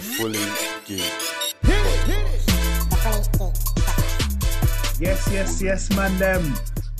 the 0.00 0.06
fully 0.06 0.38
geek. 0.86 1.12
Yes, 4.98 5.28
yes, 5.32 5.62
yes, 5.62 5.90
man. 5.90 6.16
Them. 6.18 6.54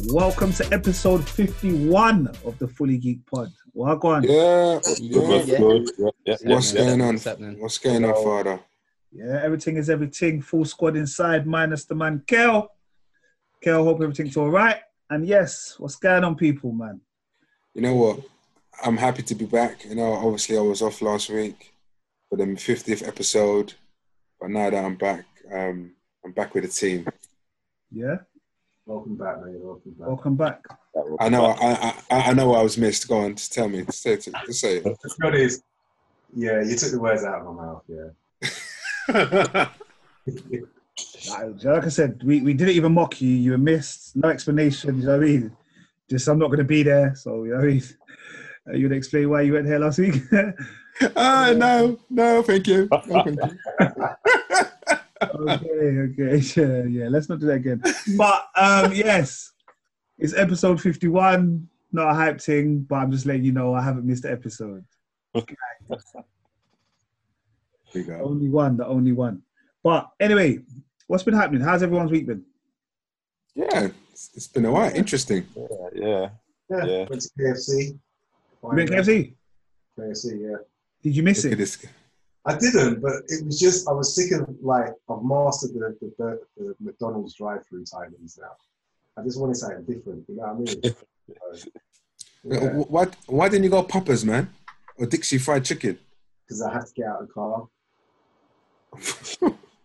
Welcome 0.09 0.53
to 0.55 0.73
episode 0.73 1.27
51 1.27 2.29
of 2.45 2.59
the 2.59 2.69
Fully 2.69 2.99
Geek 2.99 3.25
Pod. 3.27 3.53
Well, 3.73 3.97
go 3.97 4.09
on. 4.09 4.23
Yeah, 4.25 4.81
yeah. 4.99 5.13
good, 5.13 5.57
good. 5.57 5.91
Yeah, 5.99 6.11
yeah, 6.27 6.55
What's 6.55 6.73
going 6.73 7.01
on? 7.01 7.15
What's? 7.15 7.27
What's 7.59 7.79
going 7.79 8.05
on, 8.05 8.15
father? 8.15 8.61
Yeah, 9.13 9.41
everything 9.43 9.77
is 9.77 9.89
everything. 9.89 10.43
Full 10.43 10.65
squad 10.65 10.97
inside, 10.97 11.47
minus 11.47 11.85
the 11.85 11.95
man 11.95 12.23
Kel. 12.27 12.71
Kel, 13.63 13.85
hope 13.85 14.01
everything's 14.03 14.37
all 14.37 14.51
right. 14.51 14.77
And 15.09 15.27
yes, 15.27 15.75
what's 15.79 15.97
going 15.97 16.25
on, 16.25 16.37
people, 16.37 16.73
man? 16.73 17.01
You 17.75 17.83
know 17.83 17.95
what? 17.95 18.21
I'm 18.85 18.97
happy 18.97 19.23
to 19.23 19.35
be 19.35 19.47
back. 19.47 19.85
You 19.85 19.95
know, 19.95 20.13
obviously 20.13 20.57
I 20.57 20.63
was 20.63 20.83
off 20.83 21.03
last 21.03 21.31
week 21.31 21.73
for 22.31 22.37
the 22.37 22.45
50th 22.45 23.07
episode, 23.07 23.75
but 24.41 24.51
now 24.51 24.71
that 24.71 24.85
I'm 24.85 24.95
back, 24.95 25.27
um, 25.53 25.93
I'm 26.25 26.33
back 26.33 26.55
with 26.55 26.65
the 26.65 26.71
team. 26.71 27.07
Yeah, 27.93 28.19
Welcome 28.87 29.17
back, 29.17 29.37
mate. 29.45 29.55
Welcome 29.61 29.93
back. 29.93 30.09
welcome 30.09 30.37
back. 30.37 30.65
I 31.21 31.29
know, 31.29 31.45
I, 31.45 31.95
I, 32.11 32.21
I 32.31 32.33
know 32.33 32.55
I 32.55 32.63
was 32.63 32.77
missed. 32.77 33.07
Go 33.07 33.19
on, 33.19 33.37
just 33.37 33.53
tell 33.53 33.69
me, 33.69 33.85
just 33.85 34.03
say 34.03 34.15
it. 34.15 34.29
Just 34.47 34.61
say 34.61 34.79
it. 34.79 34.85
The 34.85 35.15
truth 35.21 35.35
is, 35.35 35.63
yeah, 36.35 36.61
you 36.65 36.75
took 36.75 36.91
the 36.91 36.99
words 36.99 37.23
out 37.23 37.41
of 37.43 37.55
my 37.55 37.63
mouth. 37.63 37.85
Yeah. 37.89 39.67
Like 41.31 41.65
like 41.65 41.85
I 41.85 41.89
said, 41.89 42.23
we, 42.25 42.41
we 42.41 42.55
didn't 42.55 42.75
even 42.75 42.93
mock 42.93 43.21
you. 43.21 43.29
You 43.31 43.53
were 43.53 43.59
missed. 43.59 44.17
No 44.17 44.29
explanation. 44.29 45.01
You 45.01 45.07
know 45.07 45.19
what 45.19 45.25
I 45.25 45.27
mean? 45.27 45.57
Just, 46.09 46.29
I'm 46.29 46.39
not 46.39 46.49
going 46.49 46.59
to 46.59 46.65
be 46.65 46.83
there. 46.83 47.15
So, 47.15 47.45
you 47.45 47.51
know 47.51 47.57
what 47.57 47.65
I 47.65 47.69
mean? 47.69 47.83
Uh, 48.69 48.73
you 48.75 48.89
would 48.89 48.97
explain 48.97 49.31
why 49.31 49.43
you 49.43 49.53
went 49.55 49.67
here 49.67 49.79
last 49.79 49.99
week? 49.99 50.15
Ah, 51.17 51.55
no, 51.57 51.99
no, 52.11 52.43
thank 52.43 52.67
you. 52.67 52.87
No, 52.91 53.01
thank 53.01 53.27
you. 53.27 53.37
okay, 55.23 55.99
okay, 55.99 56.37
yeah, 56.57 56.83
yeah. 56.85 57.09
Let's 57.09 57.29
not 57.29 57.41
do 57.41 57.47
that 57.47 57.55
again. 57.55 57.83
But 58.19 58.49
um, 58.55 58.93
yes, 58.93 59.53
it's 60.19 60.35
episode 60.35 60.81
fifty-one. 60.81 61.69
Not 61.93 62.11
a 62.11 62.15
hype 62.15 62.41
thing, 62.41 62.81
but 62.81 62.97
I'm 62.97 63.11
just 63.11 63.25
letting 63.25 63.45
you 63.45 63.53
know 63.53 63.73
I 63.73 63.83
haven't 63.83 64.05
missed 64.05 64.25
the 64.25 64.33
episode. 64.33 64.85
Here 65.33 65.47
you 67.95 68.05
go. 68.05 68.21
Only 68.23 68.49
one, 68.49 68.77
the 68.77 68.87
only 68.87 69.13
one. 69.13 69.43
But 69.83 70.11
anyway, 70.21 70.59
what's 71.07 71.23
been 71.23 71.35
happening? 71.35 71.63
How's 71.63 71.83
everyone's 71.83 72.11
week 72.11 72.27
been? 72.27 72.45
Yeah, 73.55 73.89
it's, 74.13 74.31
it's 74.35 74.49
been 74.49 74.67
a 74.67 74.71
while. 74.71 74.95
Interesting. 74.95 75.47
yeah, 75.57 75.67
yeah. 75.95 76.29
Yeah. 76.71 76.85
Yeah. 76.85 77.07
Went 77.09 77.23
to 77.23 77.31
KFC. 77.39 77.99
You 78.63 78.71
been 78.77 78.89
KFC? 78.89 79.35
KFC, 79.99 80.41
yeah. 80.43 80.57
Did 81.03 81.17
you 81.17 81.23
miss 81.23 81.45
Look 81.45 81.59
it? 81.59 81.91
I 82.47 82.57
didn't, 82.59 83.01
but 83.03 83.13
it 83.29 83.45
was 83.45 83.59
just 83.59 83.89
I 83.89 83.93
was 83.93 84.15
sick 84.15 84.33
of 84.33 84.49
like 84.63 84.89
I've 85.09 85.23
mastered 85.23 85.73
the 85.75 85.97
the, 86.01 86.13
the, 86.19 86.41
the 86.57 86.75
McDonald's 86.81 87.35
drive-through 87.35 87.85
timings 87.85 88.39
now. 88.41 88.53
I 89.17 89.23
just 89.23 89.39
wanted 89.41 89.57
something 89.57 89.85
different. 89.85 90.25
You 90.29 90.37
know 90.37 90.55
what 90.55 90.71
I 90.71 90.75
mean? 90.75 90.95
Uh, 92.51 92.57
Why, 92.89 93.07
why 93.27 93.51
didn't 93.51 93.65
you 93.65 93.69
go 93.71 93.83
Papa's, 93.83 94.25
man? 94.25 94.49
Or 94.97 95.05
Dixy 95.07 95.39
Fried 95.39 95.63
Chicken? 95.63 95.99
Because 96.47 96.63
I 96.63 96.73
had 96.73 96.87
to 96.87 96.93
get 96.95 97.05
out 97.07 97.21
of 97.21 97.29
the 97.29 97.35
car. 97.35 97.69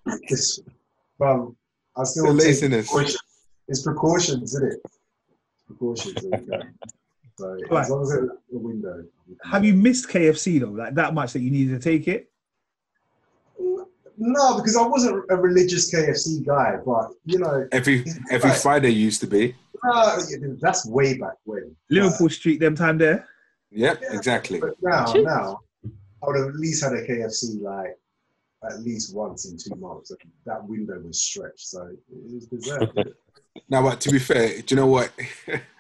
It's, 0.29 0.59
um, 1.21 1.57
I 1.97 2.01
The 2.01 2.05
still 2.05 2.25
take 2.27 2.45
laziness. 2.47 2.87
precautions. 2.89 3.21
It's 3.67 3.81
precautions, 3.81 4.43
isn't 4.55 4.71
it? 4.71 4.79
Precautions. 5.67 6.15
There 7.38 7.58
you 7.59 7.66
go. 7.66 7.69
So 7.69 7.75
Right. 7.75 7.81
as 7.83 7.89
long 7.89 8.02
as 8.03 8.11
it's 8.14 8.33
the 8.52 8.58
window. 8.58 9.06
Have 9.44 9.66
you 9.66 9.73
missed 9.73 10.09
KFC 10.09 10.59
though? 10.59 10.69
Like 10.72 10.96
that 10.96 11.13
much 11.13 11.34
that 11.34 11.40
you 11.41 11.51
needed 11.51 11.79
to 11.81 11.90
take 11.90 12.07
it? 12.07 12.29
No, 14.18 14.56
because 14.56 14.78
I 14.78 14.88
wasn't 14.88 15.25
a 15.29 15.35
religious 15.35 15.94
KFC 15.94 16.45
guy, 16.45 16.78
but 16.85 17.12
you 17.25 17.40
know, 17.40 17.68
Every 17.72 18.06
every 18.31 18.50
Right. 18.51 18.59
Friday 18.59 18.90
used 18.91 19.19
to 19.22 19.28
be. 19.28 19.56
uh, 19.84 20.19
that's 20.62 20.88
way 20.88 21.18
back 21.18 21.34
when. 21.44 21.75
Liverpool 21.90 22.29
Street, 22.29 22.59
them 22.59 22.75
time 22.75 22.97
there. 22.97 23.28
Yep, 23.72 24.00
Yeah. 24.01 24.16
exactly. 24.16 24.59
But 24.62 24.75
now, 24.81 25.12
now, 25.13 25.59
I 25.84 26.28
would 26.28 26.38
have 26.38 26.47
at 26.47 26.56
least 26.56 26.81
had 26.84 26.94
a 26.94 27.06
KFC 27.06 27.59
like 27.62 27.97
at 28.72 28.79
least 28.81 29.13
once 29.13 29.45
in 29.45 29.57
two 29.57 29.75
months. 29.75 30.12
And 30.12 30.19
that 30.45 30.66
window 30.66 30.97
was 31.00 31.22
stretched, 31.22 31.68
so 31.68 31.85
it 31.88 32.34
was 32.34 32.45
deserved. 32.47 32.97
Now, 33.69 33.81
but 33.84 34.01
to 34.01 34.09
be 34.12 34.19
fair, 34.19 34.50
do 34.62 34.63
you 34.69 34.75
know 34.75 34.88
what? 34.88 35.12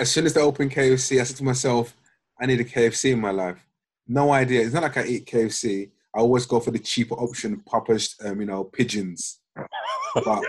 as 0.00 0.10
soon 0.10 0.24
as 0.24 0.32
they 0.32 0.40
opened 0.40 0.72
KFC, 0.72 1.20
I 1.20 1.24
said 1.24 1.36
to 1.36 1.44
myself, 1.44 1.94
I 2.40 2.46
need 2.46 2.58
a 2.58 2.64
KFC 2.64 3.12
in 3.12 3.20
my 3.20 3.32
life. 3.32 3.62
No 4.08 4.32
idea. 4.32 4.62
It's 4.62 4.72
not 4.72 4.82
like 4.82 4.96
I 4.96 5.04
eat 5.04 5.26
KFC. 5.26 5.90
I 6.14 6.20
always 6.20 6.46
go 6.46 6.58
for 6.58 6.70
the 6.70 6.78
cheaper 6.78 7.14
option, 7.14 7.62
Papa's, 7.70 8.16
um, 8.24 8.40
you 8.40 8.46
know, 8.46 8.64
pigeons. 8.64 9.40
But, 10.14 10.24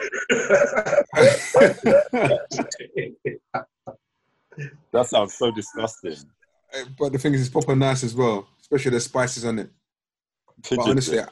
That 4.94 5.08
sounds 5.08 5.34
so 5.34 5.52
disgusting. 5.52 6.16
but 7.00 7.12
the 7.12 7.18
thing 7.18 7.34
is, 7.34 7.42
it's 7.42 7.50
proper 7.50 7.76
nice 7.76 8.04
as 8.04 8.16
well, 8.16 8.48
especially 8.62 8.92
the 8.92 9.00
spices 9.02 9.46
on 9.46 9.60
it. 9.60 9.70
But 10.70 10.80
honestly. 10.80 11.20
I- 11.20 11.28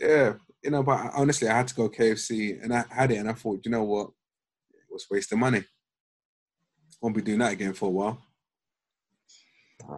yeah, 0.00 0.34
you 0.62 0.70
know, 0.70 0.82
but 0.82 1.10
honestly, 1.14 1.48
I 1.48 1.56
had 1.58 1.68
to 1.68 1.74
go 1.74 1.88
KFC 1.88 2.62
and 2.62 2.72
I 2.72 2.84
had 2.90 3.10
it 3.10 3.16
and 3.16 3.28
I 3.28 3.32
thought, 3.34 3.60
you 3.64 3.70
know 3.70 3.84
what? 3.84 4.10
It 4.72 4.92
was 4.92 5.06
wasting 5.10 5.38
money. 5.38 5.64
Won't 7.00 7.16
be 7.16 7.22
doing 7.22 7.38
that 7.38 7.52
again 7.52 7.72
for 7.72 7.86
a 7.86 7.92
while. 7.92 8.22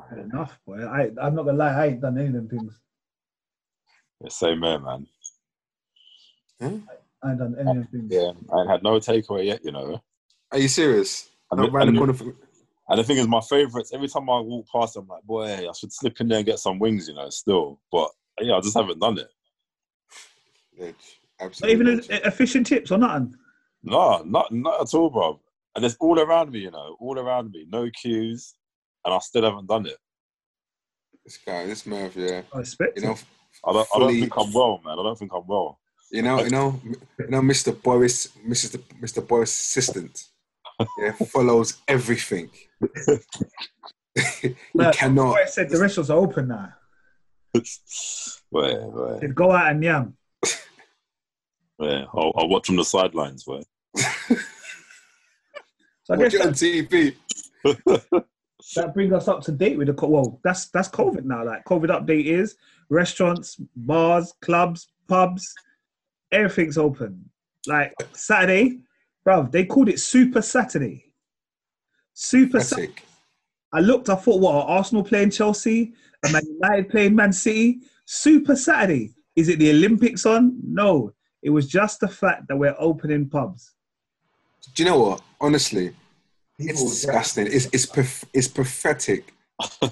Had 0.09 0.19
enough, 0.19 0.59
boy. 0.67 0.85
I, 0.85 1.11
I'm 1.21 1.35
not 1.35 1.45
gonna 1.45 1.59
lie, 1.59 1.73
I 1.75 1.87
ain't 1.89 2.01
done 2.01 2.17
any 2.19 2.29
of 2.29 2.35
them 2.35 2.49
things. 2.49 2.79
Yeah, 4.21 4.29
same 4.29 4.63
here, 4.63 4.79
man. 4.79 5.07
Hmm? 6.61 6.79
I 7.25 7.31
ain't 7.31 7.39
done 7.39 7.57
any 7.59 7.71
of 7.71 7.77
them 7.77 7.89
things. 7.91 8.13
Yeah, 8.13 8.31
I 8.55 8.61
ain't 8.61 8.71
had 8.71 8.83
no 8.83 8.99
takeaway 9.01 9.47
yet, 9.47 9.65
you 9.65 9.73
know. 9.73 10.01
Are 10.53 10.59
you 10.59 10.69
serious? 10.69 11.29
And, 11.51 11.61
Not 11.61 11.67
the, 11.67 11.73
round 11.73 11.89
the 11.89 11.91
and, 11.91 11.99
corner 11.99 12.13
from- 12.15 12.37
and 12.89 12.99
the 12.99 13.05
thing 13.05 13.17
is, 13.17 13.27
my 13.27 13.41
favourites, 13.41 13.93
every 13.93 14.09
time 14.09 14.31
I 14.31 14.39
walk 14.41 14.67
past, 14.73 14.97
I'm 14.97 15.09
like, 15.09 15.23
boy, 15.25 15.47
I 15.69 15.73
should 15.73 15.93
slip 15.93 16.21
in 16.21 16.29
there 16.29 16.39
and 16.39 16.47
get 16.47 16.59
some 16.61 16.79
wings, 16.79 17.09
you 17.09 17.15
know, 17.15 17.29
still. 17.31 17.81
But 17.91 18.11
yeah, 18.41 18.55
I 18.55 18.61
just 18.61 18.77
haven't 18.77 19.01
done 19.01 19.19
it. 19.19 19.29
Ledge. 20.79 20.95
Not 21.41 21.47
Absolutely. 21.47 21.73
even 21.75 21.97
ledge. 21.97 22.11
a, 22.11 22.29
a 22.29 22.31
fish 22.31 22.55
and 22.55 22.67
chips 22.67 22.91
or 22.91 22.99
nothing. 22.99 23.35
No, 23.83 24.23
not 24.25 24.53
not 24.53 24.81
at 24.81 24.95
all, 24.95 25.11
bro. 25.11 25.41
And 25.75 25.85
it's 25.85 25.97
all 26.01 26.19
around 26.21 26.51
me, 26.53 26.61
you 26.61 26.71
know, 26.71 26.97
all 27.01 27.19
around 27.19 27.51
me. 27.51 27.67
No 27.71 27.89
cues, 27.91 28.55
and 29.05 29.15
I 29.15 29.19
still 29.21 29.43
haven't 29.45 29.69
done 29.69 29.87
it. 29.87 29.97
This 31.25 31.39
guy, 31.39 31.67
this 31.67 31.87
Merv, 31.87 32.17
yeah. 32.17 32.43
I 32.55 32.61
expect 32.61 32.99
You 32.99 33.05
know, 33.05 33.13
it. 33.13 33.25
I 33.67 33.73
don't, 33.73 33.89
I 33.95 33.99
don't 33.99 34.13
think 34.21 34.37
I'm 34.37 34.53
well, 34.53 34.81
man. 34.85 34.99
I 34.99 35.03
don't 35.03 35.19
think 35.19 35.33
I'm 35.35 35.47
well. 35.47 35.79
you 36.11 36.23
know, 36.23 36.43
you 36.43 36.51
know, 36.51 36.81
you 36.85 37.29
know, 37.29 37.41
Mr. 37.41 37.81
Boris, 37.81 38.29
Mrs. 38.47 38.77
Mr. 39.01 39.27
Boris' 39.27 39.53
assistant, 39.53 40.25
yeah, 40.99 41.13
follows 41.33 41.79
everything. 41.89 42.51
you 44.43 44.57
Look, 44.75 44.95
cannot. 44.95 45.37
I 45.39 45.45
said 45.47 45.71
the 45.71 45.79
restaurants 45.79 46.11
are 46.11 46.19
open 46.19 46.49
now. 46.49 46.73
wait, 47.55 47.65
wait, 48.51 49.21
They'd 49.21 49.35
go 49.35 49.53
out 49.53 49.71
and 49.71 49.83
yam. 49.83 50.17
Yeah, 51.79 52.05
I'll, 52.15 52.33
I'll 52.37 52.49
watch 52.49 52.67
from 52.67 52.77
the 52.77 52.85
sidelines, 52.85 53.45
wait. 53.47 53.67
So 56.05 56.15
I 56.15 56.17
Watch 56.17 56.33
guess 56.33 56.41
on 56.41 56.53
that, 56.53 56.57
TV. 56.57 57.17
that 58.77 58.95
brings 58.95 59.13
us 59.13 59.29
up 59.29 59.41
to 59.43 59.53
date 59.53 59.79
with 59.79 59.87
the 59.89 59.95
co- 59.95 60.09
well. 60.09 60.41
That's 60.45 60.69
that's 60.69 60.89
COVID 60.89 61.25
now. 61.25 61.45
Like 61.45 61.65
COVID 61.65 61.89
update 61.89 62.27
is 62.27 62.57
restaurants, 62.89 63.57
bars, 63.77 64.33
clubs, 64.43 64.89
pubs, 65.09 65.55
everything's 66.33 66.79
open. 66.79 67.31
Like 67.67 67.95
Saturday, 68.13 68.81
bruv, 69.27 69.53
they 69.53 69.65
called 69.65 69.89
it 69.89 70.01
Super 70.01 70.43
Saturday. 70.43 71.13
Super 72.13 72.61
Saturday. 72.61 72.95
I 73.73 73.81
looked, 73.81 74.11
I 74.11 74.17
thought, 74.17 74.41
what, 74.41 74.55
are 74.55 74.77
Arsenal 74.77 75.03
playing 75.03 75.31
Chelsea? 75.31 75.95
And 76.23 76.33
Man 76.33 76.43
United 76.47 76.91
playing 76.91 77.17
Man 77.17 77.33
City? 77.33 77.81
Super 78.05 78.55
Saturday. 78.55 79.15
Is 79.35 79.49
it 79.49 79.59
the 79.59 79.71
Olympics 79.71 80.27
on? 80.27 80.59
No. 80.63 81.15
It 81.43 81.51
was 81.51 81.67
just 81.67 82.01
the 82.01 82.09
fact 82.09 82.49
that 82.49 82.57
we're 82.57 82.77
opening 82.79 83.29
pubs. 83.29 83.73
Do 84.75 84.83
you 84.83 84.89
know 84.91 84.99
what? 84.99 85.23
Honestly, 85.41 85.95
it's 86.59 86.83
disgusting. 86.83 87.47
It's 87.47 87.67
it's 87.73 87.87
path- 87.87 88.25
it's 88.33 88.49
pathetic. 88.49 89.35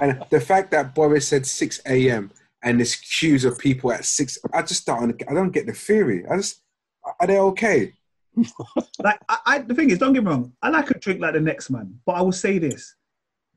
and 0.00 0.24
the 0.30 0.40
fact 0.40 0.70
that 0.72 0.94
Boris 0.94 1.28
said 1.28 1.46
6 1.46 1.80
a.m. 1.86 2.30
and 2.62 2.78
there's 2.78 2.96
queues 2.96 3.44
of 3.44 3.58
people 3.58 3.92
at 3.92 4.04
six, 4.04 4.38
I 4.52 4.62
just 4.62 4.86
don't. 4.86 5.22
I 5.28 5.34
don't 5.34 5.50
get 5.52 5.66
the 5.66 5.72
theory. 5.72 6.26
I 6.26 6.36
just 6.36 6.60
are 7.20 7.26
they 7.26 7.38
okay? 7.38 7.92
Like, 8.98 9.18
I, 9.28 9.38
I, 9.46 9.58
the 9.60 9.74
thing 9.74 9.90
is, 9.90 9.98
don't 9.98 10.12
get 10.12 10.24
me 10.24 10.30
wrong, 10.30 10.52
I 10.62 10.68
like 10.68 10.90
a 10.90 10.98
drink 10.98 11.20
like 11.20 11.34
the 11.34 11.40
next 11.40 11.70
man, 11.70 11.98
but 12.04 12.12
I 12.12 12.22
will 12.22 12.32
say 12.32 12.58
this. 12.58 12.94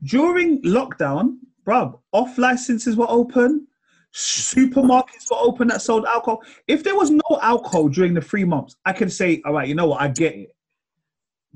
During 0.02 0.62
lockdown, 0.62 1.36
bruv, 1.66 1.98
off 2.12 2.38
licenses 2.38 2.96
were 2.96 3.08
open, 3.08 3.66
supermarkets 4.14 5.30
were 5.30 5.36
open 5.38 5.68
that 5.68 5.82
sold 5.82 6.04
alcohol. 6.04 6.42
If 6.66 6.82
there 6.82 6.96
was 6.96 7.10
no 7.10 7.38
alcohol 7.42 7.88
during 7.88 8.14
the 8.14 8.20
three 8.20 8.44
months, 8.44 8.76
I 8.84 8.92
could 8.92 9.12
say, 9.12 9.40
all 9.44 9.52
right, 9.52 9.68
you 9.68 9.74
know 9.74 9.86
what, 9.86 10.00
I 10.00 10.08
get 10.08 10.34
it. 10.34 10.54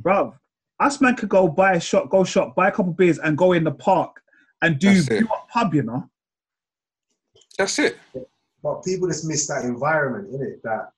Bruv, 0.00 0.34
us 0.80 1.00
man 1.00 1.16
could 1.16 1.28
go 1.28 1.48
buy 1.48 1.72
a 1.74 1.80
shot, 1.80 2.10
go 2.10 2.24
shop, 2.24 2.54
buy 2.54 2.68
a 2.68 2.72
couple 2.72 2.92
beers, 2.92 3.18
and 3.18 3.36
go 3.38 3.52
in 3.52 3.64
the 3.64 3.72
park 3.72 4.20
and 4.62 4.78
do 4.78 4.94
That's 4.94 5.08
it. 5.08 5.26
pub, 5.52 5.74
you 5.74 5.82
know. 5.82 6.08
That's 7.58 7.78
it. 7.78 7.96
but 8.62 8.84
people 8.84 9.08
just 9.08 9.24
miss 9.24 9.46
that 9.48 9.64
environment 9.64 10.34
in 10.34 10.42
it. 10.42 10.62
That 10.64 10.90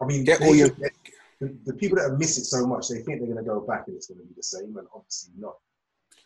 I 0.00 0.06
mean, 0.06 0.24
Get 0.24 0.40
they 0.40 0.46
all 0.48 0.54
your- 0.54 0.68
the, 1.40 1.56
the 1.66 1.74
people 1.74 1.98
that 1.98 2.16
miss 2.18 2.38
it 2.38 2.44
so 2.44 2.64
much, 2.66 2.88
they 2.88 2.96
think 3.02 3.18
they're 3.18 3.26
going 3.32 3.36
to 3.36 3.42
go 3.42 3.60
back 3.60 3.84
and 3.88 3.96
it's 3.96 4.06
going 4.06 4.20
to 4.20 4.26
be 4.26 4.34
the 4.36 4.42
same, 4.42 4.76
and 4.76 4.86
obviously 4.94 5.32
not. 5.38 5.56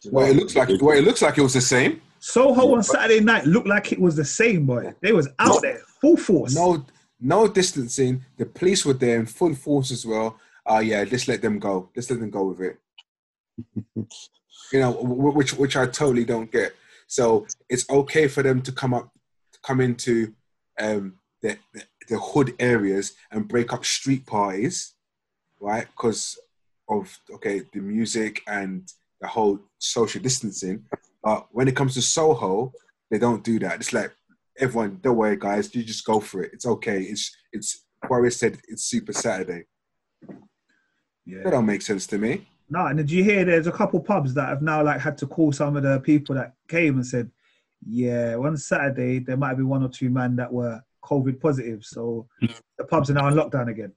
Do 0.02 0.08
you 0.08 0.12
know 0.12 0.18
Well, 0.20 0.30
it 0.30 0.36
looks 0.36 0.54
like 0.56 0.68
well, 0.80 0.96
it 0.98 1.04
looks 1.04 1.22
like 1.22 1.38
it 1.38 1.42
was 1.42 1.54
the 1.54 1.60
same. 1.60 2.00
Soho 2.20 2.74
on 2.74 2.82
Saturday 2.82 3.20
night 3.20 3.46
looked 3.46 3.68
like 3.68 3.92
it 3.92 4.00
was 4.00 4.16
the 4.16 4.24
same, 4.24 4.66
boy. 4.66 4.94
They 5.00 5.12
was 5.12 5.28
out 5.38 5.48
No. 5.54 5.60
there 5.60 5.80
full 6.00 6.16
force. 6.16 6.54
No, 6.54 6.84
no 7.20 7.48
distancing. 7.48 8.24
The 8.36 8.46
police 8.46 8.84
were 8.84 8.92
there 8.94 9.18
in 9.18 9.26
full 9.26 9.54
force 9.54 9.90
as 9.90 10.04
well. 10.06 10.38
Uh 10.68 10.78
yeah, 10.78 11.04
just 11.04 11.28
let 11.28 11.42
them 11.42 11.58
go. 11.58 11.90
Just 11.94 12.10
let 12.10 12.20
them 12.20 12.30
go 12.30 12.44
with 12.46 12.60
it. 12.60 12.78
you 14.72 14.80
know, 14.80 14.92
which 14.92 15.54
which 15.54 15.76
I 15.76 15.86
totally 15.86 16.24
don't 16.24 16.50
get. 16.50 16.74
So 17.06 17.46
it's 17.68 17.88
okay 17.88 18.28
for 18.28 18.42
them 18.42 18.60
to 18.62 18.72
come 18.72 18.92
up, 18.92 19.10
come 19.62 19.80
into 19.80 20.34
um, 20.78 21.14
the, 21.42 21.56
the 21.72 21.82
the 22.08 22.18
hood 22.18 22.54
areas 22.58 23.14
and 23.30 23.48
break 23.48 23.72
up 23.72 23.84
street 23.84 24.26
parties, 24.26 24.94
right? 25.60 25.86
Because 25.86 26.38
of 26.88 27.18
okay, 27.32 27.62
the 27.72 27.80
music 27.80 28.42
and 28.46 28.92
the 29.20 29.28
whole 29.28 29.58
social 29.78 30.22
distancing. 30.22 30.84
But 31.22 31.46
when 31.50 31.68
it 31.68 31.76
comes 31.76 31.94
to 31.94 32.02
Soho, 32.02 32.72
they 33.10 33.18
don't 33.18 33.44
do 33.44 33.58
that. 33.60 33.76
It's 33.76 33.92
like 33.92 34.12
everyone, 34.58 34.98
don't 35.02 35.16
worry, 35.16 35.36
guys, 35.36 35.74
you 35.74 35.82
just 35.82 36.04
go 36.04 36.20
for 36.20 36.42
it. 36.42 36.50
It's 36.52 36.66
okay. 36.66 37.02
It's 37.02 37.36
it's 37.52 37.84
Warrior 38.08 38.30
said 38.30 38.58
it's 38.68 38.84
Super 38.84 39.12
Saturday. 39.12 39.64
Yeah. 40.22 41.38
That 41.38 41.44
Yeah. 41.44 41.50
don't 41.50 41.66
make 41.66 41.82
sense 41.82 42.06
to 42.08 42.18
me. 42.18 42.48
No, 42.70 42.86
and 42.86 42.98
did 42.98 43.10
you 43.10 43.24
hear 43.24 43.44
there's 43.44 43.66
a 43.66 43.72
couple 43.72 43.98
pubs 44.00 44.34
that 44.34 44.48
have 44.48 44.62
now 44.62 44.84
like 44.84 45.00
had 45.00 45.16
to 45.18 45.26
call 45.26 45.52
some 45.52 45.76
of 45.76 45.82
the 45.82 46.00
people 46.00 46.34
that 46.34 46.52
came 46.68 46.96
and 46.96 47.06
said, 47.06 47.30
yeah, 47.86 48.36
one 48.36 48.56
Saturday 48.56 49.20
there 49.20 49.36
might 49.36 49.54
be 49.54 49.62
one 49.62 49.82
or 49.82 49.88
two 49.88 50.10
men 50.10 50.36
that 50.36 50.52
were 50.52 50.80
COVID 51.04 51.40
positive, 51.40 51.84
so 51.84 52.28
mm. 52.42 52.54
the 52.76 52.84
pubs 52.84 53.08
are 53.08 53.14
now 53.14 53.28
in 53.28 53.34
lockdown 53.34 53.70
again. 53.70 53.92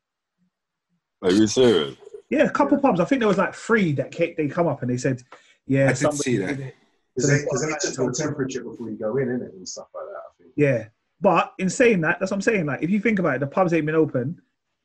Are 1.21 1.31
you 1.31 1.47
serious? 1.47 1.95
Yeah, 2.31 2.43
a 2.45 2.49
couple 2.49 2.77
pubs. 2.79 2.99
I 2.99 3.05
think 3.05 3.19
there 3.19 3.27
was 3.27 3.37
like 3.37 3.53
three 3.53 3.91
that 3.93 4.09
came, 4.11 4.33
they 4.37 4.47
come 4.47 4.65
up 4.67 4.81
and 4.81 4.89
they 4.89 4.97
said, 4.97 5.21
yeah, 5.67 5.85
I 5.85 5.87
did 5.89 5.97
somebody 5.97 6.17
see 6.23 6.37
that. 6.37 6.47
did 6.57 6.59
it. 6.67 6.75
Because 7.15 7.29
they, 7.29 7.45
'cause 7.45 7.61
they 7.61 7.89
took 7.89 7.97
your 7.97 8.11
temperature 8.13 8.63
before 8.63 8.89
you 8.89 8.95
go 8.95 9.17
in, 9.17 9.27
innit, 9.27 9.51
and 9.53 9.67
stuff 9.67 9.87
like 9.93 10.05
that. 10.05 10.17
I 10.17 10.31
think. 10.41 10.53
Yeah, 10.55 10.87
but 11.19 11.53
in 11.59 11.69
saying 11.69 11.99
that, 12.01 12.19
that's 12.19 12.31
what 12.31 12.37
I'm 12.37 12.41
saying. 12.41 12.65
Like, 12.65 12.81
if 12.81 12.89
you 12.89 13.01
think 13.01 13.19
about 13.19 13.35
it, 13.35 13.39
the 13.41 13.47
pubs 13.47 13.73
ain't 13.73 13.85
been 13.85 13.95
open. 13.95 14.41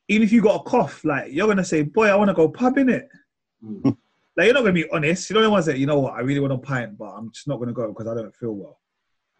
Even 0.08 0.24
if 0.26 0.32
you 0.32 0.42
got 0.42 0.60
a 0.60 0.64
cough, 0.64 1.04
like 1.04 1.32
you're 1.32 1.46
gonna 1.46 1.64
say, 1.64 1.82
"Boy, 1.82 2.08
I 2.08 2.16
want 2.16 2.28
to 2.28 2.34
go 2.34 2.48
pub 2.48 2.78
in 2.78 2.88
it." 2.88 3.08
Mm. 3.64 3.96
Like 4.36 4.44
you're 4.46 4.54
not 4.54 4.60
gonna 4.62 4.72
be 4.72 4.90
honest. 4.90 5.30
You're 5.30 5.40
not 5.40 5.44
the 5.46 5.50
ones 5.50 5.66
that 5.66 5.78
you 5.78 5.86
know 5.86 5.98
what 6.00 6.14
I 6.14 6.20
really 6.20 6.40
want 6.40 6.52
a 6.52 6.58
pint, 6.58 6.98
but 6.98 7.06
I'm 7.10 7.30
just 7.32 7.46
not 7.48 7.58
gonna 7.58 7.72
go 7.72 7.88
because 7.92 8.06
I 8.08 8.14
don't 8.14 8.34
feel 8.34 8.52
well. 8.52 8.80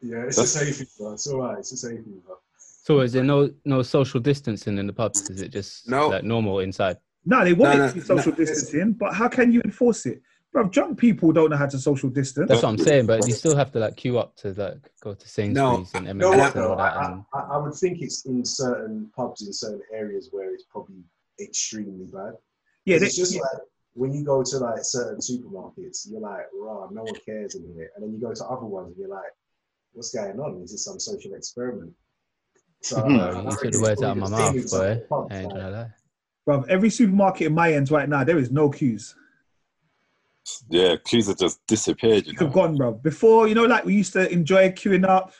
Yeah, 0.00 0.22
it's 0.24 0.38
a 0.38 0.46
safety, 0.46 0.86
bro. 0.98 1.12
It's 1.14 1.26
all 1.26 1.40
right. 1.40 1.58
It's 1.58 1.72
a 1.72 1.76
safety, 1.76 2.10
bro. 2.24 2.36
So 2.58 3.00
is 3.00 3.12
there 3.12 3.24
no 3.24 3.50
no 3.64 3.82
social 3.82 4.20
distancing 4.20 4.78
in 4.78 4.86
the 4.86 4.92
pubs? 4.92 5.28
Is 5.28 5.40
it 5.40 5.48
just 5.48 5.88
No. 5.88 6.08
like 6.08 6.22
normal 6.24 6.60
inside? 6.60 6.98
No, 7.26 7.44
they 7.44 7.52
want 7.52 7.78
No, 7.78 7.84
it 7.84 7.88
to 7.88 7.94
be 7.96 8.00
social 8.00 8.32
no. 8.32 8.36
distancing, 8.38 8.92
but 8.92 9.12
how 9.14 9.28
can 9.28 9.50
you 9.52 9.60
enforce 9.64 10.06
it, 10.06 10.22
bro? 10.52 10.68
Drunk 10.68 10.98
people 10.98 11.32
don't 11.32 11.50
know 11.50 11.56
how 11.56 11.66
to 11.66 11.78
social 11.78 12.08
distance. 12.08 12.48
That's 12.48 12.62
what 12.62 12.68
I'm 12.70 12.78
saying. 12.78 13.06
But 13.06 13.26
you 13.26 13.32
still 13.34 13.56
have 13.56 13.72
to 13.72 13.80
like 13.80 13.96
queue 13.96 14.18
up 14.18 14.36
to 14.36 14.52
like 14.54 14.78
go 15.02 15.14
to 15.14 15.28
Sainsbury's 15.28 15.90
and 15.94 16.06
M&S 16.08 16.20
know 16.22 16.32
and 16.32 16.40
what, 16.40 16.54
though? 16.54 16.70
all 16.70 16.76
that. 16.76 16.96
I, 16.96 17.04
And 17.06 17.24
I, 17.34 17.38
I 17.54 17.56
would 17.58 17.74
think 17.74 18.00
it's 18.00 18.24
in 18.26 18.44
certain 18.44 19.10
pubs 19.16 19.44
in 19.46 19.52
certain 19.52 19.82
areas 19.92 20.28
where 20.30 20.54
it's 20.54 20.64
probably 20.70 21.02
extremely 21.40 22.06
bad. 22.06 22.34
yeah, 22.84 22.96
it's 22.96 23.16
just 23.16 23.34
yeah. 23.34 23.40
like 23.42 23.62
when 23.94 24.12
you 24.12 24.24
go 24.24 24.42
to 24.44 24.58
like 24.58 24.78
certain 24.82 25.18
supermarkets, 25.18 26.08
you're 26.08 26.20
like, 26.20 26.46
raw, 26.54 26.86
no 26.92 27.02
one 27.02 27.14
cares 27.24 27.54
in 27.56 27.62
here. 27.74 27.90
And 27.96 28.04
then 28.04 28.12
you 28.12 28.20
go 28.20 28.32
to 28.32 28.44
other 28.44 28.66
ones 28.66 28.88
and 28.88 28.96
you're 28.98 29.08
like, 29.08 29.32
what's 29.94 30.14
going 30.14 30.38
on? 30.38 30.62
Is 30.62 30.70
this 30.72 30.84
some 30.84 31.00
social 31.00 31.34
experiment? 31.34 31.92
So, 32.82 32.98
uh, 32.98 33.42
you 33.42 33.50
took 33.50 33.72
the 33.72 33.80
words 33.80 34.02
out 34.02 34.16
of 34.18 34.18
my 34.18 34.28
probably 34.28 34.60
the 34.60 34.68
same 34.68 34.78
mouth, 34.80 34.98
boy. 35.00 35.06
pubs, 35.08 35.32
I 35.32 35.38
ain't 35.38 35.46
like- 35.52 35.56
gonna 35.56 35.70
lie. 35.76 35.90
Bro. 36.46 36.62
Every 36.68 36.88
supermarket 36.88 37.48
in 37.48 37.54
my 37.54 37.72
ends 37.74 37.90
right 37.90 38.08
now, 38.08 38.24
there 38.24 38.38
is 38.38 38.50
no 38.50 38.70
queues. 38.70 39.14
Yeah, 40.70 40.94
queues 41.04 41.26
have 41.26 41.38
just 41.38 41.66
disappeared. 41.66 42.26
You 42.26 42.32
Queues 42.32 42.40
have 42.40 42.52
gone, 42.52 42.76
bro. 42.76 42.92
Before, 42.92 43.48
you 43.48 43.54
know, 43.54 43.64
like 43.64 43.84
we 43.84 43.94
used 43.94 44.12
to 44.14 44.30
enjoy 44.32 44.70
queuing 44.70 45.06
up, 45.06 45.32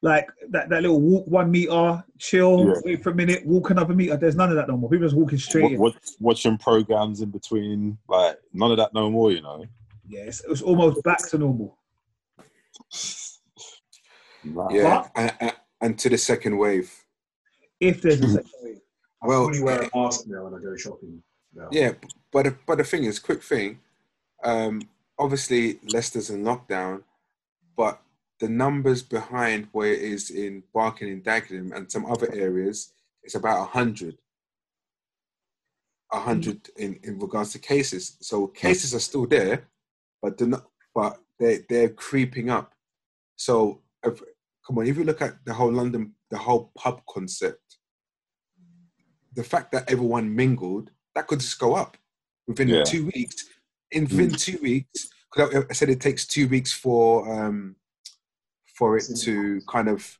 like 0.00 0.26
that, 0.50 0.70
that 0.70 0.82
little 0.82 1.00
walk 1.00 1.26
one 1.26 1.50
meter, 1.50 2.02
chill, 2.18 2.66
Yeah. 2.66 2.74
wait 2.84 3.02
for 3.02 3.10
a 3.10 3.14
minute, 3.14 3.44
walk 3.46 3.70
another 3.70 3.94
meter. 3.94 4.16
There's 4.16 4.36
none 4.36 4.48
of 4.48 4.56
that 4.56 4.68
no 4.68 4.76
more. 4.76 4.88
People 4.88 5.06
just 5.06 5.16
walking 5.16 5.38
straight. 5.38 5.64
Wa- 5.64 5.70
in. 5.70 5.78
watch, 5.78 5.96
watching 6.18 6.56
programs 6.56 7.20
in 7.20 7.30
between, 7.30 7.98
like 8.08 8.38
none 8.54 8.70
of 8.70 8.78
that 8.78 8.94
no 8.94 9.10
more. 9.10 9.30
You 9.30 9.42
know. 9.42 9.66
Yeah, 10.08 10.20
it's, 10.22 10.42
it's 10.48 10.62
almost 10.62 11.02
back 11.04 11.28
to 11.28 11.36
normal. 11.38 11.76
Nah. 14.44 14.68
Yeah, 14.70 15.08
and, 15.14 15.32
and, 15.40 15.52
and 15.82 15.98
to 15.98 16.08
the 16.08 16.16
second 16.16 16.56
wave. 16.56 16.90
If 17.80 18.00
there's 18.00 18.20
a 18.20 18.28
second 18.28 18.50
wave. 18.62 18.78
I 19.22 19.26
Well, 19.26 19.44
fully 19.46 19.62
wear 19.62 19.82
a 19.82 19.90
mask 19.96 20.26
now 20.26 20.44
when 20.44 20.54
I 20.54 20.62
go 20.62 20.76
shopping. 20.76 21.22
Now. 21.54 21.68
Yeah, 21.72 21.92
but 22.32 22.44
the, 22.44 22.56
but 22.66 22.78
the 22.78 22.84
thing 22.84 23.04
is, 23.04 23.18
quick 23.18 23.42
thing. 23.42 23.80
Um, 24.44 24.82
obviously, 25.18 25.80
Leicester's 25.92 26.30
in 26.30 26.44
lockdown, 26.44 27.02
but 27.76 28.00
the 28.38 28.48
numbers 28.48 29.02
behind 29.02 29.68
where 29.72 29.92
it 29.92 30.00
is 30.00 30.30
in 30.30 30.62
Barking 30.72 31.10
and 31.10 31.24
Dagenham 31.24 31.74
and 31.74 31.90
some 31.90 32.06
other 32.06 32.32
areas 32.32 32.92
is 33.24 33.34
about 33.34 33.60
a 33.62 33.64
hundred. 33.64 34.16
A 36.12 36.20
hundred 36.20 36.70
in, 36.76 36.98
in 37.02 37.18
regards 37.18 37.52
to 37.52 37.58
cases. 37.58 38.16
So 38.20 38.46
cases 38.46 38.94
are 38.94 39.00
still 39.00 39.26
there, 39.26 39.68
but 40.22 40.38
they're 40.38 40.48
not, 40.48 40.66
but 40.94 41.18
they 41.38 41.60
they're 41.68 41.90
creeping 41.90 42.48
up. 42.48 42.72
So 43.36 43.82
if, 44.02 44.22
come 44.66 44.78
on, 44.78 44.86
if 44.86 44.96
you 44.96 45.04
look 45.04 45.20
at 45.20 45.44
the 45.44 45.52
whole 45.52 45.72
London, 45.72 46.14
the 46.30 46.38
whole 46.38 46.70
pub 46.76 47.02
concept, 47.08 47.67
the 49.34 49.44
fact 49.44 49.72
that 49.72 49.90
everyone 49.90 50.34
mingled, 50.34 50.90
that 51.14 51.26
could 51.26 51.40
just 51.40 51.58
go 51.58 51.74
up 51.74 51.96
within 52.46 52.68
Yeah. 52.68 52.84
two 52.84 53.06
weeks. 53.14 53.44
In 53.90 54.04
within 54.04 54.30
two 54.32 54.58
weeks, 54.60 55.08
because 55.32 55.54
I, 55.54 55.62
I 55.70 55.72
said 55.72 55.88
it 55.88 56.00
takes 56.00 56.26
two 56.26 56.46
weeks 56.46 56.72
for 56.72 57.26
um, 57.32 57.74
for 58.76 58.98
it 58.98 59.04
to 59.20 59.60
kind 59.66 59.88
of 59.88 60.18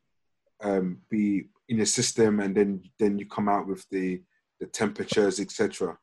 um, 0.61 1.01
be 1.09 1.49
in 1.67 1.77
your 1.77 1.85
system, 1.85 2.39
and 2.39 2.55
then 2.55 2.81
then 2.97 3.19
you 3.19 3.27
come 3.27 3.47
out 3.47 3.67
with 3.67 3.87
the 3.91 4.23
the 4.59 4.65
temperatures, 4.65 5.39
etc. 5.39 5.97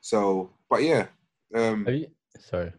So, 0.00 0.50
but 0.70 0.82
yeah, 0.82 1.08
um, 1.54 1.84
Have 1.84 1.94
you? 1.96 2.06
Sorry. 2.38 2.72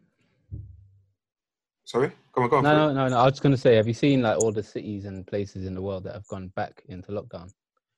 sorry, 1.86 2.12
come 2.34 2.46
on, 2.46 2.50
go 2.50 2.58
on. 2.58 2.64
No, 2.64 2.74
no, 2.74 2.94
no, 2.94 3.08
no. 3.08 3.18
I 3.20 3.26
was 3.26 3.34
just 3.34 3.44
gonna 3.44 3.56
say, 3.56 3.76
have 3.76 3.88
you 3.88 3.94
seen 3.94 4.24
like 4.24 4.38
all 4.40 4.52
the 4.52 4.64
cities 4.64 5.06
and 5.06 5.28
places 5.28 5.66
in 5.68 5.76
the 5.76 5.82
world 5.82 6.06
that 6.06 6.14
have 6.14 6.28
gone 6.28 6.48
back 6.56 6.82
into 6.88 7.12
lockdown? 7.12 7.52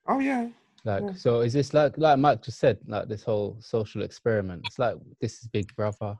Oh 0.05 0.19
yeah, 0.19 0.49
Like, 0.83 1.03
Yeah. 1.03 1.13
so 1.13 1.41
is 1.41 1.53
this 1.53 1.73
like 1.73 1.97
like 1.97 2.17
Mike 2.17 2.41
just 2.41 2.59
said, 2.59 2.79
like 2.87 3.07
this 3.07 3.23
whole 3.23 3.57
social 3.59 4.01
experiment? 4.01 4.63
It's 4.65 4.79
like 4.79 4.95
this 5.19 5.39
is 5.41 5.47
Big 5.47 5.73
Brother. 5.75 6.15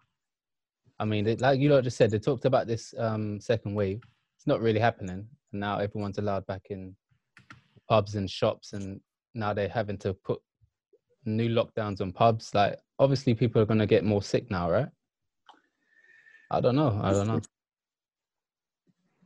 I 0.99 1.05
mean, 1.05 1.25
it, 1.27 1.41
like 1.41 1.59
you 1.59 1.69
lot 1.69 1.83
just 1.83 1.97
said, 1.97 2.11
they 2.11 2.19
talked 2.19 2.45
about 2.45 2.67
this 2.67 2.93
um, 2.97 3.39
second 3.41 3.73
wave. 3.73 4.01
It's 4.37 4.45
not 4.45 4.61
really 4.61 4.79
happening, 4.79 5.27
and 5.51 5.59
now 5.59 5.79
everyone's 5.79 6.19
allowed 6.19 6.45
back 6.45 6.67
in 6.69 6.95
pubs 7.89 8.15
and 8.15 8.29
shops, 8.29 8.73
and 8.73 9.01
now 9.33 9.51
they're 9.53 9.67
having 9.67 9.97
to 9.99 10.13
put 10.13 10.39
new 11.25 11.49
lockdowns 11.49 12.01
on 12.01 12.11
pubs. 12.11 12.53
Like, 12.53 12.77
obviously, 12.99 13.33
people 13.33 13.61
are 13.61 13.65
gonna 13.65 13.87
get 13.87 14.03
more 14.03 14.21
sick 14.21 14.51
now, 14.51 14.69
right? 14.69 14.89
I 16.51 16.61
don't 16.61 16.75
know. 16.75 16.99
I 17.01 17.11
don't 17.13 17.27
know. 17.27 17.41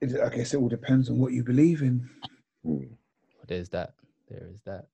It- 0.02 0.22
I 0.22 0.30
guess 0.30 0.54
it 0.54 0.58
all 0.58 0.70
depends 0.70 1.10
on 1.10 1.18
what 1.18 1.34
you 1.34 1.44
believe 1.44 1.82
in. 1.82 2.08
There's 3.48 3.70
that. 3.70 3.96
There 4.30 4.48
is 4.48 4.62
that. 4.66 4.88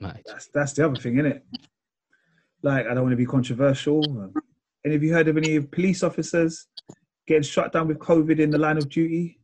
Mate. 0.00 0.22
That's 0.26 0.48
that's 0.54 0.72
the 0.74 0.86
other 0.86 0.96
thing, 1.00 1.14
isn't 1.18 1.26
it? 1.32 1.44
Like, 2.62 2.86
I 2.86 2.94
don't 2.94 3.02
want 3.02 3.12
to 3.12 3.16
be 3.16 3.26
controversial. 3.26 4.32
Any 4.84 4.94
of 4.94 5.02
you 5.02 5.12
heard 5.12 5.28
of 5.28 5.36
any 5.36 5.60
police 5.60 6.02
officers 6.02 6.66
getting 7.26 7.42
shut 7.42 7.72
down 7.72 7.88
with 7.88 7.98
COVID 7.98 8.38
in 8.40 8.50
the 8.50 8.58
line 8.58 8.78
of 8.78 8.88
duty? 8.88 9.38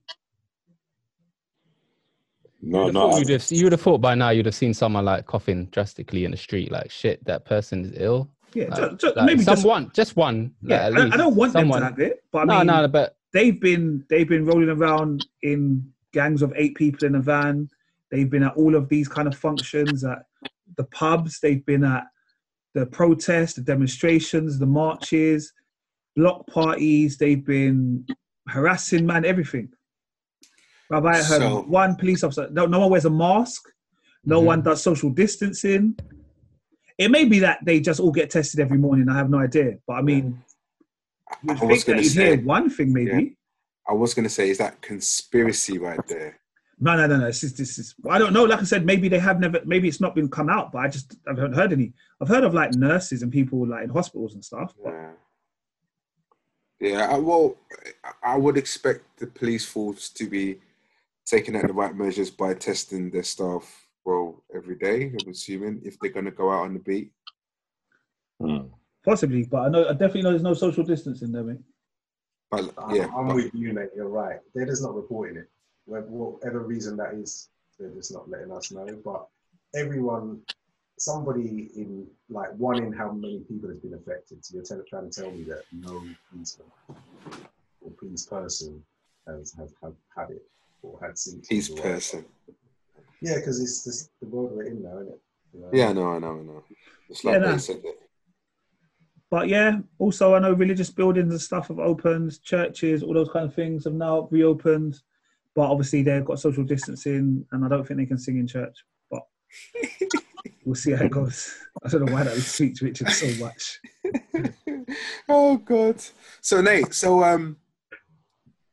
No, 2.63 2.87
You'd 2.87 2.87
have 2.87 2.95
no. 2.95 3.11
thought 3.11 3.19
you'd, 3.19 3.29
have, 3.29 3.47
you'd 3.51 3.73
have 3.73 3.81
thought 3.81 4.01
by 4.01 4.15
now 4.15 4.31
you'd 4.31 4.47
have 4.47 4.55
seen 4.55 4.73
someone 4.73 5.05
like 5.05 5.27
coughing 5.27 5.67
drastically 5.67 6.25
in 6.25 6.31
the 6.31 6.37
street, 6.37 6.73
like 6.73 6.91
shit, 6.91 7.23
that 7.27 7.45
person 7.45 7.85
is 7.85 7.93
ill. 7.97 8.31
Yeah, 8.55 8.67
Like, 8.69 8.91
ju- 8.93 8.97
ju- 8.97 9.13
like 9.17 9.27
maybe 9.27 9.45
just 9.45 9.63
someone, 9.63 9.91
just 9.95 10.17
one. 10.17 10.55
like, 10.63 10.71
yeah. 10.71 10.87
at 10.87 10.97
I, 10.97 11.15
I 11.15 11.17
don't 11.17 11.35
want 11.37 11.53
someone. 11.53 11.81
them 11.83 11.95
to 11.97 12.03
have 12.03 12.11
it, 12.13 12.25
but 12.33 12.39
I 12.39 12.45
no, 12.45 12.59
mean, 12.59 12.67
no, 12.69 12.89
but 12.89 13.17
they've 13.33 13.61
been 13.61 14.05
they've 14.09 14.29
been 14.29 14.47
rolling 14.47 14.69
around 14.71 15.27
in 15.43 15.93
gangs 16.13 16.41
of 16.41 16.53
eight 16.57 16.75
people 16.77 17.07
in 17.07 17.17
a 17.17 17.21
van. 17.21 17.69
They've 18.15 18.31
been 18.31 18.45
at 18.45 18.55
all 18.55 18.77
of 18.77 18.89
these 18.89 19.09
kind 19.09 19.27
of 19.27 19.37
functions 19.37 20.05
at 20.05 20.21
the 20.77 20.85
pubs. 20.85 21.41
They've 21.41 21.67
been 21.67 21.83
at 21.83 22.05
the 22.73 22.87
protests, 22.87 23.55
the 23.55 23.61
demonstrations, 23.63 24.57
the 24.61 24.67
marches, 24.67 25.53
block 26.15 26.47
parties. 26.47 27.19
They've 27.19 27.45
been 27.45 28.07
harassing 28.47 29.05
man, 29.05 29.25
everything. 29.25 29.69
Have 30.93 31.07
I 31.07 31.17
heard 31.17 31.43
So- 31.43 31.63
one 31.63 31.97
police 31.97 32.23
officer? 32.23 32.49
No, 32.53 32.67
no 32.67 32.79
one 32.79 32.91
wears 32.91 33.05
a 33.05 33.11
mask. 33.11 33.65
No 34.25 34.41
Mhm. 34.41 34.45
one 34.45 34.63
does 34.63 34.81
social 34.81 35.11
distancing. 35.11 35.99
It 36.97 37.11
may 37.11 37.25
be 37.25 37.41
that 37.41 37.65
they 37.65 37.81
just 37.81 37.99
all 37.99 38.13
get 38.13 38.31
tested 38.31 38.61
every 38.61 38.79
morning. 38.79 39.09
I 39.09 39.17
have 39.17 39.29
no 39.29 39.39
idea, 39.41 39.79
but 39.89 39.95
I 39.95 40.03
mean, 40.03 40.41
I, 41.29 41.37
was 41.43 41.59
think 41.59 41.87
gonna 41.87 41.97
that 41.99 42.05
you'd 42.05 42.13
hear 42.13 42.37
say, 42.37 42.45
one 42.45 42.71
thing 42.71 42.93
maybe. 42.93 43.37
I 43.89 43.93
was 43.93 44.15
gonna 44.15 44.29
say, 44.29 44.51
is 44.51 44.59
that 44.59 44.81
conspiracy 44.83 45.79
right 45.79 46.07
there? 46.07 46.39
No, 46.81 46.97
no, 46.97 47.07
no, 47.07 47.17
no. 47.19 47.27
This 47.27 47.45
is, 47.45 47.55
this 47.55 47.79
is. 47.79 47.95
I 48.09 48.19
don't 48.19 48.33
know. 48.33 48.45
Like 48.45 48.61
I 48.61 48.65
said, 48.65 48.85
maybe 48.85 49.09
they 49.09 49.19
have 49.19 49.41
never. 49.41 49.61
Maybe 49.65 49.89
it's 49.89 50.01
not 50.01 50.15
been 50.15 50.29
come 50.29 50.49
out, 50.49 50.73
but 50.73 50.79
I 50.79 50.89
just 50.89 51.17
I 51.27 51.31
haven't 51.31 51.55
heard 51.55 51.73
any. 51.73 51.93
I've 52.21 52.29
heard 52.29 52.45
of 52.45 52.55
like 52.55 52.73
nurses 52.75 53.23
and 53.23 53.33
people 53.33 53.67
like 53.67 53.85
in 53.85 53.91
hospitals 53.91 54.35
and 54.35 54.45
stuff. 54.45 54.75
But 54.83 54.93
Yeah. 54.93 55.11
Yeah, 56.81 57.07
I, 57.11 57.19
well, 57.19 57.57
I 58.05 58.35
I 58.35 58.37
would 58.37 58.57
expect 58.57 59.19
the 59.19 59.29
police 59.29 59.65
force 59.65 60.09
to 60.11 60.29
be 60.29 60.59
taking 61.25 61.57
out 61.57 61.67
the 61.67 61.73
right 61.73 61.95
measures 61.95 62.31
by 62.31 62.53
testing 62.55 63.11
their 63.11 63.23
staff 63.23 63.87
well 64.05 64.43
every 64.55 64.77
day. 64.77 65.13
I'm 65.23 65.31
assuming 65.31 65.81
if 65.85 65.99
they're 65.99 66.11
going 66.11 66.27
to 66.27 66.31
go 66.31 66.51
out 66.51 66.65
on 66.65 66.75
the 66.75 66.81
beat. 66.81 67.13
Hmm. 68.41 68.67
possibly, 69.05 69.45
but 69.45 69.59
I 69.59 69.69
know 69.69 69.85
I 69.89 69.93
definitely 69.93 70.23
know 70.23 70.31
there's 70.31 70.43
no 70.43 70.55
social 70.55 70.83
distancing 70.83 71.31
there, 71.31 71.45
mate. 71.45 71.61
But 72.51 72.75
I'm, 72.77 72.95
yeah, 72.97 73.07
I'm 73.17 73.29
but- 73.29 73.37
with 73.37 73.55
you, 73.55 73.73
mate. 73.73 73.91
You're 73.95 74.09
right. 74.09 74.41
They're 74.55 74.67
just 74.67 74.83
not 74.83 74.95
reporting 74.95 75.37
it. 75.39 75.49
Wha- 75.87 76.01
Whatever 76.01 76.61
reason 76.61 76.97
that 76.97 77.15
is, 77.15 77.49
they're 77.79 77.91
just 77.91 78.13
not 78.13 78.29
letting 78.29 78.53
us 78.53 78.71
know. 78.73 78.87
But 79.05 79.27
everyone, 79.75 80.41
somebody 80.99 81.71
in 81.77 82.07
like 82.29 82.51
one 82.57 82.83
in 82.83 82.93
how 82.93 83.13
many 83.13 83.41
people 83.41 83.69
has 83.69 83.79
been 83.79 83.95
affected. 83.95 84.45
So 84.45 84.57
you're 84.57 84.85
trying 84.89 85.11
to 85.11 85.21
tell 85.21 85.31
me 85.31 85.45
that 85.45 85.63
no 85.73 86.03
policeman 86.31 86.69
or 87.81 87.91
police 87.99 88.27
person 88.27 88.83
has, 89.27 89.53
has, 89.59 89.73
have 89.83 89.95
had 90.17 90.31
it 90.31 90.43
or 90.83 90.99
had 91.03 91.19
symptoms. 91.19 91.49
Peace 91.49 91.69
person. 91.69 92.25
Yeah, 93.21 93.37
because 93.37 93.61
it's 93.61 93.85
just 93.85 94.11
the 94.21 94.29
world 94.29 94.53
we're 94.53 94.65
in 94.65 94.83
now, 94.83 94.99
isn't 94.99 95.09
it? 95.09 95.21
You 95.55 95.61
know? 95.61 95.69
Yeah, 95.73 95.89
I 95.89 95.93
know, 95.93 96.11
I 96.13 96.19
know, 96.19 96.33
I 96.33 96.43
know. 96.43 96.65
It's 97.09 97.25
like 97.25 97.35
Yeah, 97.35 97.39
they 97.41 97.51
no. 97.53 97.57
said 97.59 97.83
that. 97.83 97.95
But 99.31 99.49
yeah, 99.49 99.79
also 99.99 100.35
I 100.35 100.39
know 100.39 100.53
religious 100.53 100.91
buildings 100.91 101.33
and 101.33 101.41
stuff 101.41 101.69
have 101.69 101.79
opened, 101.79 102.41
churches, 102.43 103.03
all 103.03 103.15
those 103.15 103.31
kind 103.31 103.47
of 103.47 103.55
things 103.55 103.85
have 103.85 103.95
now 103.95 104.29
reopened. 104.31 105.01
But 105.55 105.71
obviously 105.71 106.03
they've 106.03 106.25
got 106.25 106.41
social 106.41 106.65
distancing, 106.65 107.47
and 107.53 107.65
I 107.65 107.69
don't 107.69 107.87
think 107.87 107.99
they 107.99 108.07
can 108.07 108.19
sing 108.19 108.39
in 108.39 108.47
church. 108.47 108.77
But 109.11 109.23
we'll 110.65 110.75
see 110.75 110.93
how 110.93 111.05
it 111.05 111.11
goes. 111.11 111.55
I 111.85 111.89
don't 111.89 112.05
know 112.05 112.13
why 112.13 112.25
that 112.25 112.37
speaks 112.39 112.83
Richard 112.83 113.11
so 113.11 113.45
much. 113.45 113.81
oh 115.29 115.57
God. 115.59 116.03
So 116.41 116.61
Nate, 116.61 116.93
so 116.93 117.23
um, 117.23 117.57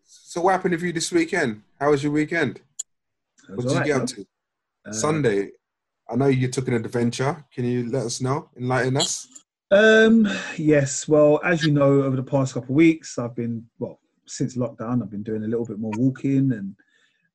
so 0.03 0.41
what 0.41 0.53
happened 0.53 0.73
with 0.73 0.83
you 0.83 0.93
this 0.93 1.11
weekend? 1.11 1.61
How 1.79 1.91
was 1.91 2.03
your 2.03 2.11
weekend? 2.11 2.57
It 2.57 3.55
What 3.55 3.65
was 3.65 3.73
did 3.73 3.79
you 3.79 3.85
get 3.85 4.01
up 4.01 4.07
to? 4.07 4.25
Uh, 4.87 4.91
Sunday. 4.93 5.51
I 6.09 6.15
know 6.15 6.27
you 6.27 6.47
took 6.47 6.67
an 6.67 6.73
adventure. 6.73 7.45
Can 7.53 7.65
you 7.65 7.89
let 7.89 8.05
us 8.05 8.21
know? 8.21 8.49
Enlighten 8.57 8.97
us. 8.97 9.27
Um, 9.71 10.27
yes. 10.57 11.07
Well, 11.07 11.39
as 11.43 11.63
you 11.63 11.71
know, 11.71 12.03
over 12.03 12.15
the 12.15 12.23
past 12.23 12.53
couple 12.53 12.71
of 12.71 12.75
weeks, 12.75 13.17
I've 13.17 13.35
been 13.35 13.65
well 13.79 13.99
since 14.27 14.57
lockdown. 14.57 15.01
I've 15.01 15.09
been 15.09 15.23
doing 15.23 15.43
a 15.43 15.47
little 15.47 15.65
bit 15.65 15.79
more 15.79 15.91
walking, 15.97 16.51
and 16.51 16.75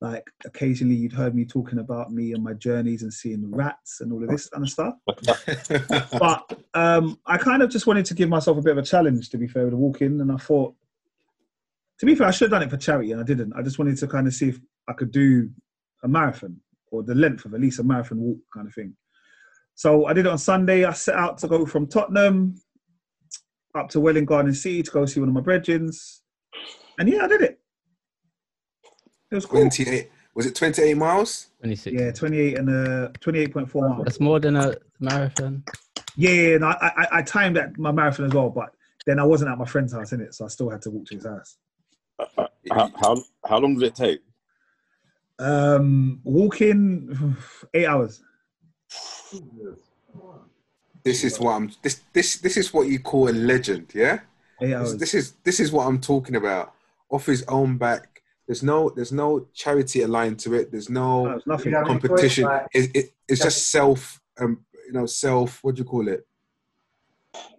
like 0.01 0.29
occasionally, 0.45 0.95
you'd 0.95 1.13
heard 1.13 1.35
me 1.35 1.45
talking 1.45 1.79
about 1.79 2.11
me 2.11 2.33
and 2.33 2.43
my 2.43 2.53
journeys 2.53 3.03
and 3.03 3.13
seeing 3.13 3.49
rats 3.51 4.01
and 4.01 4.11
all 4.11 4.23
of 4.23 4.29
this 4.29 4.49
kind 4.49 4.63
of 4.63 4.69
stuff. 4.69 4.95
But 6.19 6.59
um, 6.73 7.19
I 7.25 7.37
kind 7.37 7.61
of 7.61 7.69
just 7.69 7.87
wanted 7.87 8.05
to 8.05 8.13
give 8.13 8.29
myself 8.29 8.57
a 8.57 8.61
bit 8.61 8.71
of 8.71 8.77
a 8.77 8.87
challenge, 8.87 9.29
to 9.29 9.37
be 9.37 9.47
fair, 9.47 9.63
with 9.63 9.71
the 9.71 9.77
walking, 9.77 10.21
and 10.21 10.31
I 10.31 10.37
thought, 10.37 10.75
to 11.99 12.05
be 12.05 12.15
fair, 12.15 12.27
I 12.27 12.31
should 12.31 12.51
have 12.51 12.59
done 12.59 12.67
it 12.67 12.69
for 12.69 12.77
charity, 12.77 13.11
and 13.11 13.21
I 13.21 13.23
didn't. 13.23 13.53
I 13.55 13.61
just 13.61 13.79
wanted 13.79 13.97
to 13.97 14.07
kind 14.07 14.27
of 14.27 14.33
see 14.33 14.49
if 14.49 14.59
I 14.87 14.93
could 14.93 15.11
do 15.11 15.49
a 16.03 16.07
marathon 16.07 16.57
or 16.91 17.03
the 17.03 17.15
length 17.15 17.45
of 17.45 17.53
at 17.53 17.61
least 17.61 17.79
a 17.79 17.83
marathon 17.83 18.19
walk 18.19 18.37
kind 18.53 18.67
of 18.67 18.73
thing. 18.73 18.95
So 19.75 20.05
I 20.05 20.13
did 20.13 20.25
it 20.25 20.29
on 20.29 20.37
Sunday. 20.37 20.85
I 20.85 20.93
set 20.93 21.15
out 21.15 21.37
to 21.39 21.47
go 21.47 21.65
from 21.65 21.87
Tottenham 21.87 22.55
up 23.75 23.89
to 23.89 23.99
Welwyn 23.99 24.25
Garden 24.25 24.53
City 24.53 24.81
to 24.83 24.91
go 24.91 25.05
see 25.05 25.19
one 25.19 25.29
of 25.29 25.35
my 25.35 25.41
brethrens. 25.41 26.21
And 26.97 27.09
yeah, 27.09 27.23
I 27.23 27.27
did 27.27 27.41
it. 27.41 27.59
It 29.31 29.35
was 29.35 29.45
cool. 29.45 29.59
Twenty-eight. 29.59 30.09
Was 30.35 30.45
it 30.45 30.55
twenty-eight 30.55 30.97
miles? 30.97 31.47
26. 31.59 31.99
Yeah, 31.99 32.11
28 32.11 32.57
and 32.59 32.69
uh, 32.69 33.09
28.4 33.19 33.89
miles. 33.89 34.03
That's 34.05 34.19
more 34.19 34.39
than 34.39 34.55
a 34.55 34.75
marathon. 34.99 35.63
Yeah, 36.15 36.29
yeah, 36.29 36.55
and 36.55 36.65
I, 36.65 36.71
I, 36.71 37.07
I 37.17 37.21
timed 37.23 37.55
that 37.55 37.77
my 37.77 37.91
marathon 37.91 38.27
as 38.27 38.33
well, 38.33 38.51
but 38.51 38.75
then 39.07 39.19
I 39.19 39.23
wasn't 39.23 39.49
at 39.49 39.57
my 39.57 39.65
friend's 39.65 39.93
house 39.93 40.11
in 40.11 40.21
it, 40.21 40.35
so 40.35 40.45
I 40.45 40.47
still 40.49 40.69
had 40.69 40.81
to 40.83 40.91
walk 40.91 41.07
to 41.07 41.15
his 41.15 41.25
house. 41.25 41.57
How, 42.71 42.91
how 42.99 43.17
how 43.47 43.57
long 43.59 43.75
did 43.75 43.83
it 43.83 43.95
take? 43.95 44.21
Um, 45.39 46.19
walking 46.23 47.35
eight 47.73 47.85
hours. 47.85 48.21
This 51.03 51.23
is 51.23 51.39
what 51.39 51.53
I'm. 51.53 51.71
This 51.81 52.01
this 52.13 52.37
this 52.37 52.57
is 52.57 52.73
what 52.73 52.87
you 52.87 52.99
call 52.99 53.29
a 53.29 53.31
legend. 53.31 53.91
Yeah. 53.93 54.19
Eight 54.61 54.71
This, 54.71 54.93
this 54.93 55.13
is 55.13 55.33
this 55.43 55.59
is 55.59 55.71
what 55.71 55.87
I'm 55.87 56.01
talking 56.01 56.35
about. 56.35 56.73
Off 57.09 57.25
his 57.25 57.43
own 57.47 57.77
back. 57.77 58.21
There's 58.47 58.63
no 58.63 58.89
there's 58.89 59.11
no 59.11 59.47
charity 59.53 60.01
aligned 60.01 60.39
to 60.39 60.53
it. 60.53 60.71
There's 60.71 60.89
No, 60.89 61.25
no 61.25 61.31
it's 61.37 61.47
nothing. 61.47 61.73
Competition. 61.73 62.45
Like- 62.45 62.67
It, 62.73 62.95
it, 62.95 63.05
it's 63.27 63.41
just 63.41 63.69
self. 63.71 64.19
Um, 64.39 64.65
you 64.85 64.93
know, 64.93 65.05
self. 65.05 65.59
What 65.63 65.75
do 65.75 65.79
you 65.79 65.85
call 65.85 66.07
it? 66.07 66.25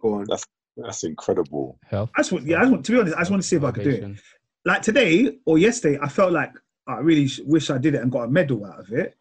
Go 0.00 0.14
on. 0.14 0.26
That's 0.28 0.45
that's 0.76 1.05
incredible. 1.05 1.78
Health. 1.87 2.11
I 2.17 2.21
just 2.21 2.33
want, 2.33 2.47
yeah, 2.47 2.59
I 2.59 2.61
just 2.61 2.71
want, 2.73 2.85
to 2.87 2.93
be 2.93 2.99
honest, 3.00 3.17
I 3.17 3.21
just 3.21 3.31
want 3.31 3.43
to 3.43 3.49
see 3.49 3.57
if 3.57 3.64
I 3.64 3.71
could 3.73 3.85
do 3.85 3.90
it. 3.90 4.17
Like 4.64 4.81
today 4.83 5.37
or 5.45 5.59
yesterday, 5.59 5.99
I 6.00 6.09
felt 6.09 6.33
like 6.33 6.52
I 6.87 6.99
really 6.99 7.28
wish 7.45 7.69
I 7.71 7.78
did 7.78 7.95
it 7.95 8.02
and 8.02 8.12
got 8.12 8.23
a 8.25 8.28
medal 8.28 8.64
out 8.64 8.81
of 8.81 8.93
it. 8.93 9.17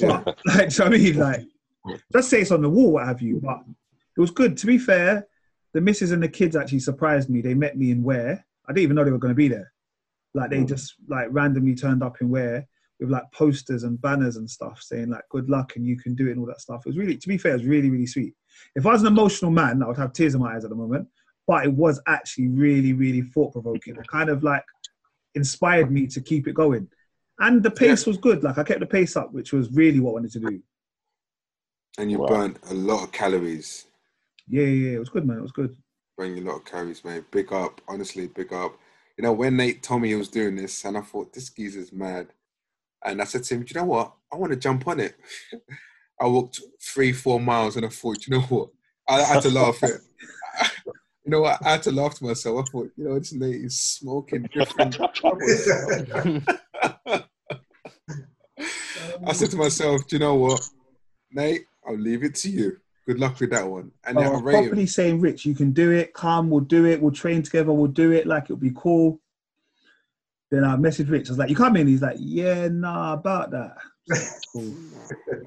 But, 0.00 0.36
like, 0.44 0.70
so 0.70 0.84
I 0.84 0.90
mean, 0.90 1.16
like, 1.18 1.40
just 2.12 2.28
say 2.28 2.42
it's 2.42 2.50
on 2.50 2.60
the 2.62 2.68
wall, 2.68 2.92
what 2.92 3.06
have 3.06 3.22
you. 3.22 3.40
But 3.42 3.60
it 4.16 4.20
was 4.20 4.30
good. 4.30 4.56
To 4.58 4.66
be 4.66 4.78
fair, 4.78 5.26
the 5.72 5.80
missus 5.80 6.12
and 6.12 6.22
the 6.22 6.28
kids 6.28 6.54
actually 6.54 6.80
surprised 6.80 7.30
me. 7.30 7.40
They 7.40 7.54
met 7.54 7.76
me 7.78 7.90
in 7.90 8.02
Ware. 8.02 8.44
I 8.70 8.72
didn't 8.72 8.84
even 8.84 8.94
know 8.96 9.04
they 9.04 9.10
were 9.10 9.18
going 9.18 9.32
to 9.34 9.36
be 9.36 9.48
there. 9.48 9.72
Like, 10.32 10.50
they 10.50 10.58
Mm. 10.58 10.68
just 10.68 10.94
like 11.08 11.26
randomly 11.32 11.74
turned 11.74 12.04
up 12.04 12.20
in 12.20 12.28
Ware 12.30 12.68
with 13.00 13.10
like 13.10 13.24
posters 13.32 13.82
and 13.82 14.00
banners 14.00 14.36
and 14.36 14.48
stuff 14.48 14.80
saying 14.80 15.10
like 15.10 15.24
good 15.28 15.50
luck 15.50 15.74
and 15.74 15.84
you 15.84 15.96
can 15.98 16.14
do 16.14 16.28
it 16.28 16.32
and 16.32 16.40
all 16.40 16.46
that 16.46 16.60
stuff. 16.60 16.82
It 16.86 16.90
was 16.90 16.96
really, 16.98 17.16
to 17.16 17.28
be 17.28 17.36
fair, 17.36 17.52
it 17.52 17.56
was 17.56 17.64
really, 17.64 17.90
really 17.90 18.06
sweet. 18.06 18.34
If 18.76 18.86
I 18.86 18.92
was 18.92 19.00
an 19.00 19.08
emotional 19.08 19.50
man, 19.50 19.82
I 19.82 19.88
would 19.88 19.96
have 19.96 20.12
tears 20.12 20.34
in 20.34 20.40
my 20.40 20.54
eyes 20.54 20.62
at 20.62 20.70
the 20.70 20.76
moment. 20.76 21.08
But 21.48 21.64
it 21.64 21.72
was 21.72 22.00
actually 22.06 22.46
really, 22.48 22.92
really 22.92 23.22
thought 23.22 23.52
provoking. 23.52 23.96
It 23.96 24.06
kind 24.06 24.30
of 24.30 24.44
like 24.44 24.62
inspired 25.34 25.90
me 25.90 26.06
to 26.06 26.20
keep 26.20 26.46
it 26.46 26.54
going. 26.54 26.86
And 27.40 27.60
the 27.60 27.70
pace 27.72 28.06
was 28.06 28.18
good. 28.18 28.44
Like 28.44 28.58
I 28.58 28.62
kept 28.62 28.80
the 28.80 28.86
pace 28.86 29.16
up, 29.16 29.32
which 29.32 29.52
was 29.52 29.72
really 29.72 29.98
what 29.98 30.10
I 30.10 30.14
wanted 30.14 30.32
to 30.32 30.40
do. 30.40 30.62
And 31.98 32.08
you 32.10 32.18
Wow. 32.18 32.26
burnt 32.26 32.58
a 32.70 32.74
lot 32.74 33.02
of 33.02 33.10
calories. 33.12 33.86
Yeah, 34.46 34.62
yeah, 34.62 34.90
yeah. 34.90 34.96
It 34.96 34.98
was 35.00 35.08
good, 35.08 35.26
man. 35.26 35.38
It 35.38 35.42
was 35.42 35.52
good. 35.52 35.76
Burnt 36.16 36.38
a 36.38 36.42
lot 36.42 36.56
of 36.56 36.64
calories, 36.64 37.04
mate. 37.04 37.30
Big 37.30 37.52
up. 37.52 37.80
Honestly, 37.88 38.26
big 38.26 38.52
up. 38.52 38.78
You 39.16 39.24
know, 39.24 39.32
when 39.32 39.56
Nate 39.56 39.82
told 39.82 40.02
me 40.02 40.08
he 40.08 40.14
was 40.14 40.28
doing 40.28 40.56
this, 40.56 40.84
and 40.84 40.96
I 40.96 41.02
thought 41.02 41.32
this 41.32 41.50
geezer's 41.50 41.92
mad. 41.92 42.28
And 43.04 43.20
I 43.20 43.24
said 43.24 43.44
to 43.44 43.54
him, 43.54 43.64
"Do 43.64 43.74
you 43.74 43.80
know 43.80 43.86
what? 43.86 44.12
I 44.32 44.36
want 44.36 44.52
to 44.52 44.58
jump 44.58 44.86
on 44.86 45.00
it." 45.00 45.16
I 46.20 46.26
walked 46.26 46.60
three, 46.82 47.12
four 47.12 47.40
miles, 47.40 47.76
and 47.76 47.86
I 47.86 47.88
thought, 47.88 48.26
"You 48.26 48.36
know 48.36 48.42
what? 48.42 48.70
I, 49.08 49.20
I 49.20 49.24
had 49.24 49.42
to 49.42 49.50
laugh. 49.50 49.82
It. 49.82 50.00
you 51.24 51.30
know 51.30 51.40
what? 51.40 51.58
I 51.64 51.72
had 51.72 51.82
to 51.84 51.92
laugh 51.92 52.14
to 52.16 52.24
myself. 52.24 52.66
I 52.66 52.70
thought, 52.70 52.90
you 52.96 53.04
know, 53.04 53.18
this 53.18 53.32
Nate 53.32 53.64
is 53.64 53.80
smoking 53.80 54.48
different. 54.52 55.00
I 59.26 59.32
said 59.32 59.50
to 59.50 59.56
myself, 59.56 60.06
"Do 60.06 60.16
you 60.16 60.20
know 60.20 60.34
what, 60.34 60.60
Nate? 61.32 61.64
I'll 61.86 61.96
leave 61.96 62.24
it 62.24 62.34
to 62.36 62.50
you. 62.50 62.76
Good 63.10 63.18
luck 63.18 63.40
with 63.40 63.50
that 63.50 63.68
one." 63.68 63.90
And 64.04 64.20
I 64.20 64.22
I 64.22 64.28
was 64.28 64.42
rate 64.42 64.54
him. 64.54 64.62
properly 64.66 64.86
saying, 64.86 65.20
Rich, 65.20 65.44
you 65.44 65.54
can 65.56 65.72
do 65.72 65.90
it. 65.90 66.14
Come, 66.14 66.48
we'll 66.48 66.60
do 66.60 66.86
it. 66.86 67.02
We'll 67.02 67.10
train 67.10 67.42
together. 67.42 67.72
We'll 67.72 67.88
do 67.88 68.12
it. 68.12 68.24
Like 68.24 68.44
it'll 68.44 68.56
be 68.56 68.72
cool. 68.72 69.20
Then 70.52 70.62
I 70.62 70.76
messaged 70.76 71.10
Rich. 71.10 71.28
I 71.28 71.32
was 71.32 71.38
like, 71.38 71.50
"You 71.50 71.56
come 71.56 71.76
in?" 71.76 71.88
He's 71.88 72.02
like, 72.02 72.18
"Yeah, 72.20 72.68
nah, 72.68 73.14
about 73.14 73.50
that." 73.50 73.76
Cool. 74.52 74.74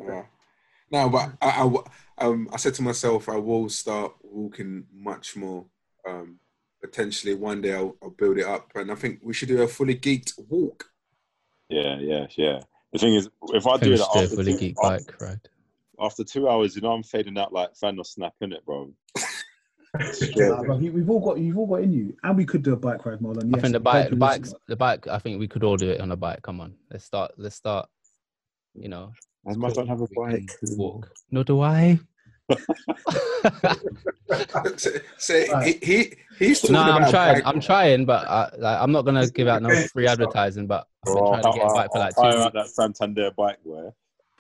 Uh, 0.10 0.24
no, 0.90 1.10
but 1.10 1.32
I, 1.42 1.50
I 1.50 1.64
w- 1.64 1.84
um, 2.18 2.50
I 2.54 2.58
said 2.58 2.74
to 2.76 2.82
myself, 2.82 3.28
I 3.28 3.36
will 3.36 3.68
start 3.68 4.14
walking 4.22 4.86
much 4.94 5.36
more. 5.36 5.66
Um, 6.08 6.40
potentially 6.82 7.34
one 7.34 7.62
day 7.62 7.74
I'll, 7.74 7.96
I'll 8.02 8.12
build 8.12 8.38
it 8.38 8.46
up, 8.46 8.72
and 8.76 8.92
I 8.92 8.96
think 8.96 9.20
we 9.24 9.34
should 9.34 9.48
do 9.48 9.62
a 9.62 9.68
fully 9.68 9.96
geeked 9.96 10.34
walk. 10.50 10.90
Yeah, 11.70 11.98
yeah, 12.00 12.28
yeah. 12.38 12.60
The 12.94 13.00
thing 13.00 13.16
is, 13.16 13.30
if 13.50 13.66
I 13.68 13.78
do 13.78 13.94
it 13.94 13.98
the 13.98 14.06
after 14.06 14.36
fully 14.36 14.54
two, 14.54 14.60
geek 14.60 14.76
after, 14.84 15.06
bike 15.06 15.22
ride. 15.22 15.50
After 16.00 16.24
two 16.24 16.50
hours, 16.50 16.76
you 16.76 16.82
know, 16.82 16.92
I'm 16.92 17.04
fading 17.04 17.38
out 17.38 17.54
like 17.54 17.74
Thanos 17.74 18.08
snap 18.08 18.34
in 18.42 18.54
it, 18.54 18.66
bro. 18.66 18.92
Nah, 20.36 20.64
bro, 20.64 20.78
we've 20.78 21.08
all 21.08 21.20
got 21.20 21.38
you've 21.38 21.56
all 21.60 21.68
got 21.68 21.84
in 21.84 21.94
you, 21.94 22.18
and 22.24 22.36
we 22.36 22.46
could 22.46 22.64
do 22.64 22.74
a 22.74 22.76
bike 22.76 23.06
ride, 23.06 23.20
Marlon. 23.20 23.44
I 23.46 23.50
Yes, 23.50 23.62
think 23.62 23.74
the 23.74 23.80
bike, 23.80 24.06
the 24.10 24.16
you 24.16 24.20
bikes, 24.20 24.52
the 24.68 24.76
bike. 24.76 25.06
I 25.08 25.20
think 25.20 25.40
we 25.40 25.48
could 25.48 25.64
all 25.64 25.78
do 25.78 25.88
it 25.88 26.02
on 26.02 26.12
a 26.12 26.16
bike. 26.16 26.42
Come 26.42 26.62
on, 26.62 26.74
let's 26.90 27.06
start. 27.06 27.34
Let's 27.38 27.56
start. 27.56 27.88
You 28.74 28.90
know, 28.90 29.12
I 29.48 29.54
might 29.54 29.76
don't 29.76 29.88
have 29.88 30.02
a 30.02 30.08
bike. 30.16 30.58
can 30.60 30.78
Walk. 30.78 31.12
No, 31.30 31.44
do 31.44 31.62
I? 31.62 32.00
so, 34.78 34.90
so 35.18 35.34
Right. 35.52 35.78
he, 35.84 35.86
he 35.86 36.14
he's 36.40 36.62
talking 36.62 36.74
no, 36.76 36.82
I'm 36.82 37.12
trying. 37.12 37.36
bike- 37.36 37.44
I'm 37.46 37.60
trying, 37.62 38.06
but 38.06 38.28
I, 38.28 38.50
like, 38.58 38.82
I'm 38.82 38.92
not 38.92 39.04
gonna 39.06 39.28
give 39.30 39.48
out 39.48 39.62
no 39.62 39.70
free 39.94 40.08
advertising. 40.08 40.66
But 40.66 40.88
I've 41.06 41.14
been 41.14 41.24
Oh, 41.24 41.30
trying 41.30 41.44
to 41.54 41.60
get 41.60 41.70
a 41.70 41.74
bike 41.74 41.92
for 41.92 42.00
like 42.00 42.16
I'll 42.18 42.24
two 42.24 42.30
hire 42.30 42.46
out 42.46 42.54
that 42.54 42.70
Santander 42.70 43.30
bike 43.38 43.60
wear. 43.64 43.94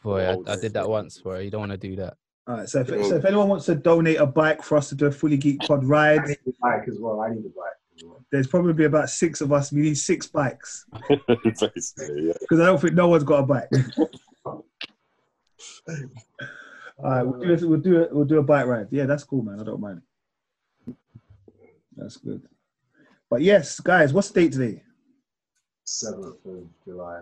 Boy, 0.03 0.22
I, 0.22 0.51
I 0.51 0.55
did 0.57 0.74
that 0.74 0.88
once. 0.88 1.19
Boy, 1.19 1.39
you 1.39 1.51
don't 1.51 1.62
want 1.62 1.72
to 1.72 1.77
do 1.77 1.95
that. 1.98 2.17
All 2.45 2.57
right, 2.57 2.67
so 2.67 2.81
if, 2.81 2.88
so 2.88 3.15
if 3.15 3.24
anyone 3.24 3.48
wants 3.48 3.65
to 3.67 3.75
donate 3.75 4.19
a 4.19 4.25
bike 4.25 4.62
for 4.62 4.77
us 4.77 4.89
to 4.89 4.95
do 4.95 5.05
a 5.05 5.12
fully 5.12 5.38
geek 5.38 5.62
pod 5.62 5.83
I 5.83 5.88
ride, 5.88 6.27
need 6.27 6.38
a 6.45 6.51
bike 6.62 6.88
as 6.89 7.00
well. 7.00 7.22
I 7.22 7.29
need 7.29 7.45
a 7.45 7.50
bike. 7.50 8.12
There's 8.31 8.48
probably 8.48 8.83
about 8.86 9.10
six 9.10 9.39
of 9.39 9.53
us. 9.53 9.72
We 9.72 9.81
need 9.81 9.98
six 9.98 10.27
bikes 10.27 10.86
Basically, 11.07 12.27
yeah. 12.27 12.33
because 12.39 12.60
I 12.60 12.65
don't 12.65 12.81
think 12.81 12.95
no 12.95 13.07
one's 13.07 13.24
got 13.24 13.39
a 13.39 13.43
bike. 13.43 13.69
All 14.45 14.63
right, 17.01 17.24
we'll 17.24 17.39
do, 17.39 17.53
it, 17.53 17.62
we'll 17.69 17.79
do 17.79 18.01
it. 18.01 18.13
We'll 18.13 18.25
do 18.25 18.39
a 18.39 18.43
bike 18.43 18.65
ride. 18.65 18.88
Yeah, 18.91 19.05
that's 19.05 19.24
cool, 19.24 19.43
man. 19.43 19.60
I 19.60 19.63
don't 19.63 19.79
mind. 19.79 20.01
That's 21.95 22.17
good. 22.17 22.41
But 23.29 23.41
yes, 23.41 23.79
guys, 23.79 24.12
what's 24.12 24.31
the 24.31 24.41
date 24.41 24.53
today? 24.53 24.83
Seventh 25.86 26.45
of 26.45 26.67
July. 26.86 27.22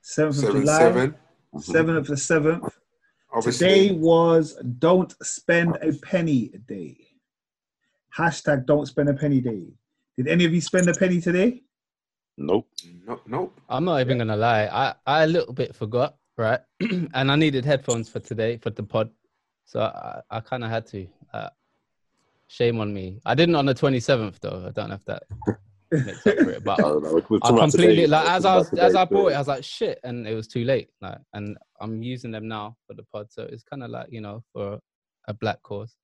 Seventh 0.00 0.36
of 0.36 0.42
Seven 0.42 0.60
July. 0.60 0.78
seven. 0.78 1.14
Seventh 1.60 1.98
of 1.98 2.06
the 2.06 2.16
seventh. 2.16 2.64
Obviously, 3.32 3.68
Today 3.68 3.94
was 3.94 4.54
Don't 4.78 5.14
Spend 5.22 5.76
a 5.82 5.92
Penny 5.92 6.52
Day. 6.66 6.96
Hashtag 8.16 8.66
Don't 8.66 8.86
Spend 8.86 9.08
a 9.08 9.14
Penny 9.14 9.40
Day. 9.40 9.64
Did 10.16 10.28
any 10.28 10.44
of 10.44 10.54
you 10.54 10.60
spend 10.60 10.88
a 10.88 10.94
penny 10.94 11.20
today? 11.20 11.62
Nope. 12.36 12.68
Nope. 13.06 13.22
nope. 13.26 13.60
I'm 13.68 13.84
not 13.84 14.00
even 14.00 14.18
gonna 14.18 14.36
lie. 14.36 14.66
I 14.66 14.94
I 15.06 15.24
a 15.24 15.26
little 15.26 15.52
bit 15.52 15.74
forgot, 15.74 16.16
right? 16.36 16.60
and 16.80 17.32
I 17.32 17.36
needed 17.36 17.64
headphones 17.64 18.08
for 18.08 18.20
today 18.20 18.56
for 18.58 18.70
the 18.70 18.82
pod, 18.82 19.10
so 19.64 19.80
I 19.80 20.20
I 20.30 20.40
kind 20.40 20.64
of 20.64 20.70
had 20.70 20.86
to. 20.88 21.06
Uh, 21.32 21.48
shame 22.46 22.78
on 22.80 22.92
me. 22.92 23.20
I 23.26 23.34
didn't 23.34 23.56
on 23.56 23.66
the 23.66 23.74
27th 23.74 24.38
though. 24.40 24.64
I 24.66 24.70
don't 24.70 24.88
know 24.90 24.94
if 24.94 25.04
that 25.06 25.24
makes 26.02 26.26
up 26.26 26.34
for 26.38 26.50
it, 26.50 26.64
but 26.64 26.78
I 26.84 26.88
know. 26.88 26.98
We're- 26.98 27.22
we're 27.28 27.38
I 27.42 27.48
completely 27.48 27.96
today. 27.96 28.06
like 28.06 28.28
as 28.28 28.44
I 28.44 28.56
was 28.56 28.66
talking 28.70 28.78
as 28.84 28.94
I 28.94 29.04
bought 29.04 29.28
it, 29.32 29.34
I 29.34 29.38
was 29.38 29.48
like 29.48 29.64
shit, 29.64 29.98
and 30.04 30.26
it 30.26 30.34
was 30.34 30.46
too 30.48 30.64
late. 30.64 30.90
Like, 31.00 31.18
and 31.34 31.56
I'm 31.80 32.02
using 32.02 32.30
them 32.30 32.48
now 32.48 32.76
for 32.86 32.94
the 32.94 33.02
pod, 33.12 33.26
so 33.30 33.42
it's 33.44 33.62
kind 33.62 33.82
of 33.82 33.90
like 33.90 34.08
you 34.10 34.20
know 34.20 34.42
for 34.52 34.78
a 35.28 35.34
black 35.34 35.62
cause. 35.62 35.96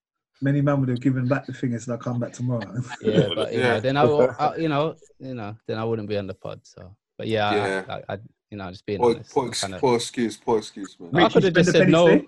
Many 0.42 0.62
men 0.62 0.80
would 0.80 0.88
have 0.88 1.00
given 1.02 1.28
back 1.28 1.44
the 1.44 1.52
thing 1.52 1.72
and 1.74 1.82
said, 1.82 1.92
I'll 1.92 1.98
come 1.98 2.18
back 2.18 2.32
tomorrow. 2.32 2.62
Yeah, 3.02 3.28
but 3.34 3.52
you 3.52 3.58
Yeah. 3.60 3.68
know, 3.74 3.80
then 3.80 3.96
I, 3.98 4.04
will- 4.04 4.34
I, 4.38 4.56
you 4.56 4.68
know, 4.70 4.94
you 5.18 5.34
know, 5.34 5.54
then 5.66 5.76
I 5.76 5.84
wouldn't 5.84 6.08
be 6.08 6.16
on 6.16 6.26
the 6.26 6.32
pod. 6.32 6.60
So, 6.62 6.96
but 7.18 7.28
yeah, 7.28 7.54
Yeah. 7.54 7.84
I, 7.88 7.94
I, 7.94 8.02
I 8.14 8.18
you 8.50 8.56
know, 8.56 8.70
just 8.70 8.86
being 8.86 9.00
Poor, 9.00 9.10
honest. 9.16 9.30
poor, 9.34 9.50
kinda- 9.50 9.78
poor 9.78 9.96
excuse. 9.96 10.38
Poor 10.38 10.56
excuse, 10.56 10.96
man. 10.98 11.24
I 11.24 11.28
could 11.28 11.42
have 11.44 11.52
just 11.52 11.68
spend 11.68 11.82
a 11.82 11.84
said 11.84 11.88
no. 11.90 12.08
today? 12.08 12.26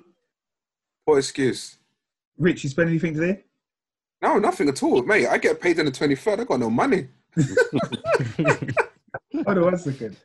Poor 1.06 1.18
excuse. 1.18 1.78
Rich, 2.36 2.64
you 2.64 2.70
spend 2.70 2.90
anything 2.90 3.14
today? 3.14 3.44
No, 4.20 4.38
nothing 4.38 4.68
at 4.68 4.82
all, 4.82 5.02
mate. 5.02 5.26
I 5.28 5.38
get 5.38 5.58
paid 5.60 5.80
on 5.80 5.86
the 5.86 5.90
twenty 5.90 6.14
third. 6.14 6.38
I 6.40 6.44
got 6.44 6.60
no 6.60 6.68
money. 6.70 7.08
Hold 9.44 9.58
on 9.58 9.62
one 9.64 9.78
second. 9.78 10.16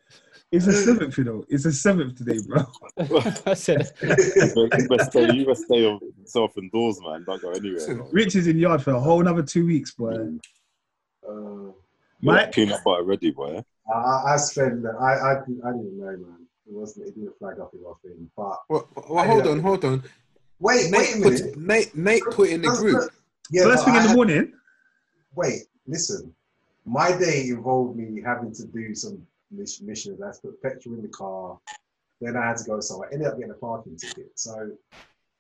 It's 0.52 0.66
a 0.68 0.72
seventh, 0.72 1.18
you 1.18 1.24
know. 1.26 1.44
It's 1.50 1.66
a 1.66 1.72
seventh 1.74 2.18
today, 2.18 2.40
bro. 2.48 2.66
I 3.46 3.54
said, 3.54 3.92
You 4.02 4.88
best 4.90 5.12
stay, 5.12 5.32
you 5.34 5.46
best 5.46 5.64
stay 5.66 5.82
yourself 5.82 6.58
indoors, 6.58 7.00
man. 7.02 7.24
Don't 7.26 7.42
go 7.42 7.52
anywhere. 7.52 7.96
bro. 7.96 8.08
Rich 8.12 8.36
is 8.38 8.48
in 8.48 8.58
yard 8.58 8.82
for 8.82 8.92
a 8.92 9.00
whole 9.00 9.20
another 9.20 9.44
two 9.44 9.66
weeks, 9.66 9.92
boy. 9.92 10.14
Uh, 11.28 11.32
You 11.32 11.74
Mike? 12.22 12.54
Peanut 12.54 12.82
butter 12.86 13.04
ready, 13.04 13.32
boy. 13.32 13.62
I, 13.94 13.98
I 13.98 14.34
I 14.34 14.38
spent. 14.38 14.86
I, 14.86 15.04
I 15.04 15.32
I 15.34 15.36
didn't 15.46 15.60
know, 16.00 16.06
man. 16.06 16.48
It 16.66 16.74
wasn't. 16.74 17.08
It 17.08 17.16
didn't 17.16 17.38
flag 17.40 17.60
up 17.60 17.72
in 17.74 17.84
my 17.84 17.92
thing. 18.02 18.30
But 18.36 18.58
Well, 18.70 18.88
well 19.10 19.26
hold 19.26 19.48
on, 19.48 19.60
hold 19.60 19.84
on. 19.84 20.04
wait, 20.60 20.92
wait 20.92 21.16
a 21.16 21.20
Nate 21.20 21.20
minute. 21.20 21.54
put, 21.54 21.58
Nate, 21.62 21.96
Nate 21.96 22.24
put 22.32 22.50
in 22.50 22.62
the 22.62 22.70
group. 22.70 22.94
let's- 23.02 23.10
Yeah, 23.52 23.64
First 23.64 23.84
thing 23.86 23.94
I 23.96 23.98
in 23.98 24.04
the 24.04 24.10
had- 24.10 24.16
morning, 24.16 24.54
Wait, 25.36 25.64
listen. 25.86 26.34
My 26.88 27.12
day 27.18 27.50
involved 27.50 27.98
me 27.98 28.22
having 28.22 28.54
to 28.54 28.66
do 28.66 28.96
some 28.96 29.22
missions. 29.52 30.22
I 30.22 30.28
had 30.28 30.36
to 30.36 30.42
put 30.42 30.62
petrol 30.62 30.96
in 30.96 31.02
the 31.02 31.10
car. 31.10 31.60
Then 32.22 32.38
I 32.38 32.48
had 32.48 32.58
to 32.58 32.64
go 32.64 32.80
somewhere. 32.80 33.10
I 33.12 33.14
ended 33.14 33.28
up 33.28 33.36
getting 33.36 33.52
a 33.52 33.56
parking 33.56 33.98
ticket. 33.98 34.32
So 34.36 34.72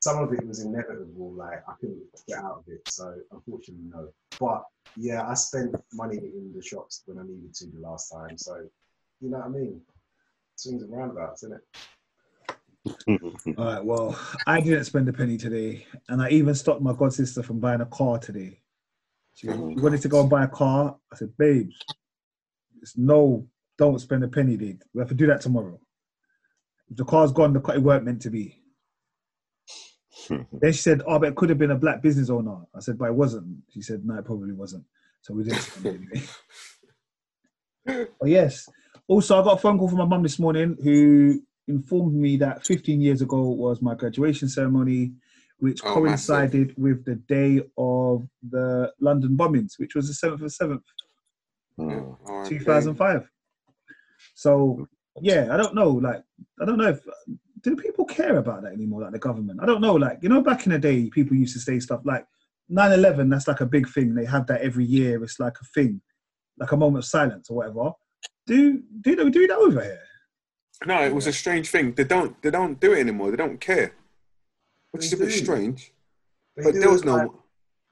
some 0.01 0.22
of 0.22 0.34
it 0.34 0.46
was 0.46 0.60
inevitable. 0.60 1.32
Like 1.32 1.63
I 1.66 1.74
couldn't 1.80 2.04
get 2.27 2.39
out 2.39 2.58
of 2.60 2.63
it. 2.68 2.82
So 2.89 3.16
unfortunately, 3.32 3.86
no. 3.89 4.10
But 4.41 4.65
yeah, 4.98 5.26
I 5.26 5.36
spent 5.36 5.74
money 5.93 6.17
in 6.17 6.52
the 6.54 6.62
shops 6.62 7.04
when 7.06 7.17
I 7.17 7.24
needed 7.24 7.54
to 7.56 7.67
the 7.67 7.80
last 7.80 8.12
time. 8.12 8.38
So 8.38 8.67
you 9.21 9.30
know 9.30 9.38
what 9.38 9.45
I 9.48 9.50
mean? 9.50 9.82
Swings 10.58 10.84
and 10.84 10.91
roundabouts, 10.91 11.43
isn't 11.43 11.62
it? 13.08 13.56
All 13.58 13.65
right, 13.65 13.84
well, 13.84 14.19
I 14.45 14.60
didn't 14.60 14.84
spend 14.84 15.08
a 15.08 15.13
penny 15.13 15.38
today, 15.38 15.86
and 16.10 16.21
I 16.21 16.30
even 16.30 16.56
stopped 16.56 16.82
my 16.82 16.93
god 16.93 17.13
sister 17.13 17.41
from 17.41 17.60
buying 17.60 17.82
a 17.82 17.86
car 17.86 18.17
today. 18.19 18.60
She 19.38 19.50
Oh, 19.50 19.69
she 19.76 19.82
wanted 19.82 20.02
to 20.02 20.08
go 20.08 20.21
and 20.21 20.30
buy 20.30 20.45
a 20.45 20.47
car. 20.47 20.97
I 21.13 21.15
said, 21.15 21.38
babes, 21.38 21.76
it's 22.82 22.97
no, 22.97 23.47
don't 23.78 24.00
spend 24.00 24.23
a 24.23 24.28
penny, 24.28 24.58
dude. 24.58 24.82
We 24.93 25.00
have 25.00 25.10
to 25.10 25.15
do 25.15 25.28
that 25.28 25.41
tomorrow. 25.41 25.80
If 26.89 26.97
the 26.97 27.06
car's 27.06 27.32
gone, 27.32 27.54
the 27.54 27.60
car 27.60 27.76
it 27.76 27.84
weren't 27.84 28.04
meant 28.06 28.23
to 28.23 28.32
be. 28.32 28.62
Then 30.30 30.71
she 30.73 30.80
said, 30.80 31.04
oh, 31.06 31.19
but 31.19 31.30
it 31.30 31.36
could 31.36 31.50
have 31.50 31.60
been 31.60 31.71
a 31.71 31.76
black 31.76 32.02
business 32.02 32.32
owner. 32.32 32.58
I 32.76 32.80
said, 32.80 32.97
but 32.97 33.10
it 33.10 33.13
wasn't. 33.13 33.58
She 33.71 33.82
said, 33.82 34.04
no, 34.04 34.15
it 34.15 34.26
probably 34.26 34.54
wasn't. 34.54 34.84
So 35.21 35.36
we 35.36 35.43
didn't 35.43 35.60
spend 35.60 36.10
oh, 37.88 38.08
yes. 38.26 38.67
Also, 39.08 39.39
I 39.39 39.43
got 39.43 39.60
a 39.60 39.62
phone 39.62 39.78
call 39.78 39.88
from 39.88 40.00
my 40.00 40.06
mum 40.06 40.23
this 40.23 40.39
morning 40.39 40.78
who 40.84 41.41
informed 41.67 42.15
me 42.15 42.38
that 42.38 42.65
15 42.65 43.00
years 43.00 43.21
ago 43.21 43.41
was 43.41 43.82
my 43.82 43.93
graduation 43.93 44.50
ceremony, 44.50 45.13
which 45.60 45.82
Oh, 45.84 45.93
coincided 45.93 46.74
with 46.78 47.06
the 47.06 47.15
day 47.15 47.62
of 47.78 48.28
the 48.48 48.93
London 49.00 49.36
bombings, 49.38 49.78
which 49.78 49.96
was 49.96 50.08
the 50.08 50.28
7th 50.28 50.41
of 50.41 50.52
7th, 50.52 50.84
Mm. 51.80 52.17
Oh, 52.28 52.39
okay. 52.39 52.58
2005. 52.58 53.30
So, 54.34 54.88
yeah, 55.22 55.50
I 55.52 55.58
don't 55.58 55.76
know. 55.76 55.89
Like, 55.89 56.24
I 56.62 56.65
don't 56.65 56.78
know 56.78 56.89
if 56.89 57.00
do 57.62 57.76
people 57.76 58.06
care 58.06 58.38
about 58.38 58.63
that 58.63 58.74
anymore, 58.74 59.02
like 59.02 59.12
the 59.12 59.20
government? 59.20 59.60
I 59.62 59.65
don't 59.65 59.82
know. 59.82 59.93
Like, 59.96 60.20
you 60.22 60.30
know, 60.30 60.41
back 60.41 60.65
in 60.65 60.72
the 60.72 60.80
day, 60.80 61.10
people 61.10 61.36
used 61.36 61.54
to 61.54 61.60
say 61.60 61.80
stuff 61.80 62.02
like 62.04 62.26
9 62.70 62.91
11, 62.91 63.30
that's 63.30 63.48
like 63.48 63.62
a 63.62 63.65
big 63.65 63.88
thing. 63.89 64.13
They 64.15 64.26
have 64.26 64.48
that 64.48 64.62
every 64.62 64.86
year. 64.86 65.24
It's 65.24 65.39
like 65.39 65.58
a 65.62 65.65
thing, 65.65 66.02
like 66.60 66.72
a 66.72 66.78
moment 66.78 67.04
of 67.04 67.10
silence 67.10 67.50
or 67.50 67.58
whatever. 67.58 67.91
Do 68.46 68.82
do 69.02 69.15
they 69.15 69.30
do 69.30 69.48
that 69.48 69.58
over 69.58 69.84
here? 69.84 70.02
No, 70.86 71.04
it 71.04 71.13
was 71.13 71.28
a 71.28 71.34
strange 71.34 71.70
thing. 71.70 71.93
They 71.93 72.04
don't. 72.04 72.41
They 72.41 72.52
don't 72.52 72.80
do 72.80 72.93
it 72.93 73.00
anymore. 73.00 73.32
They 73.32 73.38
don't 73.38 73.60
care, 73.60 73.93
which 74.97 75.05
is 75.07 75.13
a 75.13 75.17
bit 75.17 75.25
do. 75.25 75.31
strange. 75.45 75.93
They 76.55 76.63
But 76.63 76.73
there 76.75 76.89
was 76.89 77.03
no. 77.05 77.15
like- 77.15 77.31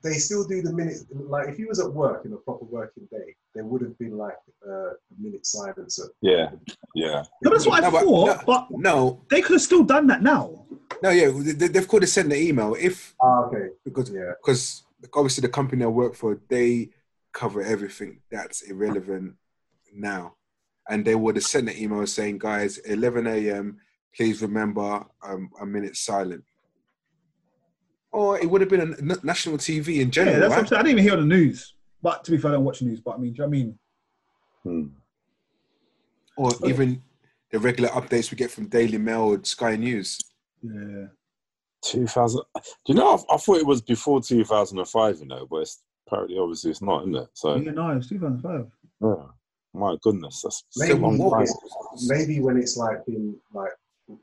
they 0.03 0.13
still 0.13 0.43
do 0.47 0.61
the 0.61 0.71
minutes. 0.71 1.05
Like 1.11 1.47
if 1.49 1.57
you 1.57 1.67
was 1.67 1.79
at 1.79 1.91
work 1.91 2.25
in 2.25 2.33
a 2.33 2.37
proper 2.37 2.65
working 2.65 3.07
day, 3.09 3.35
there 3.55 3.63
would 3.65 3.81
have 3.81 3.97
been 3.97 4.17
like 4.17 4.37
uh, 4.67 4.89
a 4.91 4.95
minute 5.17 5.45
silence. 5.47 5.97
At, 5.99 6.09
Yeah, 6.21 6.51
yeah. 6.93 7.23
No, 7.41 7.49
that's 7.51 7.65
what 7.65 7.83
I 7.83 7.87
No, 7.87 7.91
but- 7.91 8.03
thought, 8.03 8.27
no. 8.27 8.43
but 8.45 8.67
No, 8.71 9.25
they 9.31 9.41
could 9.41 9.53
have 9.53 9.61
still 9.61 9.83
done 9.83 10.05
that 10.07 10.21
now. 10.21 10.65
no, 11.01 11.09
yeah, 11.09 11.31
they, 11.33 11.67
they've 11.69 11.87
called 11.87 12.01
to 12.03 12.07
send 12.07 12.31
the 12.31 12.39
email 12.39 12.75
if 12.79 13.15
Ah, 13.21 13.45
okay. 13.45 13.69
because 13.83 14.11
Yeah. 14.11 14.33
because 14.41 14.83
obviously 15.13 15.41
the 15.41 15.49
company 15.59 15.83
I 15.83 15.87
work 15.87 16.13
for 16.15 16.39
they 16.49 16.89
cover 17.33 17.61
everything 17.63 18.21
that's 18.29 18.61
irrelevant 18.61 19.33
now, 19.93 20.35
and 20.89 21.03
they 21.03 21.15
would 21.15 21.35
have 21.35 21.45
sent 21.45 21.69
an 21.69 21.77
email 21.77 22.05
saying, 22.05 22.37
"Guys, 22.37 22.77
11 22.79 23.25
a.m. 23.27 23.79
Please 24.15 24.41
remember 24.41 25.03
um, 25.23 25.49
a 25.59 25.65
minute 25.65 25.95
silent." 25.97 26.43
Or 28.15 28.39
it 28.39 28.49
would 28.49 28.61
have 28.61 28.69
been 28.69 28.93
a 28.93 29.25
national 29.25 29.57
TV 29.57 29.87
in 29.87 29.93
Yeah, 29.95 30.05
general, 30.09 30.39
that's 30.39 30.49
what 30.51 30.57
I'm 30.57 30.61
right? 30.63 30.69
saying. 30.69 30.79
I 30.79 30.83
didn't 30.83 30.91
even 30.99 31.03
hear 31.03 31.13
on 31.19 31.27
the 31.27 31.35
news. 31.35 31.73
But 32.01 32.23
to 32.23 32.31
be 32.31 32.37
fair, 32.37 32.51
I 32.51 32.53
don't 32.53 32.63
watch 32.63 32.81
news. 32.81 33.01
But 33.01 33.15
I 33.15 33.17
mean, 33.17 33.33
do 33.33 33.43
you 33.43 33.43
know 33.43 33.49
what 33.49 33.57
I 33.57 33.59
mean? 33.59 33.79
Hmm. 34.63 34.85
or 36.37 36.51
even 36.65 37.01
the 37.51 37.59
regular 37.59 37.89
updates 37.89 38.31
we 38.31 38.37
get 38.37 38.49
from 38.51 38.67
Daily 38.67 38.97
Mail 38.97 39.21
or 39.21 39.43
Sky 39.43 39.75
News. 39.75 40.19
Yeah. 40.63 41.07
2000. 41.83 42.41
Do 42.55 42.61
you 42.87 42.95
know? 42.95 43.15
I, 43.29 43.33
I 43.35 43.37
thought 43.37 43.57
it 43.57 43.65
was 43.67 43.81
before 43.81 44.21
2005. 44.21 45.19
You 45.19 45.25
know, 45.27 45.45
but 45.49 45.57
it's 45.57 45.83
apparently, 46.07 46.37
obviously, 46.39 46.71
it's 46.71 46.81
not, 46.81 47.01
isn't 47.03 47.15
it? 47.15 47.27
So, 47.33 47.55
Yeah, 47.57 47.71
no, 47.71 47.89
it's 47.91 48.07
2005. 48.07 48.65
yeah. 49.01 49.25
My 49.73 49.97
goodness, 50.01 50.41
that's 50.41 50.63
Maybe 50.77 50.93
still 50.93 51.05
a 51.05 51.11
long 51.11 51.45
Maybe 52.07 52.39
when 52.39 52.55
it's 52.57 52.77
like 52.77 53.05
been 53.05 53.35
like 53.53 53.71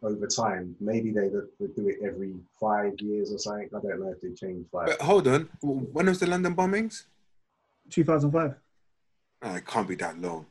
over 0.02 0.26
time, 0.26 0.76
maybe 0.80 1.10
they 1.12 1.28
would 1.28 1.48
would 1.58 1.74
do 1.74 1.88
it 1.88 1.96
every 2.04 2.34
five 2.60 2.92
years 3.00 3.32
or 3.32 3.38
something. 3.38 3.68
I 3.74 3.80
don't 3.80 4.00
know 4.00 4.12
if 4.12 4.20
they 4.20 4.32
change 4.32 4.66
like. 4.72 4.86
But 4.86 5.00
hold 5.00 5.26
on, 5.28 5.48
when 5.62 6.06
was 6.06 6.20
the 6.20 6.26
London 6.26 6.54
bombings? 6.54 7.04
2005. 7.90 8.54
Oh, 9.44 9.54
it 9.54 9.66
can't 9.66 9.88
be 9.88 9.96
that 9.96 10.18
long. 10.20 10.46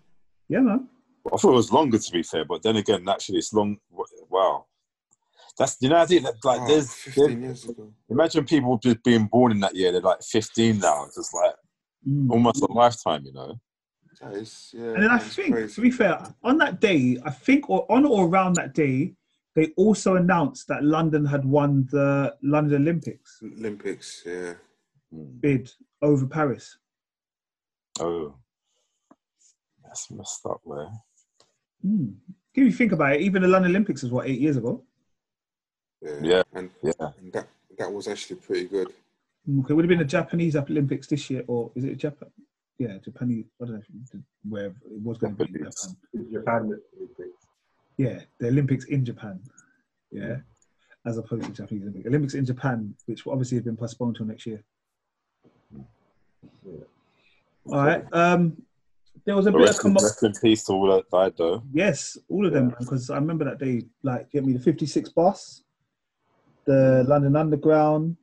Yeah, 0.49 0.59
man. 0.59 0.87
I 1.31 1.37
thought 1.37 1.51
it 1.53 1.55
was 1.55 1.71
longer, 1.71 1.97
to 1.97 2.11
be 2.11 2.23
fair. 2.23 2.43
But 2.45 2.61
then 2.63 2.75
again, 2.75 3.07
actually, 3.07 3.37
it's 3.37 3.53
long. 3.53 3.77
Wow. 4.29 4.65
That's 5.57 5.77
you 5.81 5.89
know, 5.89 5.97
I 5.97 6.05
think 6.05 6.23
that, 6.23 6.35
like 6.43 6.61
Oh, 6.61 6.67
there's, 6.67 6.91
15 6.93 7.13
there's 7.29 7.41
years 7.41 7.65
ago. 7.65 7.93
imagine 8.09 8.45
people 8.45 8.77
just 8.77 9.03
being 9.03 9.25
born 9.27 9.51
in 9.51 9.59
that 9.61 9.75
year. 9.75 9.91
They're 9.91 10.01
like 10.01 10.21
15 10.23 10.79
now. 10.79 11.05
It's 11.05 11.15
just 11.15 11.33
like 11.33 11.55
Mm. 12.07 12.31
almost 12.31 12.63
a 12.63 12.71
lifetime, 12.71 13.23
you 13.25 13.31
know. 13.31 13.53
That 14.19 14.33
is, 14.33 14.71
yeah, 14.75 14.93
And 14.95 15.03
then 15.03 15.11
I 15.11 15.19
think, 15.19 15.53
crazy. 15.53 15.73
to 15.75 15.81
be 15.81 15.91
fair, 15.91 16.33
on 16.43 16.57
that 16.57 16.79
day, 16.81 17.19
I 17.23 17.29
think, 17.29 17.69
or 17.69 17.85
on 17.91 18.05
or 18.05 18.25
around 18.27 18.53
that 18.55 18.73
day, 18.73 19.13
they 19.55 19.67
also 19.77 20.15
announced 20.15 20.67
that 20.67 20.83
London 20.83 21.25
had 21.25 21.43
won 21.45 21.87
the 21.91 22.35
London 22.41 22.81
Olympics 22.83 23.39
Olympics, 23.43 24.23
yeah. 24.25 24.53
Hmm. 25.11 25.25
bid 25.39 25.71
over 26.01 26.25
Paris. 26.25 26.77
Oh, 27.99 28.35
that's 29.83 30.09
messed 30.11 30.45
up, 30.45 30.61
man. 30.65 30.87
Mm. 31.85 32.15
If 32.53 32.63
you 32.63 32.71
think 32.71 32.91
about 32.93 33.13
it, 33.13 33.21
even 33.21 33.41
the 33.41 33.47
London 33.47 33.71
Olympics 33.71 34.03
was 34.03 34.11
what 34.11 34.27
eight 34.27 34.39
years 34.39 34.57
ago. 34.57 34.83
Yeah. 36.01 36.19
Yeah. 36.21 36.43
And, 36.53 36.69
Yeah. 36.81 37.09
and 37.19 37.33
that 37.33 37.47
that 37.77 37.91
was 37.91 38.07
actually 38.07 38.37
pretty 38.37 38.67
good. 38.67 38.87
Mm, 39.49 39.63
Okay, 39.63 39.73
would 39.73 39.85
have 39.85 39.89
been 39.89 39.99
the 39.99 40.05
Japanese 40.05 40.55
Olympics 40.55 41.07
this 41.07 41.29
year, 41.29 41.43
or 41.47 41.71
is 41.75 41.83
it 41.83 41.95
Japan? 41.97 42.29
yeah, 42.77 42.97
Japan. 42.99 43.43
I 43.61 43.65
don't 43.65 43.73
know 43.75 43.79
if 43.79 43.89
it 43.89 44.11
did- 44.11 44.23
where 44.49 44.67
it 44.67 45.01
was 45.03 45.17
going 45.17 45.35
to 45.35 45.45
be. 45.45 45.51
Japan. 45.59 45.71
Japan 46.31 46.61
Olympics. 46.95 47.40
Yeah, 47.97 48.21
the 48.39 48.47
Olympics 48.47 48.85
in 48.85 49.05
Japan. 49.05 49.39
Yeah, 50.11 50.37
as 51.05 51.17
opposed 51.17 51.43
to 51.45 51.51
Japanese 51.51 51.83
Olympics. 51.83 52.07
Olympics 52.07 52.33
in 52.33 52.45
Japan, 52.45 52.95
which 53.05 53.25
obviously 53.27 53.57
have 53.57 53.65
been 53.65 53.77
postponed 53.77 54.15
till 54.17 54.25
next 54.25 54.45
year. 54.45 54.63
Yeah. 56.65 56.71
All 57.67 57.85
right. 57.85 58.03
Um, 58.11 58.61
there 59.25 59.35
was 59.35 59.45
a 59.45 59.51
bit 59.51 59.61
of 59.61 59.67
Rest, 59.67 59.85
in- 59.85 59.93
commo- 59.93 60.01
rest 60.01 60.23
in 60.23 60.33
peace 60.41 60.63
to 60.65 60.73
all 60.73 60.87
that 60.95 61.09
died 61.11 61.33
though. 61.37 61.63
Yes, 61.71 62.17
all 62.27 62.45
of 62.45 62.53
them, 62.53 62.73
because 62.79 63.09
I 63.09 63.15
remember 63.15 63.45
that 63.45 63.59
day, 63.59 63.83
like, 64.03 64.31
get 64.31 64.43
me 64.45 64.53
the 64.53 64.59
56 64.59 65.09
bus, 65.09 65.63
the 66.65 67.05
London 67.07 67.35
Underground. 67.35 68.17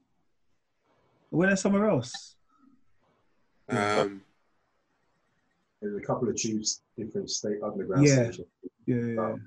Went 1.31 1.51
there 1.51 1.57
somewhere 1.57 1.89
else. 1.89 2.35
Um, 3.69 4.23
There's 5.81 5.97
a 5.97 6.01
couple 6.05 6.29
of 6.29 6.37
tubes, 6.37 6.81
different 6.97 7.31
state 7.31 7.63
underground 7.63 8.07
Yeah. 8.07 8.25
stations. 8.25 8.49
Yeah, 8.87 8.97
yeah. 8.97 9.03
Three, 9.03 9.17
four, 9.17 9.41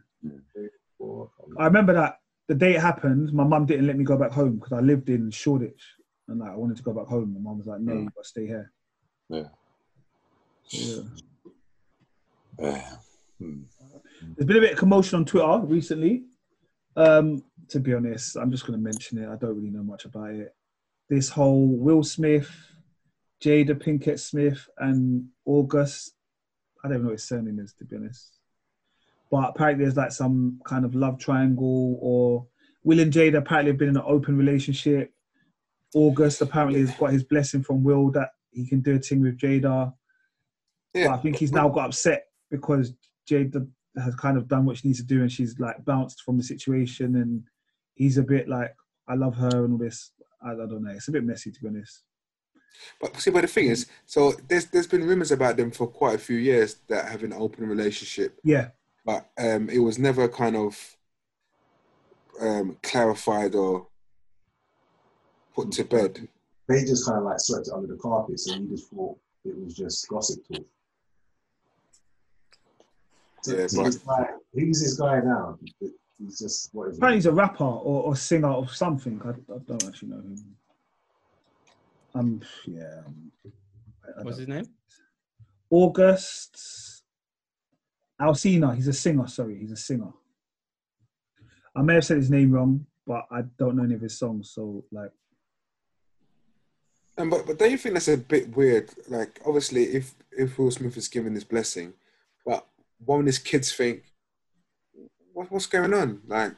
I 1.57 1.65
remember 1.65 1.93
that 1.93 2.19
the 2.47 2.55
day 2.55 2.75
it 2.75 2.81
happened, 2.81 3.31
my 3.33 3.43
mum 3.43 3.65
didn't 3.65 3.87
let 3.87 3.97
me 3.97 4.03
go 4.03 4.17
back 4.17 4.31
home 4.31 4.55
because 4.57 4.73
I 4.73 4.79
lived 4.81 5.09
in 5.09 5.31
Shoreditch, 5.31 5.83
and 6.27 6.39
like 6.39 6.51
I 6.51 6.55
wanted 6.55 6.77
to 6.77 6.83
go 6.83 6.93
back 6.93 7.07
home. 7.07 7.33
My 7.33 7.39
mum 7.39 7.57
was 7.57 7.67
like, 7.67 7.81
"No, 7.81 7.93
Mm. 7.93 8.03
you 8.03 8.09
got 8.15 8.23
to 8.23 8.27
stay 8.29 8.45
here." 8.47 8.71
Yeah. 9.29 9.49
Yeah. 10.71 11.03
Yeah. 12.59 12.95
Hmm. 13.39 13.61
There's 14.35 14.45
been 14.47 14.57
a 14.57 14.61
bit 14.61 14.73
of 14.73 14.77
commotion 14.79 15.17
on 15.17 15.25
Twitter 15.25 15.59
recently. 15.65 16.23
Um, 16.95 17.43
to 17.69 17.79
be 17.79 17.93
honest, 17.93 18.35
I'm 18.35 18.51
just 18.51 18.65
going 18.67 18.77
to 18.77 18.83
mention 18.83 19.17
it. 19.17 19.27
I 19.29 19.35
don't 19.37 19.55
really 19.55 19.69
know 19.69 19.83
much 19.83 20.05
about 20.05 20.31
it. 20.31 20.53
This 21.09 21.29
whole 21.29 21.67
Will 21.67 22.03
Smith, 22.03 22.49
Jada 23.41 23.75
Pinkett 23.81 24.19
Smith, 24.19 24.67
and 24.77 25.29
August. 25.45 26.13
I 26.83 26.89
don't 26.89 26.99
know 27.01 27.05
what 27.09 27.13
his 27.13 27.23
surname 27.23 27.59
is, 27.59 27.73
to 27.75 27.85
be 27.85 27.95
honest. 27.95 28.37
But 29.31 29.49
apparently, 29.49 29.85
there's 29.85 29.97
like 29.97 30.11
some 30.11 30.59
kind 30.65 30.83
of 30.85 30.93
love 30.93 31.17
triangle, 31.17 31.97
or 32.01 32.45
Will 32.83 32.99
and 32.99 33.11
Jada 33.13 33.37
apparently 33.37 33.71
have 33.71 33.79
been 33.79 33.89
in 33.89 33.97
an 33.97 34.03
open 34.05 34.37
relationship. 34.37 35.13
August 35.95 36.41
apparently 36.41 36.81
has 36.81 36.91
got 36.95 37.11
his 37.11 37.23
blessing 37.23 37.63
from 37.63 37.83
Will 37.83 38.11
that 38.11 38.29
he 38.51 38.67
can 38.67 38.81
do 38.81 38.95
a 38.95 38.99
thing 38.99 39.21
with 39.21 39.37
Jada. 39.37 39.93
yeah, 40.93 41.07
But 41.07 41.13
I 41.13 41.17
think 41.17 41.37
he's 41.37 41.51
now 41.51 41.69
got 41.69 41.87
upset 41.87 42.25
because 42.49 42.93
Jade 43.27 43.53
has 43.97 44.15
kind 44.15 44.37
of 44.37 44.47
done 44.47 44.65
what 44.65 44.77
she 44.77 44.87
needs 44.87 44.99
to 44.99 45.05
do 45.05 45.21
and 45.21 45.31
she's 45.31 45.59
like 45.59 45.83
bounced 45.83 46.21
from 46.21 46.37
the 46.37 46.43
situation 46.43 47.15
and 47.17 47.43
he's 47.95 48.17
a 48.17 48.23
bit 48.23 48.47
like, 48.47 48.73
I 49.07 49.15
love 49.15 49.35
her 49.35 49.65
and 49.65 49.73
all 49.73 49.77
this. 49.79 50.11
I, 50.41 50.51
I 50.51 50.55
don't 50.55 50.83
know. 50.83 50.91
It's 50.91 51.07
a 51.07 51.11
bit 51.11 51.23
messy 51.25 51.51
to 51.51 51.61
be 51.61 51.67
honest. 51.67 52.03
But 52.99 53.19
see, 53.19 53.31
but 53.31 53.41
the 53.41 53.47
thing 53.47 53.67
is, 53.67 53.87
so 54.05 54.33
there's 54.47 54.65
there's 54.67 54.87
been 54.87 55.05
rumors 55.05 55.31
about 55.31 55.57
them 55.57 55.71
for 55.71 55.87
quite 55.87 56.15
a 56.15 56.19
few 56.19 56.37
years 56.37 56.77
that 56.87 57.09
have 57.09 57.23
an 57.23 57.33
open 57.33 57.67
relationship, 57.67 58.39
Yeah. 58.43 58.69
But 59.05 59.29
um, 59.37 59.69
it 59.69 59.79
was 59.79 59.97
never 59.99 60.27
kind 60.27 60.55
of 60.55 60.77
um, 62.39 62.77
clarified 62.83 63.55
or 63.55 63.87
put 65.55 65.71
to 65.73 65.83
bed. 65.83 66.27
They 66.67 66.81
just 66.85 67.05
kind 67.05 67.17
of 67.19 67.25
like 67.25 67.39
swept 67.39 67.67
it 67.67 67.73
under 67.73 67.87
the 67.87 67.97
carpet, 67.97 68.39
so 68.39 68.55
you 68.55 68.67
just 68.69 68.89
thought 68.89 69.17
it 69.43 69.57
was 69.57 69.75
just 69.75 70.07
gossip 70.07 70.39
talk. 70.47 70.63
So, 73.41 73.57
Yeah, 73.57 73.67
so 73.67 73.77
but- 73.77 73.85
this 73.85 73.97
guy, 73.97 74.25
who's 74.53 74.81
this 74.81 74.93
guy 74.99 75.19
now? 75.21 75.57
He's 76.19 76.37
just 76.37 76.69
what 76.73 76.89
is 76.89 76.97
Apparently 76.97 77.15
he? 77.15 77.17
he's 77.17 77.25
a 77.25 77.31
rapper 77.31 77.63
or, 77.63 78.03
or 78.03 78.15
singer 78.15 78.51
or 78.51 78.67
something. 78.69 79.19
I, 79.25 79.29
I 79.29 79.57
don't 79.67 79.83
actually 79.87 80.09
know 80.09 80.17
him. 80.17 80.55
Um, 82.13 82.41
yeah. 82.67 83.01
um, 83.07 83.31
I- 83.43 84.19
I 84.19 84.23
What's 84.23 84.37
don't- 84.37 84.47
his 84.47 84.47
name? 84.47 84.73
August 85.71 87.00
Alsina. 88.21 88.75
He's 88.75 88.87
a 88.87 88.93
singer. 88.93 89.27
Sorry, 89.27 89.57
he's 89.59 89.71
a 89.71 89.77
singer. 89.77 90.11
I 91.75 91.81
may 91.81 91.95
have 91.95 92.05
said 92.05 92.17
his 92.17 92.29
name 92.29 92.51
wrong, 92.51 92.85
but 93.07 93.25
I 93.31 93.41
don't 93.57 93.75
know 93.77 93.83
any 93.83 93.95
of 93.95 94.01
his 94.01 94.17
songs. 94.19 94.51
So 94.53 94.83
like, 94.91 95.11
And 97.17 97.29
but 97.29 97.45
but 97.45 97.57
don't 97.57 97.71
you 97.71 97.77
think 97.77 97.93
that's 97.93 98.07
a 98.07 98.17
bit 98.17 98.55
weird? 98.55 98.89
Like 99.07 99.39
obviously, 99.45 99.83
if 99.83 100.13
if 100.31 100.57
Will 100.57 100.71
Smith 100.71 100.97
is 100.97 101.07
given 101.07 101.33
this 101.33 101.43
blessing, 101.43 101.93
but 102.45 102.65
what 103.05 103.17
when 103.17 103.25
his 103.25 103.39
kids 103.39 103.73
think, 103.73 104.03
what, 105.33 105.51
what's 105.51 105.65
going 105.65 105.93
on? 105.93 106.21
Like, 106.27 106.55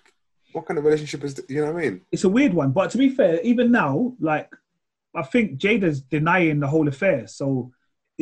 what 0.52 0.66
kind 0.66 0.78
of 0.78 0.86
relationship 0.86 1.24
is? 1.24 1.34
th- 1.36 1.50
You 1.50 1.62
know 1.62 1.72
what 1.74 1.82
I 1.84 1.90
mean? 1.90 2.02
it's 2.12 2.24
a 2.24 2.30
weird 2.30 2.54
one. 2.54 2.72
But 2.72 2.92
to 2.92 2.98
be 2.98 3.10
fair, 3.10 3.40
even 3.42 3.72
now, 3.72 4.14
like 4.20 4.50
I 5.16 5.24
think 5.24 5.60
Jada's 5.60 6.02
denying 6.02 6.60
the 6.60 6.68
whole 6.68 6.88
affair. 6.88 7.28
So 7.28 7.72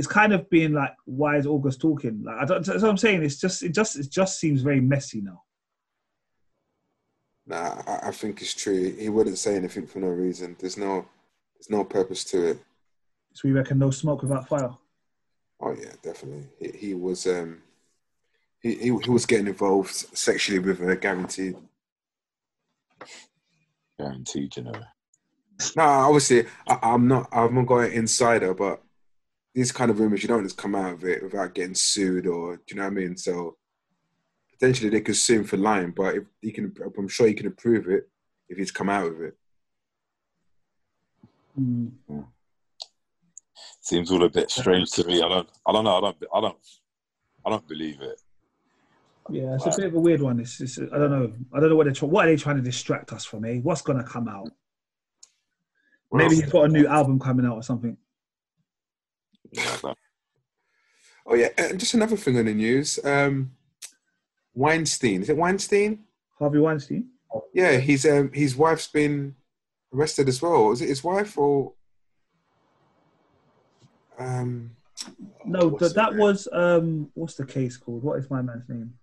it's 0.01 0.07
kind 0.07 0.33
of 0.33 0.49
being 0.49 0.73
like, 0.73 0.95
why 1.05 1.37
is 1.37 1.45
August 1.45 1.79
talking? 1.79 2.23
Like 2.23 2.37
I 2.41 2.45
don't, 2.45 2.65
that's 2.65 2.81
what 2.81 2.89
I'm 2.89 2.97
saying. 2.97 3.21
It's 3.21 3.39
just 3.39 3.61
it 3.61 3.71
just 3.71 3.99
it 3.99 4.09
just 4.09 4.39
seems 4.39 4.63
very 4.63 4.81
messy 4.81 5.21
now. 5.21 5.43
Nah, 7.45 7.83
I, 7.85 8.07
I 8.07 8.11
think 8.11 8.41
it's 8.41 8.55
true. 8.55 8.95
He 8.95 9.09
wouldn't 9.09 9.37
say 9.37 9.55
anything 9.55 9.85
for 9.85 9.99
no 9.99 10.07
reason. 10.07 10.55
There's 10.59 10.75
no 10.75 11.05
there's 11.53 11.69
no 11.69 11.83
purpose 11.83 12.23
to 12.31 12.47
it. 12.47 12.63
So 13.33 13.47
we 13.47 13.51
reckon 13.51 13.77
no 13.77 13.91
smoke 13.91 14.23
without 14.23 14.47
fire. 14.47 14.71
Oh 15.59 15.75
yeah, 15.79 15.93
definitely. 16.01 16.47
He, 16.57 16.87
he 16.87 16.93
was 16.95 17.27
um 17.27 17.61
he, 18.59 18.73
he 18.73 18.97
he 19.03 19.09
was 19.11 19.27
getting 19.27 19.49
involved 19.49 19.93
sexually 19.93 20.57
with 20.57 20.79
her, 20.79 20.95
guaranteed. 20.95 21.57
Guaranteed, 23.99 24.57
you 24.57 24.63
know. 24.63 24.81
No, 25.75 25.83
obviously 25.83 26.47
I, 26.67 26.79
I'm 26.81 27.07
not 27.07 27.29
I'm 27.31 27.53
not 27.53 27.67
going 27.67 27.93
insider, 27.93 28.55
but 28.55 28.81
these 29.53 29.71
kind 29.71 29.91
of 29.91 29.99
rumors 29.99 30.21
you 30.21 30.29
don't 30.29 30.43
just 30.43 30.57
come 30.57 30.75
out 30.75 30.93
of 30.93 31.03
it 31.03 31.23
without 31.23 31.53
getting 31.53 31.75
sued 31.75 32.27
or 32.27 32.55
do 32.55 32.63
you 32.69 32.75
know 32.77 32.83
what 32.83 32.91
I 32.91 32.95
mean? 32.95 33.17
So 33.17 33.57
potentially 34.53 34.89
they 34.89 35.01
could 35.01 35.17
sue 35.17 35.39
him 35.39 35.43
for 35.43 35.57
lying, 35.57 35.91
but 35.91 36.15
if 36.15 36.23
he 36.41 36.51
can 36.51 36.73
I'm 36.97 37.07
sure 37.07 37.27
he 37.27 37.33
can 37.33 37.47
approve 37.47 37.87
it 37.87 38.09
if 38.49 38.57
he's 38.57 38.71
come 38.71 38.89
out 38.89 39.11
with 39.11 39.21
it. 39.21 39.37
Mm. 41.59 41.91
Seems 43.81 44.11
all 44.11 44.23
a 44.23 44.29
bit 44.29 44.51
strange 44.51 44.91
to 44.91 45.03
me. 45.05 45.21
I 45.21 45.27
don't. 45.27 45.49
I 45.65 45.71
don't 45.71 45.83
know. 45.83 45.97
I 45.97 46.01
don't. 46.01 46.17
I 46.33 46.41
don't. 46.41 46.57
I 47.45 47.49
don't 47.49 47.67
believe 47.67 47.99
it. 48.01 48.21
Yeah, 49.29 49.55
it's 49.55 49.65
a 49.65 49.81
bit 49.81 49.87
of 49.87 49.95
a 49.95 49.99
weird 49.99 50.21
one. 50.21 50.39
It's, 50.39 50.61
it's 50.61 50.77
I 50.77 50.97
don't 50.97 51.09
know. 51.09 51.33
I 51.53 51.59
don't 51.59 51.69
know 51.69 51.75
what 51.75 51.85
they're 51.85 51.93
trying. 51.93 52.11
What 52.11 52.25
are 52.25 52.31
they 52.31 52.37
trying 52.37 52.57
to 52.57 52.61
distract 52.61 53.11
us 53.11 53.25
from? 53.25 53.45
Eh? 53.45 53.57
What's 53.57 53.81
gonna 53.81 54.03
come 54.03 54.27
out? 54.27 54.51
Maybe 56.11 56.35
he's 56.35 56.51
got 56.51 56.65
a 56.65 56.67
new 56.67 56.87
album 56.87 57.19
coming 57.19 57.45
out 57.45 57.55
or 57.55 57.63
something. 57.63 57.97
Yeah, 59.51 59.63
I 59.63 59.77
don't- 59.81 59.97
Oh 61.25 61.35
yeah, 61.35 61.49
and 61.57 61.79
just 61.79 61.93
another 61.93 62.17
thing 62.17 62.37
on 62.39 62.45
the 62.45 62.53
news. 62.53 62.99
Um 63.03 63.51
Weinstein. 64.53 65.21
Is 65.21 65.29
it 65.29 65.37
Weinstein? 65.37 66.03
Harvey 66.39 66.59
Weinstein. 66.59 67.09
Yeah, 67.53 67.77
he's 67.77 68.05
um 68.05 68.31
his 68.33 68.55
wife's 68.55 68.87
been 68.87 69.35
arrested 69.93 70.27
as 70.27 70.41
well. 70.41 70.71
Is 70.71 70.81
it 70.81 70.89
his 70.89 71.03
wife 71.03 71.37
or 71.37 71.73
um 74.17 74.71
No, 75.45 75.67
what's 75.69 75.79
th- 75.79 75.91
her 75.91 75.95
that 75.95 76.11
name? 76.11 76.19
was 76.19 76.47
um. 76.51 77.09
What's 77.13 77.35
the 77.35 77.45
case 77.45 77.77
called? 77.77 78.03
What 78.03 78.19
is 78.19 78.29
my 78.29 78.41
man's 78.41 78.67
name? 78.69 78.93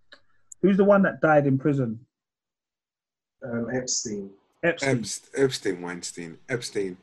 Who's 0.63 0.77
the 0.77 0.85
one 0.85 1.03
that 1.03 1.21
died 1.21 1.47
in 1.47 1.59
prison? 1.59 2.01
Um, 3.43 3.69
Epstein. 3.73 4.31
Epstein. 4.63 4.99
Epst- 4.99 5.29
Epstein 5.37 5.81
Weinstein. 5.81 6.39
Epstein. 6.49 6.97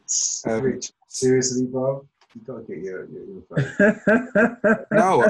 Um, 0.45 0.79
seriously, 1.07 1.65
bro, 1.67 2.05
you 2.35 2.41
gotta 2.45 2.63
get 2.63 2.79
your, 2.79 3.07
your. 3.09 4.87
No, 4.91 5.25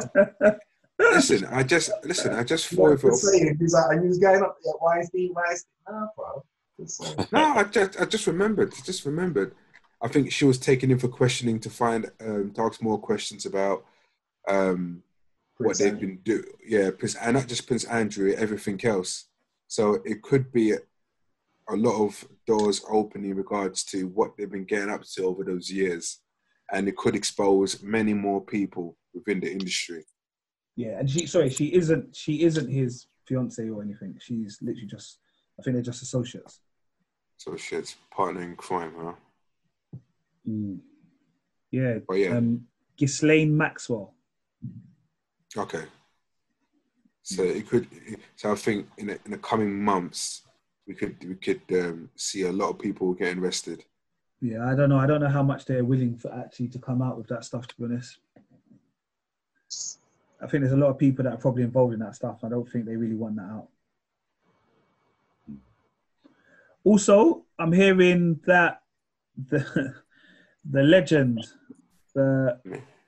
listen, 0.99 1.45
I 1.45 1.63
just 1.63 1.91
listen, 2.03 2.33
I 2.33 2.43
just 2.43 2.71
You 2.71 2.77
thought 2.77 2.87
know, 2.87 2.93
if 2.93 3.03
it 3.03 3.07
just 3.07 3.23
was, 3.23 3.31
saying, 3.31 3.57
he's 3.59 3.73
like, 3.73 3.85
and 3.91 4.13
he 4.13 4.19
going 4.19 4.41
up 4.41 4.57
there, 4.63 4.73
Weinstein, 4.81 5.33
Weinstein. 5.33 5.71
Nah, 5.89 6.07
bro. 6.15 6.43
Just 6.79 7.01
saying. 7.01 7.27
No, 7.31 7.53
I 7.55 7.63
just 7.63 8.01
I 8.01 8.05
just 8.05 8.27
remembered. 8.27 8.73
I 8.73 8.81
just 8.83 9.05
remembered. 9.05 9.53
I 10.01 10.07
think 10.07 10.31
she 10.31 10.45
was 10.45 10.57
taken 10.57 10.91
in 10.91 10.99
for 10.99 11.07
questioning 11.07 11.59
to 11.61 11.69
find 11.69 12.11
um 12.21 12.51
to 12.55 12.61
ask 12.61 12.81
more 12.81 12.99
questions 12.99 13.45
about 13.45 13.85
um 14.47 15.03
what 15.57 15.77
they've 15.77 15.99
been 15.99 16.19
do 16.23 16.43
yeah 16.65 16.91
prince 16.91 17.15
and 17.15 17.35
not 17.35 17.47
just 17.47 17.65
prince 17.65 17.85
andrew 17.85 18.33
everything 18.33 18.79
else 18.83 19.25
so 19.67 20.01
it 20.05 20.21
could 20.21 20.51
be 20.51 20.73
a, 20.73 20.77
a 21.69 21.75
lot 21.75 22.03
of 22.03 22.27
doors 22.45 22.83
open 22.89 23.23
in 23.23 23.35
regards 23.35 23.83
to 23.85 24.07
what 24.09 24.35
they've 24.35 24.51
been 24.51 24.65
getting 24.65 24.89
up 24.89 25.01
to 25.03 25.23
over 25.23 25.43
those 25.43 25.71
years 25.71 26.19
and 26.73 26.87
it 26.87 26.95
could 26.97 27.15
expose 27.15 27.81
many 27.83 28.13
more 28.13 28.41
people 28.41 28.97
within 29.13 29.39
the 29.39 29.51
industry 29.51 30.03
yeah, 30.77 30.99
and 30.99 31.09
she 31.09 31.25
sorry, 31.25 31.49
she 31.49 31.73
isn't. 31.73 32.13
She 32.13 32.43
isn't 32.43 32.69
his 32.69 33.07
fiance 33.25 33.63
or 33.69 33.81
anything. 33.81 34.17
She's 34.19 34.57
literally 34.61 34.87
just. 34.87 35.19
I 35.57 35.63
think 35.63 35.75
they're 35.75 35.81
just 35.91 36.01
associates. 36.01 36.59
so 37.37 37.55
shit's 37.55 37.95
partner 38.11 38.41
in 38.41 38.55
crime 38.57 38.93
huh 38.99 39.13
Mm. 40.47 40.79
Yeah. 41.71 41.99
but 42.07 42.15
yeah 42.15 42.35
Um, 42.37 42.67
Ghislaine 42.97 43.55
Maxwell. 43.55 44.13
okay 45.57 45.85
so 47.23 47.41
it 47.43 47.67
could 47.69 47.87
so 48.35 48.51
i 48.51 48.55
think 48.55 48.87
in 48.97 49.07
the, 49.07 49.17
in 49.25 49.31
the 49.31 49.37
coming 49.37 49.71
months 49.83 50.43
we 50.87 50.93
could 50.93 51.15
we 51.27 51.35
could 51.35 51.61
um, 51.71 52.09
see 52.15 52.41
a 52.43 52.51
lot 52.51 52.69
of 52.71 52.77
people 52.79 53.13
getting 53.13 53.39
arrested 53.41 53.83
Yeah, 54.41 54.65
I 54.69 54.75
don't 54.75 54.89
know. 54.89 54.99
I 54.99 55.07
don't 55.07 55.21
know 55.21 55.29
how 55.29 55.43
much 55.43 55.65
they're 55.65 55.85
willing 55.85 56.17
for 56.17 56.33
actually 56.33 56.67
to 56.69 56.79
come 56.79 57.01
out 57.01 57.17
with 57.17 57.27
that 57.27 57.45
stuff. 57.45 57.67
To 57.67 57.75
be 57.77 57.85
honest. 57.85 58.17
I 60.41 60.47
think 60.47 60.61
there's 60.61 60.73
a 60.73 60.77
lot 60.77 60.89
of 60.89 60.97
people 60.97 61.23
that 61.23 61.33
are 61.33 61.37
probably 61.37 61.63
involved 61.63 61.93
in 61.93 61.99
that 62.01 62.15
stuff. 62.15 62.43
I 62.43 62.49
don't 62.49 62.69
think 62.69 62.85
they 62.85 62.95
really 62.97 63.15
want 63.15 63.37
that 63.37 63.43
out. 63.43 63.67
Also, 66.83 67.45
I'm 67.57 67.71
hearing 67.71 68.39
that 68.45 68.81
the 69.49 69.95
the 70.69 70.83
legend, 70.83 71.45
the 72.13 72.59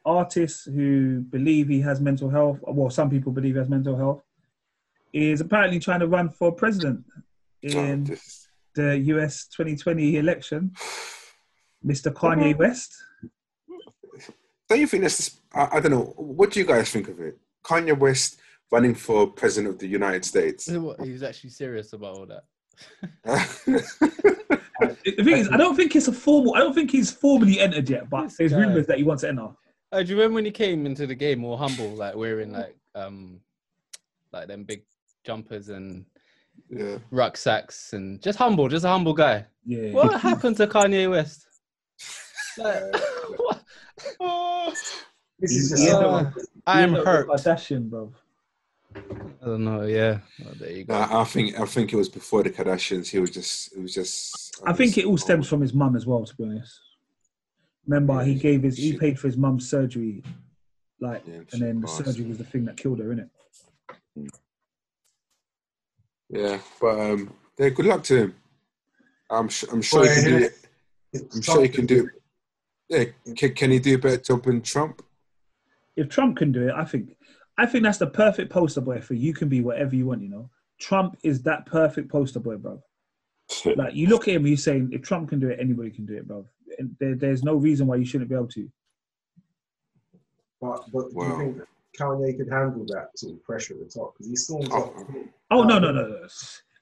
artist 0.05 0.65
who 0.65 1.19
believe 1.21 1.67
he 1.67 1.81
has 1.81 1.99
mental 1.99 2.29
health, 2.29 2.59
well, 2.63 2.89
some 2.89 3.09
people 3.09 3.31
believe 3.31 3.55
he 3.55 3.59
has 3.59 3.69
mental 3.69 3.95
health, 3.97 4.23
is 5.13 5.41
apparently 5.41 5.79
trying 5.79 5.99
to 5.99 6.07
run 6.07 6.29
for 6.29 6.51
president 6.51 7.03
Oh, 7.65 7.79
in 7.79 8.03
this- 8.05 8.47
the 8.75 8.95
US 9.15 9.47
2020 9.47 10.17
election. 10.17 10.71
Mr. 11.85 12.11
Kanye 12.13 12.57
West. 12.57 12.95
Don't 14.69 14.79
you 14.79 14.87
think 14.87 15.03
that's? 15.03 15.39
I, 15.53 15.69
I 15.73 15.79
don't 15.79 15.91
know. 15.91 16.13
What 16.17 16.51
do 16.51 16.59
you 16.59 16.65
guys 16.65 16.91
think 16.91 17.07
of 17.07 17.19
it? 17.19 17.37
Kanye 17.63 17.97
West 17.97 18.39
running 18.71 18.95
for 18.95 19.27
president 19.27 19.73
of 19.73 19.79
the 19.79 19.87
United 19.87 20.25
States. 20.25 20.67
What, 20.69 20.99
he 21.01 21.11
was 21.11 21.23
actually 21.23 21.51
serious 21.51 21.93
about 21.93 22.17
all 22.17 22.25
that. 22.25 22.43
The 24.79 25.23
thing 25.23 25.37
is, 25.37 25.49
I 25.49 25.57
don't 25.57 25.75
think 25.75 25.95
it's 25.95 26.07
a 26.07 26.13
formal. 26.13 26.53
I 26.55 26.59
don't 26.59 26.73
think 26.73 26.91
he's 26.91 27.09
formally 27.09 27.59
entered 27.59 27.89
yet, 27.89 28.09
but 28.09 28.31
there's 28.37 28.53
rumors 28.53 28.85
that 28.87 28.97
he 28.97 29.03
wants 29.03 29.21
to 29.21 29.29
enter. 29.29 29.47
Oh, 29.91 30.03
do 30.03 30.09
you 30.09 30.15
remember 30.15 30.35
when 30.35 30.45
he 30.45 30.51
came 30.51 30.85
into 30.85 31.07
the 31.07 31.15
game 31.15 31.43
all 31.43 31.57
humble, 31.57 31.89
like 31.91 32.15
wearing 32.15 32.51
like 32.51 32.75
um 32.93 33.39
like 34.31 34.47
them 34.47 34.65
big 34.65 34.83
jumpers 35.25 35.69
and 35.69 36.05
yeah. 36.69 36.97
rucksacks 37.11 37.93
and 37.93 38.21
just 38.21 38.37
humble, 38.37 38.67
just 38.67 38.85
a 38.85 38.89
humble 38.89 39.13
guy. 39.13 39.45
Yeah. 39.65 39.91
What 39.91 40.19
happened 40.21 40.57
to 40.57 40.67
Kanye 40.67 41.09
West? 41.09 41.46
Like, 42.57 42.95
what? 43.37 43.63
This 45.39 45.51
is 45.51 45.69
just 45.69 45.83
he's 45.83 45.93
Uh, 45.93 46.31
I 46.65 46.81
am 46.81 46.93
hurt. 46.93 47.27
Kardashian, 47.27 47.89
bro. 47.89 48.11
I 48.95 49.45
don't 49.45 49.63
know. 49.63 49.83
Yeah, 49.83 50.19
well, 50.43 50.55
there 50.59 50.71
you 50.71 50.83
go. 50.83 50.93
No, 50.93 51.19
I 51.19 51.23
think 51.25 51.59
I 51.59 51.65
think 51.65 51.93
it 51.93 51.95
was 51.95 52.09
before 52.09 52.41
the 52.41 52.49
Kardashians. 52.49 53.09
He 53.09 53.19
was 53.19 53.29
just. 53.29 53.73
It 53.73 53.81
was 53.81 53.93
just. 53.93 54.59
I 54.65 54.73
think 54.73 54.97
it 54.97 55.05
all 55.05 55.17
stems 55.17 55.47
from 55.47 55.61
his 55.61 55.73
mum 55.73 55.95
as 55.95 56.07
well. 56.07 56.25
To 56.25 56.35
be 56.35 56.45
honest, 56.45 56.79
remember 57.85 58.23
he 58.23 58.33
gave 58.33 58.63
his 58.63 58.77
he 58.77 58.97
paid 58.97 59.19
for 59.19 59.27
his 59.27 59.37
mum's 59.37 59.69
surgery, 59.69 60.23
like, 60.99 61.21
Yeah, 61.27 61.41
and 61.53 61.61
then 61.61 61.81
the 61.81 61.87
surgery 61.87 62.25
was 62.25 62.39
the 62.39 62.43
thing 62.43 62.65
that 62.65 62.77
killed 62.77 62.99
her, 62.99 63.05
innit? 63.05 63.29
Yeah, 66.29 66.59
but 66.81 66.99
um, 66.99 67.33
yeah, 67.59 67.69
good 67.69 67.85
luck 67.85 68.03
to 68.05 68.17
him. 68.17 68.35
I'm 69.29 69.49
su- 69.49 69.67
I'm 69.71 69.81
sure 69.81 70.07
he 70.07 70.15
can 70.15 70.23
do 70.23 70.39
yeah. 70.39 70.47
It. 71.13 71.23
I'm 71.33 71.41
sure 71.41 71.61
he 71.61 71.69
can 71.69 71.85
do 71.85 72.07
it. 72.07 72.21
Yeah, 73.27 73.33
can, 73.35 73.53
can 73.53 73.71
he 73.71 73.79
do 73.79 73.95
a 73.95 73.97
better 73.97 74.17
job 74.17 74.43
than 74.43 74.61
Trump? 74.61 75.03
If 75.95 76.09
Trump 76.09 76.37
can 76.37 76.51
do 76.51 76.69
it, 76.69 76.73
I 76.75 76.85
think 76.85 77.15
I 77.57 77.65
think 77.65 77.83
that's 77.83 77.97
the 77.97 78.07
perfect 78.07 78.51
poster 78.51 78.81
boy 78.81 79.01
for 79.01 79.13
you 79.15 79.33
can 79.33 79.49
be 79.49 79.61
whatever 79.61 79.95
you 79.95 80.05
want. 80.05 80.21
You 80.21 80.29
know, 80.29 80.49
Trump 80.79 81.17
is 81.23 81.41
that 81.43 81.65
perfect 81.65 82.09
poster 82.09 82.39
boy, 82.39 82.57
bro. 82.57 82.81
Like 83.75 83.95
you 83.95 84.07
look 84.07 84.27
at 84.27 84.35
him, 84.35 84.45
he's 84.45 84.63
saying 84.63 84.89
if 84.91 85.01
Trump 85.01 85.29
can 85.29 85.39
do 85.39 85.49
it, 85.49 85.59
anybody 85.59 85.89
can 85.89 86.05
do 86.05 86.15
it, 86.17 86.27
bro. 86.27 86.45
And 86.77 86.95
there, 86.99 87.15
there's 87.15 87.43
no 87.43 87.55
reason 87.55 87.87
why 87.87 87.95
you 87.95 88.05
shouldn't 88.05 88.29
be 88.29 88.35
able 88.35 88.47
to. 88.49 88.69
But, 90.61 90.81
but 90.91 91.09
do 91.11 91.15
you 91.23 91.37
think 91.37 91.57
Kanye 91.99 92.37
could 92.37 92.49
handle 92.51 92.85
that 92.87 93.09
sort 93.15 93.33
of 93.33 93.43
pressure 93.43 93.73
at 93.75 93.79
the 93.79 93.85
top? 93.99 94.13
Because 94.13 94.27
he 94.29 94.35
storms 94.35 94.67
Oh. 94.71 94.83
up. 94.83 94.93
Oh 95.51 95.63
no, 95.63 95.79
no, 95.79 95.91
no, 95.91 96.07
no. 96.07 96.27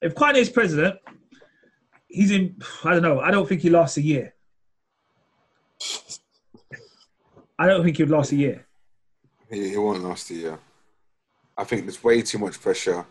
If 0.01 0.15
Kanye's 0.15 0.49
president, 0.49 0.97
he's 2.07 2.31
in. 2.31 2.55
I 2.83 2.93
don't 2.93 3.01
know. 3.01 3.19
I 3.19 3.31
don't 3.31 3.47
think 3.47 3.61
he 3.61 3.69
lasts 3.69 3.97
a 3.97 4.01
year. 4.01 4.33
I 7.57 7.67
don't 7.67 7.83
think 7.83 7.97
he'd 7.97 8.09
last 8.09 8.31
a 8.31 8.35
year. 8.35 8.65
He, 9.49 9.69
he 9.69 9.77
won't 9.77 10.03
last 10.03 10.29
a 10.31 10.33
year. 10.35 10.59
I 11.57 11.63
think 11.63 11.83
there's 11.83 12.03
way 12.03 12.21
too 12.21 12.37
much 12.39 12.59
pressure. 12.59 13.05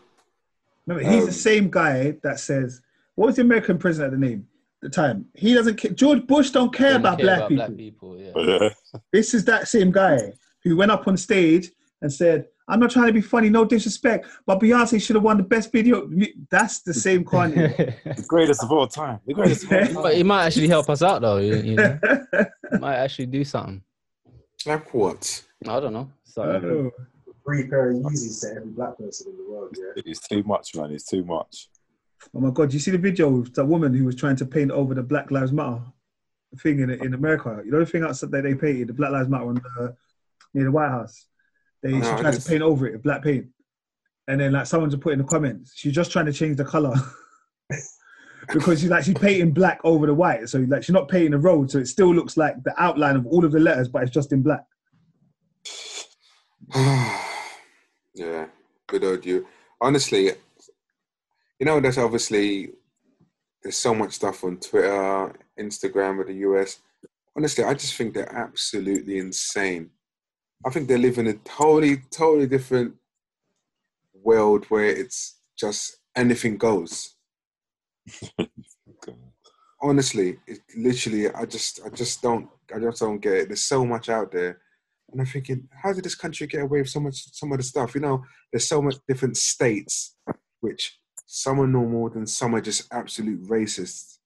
Remember, 0.86 1.08
he's 1.10 1.22
Um, 1.22 1.26
the 1.26 1.32
same 1.32 1.70
guy 1.70 2.16
that 2.22 2.38
says, 2.40 2.82
"What 3.14 3.26
was 3.26 3.36
the 3.36 3.42
American 3.42 3.78
president 3.78 4.12
at 4.12 4.20
the 4.20 4.26
name?" 4.26 4.46
The 4.82 4.90
time 4.90 5.26
he 5.34 5.54
doesn't. 5.54 5.76
Care. 5.76 5.92
George 5.92 6.26
Bush 6.26 6.50
don't 6.50 6.74
care 6.74 6.92
Don't 6.92 7.00
about 7.00 7.18
care 7.18 7.26
black 7.26 7.50
about 7.50 7.76
people. 7.76 8.16
black 8.16 8.36
people. 8.36 8.44
Yeah. 8.58 8.68
yeah. 8.92 9.00
This 9.12 9.32
is 9.32 9.44
that 9.46 9.66
same 9.68 9.90
guy 9.90 10.32
who 10.62 10.76
went 10.76 10.90
up 10.90 11.08
on 11.08 11.16
stage 11.16 11.70
and 12.02 12.12
said, 12.12 12.48
"I'm 12.68 12.80
not 12.80 12.90
trying 12.90 13.06
to 13.08 13.12
be 13.12 13.20
funny, 13.20 13.48
no 13.50 13.64
disrespect, 13.64 14.26
but 14.46 14.60
Beyonce 14.60 15.00
should 15.00 15.16
have 15.16 15.22
won 15.22 15.36
the 15.36 15.42
best 15.42 15.70
video." 15.72 16.08
That's 16.50 16.82
the 16.82 16.94
same 16.94 17.24
Kanye. 17.30 18.16
The 18.16 18.24
greatest 18.26 18.62
of 18.62 18.72
all 18.72 18.86
time. 18.88 19.20
The 19.26 19.34
greatest 19.34 19.64
of 19.64 19.72
all 19.72 19.78
time. 19.86 19.94
but 19.94 20.16
he 20.16 20.22
might 20.22 20.46
actually 20.46 20.68
help 20.68 20.88
us 20.90 21.02
out 21.02 21.20
though. 21.22 21.38
You, 21.38 21.56
you 21.56 21.76
know, 21.76 21.98
He 22.72 22.78
might 22.78 22.96
actually 22.96 23.26
do 23.26 23.44
something. 23.44 23.82
Like 24.66 24.92
what? 24.94 25.42
I 25.68 25.80
don't 25.80 25.92
know. 25.92 26.10
So 26.24 26.42
uh-huh. 26.42 26.66
Oh. 26.66 26.90
Three 27.46 27.68
pair 27.68 27.90
of 27.90 27.96
Yeezys 27.98 28.40
to 28.40 28.56
every 28.56 28.70
black 28.70 28.96
person 28.96 29.30
in 29.32 29.36
the 29.36 29.50
world, 29.50 29.76
yeah. 29.78 30.02
He's 30.02 30.20
too 30.20 30.42
much, 30.44 30.74
man. 30.74 30.90
It's 30.92 31.04
too 31.04 31.22
much. 31.24 31.68
Oh 32.34 32.40
my 32.40 32.50
god! 32.50 32.72
You 32.72 32.78
see 32.80 32.90
the 32.90 32.96
video 32.96 33.40
of 33.40 33.52
that 33.52 33.66
woman 33.66 33.92
who 33.92 34.06
was 34.06 34.14
trying 34.16 34.36
to 34.36 34.46
paint 34.46 34.70
over 34.70 34.94
the 34.94 35.02
Black 35.02 35.30
Lives 35.30 35.52
Matter 35.52 35.82
thing 36.58 36.80
in 36.80 36.88
in 36.88 37.12
America. 37.12 37.60
You 37.62 37.70
know 37.70 37.80
the 37.80 37.84
thing 37.86 38.02
outside 38.02 38.30
that 38.30 38.44
they 38.44 38.54
painted 38.54 38.88
the 38.88 38.94
Black 38.94 39.10
Lives 39.12 39.28
Matter 39.28 39.44
on 39.44 39.56
the 39.56 39.94
near 40.54 40.64
the 40.64 40.70
White 40.70 40.88
House. 40.88 41.26
They 41.84 41.90
she 41.90 41.98
No, 41.98 42.14
I 42.14 42.20
tried 42.20 42.34
to 42.34 42.40
paint 42.40 42.62
over 42.62 42.86
it 42.86 42.94
with 42.94 43.02
black 43.02 43.22
paint, 43.22 43.46
and 44.26 44.40
then 44.40 44.52
like 44.52 44.66
someone 44.66 44.90
just 44.90 45.02
put 45.02 45.12
in 45.12 45.18
the 45.18 45.24
comments, 45.24 45.74
she's 45.76 45.92
just 45.92 46.10
trying 46.10 46.24
to 46.24 46.32
change 46.32 46.56
the 46.56 46.64
color 46.64 46.94
because 48.52 48.80
she's 48.80 48.88
like 48.88 49.04
she's 49.04 49.18
painting 49.18 49.52
black 49.52 49.80
over 49.84 50.06
the 50.06 50.14
white. 50.14 50.48
So 50.48 50.60
like 50.60 50.82
she's 50.82 50.94
not 50.94 51.10
painting 51.10 51.32
the 51.32 51.38
road, 51.38 51.70
so 51.70 51.78
it 51.78 51.86
still 51.86 52.12
looks 52.14 52.38
like 52.38 52.54
the 52.64 52.72
outline 52.82 53.16
of 53.16 53.26
all 53.26 53.44
of 53.44 53.52
the 53.52 53.60
letters, 53.60 53.88
but 53.88 54.02
it's 54.02 54.10
just 54.10 54.32
in 54.32 54.42
black. 54.42 54.64
yeah, 58.14 58.46
good 58.86 59.04
old 59.04 59.26
you. 59.26 59.46
Honestly, 59.78 60.30
you 61.60 61.66
know, 61.66 61.80
there's 61.80 61.98
obviously 61.98 62.70
there's 63.62 63.76
so 63.76 63.94
much 63.94 64.14
stuff 64.14 64.42
on 64.42 64.56
Twitter, 64.56 65.34
Instagram 65.60 66.16
with 66.16 66.28
the 66.28 66.34
US. 66.34 66.78
Honestly, 67.36 67.62
I 67.62 67.74
just 67.74 67.94
think 67.94 68.14
they're 68.14 68.34
absolutely 68.34 69.18
insane. 69.18 69.90
I 70.66 70.70
think 70.70 70.88
they 70.88 70.96
live 70.96 71.18
in 71.18 71.26
a 71.26 71.34
totally, 71.34 71.98
totally 72.10 72.46
different 72.46 72.94
world 74.14 74.64
where 74.66 74.86
it's 74.86 75.38
just 75.58 75.98
anything 76.16 76.56
goes. 76.56 77.14
Honestly, 79.82 80.38
it 80.46 80.60
literally, 80.76 81.28
I 81.30 81.44
just, 81.44 81.80
I 81.84 81.90
just 81.90 82.22
don't, 82.22 82.48
I 82.74 82.78
just 82.78 83.00
don't 83.00 83.18
get 83.18 83.34
it. 83.34 83.48
There's 83.48 83.62
so 83.62 83.84
much 83.84 84.08
out 84.08 84.32
there, 84.32 84.60
and 85.12 85.20
I'm 85.20 85.26
thinking, 85.26 85.68
how 85.82 85.92
did 85.92 86.04
this 86.04 86.14
country 86.14 86.46
get 86.46 86.62
away 86.62 86.80
with 86.80 86.88
so 86.88 87.00
much, 87.00 87.34
some 87.34 87.52
of 87.52 87.58
the 87.58 87.64
stuff? 87.64 87.94
You 87.94 88.00
know, 88.00 88.24
there's 88.50 88.66
so 88.66 88.80
much 88.80 88.96
different 89.06 89.36
states, 89.36 90.16
which 90.60 90.98
some 91.26 91.60
are 91.60 91.66
normal, 91.66 92.10
and 92.14 92.28
some 92.28 92.54
are 92.54 92.62
just 92.62 92.92
absolute 92.92 93.42
racists. 93.44 94.18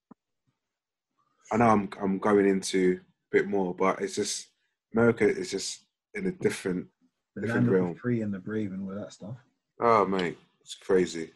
I 1.51 1.57
know 1.57 1.67
I'm, 1.67 1.89
I'm 2.01 2.19
going 2.19 2.47
into 2.47 3.01
a 3.01 3.37
bit 3.37 3.47
more, 3.47 3.73
but 3.73 4.01
it's 4.01 4.15
just 4.15 4.47
America 4.93 5.27
is 5.27 5.51
just 5.51 5.85
in 6.13 6.25
a 6.27 6.31
different. 6.31 6.87
The 7.35 7.41
Different 7.41 7.65
land 7.67 7.75
of 7.75 7.81
realm. 7.81 7.93
the 7.93 7.99
free 7.99 8.21
and 8.21 8.33
the 8.33 8.39
brave 8.39 8.71
and 8.73 8.89
all 8.89 8.95
that 8.99 9.13
stuff. 9.13 9.35
Oh 9.79 10.05
mate, 10.05 10.37
it's 10.61 10.75
crazy. 10.75 11.31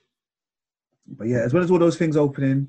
But 1.07 1.27
yeah, 1.27 1.39
as 1.39 1.53
well 1.53 1.63
as 1.63 1.69
all 1.71 1.79
those 1.79 1.97
things 1.97 2.17
opening, 2.17 2.67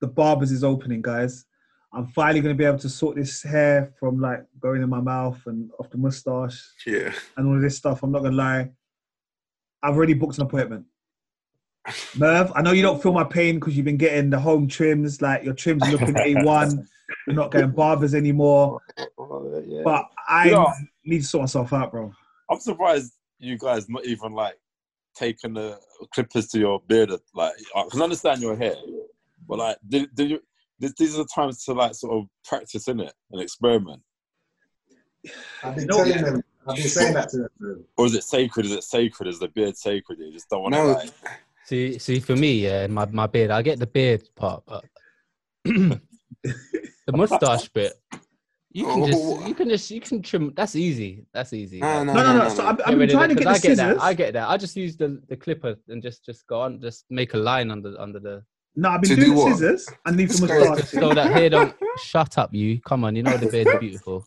the 0.00 0.06
barbers 0.08 0.50
is 0.50 0.64
opening, 0.64 1.02
guys. 1.02 1.44
I'm 1.92 2.06
finally 2.08 2.40
going 2.40 2.54
to 2.54 2.58
be 2.58 2.64
able 2.64 2.78
to 2.80 2.88
sort 2.88 3.16
this 3.16 3.42
hair 3.42 3.92
from 3.98 4.20
like 4.20 4.44
going 4.60 4.82
in 4.82 4.88
my 4.88 5.00
mouth 5.00 5.40
and 5.46 5.70
off 5.78 5.90
the 5.90 5.98
mustache 5.98 6.62
Yeah. 6.86 7.12
and 7.36 7.46
all 7.48 7.56
of 7.56 7.62
this 7.62 7.76
stuff. 7.76 8.02
I'm 8.02 8.12
not 8.12 8.20
going 8.20 8.32
to 8.32 8.36
lie. 8.38 8.70
I've 9.82 9.94
already 9.96 10.14
booked 10.14 10.36
an 10.38 10.42
appointment. 10.44 10.84
Merv, 12.16 12.52
I 12.54 12.60
know 12.62 12.72
you 12.72 12.82
don't 12.82 13.02
feel 13.02 13.12
my 13.12 13.24
pain 13.24 13.54
because 13.54 13.74
you've 13.76 13.86
been 13.86 13.96
getting 13.96 14.28
the 14.30 14.38
home 14.38 14.68
trims, 14.68 15.22
like 15.22 15.44
your 15.44 15.54
trims 15.54 15.82
are 15.84 15.92
looking 15.92 16.14
A1. 16.14 16.86
You're 17.26 17.36
not 17.36 17.50
getting 17.50 17.70
barbers 17.70 18.14
anymore. 18.14 18.80
Oh, 19.20 19.62
yeah. 19.66 19.82
But 19.84 20.06
I 20.28 20.50
Yeah. 20.50 20.64
Need 21.08 21.22
to 21.22 21.26
sort 21.26 21.42
myself 21.42 21.72
out, 21.72 21.90
bro. 21.90 22.12
I'm 22.50 22.60
surprised 22.60 23.12
you 23.38 23.58
guys 23.58 23.88
not 23.88 24.04
even 24.04 24.32
like 24.32 24.54
taking 25.16 25.54
the 25.54 25.78
clippers 26.14 26.48
to 26.48 26.58
your 26.58 26.80
beard. 26.86 27.10
Like, 27.34 27.54
I 27.74 27.84
can 27.90 28.02
understand 28.02 28.40
your 28.40 28.56
hair, 28.56 28.74
but 29.48 29.58
like, 29.58 29.76
do, 29.88 30.06
do 30.14 30.26
you? 30.26 30.40
This, 30.80 30.92
these 30.96 31.14
are 31.14 31.24
the 31.24 31.28
times 31.34 31.64
to 31.64 31.72
like 31.72 31.94
sort 31.94 32.14
of 32.16 32.26
practice 32.44 32.86
in 32.86 33.00
it 33.00 33.12
and 33.32 33.42
experiment. 33.42 34.00
I've 35.64 35.74
been 35.74 35.86
No, 35.86 35.96
telling 35.96 36.10
yeah. 36.12 36.22
them, 36.22 36.42
I've 36.68 36.76
been 36.76 36.84
saying 36.86 37.14
that 37.14 37.28
to 37.30 37.38
them. 37.58 37.84
Or 37.96 38.06
is 38.06 38.14
it 38.14 38.22
sacred? 38.22 38.66
Is 38.66 38.72
it 38.72 38.84
sacred? 38.84 39.28
Is 39.28 39.40
the 39.40 39.48
beard 39.48 39.76
sacred? 39.76 40.20
You 40.20 40.32
just 40.32 40.48
don't 40.48 40.62
want 40.62 40.74
to 40.76 40.84
like. 40.84 41.10
see, 41.64 41.98
see, 41.98 42.20
for 42.20 42.36
me, 42.36 42.60
yeah, 42.60 42.86
my 42.86 43.06
my 43.06 43.26
beard, 43.26 43.50
I 43.50 43.62
get 43.62 43.80
the 43.80 43.88
beard 43.88 44.28
part, 44.36 44.62
but 44.66 44.84
the 45.64 46.00
mustache 47.08 47.68
bit, 47.70 47.94
you 48.70 48.86
oh, 48.88 48.94
can 48.94 49.02
Oh. 49.02 49.06
just, 49.06 49.48
you 49.48 49.54
can 49.54 49.68
just, 49.68 49.90
you 49.90 50.00
can 50.00 50.22
trim. 50.22 50.52
That's 50.54 50.76
easy. 50.76 51.24
That's 51.32 51.52
easy. 51.52 51.78
no, 51.80 52.04
no, 52.04 52.12
No, 52.12 52.22
no, 52.22 52.32
no, 52.34 52.38
no. 52.44 52.48
So. 52.50 52.66
I've, 52.66 52.80
I've 52.84 52.98
been 52.98 53.08
trying 53.08 53.30
to 53.30 53.34
get 53.34 53.44
the 53.44 53.50
I 53.50 53.52
get 53.54 53.62
scissors. 53.62 53.76
that. 53.78 54.02
I 54.02 54.14
get 54.14 54.32
that. 54.34 54.48
I 54.48 54.56
just 54.56 54.76
use 54.76 54.96
the 54.96 55.20
the 55.28 55.36
clipper 55.36 55.76
and 55.88 56.02
just 56.02 56.24
just 56.24 56.46
go 56.46 56.60
on, 56.60 56.80
just 56.80 57.04
make 57.10 57.34
a 57.34 57.38
line 57.38 57.70
under 57.70 57.94
under 57.98 58.20
the 58.20 58.42
No, 58.76 58.90
I've 58.90 59.00
been 59.00 59.10
To 59.10 59.16
doing 59.16 59.28
do 59.30 59.34
the 59.34 59.40
what? 59.40 59.52
scissors 59.56 59.88
underneath 60.06 60.32
the 60.38 60.46
This 60.46 60.50
guy- 60.50 60.68
moustache. 60.68 60.90
so 61.00 61.14
that 61.14 61.32
hair 61.32 61.50
don't 61.50 61.74
shut 62.04 62.36
up. 62.38 62.52
You 62.52 62.80
come 62.82 63.04
on, 63.04 63.16
you 63.16 63.22
know 63.22 63.36
the 63.36 63.46
beard's 63.48 63.70
beautiful. 63.80 64.24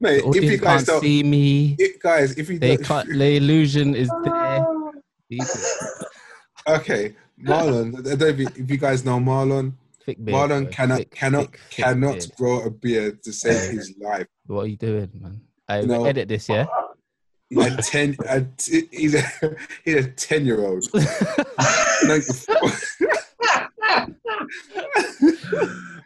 Mate, 0.00 0.22
The 0.22 0.38
if 0.38 0.44
you 0.44 0.56
guys 0.58 0.76
can't 0.84 0.86
don't, 0.86 1.00
see 1.02 1.22
me. 1.22 1.76
if, 1.78 1.98
guys, 2.00 2.32
if 2.38 2.48
you 2.50 2.58
They 2.58 2.76
don't, 2.76 2.86
can't. 2.86 3.08
The 3.18 3.36
illusion 3.36 3.94
is 3.94 4.10
there. 4.24 4.66
Okay, 6.68 7.14
Marlon. 7.42 7.98
I 7.98 8.02
don't 8.16 8.20
know 8.20 8.26
if 8.26 8.38
you, 8.38 8.46
if 8.56 8.70
you 8.70 8.76
guys 8.76 9.04
know 9.04 9.18
Marlon. 9.18 9.72
Thick 10.06 10.24
beard, 10.24 10.36
Marlon 10.50 10.62
bro. 10.64 10.72
cannot 10.72 10.98
Thick, 10.98 11.10
cannot 11.10 11.40
thick, 11.42 11.60
thick 11.68 11.84
cannot 11.84 12.12
beard. 12.12 12.32
grow 12.36 12.60
a 12.62 12.70
beard 12.70 13.22
to 13.24 13.32
save 13.32 13.72
his 13.76 13.92
life. 14.00 14.26
What 14.46 14.60
are 14.62 14.66
you 14.68 14.76
doing, 14.76 15.10
man? 15.20 15.40
I 15.68 15.80
You 15.80 15.86
know- 15.88 16.04
edit 16.04 16.28
this, 16.28 16.48
yeah. 16.48 16.66
A 17.60 17.70
ten, 17.82 18.16
a 18.28 18.40
t- 18.56 18.88
he's 18.90 19.14
a 19.14 19.22
he's 19.84 19.94
a 20.06 20.08
ten 20.10 20.44
year 20.46 20.60
old. 20.66 20.84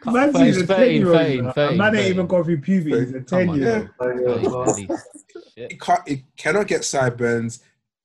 Man, 0.03 0.31
Thirteen, 0.33 0.45
he's 0.45 0.57
a 0.57 0.65
10 0.65 0.67
thirteen, 0.67 1.01
year 1.01 1.05
thirteen, 1.13 1.45
old. 1.45 1.55
thirteen, 1.55 1.77
Man 1.77 1.95
ain't 1.95 2.07
even 2.09 2.27
gone 2.27 2.43
through 2.43 2.57
puberty. 2.61 2.99
He's 3.05 3.09
a 3.15 3.19
Come 3.21 3.25
10 3.39 3.49
on, 3.49 3.59
year 3.59 3.91
old. 3.99 4.65
Thirteen, 4.67 4.89
he, 5.55 5.67
can't, 5.77 6.07
he 6.07 6.25
cannot 6.37 6.67
get 6.67 6.83
sideburns. 6.83 7.61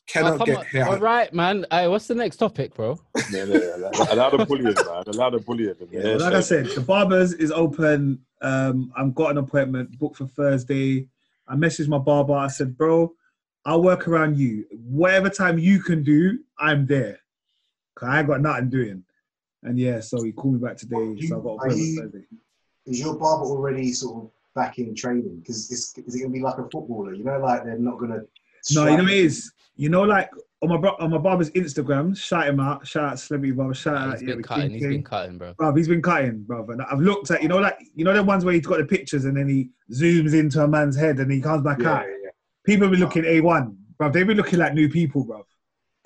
Cannot 0.06 0.38
come 0.38 0.46
get 0.46 0.58
on. 0.58 0.64
hair. 0.66 0.88
All 0.88 0.98
right, 0.98 1.32
man. 1.34 1.66
Hey, 1.70 1.88
what's 1.88 2.06
the 2.06 2.14
next 2.14 2.36
topic, 2.36 2.74
bro? 2.74 2.98
Yeah, 3.32 3.44
yeah, 3.44 3.58
yeah. 3.78 4.12
Allow 4.14 4.30
the 4.30 4.46
bullying, 4.46 4.74
man. 4.74 5.02
Allow 5.08 5.30
the 5.30 5.38
bullying. 5.40 5.74
and 5.80 5.88
Yeah, 5.90 6.00
hair 6.02 6.18
like 6.18 6.34
I 6.34 6.40
said, 6.40 6.66
the 6.66 6.80
barbers 6.80 7.32
is 7.32 7.50
open. 7.50 8.20
Um, 8.40 8.92
I've 8.96 9.14
got 9.14 9.32
an 9.32 9.38
appointment 9.38 9.98
booked 9.98 10.18
for 10.18 10.26
Thursday. 10.28 11.08
I 11.48 11.54
messaged 11.56 11.88
my 11.88 11.98
barber. 11.98 12.34
I 12.34 12.46
said, 12.48 12.76
bro, 12.78 13.12
I'll 13.64 13.82
work 13.82 14.06
around 14.06 14.36
you. 14.36 14.64
Whatever 14.88 15.28
time 15.28 15.58
you 15.58 15.80
can 15.82 16.04
do, 16.04 16.38
I'm 16.58 16.86
there. 16.86 17.18
Cause 17.96 18.08
I 18.08 18.18
ain't 18.20 18.28
got 18.28 18.40
nothing 18.40 18.68
doing. 18.70 19.02
And 19.62 19.78
yeah, 19.78 20.00
so 20.00 20.22
he 20.22 20.30
called 20.32 20.54
me 20.54 20.60
back 20.60 20.76
today. 20.76 21.16
So 21.26 21.38
I've 21.38 21.42
got 21.42 21.50
an 21.54 21.58
Are 21.58 21.64
appointment 21.66 21.78
you- 21.88 22.00
Thursday. 22.02 22.24
Is 22.86 23.00
your 23.00 23.16
barber 23.16 23.44
already 23.46 23.92
sort 23.92 24.24
of 24.24 24.30
back 24.54 24.78
in 24.78 24.94
training? 24.94 25.40
Because 25.40 25.68
is 25.72 25.92
it 25.96 26.04
going 26.06 26.30
to 26.30 26.38
be 26.38 26.40
like 26.40 26.58
a 26.58 26.68
footballer? 26.70 27.14
You 27.14 27.24
know, 27.24 27.38
like 27.40 27.64
they're 27.64 27.76
not 27.78 27.98
going 27.98 28.12
to. 28.12 28.20
No, 28.74 28.84
you 28.86 28.96
know 28.96 29.02
what 29.02 29.12
it 29.12 29.18
is. 29.18 29.52
You 29.76 29.88
know, 29.90 30.02
like 30.02 30.30
on 30.62 30.70
my 30.70 30.76
bro- 30.78 30.96
on 30.98 31.10
my 31.10 31.18
barber's 31.18 31.50
Instagram, 31.50 32.16
shout 32.16 32.48
him 32.48 32.60
out, 32.60 32.86
shout 32.86 33.04
out 33.12 33.18
celebrity 33.18 33.52
barber, 33.52 33.74
shout 33.74 33.96
out. 33.96 34.12
He's 34.12 34.22
yeah, 34.22 34.28
been 34.28 34.36
the 34.38 34.42
cutting. 34.48 34.62
King 34.64 34.72
He's 34.72 34.82
King. 34.82 34.90
been 34.90 35.04
cutting, 35.04 35.38
bro. 35.38 35.54
Bruv, 35.54 35.76
he's 35.76 35.88
been 35.88 36.02
cutting, 36.02 36.44
bruv. 36.48 36.70
And 36.72 36.80
I've 36.82 37.00
looked 37.00 37.30
at, 37.30 37.42
you 37.42 37.48
know, 37.48 37.58
like 37.58 37.76
you 37.94 38.04
know 38.04 38.14
the 38.14 38.22
ones 38.22 38.44
where 38.44 38.54
he's 38.54 38.66
got 38.66 38.78
the 38.78 38.86
pictures 38.86 39.26
and 39.26 39.36
then 39.36 39.48
he 39.48 39.68
zooms 39.92 40.32
into 40.38 40.62
a 40.62 40.68
man's 40.68 40.96
head 40.96 41.18
and 41.18 41.30
he 41.30 41.40
comes 41.40 41.62
back 41.62 41.78
Yeah, 41.80 41.92
out. 41.94 42.06
yeah, 42.06 42.30
People 42.64 42.88
be 42.88 42.96
looking 42.96 43.24
A1, 43.24 43.76
bro. 43.98 44.10
They 44.10 44.22
be 44.22 44.34
looking 44.34 44.58
like 44.58 44.72
new 44.74 44.88
people, 44.88 45.26
bruv. 45.26 45.44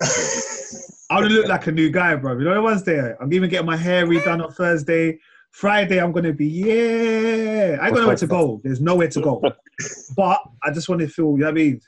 yeah. 0.01 0.77
I 1.17 1.19
would 1.21 1.31
look 1.31 1.47
like 1.47 1.67
a 1.67 1.71
new 1.73 1.89
guy, 1.89 2.15
bro. 2.15 2.37
You 2.37 2.45
know 2.45 2.53
the 2.53 2.61
ones 2.61 2.83
there. 2.83 3.17
I'm 3.21 3.33
even 3.33 3.49
getting 3.49 3.65
my 3.65 3.75
hair 3.75 4.05
redone 4.05 4.43
on 4.45 4.51
Thursday. 4.53 5.19
Friday, 5.51 5.99
I'm 5.99 6.13
gonna 6.13 6.31
be 6.31 6.47
yeah. 6.47 7.77
I 7.81 7.87
ain't 7.87 7.95
got 7.95 8.01
nowhere 8.01 8.15
to 8.15 8.27
go. 8.27 8.61
There's 8.63 8.79
nowhere 8.81 9.09
to 9.09 9.21
go. 9.21 9.41
But 10.15 10.41
I 10.63 10.71
just 10.71 10.87
want 10.89 11.01
to 11.01 11.07
feel. 11.07 11.31
You 11.31 11.37
know 11.39 11.45
what 11.47 11.51
I 11.51 11.53
mean? 11.53 11.81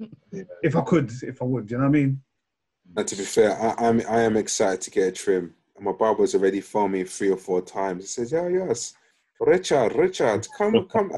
Yeah. 0.00 0.42
If 0.62 0.76
I 0.76 0.82
could, 0.82 1.10
if 1.22 1.42
I 1.42 1.44
would. 1.44 1.70
You 1.70 1.78
know 1.78 1.84
what 1.84 1.88
I 1.90 1.92
mean? 1.92 2.22
And 2.96 3.06
to 3.06 3.16
be 3.16 3.24
fair, 3.24 3.52
I, 3.60 3.86
I'm 3.86 4.00
I 4.08 4.20
am 4.22 4.36
excited 4.36 4.80
to 4.82 4.90
get 4.90 5.08
a 5.08 5.12
trim. 5.12 5.54
My 5.78 5.92
barber's 5.92 6.34
already 6.34 6.60
phoned 6.60 6.92
me 6.92 7.04
three 7.04 7.30
or 7.30 7.36
four 7.36 7.62
times. 7.62 8.02
He 8.02 8.08
says, 8.08 8.32
"Yeah, 8.32 8.48
yes, 8.48 8.94
Richard, 9.40 9.94
Richard, 9.94 10.46
come, 10.56 10.86
come, 10.88 11.12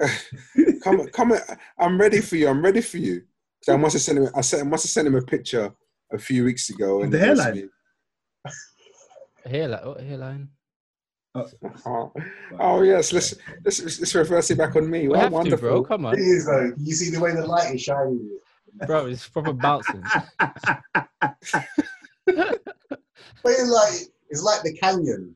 come, 0.82 1.08
come. 1.08 1.32
I'm 1.78 2.00
ready 2.00 2.20
for 2.20 2.36
you. 2.36 2.48
I'm 2.48 2.62
ready 2.62 2.80
for 2.80 2.98
you." 2.98 3.22
So 3.62 3.74
I 3.74 3.76
must 3.76 3.94
have 3.94 4.02
sent 4.02 4.18
him. 4.18 4.28
I 4.34 4.40
sent, 4.40 4.62
I 4.62 4.66
must 4.66 4.84
have 4.84 4.90
sent 4.90 5.08
him 5.08 5.16
a 5.16 5.22
picture 5.22 5.72
a 6.12 6.18
few 6.18 6.44
weeks 6.44 6.70
ago. 6.70 7.04
The 7.04 7.18
he 7.18 7.26
goes 7.26 7.38
to 7.38 7.44
hairline? 7.44 7.70
Hairline. 9.46 10.06
Hairline? 10.08 10.48
Oh, 11.34 12.12
oh 12.58 12.82
yes, 12.82 13.12
let's 13.12 13.34
let's 13.64 13.80
let's 13.80 14.14
reverse 14.14 14.50
it 14.50 14.58
back 14.58 14.74
on 14.74 14.90
me. 14.90 15.02
We 15.02 15.08
Well, 15.10 15.30
have 15.30 15.48
to, 15.48 15.56
bro. 15.56 15.82
Come 15.84 16.06
on, 16.06 16.18
is 16.18 16.46
though. 16.46 16.72
You 16.76 16.94
see 16.94 17.10
the 17.10 17.20
way 17.20 17.32
the 17.34 17.46
light 17.46 17.74
is 17.74 17.82
shining. 17.82 18.28
bro. 18.86 19.06
It's 19.06 19.28
proper 19.28 19.52
bouncing. 19.52 20.02
But 23.42 23.52
it's 23.52 23.70
like 23.70 24.08
it's 24.28 24.42
like 24.42 24.62
the 24.62 24.72
canyon, 24.74 25.34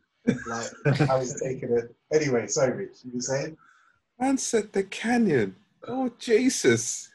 like 0.48 0.98
how 1.09 1.16
it's 1.20 1.40
taken 1.42 1.76
a. 1.78 2.14
Anyway, 2.14 2.46
sorry, 2.48 2.76
Rich. 2.76 2.98
You 3.04 3.12
were 3.14 3.20
saying? 3.20 3.57
Man 4.20 4.37
said 4.38 4.72
the 4.72 4.85
canyon. 4.85 5.57
Oh 5.88 6.11
Jesus. 6.18 7.11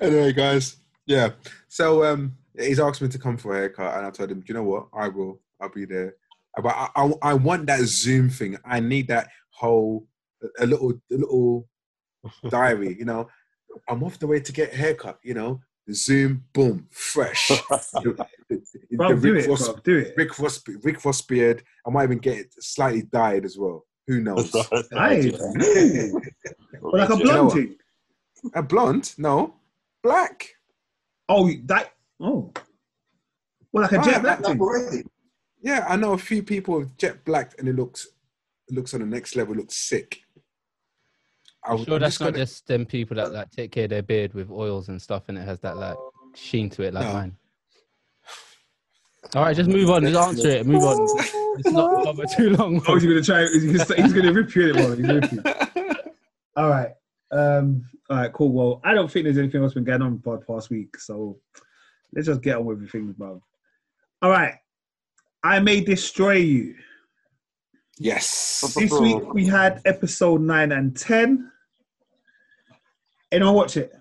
anyway, 0.00 0.32
guys. 0.32 0.76
Yeah. 1.06 1.30
So 1.68 2.04
um 2.04 2.36
he's 2.58 2.80
asked 2.80 3.02
me 3.02 3.08
to 3.08 3.18
come 3.18 3.36
for 3.36 3.54
a 3.54 3.58
haircut 3.58 3.96
and 3.96 4.06
I 4.06 4.10
told 4.10 4.30
him, 4.30 4.40
Do 4.40 4.46
you 4.48 4.54
know 4.54 4.64
what? 4.64 4.86
I 4.94 5.08
will. 5.08 5.38
I'll 5.60 5.68
be 5.68 5.84
there. 5.84 6.14
But 6.62 6.74
I, 6.74 6.88
I, 6.96 7.12
I 7.22 7.34
want 7.34 7.66
that 7.66 7.80
Zoom 7.80 8.30
thing. 8.30 8.56
I 8.64 8.80
need 8.80 9.08
that 9.08 9.28
whole 9.50 10.06
a 10.58 10.66
little 10.66 10.92
a 11.10 11.14
little 11.16 11.68
diary, 12.48 12.96
you 12.98 13.04
know. 13.04 13.28
I'm 13.88 14.04
off 14.04 14.18
the 14.18 14.26
way 14.26 14.40
to 14.40 14.52
get 14.52 14.72
a 14.72 14.76
haircut, 14.76 15.18
you 15.22 15.34
know. 15.34 15.60
Zoom, 15.92 16.44
boom, 16.52 16.86
fresh. 16.90 17.48
The- 17.92 18.26
the- 18.48 18.64
the 18.90 18.96
do 19.20 19.32
Rick 19.34 19.44
it, 19.46 19.48
Ross- 19.48 19.68
bruv. 19.68 19.82
Do 19.82 19.98
it. 19.98 20.14
Rick 20.16 20.38
Ross, 20.38 20.62
Rick 20.82 21.04
Ross 21.04 21.22
beard. 21.22 21.62
I 21.86 21.90
might 21.90 22.04
even 22.04 22.18
get 22.18 22.38
it 22.38 22.54
slightly 22.62 23.02
dyed 23.02 23.44
as 23.44 23.56
well. 23.58 23.84
Who 24.06 24.20
knows? 24.20 24.54
Aye. 24.96 25.32
Ooh. 25.62 26.20
But 26.82 26.94
like 26.94 27.08
a 27.08 27.16
blonde 27.16 27.44
what? 27.46 27.52
thing. 27.54 27.76
A 28.54 28.62
blonde? 28.62 29.14
No, 29.18 29.54
black. 30.02 30.46
Oh, 31.28 31.50
that. 31.64 31.92
Oh. 32.20 32.52
Well, 33.72 33.82
like 33.82 33.92
a 33.92 34.02
jet 34.04 34.20
black 34.22 34.40
Like 34.40 34.52
thing. 34.52 34.60
already. 34.60 35.02
Yeah, 35.64 35.86
I 35.88 35.96
know 35.96 36.12
a 36.12 36.18
few 36.18 36.42
people 36.42 36.78
with 36.78 36.96
jet 36.98 37.24
black, 37.24 37.54
and 37.58 37.66
it 37.66 37.74
looks 37.74 38.06
it 38.68 38.74
looks 38.74 38.92
on 38.94 39.00
the 39.00 39.06
next 39.06 39.34
level. 39.34 39.54
Looks 39.54 39.76
sick. 39.76 40.20
I, 41.64 41.72
I'm 41.72 41.78
I'm 41.78 41.84
sure 41.86 41.98
that's 41.98 42.14
just 42.16 42.20
not 42.20 42.26
gonna- 42.32 42.38
just 42.44 42.66
them 42.66 42.84
people 42.84 43.16
that 43.16 43.32
like 43.32 43.50
take 43.50 43.72
care 43.72 43.84
of 43.84 43.90
their 43.90 44.02
beard 44.02 44.34
with 44.34 44.50
oils 44.50 44.88
and 44.90 45.00
stuff, 45.00 45.24
and 45.28 45.38
it 45.38 45.42
has 45.48 45.60
that 45.60 45.78
like 45.78 45.96
sheen 46.34 46.68
to 46.70 46.82
it, 46.82 46.92
like 46.92 47.06
No. 47.06 47.12
mine. 47.14 47.36
All 49.34 49.42
right, 49.42 49.56
just 49.56 49.70
move 49.70 49.88
on. 49.90 50.02
Just 50.02 50.16
answer 50.20 50.48
it. 50.48 50.66
Move 50.66 50.82
on. 50.82 50.98
It's 51.58 51.70
not 51.70 52.04
bother 52.04 52.24
too 52.36 52.50
long. 52.50 52.82
Oh, 52.86 52.94
he's 52.98 53.04
gonna 53.04 53.22
try. 53.22 53.46
He's 53.48 53.84
gonna, 53.84 54.02
he's 54.02 54.12
gonna 54.12 54.32
rip 54.34 54.54
you 54.54 54.68
in 54.74 54.78
it, 54.78 55.42
bro. 55.44 55.92
All 56.56 56.68
right. 56.68 56.90
Um. 57.32 57.86
All 58.10 58.18
right. 58.18 58.32
Cool. 58.34 58.52
Well, 58.52 58.80
I 58.84 58.92
don't 58.92 59.10
think 59.10 59.24
there's 59.24 59.38
anything 59.38 59.62
else 59.62 59.72
been 59.72 59.84
going 59.84 60.02
on 60.02 60.20
for 60.20 60.36
the 60.38 60.44
past 60.44 60.68
week, 60.68 60.98
so 60.98 61.38
let's 62.14 62.26
just 62.26 62.42
get 62.42 62.58
on 62.58 62.66
with 62.66 62.90
things, 62.90 63.14
bro. 63.14 63.42
All 64.20 64.30
right. 64.30 64.56
I 65.44 65.60
may 65.60 65.82
destroy 65.82 66.36
you. 66.36 66.74
yes. 67.98 68.74
This 68.74 68.90
week 68.92 69.34
we 69.34 69.44
had 69.44 69.82
episode 69.84 70.40
nine 70.40 70.72
and 70.72 70.96
ten. 70.96 71.50
Anyone 73.30 73.54
watch 73.54 73.76
it? 73.76 73.92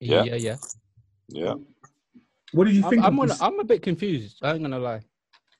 Yeah. 0.00 0.24
yeah, 0.24 0.34
yeah. 0.34 0.56
Yeah. 1.28 1.54
What 2.52 2.64
did 2.64 2.74
you 2.74 2.82
I'm, 2.82 2.90
think? 2.90 3.04
I'm, 3.04 3.14
of 3.14 3.20
on, 3.20 3.28
this? 3.28 3.40
I'm 3.40 3.60
a 3.60 3.64
bit 3.64 3.82
confused. 3.82 4.38
I 4.42 4.52
ain't 4.52 4.62
gonna 4.62 4.80
lie. 4.80 5.00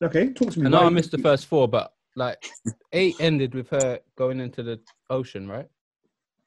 Okay, 0.03 0.33
talk 0.33 0.51
to 0.51 0.59
me. 0.61 0.67
I 0.67 0.71
know 0.71 0.79
Why 0.79 0.85
I 0.85 0.89
you- 0.89 0.95
missed 0.95 1.13
the 1.13 1.19
first 1.19 1.47
four, 1.47 1.69
but 1.69 1.93
like 2.17 2.45
eight 2.93 3.15
ended 3.21 3.55
with 3.55 3.71
her 3.71 4.01
going 4.19 4.41
into 4.41 4.65
the 4.65 4.81
ocean, 5.11 5.47
right? 5.49 5.69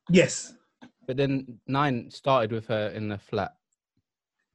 Yes. 0.10 0.54
But 1.08 1.16
then 1.16 1.60
nine 1.68 2.12
started 2.12 2.52
with 2.52 2.68
her 2.68 2.90
in 2.90 3.08
the 3.08 3.18
flat. 3.18 3.54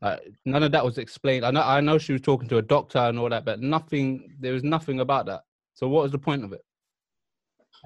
Like 0.03 0.21
none 0.47 0.63
of 0.63 0.73
that 0.73 0.85
was 0.85 0.99
explained. 0.99 1.45
I 1.45 1.51
know 1.51 1.63
I 1.63 1.81
know 1.81 1.99
she 1.99 2.13
was 2.13 2.23
talking 2.23 2.49
to 2.49 2.59
a 2.59 2.63
doctor 2.63 2.99
and 2.99 3.19
all 3.19 3.29
that, 3.29 3.45
but 3.45 3.61
nothing. 3.61 4.35
There 4.41 4.55
was 4.55 4.65
nothing 4.65 5.01
about 5.01 5.27
that. 5.27 5.43
So 5.75 5.89
what 5.89 6.05
was 6.05 6.13
the 6.13 6.19
point 6.19 6.45
of 6.45 6.53
it? 6.53 6.65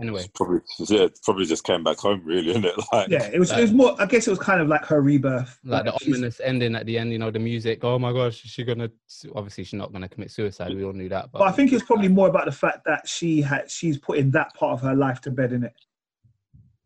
Anyway, 0.00 0.20
It's 0.20 0.28
probably 0.34 0.58
yeah, 0.88 1.06
probably 1.22 1.44
just 1.44 1.62
came 1.62 1.84
back 1.84 1.98
home, 1.98 2.20
really, 2.24 2.50
isn't 2.50 2.64
it? 2.64 2.74
Like, 2.92 3.08
Yeah, 3.08 3.30
it 3.32 3.38
was. 3.38 3.52
It 3.52 3.60
was 3.60 3.72
more. 3.72 3.94
I 4.00 4.06
guess 4.06 4.26
it 4.26 4.30
was 4.30 4.40
kind 4.40 4.60
of 4.60 4.66
like 4.66 4.84
her 4.86 5.00
rebirth. 5.00 5.58
like 5.64 5.84
the 5.84 5.92
ominous 6.04 6.40
ending 6.40 6.74
at 6.74 6.84
the 6.86 6.98
end. 6.98 7.12
You 7.12 7.18
know, 7.18 7.30
the 7.30 7.38
music. 7.38 7.84
Oh 7.84 7.98
my 7.98 8.12
gosh, 8.12 8.44
is 8.44 8.50
she 8.50 8.64
gonna? 8.64 8.90
Obviously, 9.36 9.64
she's 9.64 9.78
not 9.78 9.92
gonna 9.92 10.08
commit 10.08 10.32
suicide. 10.32 10.74
We 10.74 10.84
all 10.84 10.92
knew 10.92 11.08
that. 11.10 11.30
But, 11.30 11.38
But 11.40 11.48
I 11.48 11.52
think 11.52 11.72
it's 11.72 11.84
probably 11.84 12.08
more 12.08 12.28
about 12.28 12.46
the 12.46 12.52
fact 12.52 12.84
that 12.86 13.06
she 13.08 13.40
had 13.40 13.70
she's 13.70 13.96
putting 13.98 14.32
that 14.32 14.52
part 14.54 14.72
of 14.72 14.80
her 14.80 14.96
life 14.96 15.20
to 15.22 15.30
bed 15.30 15.52
in 15.52 15.62
it. 15.62 15.74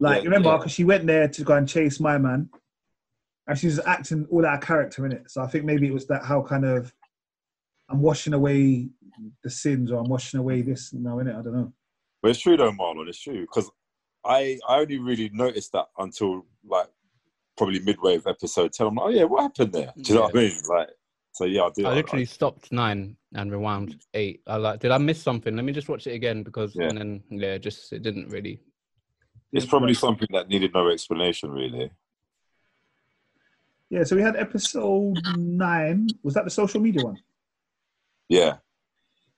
Like 0.01 0.19
Yeah, 0.19 0.25
remember, 0.25 0.51
yeah. 0.51 0.57
because 0.59 0.73
she 0.73 0.85
went 0.85 1.07
there 1.07 1.29
to 1.29 1.45
go 1.45 1.55
and 1.55 1.67
chase 1.67 2.01
my 2.01 2.19
man, 2.19 2.51
and 3.49 3.59
she's 3.59 3.81
acting 3.81 4.27
all 4.31 4.47
out 4.47 4.55
of 4.55 4.61
character 4.61 5.07
in 5.07 5.13
it. 5.13 5.31
So 5.31 5.43
I 5.43 5.47
think 5.47 5.65
maybe 5.65 5.87
it 5.87 5.93
was 5.95 6.07
that 6.09 6.25
how 6.25 6.43
kind 6.43 6.65
of 6.65 6.93
I'm 7.91 8.01
washing 8.03 8.35
away 8.35 8.89
the 9.43 9.51
sins, 9.51 9.91
or 9.91 9.99
I'm 9.99 10.09
washing 10.09 10.39
away 10.39 10.63
this. 10.63 10.93
now 10.93 11.19
in 11.19 11.27
it, 11.27 11.33
I 11.37 11.43
don't 11.43 11.55
know. 11.55 11.73
But 12.23 12.31
it's 12.33 12.41
true 12.41 12.57
though, 12.57 12.71
Marlon. 12.73 13.09
It's 13.09 13.21
true 13.21 13.41
because 13.41 13.71
I 14.25 14.59
I 14.69 14.81
only 14.81 14.99
really 14.99 15.31
noticed 15.33 15.73
that 15.73 15.87
until 15.99 16.45
like 16.65 16.89
probably 17.57 17.81
midway 17.81 18.17
of 18.17 18.27
episode 18.27 18.73
ten. 18.73 18.87
I'm 18.89 18.95
like, 18.95 19.07
oh 19.07 19.11
yeah, 19.11 19.25
what 19.25 19.43
happened 19.43 19.73
there? 19.73 19.93
Do 19.97 20.03
you 20.13 20.15
know 20.17 20.23
what 20.27 20.37
I 20.37 20.39
mean? 20.39 20.53
Like, 20.69 20.89
so 21.33 21.45
yeah, 21.47 21.63
I 21.63 21.71
do. 21.75 21.87
I 21.87 21.91
I- 21.91 21.95
literally 21.95 22.25
stopped 22.27 22.71
nine 22.71 23.17
and 23.35 23.51
rewound 23.51 23.97
eight. 24.15 24.43
I 24.47 24.57
like, 24.57 24.81
did 24.81 24.91
I 24.91 24.99
miss 24.99 25.23
something? 25.23 25.55
Let 25.57 25.65
me 25.65 25.73
just 25.73 25.89
watch 25.89 26.07
it 26.07 26.13
again 26.15 26.43
because, 26.43 26.75
Yeah. 26.77 26.89
and 26.89 26.99
then 26.99 27.23
yeah, 27.31 27.57
just 27.59 27.93
it 27.93 28.03
didn't 28.03 28.29
really. 28.29 28.61
it's 29.53 29.67
probably 29.67 29.95
something 29.95 30.29
that 30.33 30.49
needed 30.49 30.73
no 30.75 30.89
explanation, 30.91 31.51
really. 31.51 31.91
Yeah, 33.91 34.05
so 34.05 34.17
we 34.17 34.23
had 34.23 34.37
episode 34.37 35.19
nine. 35.37 36.09
Was 36.23 36.35
that 36.35 36.45
the 36.45 36.51
social 36.51 36.81
media 36.81 37.03
one? 37.05 37.17
Yeah, 38.29 38.57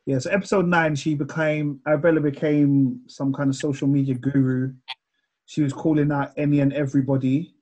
Yeah, 0.07 0.19
so 0.19 0.31
episode 0.31 0.67
nine, 0.67 0.97
she 0.97 1.15
became 1.15 1.81
Arabella 1.87 2.21
became 2.21 3.01
some 3.07 3.33
kind 3.33 3.49
of 3.51 3.57
social 3.57 3.87
media 3.87 4.15
guru. 4.15 4.73
she 5.47 5.63
was 5.63 5.73
calling 5.73 6.11
out 6.11 6.33
any 6.37 6.61
and 6.61 6.73
everybody 6.73 7.55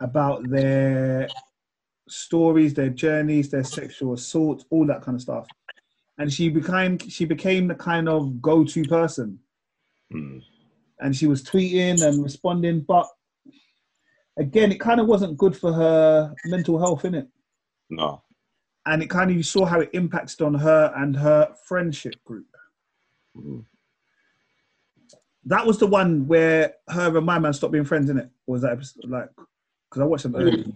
about 0.00 0.48
their 0.48 1.28
stories, 2.08 2.74
their 2.74 2.88
journeys, 2.88 3.50
their 3.50 3.64
sexual 3.64 4.14
assault, 4.14 4.64
all 4.70 4.86
that 4.86 5.02
kind 5.02 5.14
of 5.14 5.22
stuff. 5.22 5.46
And 6.18 6.32
she 6.32 6.48
became 6.48 6.98
she 6.98 7.24
became 7.24 7.68
the 7.68 7.74
kind 7.76 8.08
of 8.08 8.42
go-to 8.42 8.82
person. 8.84 9.38
Mm. 10.12 10.42
And 11.00 11.16
she 11.16 11.26
was 11.26 11.42
tweeting 11.42 12.02
and 12.02 12.22
responding, 12.22 12.80
but 12.80 13.06
again, 14.38 14.72
it 14.72 14.80
kind 14.80 15.00
of 15.00 15.06
wasn't 15.06 15.36
good 15.36 15.56
for 15.56 15.72
her 15.72 16.34
mental 16.44 16.78
health, 16.78 17.02
innit? 17.02 17.28
No. 17.90 18.22
And 18.86 19.02
it 19.02 19.10
kind 19.10 19.30
of 19.30 19.36
you 19.36 19.42
saw 19.42 19.64
how 19.64 19.80
it 19.80 19.90
impacted 19.92 20.42
on 20.42 20.54
her 20.54 20.92
and 20.96 21.16
her 21.16 21.54
friendship 21.66 22.14
group. 22.24 22.46
Mm. 23.36 23.64
That 25.44 25.66
was 25.66 25.78
the 25.78 25.86
one 25.86 26.26
where 26.26 26.74
her 26.88 27.16
and 27.16 27.26
my 27.26 27.38
man 27.38 27.52
stopped 27.52 27.72
being 27.72 27.84
friends, 27.84 28.10
innit? 28.10 28.30
Or 28.46 28.52
was 28.52 28.62
that 28.62 28.72
episode, 28.72 29.08
like 29.08 29.28
because 29.92 30.02
I 30.02 30.04
watched 30.04 30.22
them 30.22 30.36
early. 30.36 30.72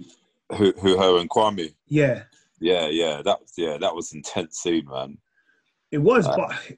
Who, 0.57 0.73
who, 0.81 0.99
her 0.99 1.19
and 1.19 1.31
Kwame? 1.31 1.75
Yeah, 1.89 2.25
Yeah, 2.61 2.87
yeah. 2.87 3.23
That 3.23 3.41
was 3.41 3.53
yeah, 3.57 3.79
that 3.79 3.95
was 3.95 4.13
intense 4.13 4.59
scene, 4.59 4.87
man. 4.87 5.19
it 5.91 5.99
was. 5.99 6.27
Uh, 6.27 6.37
but 6.37 6.77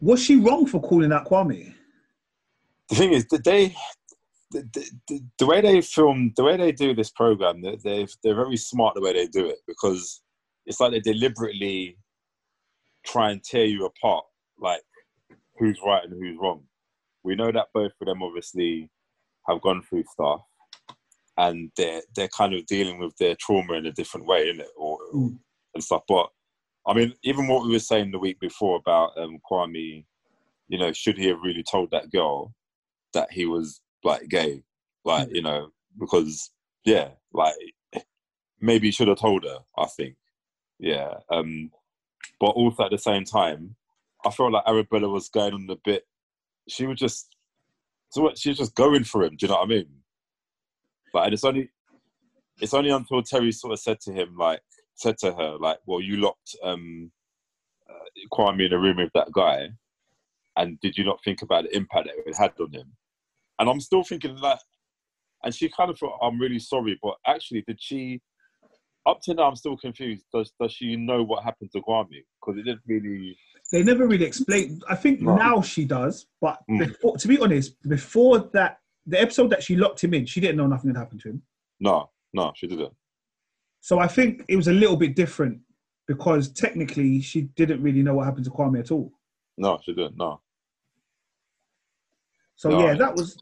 was 0.00 0.22
she 0.22 0.36
wrong 0.36 0.66
for 0.66 0.80
calling 0.80 1.12
out 1.12 1.26
Kwame? 1.26 1.74
The 2.88 2.94
thing 2.94 3.12
is, 3.12 3.24
did 3.26 3.44
they? 3.44 3.74
The, 4.52 4.90
the, 5.08 5.20
the 5.38 5.46
way 5.46 5.60
they 5.60 5.80
film, 5.80 6.32
the 6.36 6.44
way 6.44 6.56
they 6.56 6.72
do 6.72 6.94
this 6.94 7.10
program, 7.10 7.62
they, 7.62 7.76
they 7.82 8.06
they're 8.22 8.34
very 8.34 8.56
smart 8.56 8.94
the 8.94 9.02
way 9.02 9.12
they 9.12 9.26
do 9.26 9.46
it 9.46 9.58
because 9.66 10.22
it's 10.66 10.80
like 10.80 10.92
they 10.92 11.00
deliberately 11.00 11.98
try 13.04 13.30
and 13.30 13.42
tear 13.42 13.64
you 13.64 13.86
apart, 13.86 14.24
like 14.58 14.82
who's 15.58 15.80
right 15.84 16.04
and 16.04 16.12
who's 16.12 16.38
wrong. 16.40 16.62
We 17.24 17.34
know 17.34 17.50
that 17.50 17.68
both 17.74 17.92
of 18.00 18.06
them 18.06 18.22
obviously 18.22 18.88
have 19.48 19.60
gone 19.62 19.82
through 19.82 20.04
stuff, 20.12 20.42
and 21.38 21.70
they're 21.76 22.02
they're 22.14 22.28
kind 22.28 22.54
of 22.54 22.66
dealing 22.66 22.98
with 22.98 23.16
their 23.18 23.34
trauma 23.40 23.74
in 23.74 23.86
a 23.86 23.92
different 23.92 24.26
way, 24.26 24.52
innit? 24.52 24.66
Or 24.76 24.98
Mm. 25.12 25.38
and 25.74 25.84
stuff. 25.84 26.02
But 26.08 26.28
I 26.86 26.94
mean, 26.94 27.14
even 27.24 27.48
what 27.48 27.64
we 27.64 27.72
were 27.72 27.78
saying 27.80 28.12
the 28.12 28.18
week 28.18 28.38
before 28.40 28.76
about 28.76 29.18
um, 29.18 29.38
Kwame, 29.50 30.04
you 30.68 30.78
know, 30.78 30.92
should 30.92 31.18
he 31.18 31.26
have 31.26 31.42
really 31.42 31.64
told 31.64 31.90
that 31.90 32.10
girl 32.10 32.54
that 33.12 33.32
he 33.32 33.46
was 33.46 33.80
like 34.06 34.28
gay? 34.28 34.62
Like, 35.04 35.28
you 35.32 35.42
know, 35.42 35.70
because 35.98 36.50
yeah, 36.84 37.10
like 37.32 37.54
maybe 38.60 38.88
he 38.88 38.92
should 38.92 39.08
have 39.08 39.18
told 39.18 39.44
her. 39.44 39.58
I 39.76 39.86
think, 39.86 40.16
yeah. 40.78 41.14
Um, 41.30 41.70
but 42.40 42.48
also 42.48 42.84
at 42.84 42.90
the 42.90 42.98
same 42.98 43.24
time, 43.24 43.76
I 44.24 44.30
felt 44.30 44.52
like 44.52 44.64
Arabella 44.66 45.08
was 45.08 45.28
going 45.28 45.54
on 45.54 45.66
a 45.70 45.76
bit. 45.84 46.06
She 46.68 46.86
was 46.86 46.98
just, 46.98 47.36
so 48.10 48.22
what? 48.22 48.38
She 48.38 48.48
was 48.50 48.58
just 48.58 48.74
going 48.74 49.04
for 49.04 49.22
him. 49.24 49.36
Do 49.36 49.46
you 49.46 49.48
know 49.48 49.58
what 49.58 49.66
I 49.66 49.68
mean? 49.68 49.86
Like, 51.14 51.24
and 51.26 51.34
it's 51.34 51.44
only, 51.44 51.70
it's 52.60 52.74
only 52.74 52.90
until 52.90 53.22
Terry 53.22 53.52
sort 53.52 53.72
of 53.72 53.78
said 53.78 54.00
to 54.00 54.12
him, 54.12 54.36
like, 54.36 54.60
said 54.94 55.18
to 55.18 55.32
her, 55.32 55.56
like, 55.60 55.78
well, 55.86 56.00
you 56.00 56.16
locked 56.16 56.56
um, 56.62 57.12
uh, 57.88 58.08
Kwame 58.32 58.66
in 58.66 58.72
a 58.72 58.78
room 58.78 58.96
with 58.96 59.12
that 59.14 59.30
guy, 59.32 59.68
and 60.56 60.80
did 60.80 60.96
you 60.98 61.04
not 61.04 61.22
think 61.22 61.42
about 61.42 61.64
the 61.64 61.76
impact 61.76 62.08
that 62.08 62.28
it 62.28 62.36
had 62.36 62.52
on 62.58 62.72
him? 62.72 62.92
And 63.58 63.68
I'm 63.68 63.80
still 63.80 64.02
thinking 64.04 64.36
that. 64.42 64.60
and 65.44 65.54
she 65.54 65.68
kind 65.68 65.90
of 65.90 65.98
thought, 65.98 66.18
I'm 66.22 66.38
really 66.40 66.58
sorry, 66.58 66.98
but 67.02 67.14
actually, 67.26 67.62
did 67.66 67.78
she? 67.80 68.20
Up 69.06 69.20
to 69.22 69.34
now, 69.34 69.44
I'm 69.44 69.54
still 69.56 69.76
confused. 69.76 70.24
Does 70.34 70.52
does 70.60 70.72
she 70.72 70.96
know 70.96 71.22
what 71.22 71.44
happened 71.44 71.70
to 71.72 71.80
Kwame? 71.80 72.24
Because 72.40 72.58
it 72.58 72.64
didn't 72.64 72.80
really. 72.88 73.38
They 73.70 73.82
never 73.84 74.06
really 74.08 74.24
explained. 74.24 74.82
I 74.88 74.96
think 74.96 75.20
No. 75.20 75.36
now 75.36 75.60
she 75.60 75.84
does, 75.84 76.26
but 76.40 76.58
Mm. 76.68 76.78
before, 76.88 77.16
to 77.16 77.28
be 77.28 77.38
honest, 77.38 77.80
before 77.88 78.38
that, 78.52 78.78
the 79.06 79.20
episode 79.20 79.50
that 79.50 79.62
she 79.62 79.76
locked 79.76 80.02
him 80.02 80.12
in, 80.14 80.26
she 80.26 80.40
didn't 80.40 80.56
know 80.56 80.66
nothing 80.66 80.90
had 80.90 80.96
happened 80.96 81.20
to 81.20 81.28
him. 81.30 81.42
No, 81.78 82.10
no, 82.32 82.52
she 82.56 82.66
didn't. 82.66 82.94
So 83.80 84.00
I 84.00 84.08
think 84.08 84.44
it 84.48 84.56
was 84.56 84.66
a 84.68 84.72
little 84.72 84.96
bit 84.96 85.14
different 85.14 85.60
because 86.08 86.48
technically 86.52 87.20
she 87.20 87.42
didn't 87.42 87.82
really 87.82 88.02
know 88.02 88.14
what 88.14 88.24
happened 88.26 88.44
to 88.46 88.50
Kwame 88.50 88.80
at 88.80 88.90
all. 88.90 89.12
No, 89.56 89.78
she 89.84 89.92
didn't. 89.94 90.16
No. 90.16 90.40
So 92.56 92.70
No. 92.70 92.86
yeah, 92.86 92.94
that 92.94 93.14
was 93.14 93.38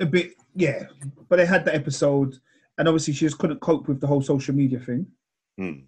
a 0.00 0.06
bit 0.06 0.32
yeah. 0.54 0.86
But 1.28 1.36
they 1.36 1.46
had 1.46 1.64
the 1.64 1.74
episode, 1.74 2.36
and 2.78 2.88
obviously 2.88 3.14
she 3.14 3.26
just 3.26 3.38
couldn't 3.38 3.60
cope 3.60 3.88
with 3.88 4.00
the 4.00 4.06
whole 4.06 4.22
social 4.22 4.54
media 4.54 4.80
thing. 4.80 5.06
Hmm. 5.58 5.80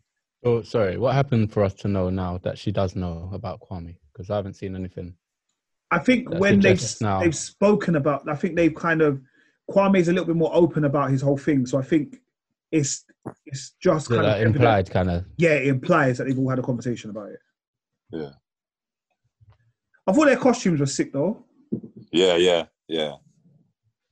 Oh, 0.45 0.62
sorry. 0.62 0.97
What 0.97 1.14
happened 1.14 1.53
for 1.53 1.64
us 1.64 1.74
to 1.74 1.89
know 1.89 2.11
now 2.11 2.39
that 2.39 2.59
she 2.59 2.70
does 2.70 2.95
know 2.95 3.30
about 3.32 3.61
Kwame? 3.61 3.97
Because 4.12 4.30
I 4.30 4.37
haven't 4.37 4.55
seen 4.55 4.76
anything. 4.76 5.14
I 5.91 5.99
think 5.99 6.30
when 6.30 6.61
they've 6.61 6.82
now. 7.01 7.20
they've 7.20 7.34
spoken 7.34 7.97
about, 7.97 8.28
I 8.28 8.34
think 8.34 8.57
they've 8.57 8.74
kind 8.74 9.03
of 9.03 9.20
Kwame's 9.70 10.09
a 10.09 10.12
little 10.12 10.26
bit 10.26 10.37
more 10.37 10.55
open 10.55 10.84
about 10.84 11.11
his 11.11 11.22
whole 11.22 11.39
thing. 11.39 11.66
So 11.66 11.78
I 11.78 11.82
think 11.82 12.18
it's 12.70 13.05
it's 13.47 13.74
just 13.80 14.11
Is 14.11 14.16
kind 14.16 14.26
like 14.26 14.41
of 14.41 14.47
implied, 14.47 14.91
kind 14.91 15.11
of. 15.11 15.24
Yeah, 15.37 15.55
it 15.55 15.68
implies 15.68 16.18
that 16.18 16.24
they've 16.24 16.39
all 16.39 16.51
had 16.51 16.59
a 16.59 16.62
conversation 16.62 17.11
about 17.11 17.30
it. 17.30 17.41
Yeah. 18.11 18.30
I 20.07 20.12
thought 20.12 20.26
their 20.26 20.37
costumes 20.37 20.80
were 20.80 20.87
sick 20.87 21.12
though. 21.12 21.45
Yeah, 22.16 22.36
yeah, 22.36 22.64
yeah, 22.88 23.12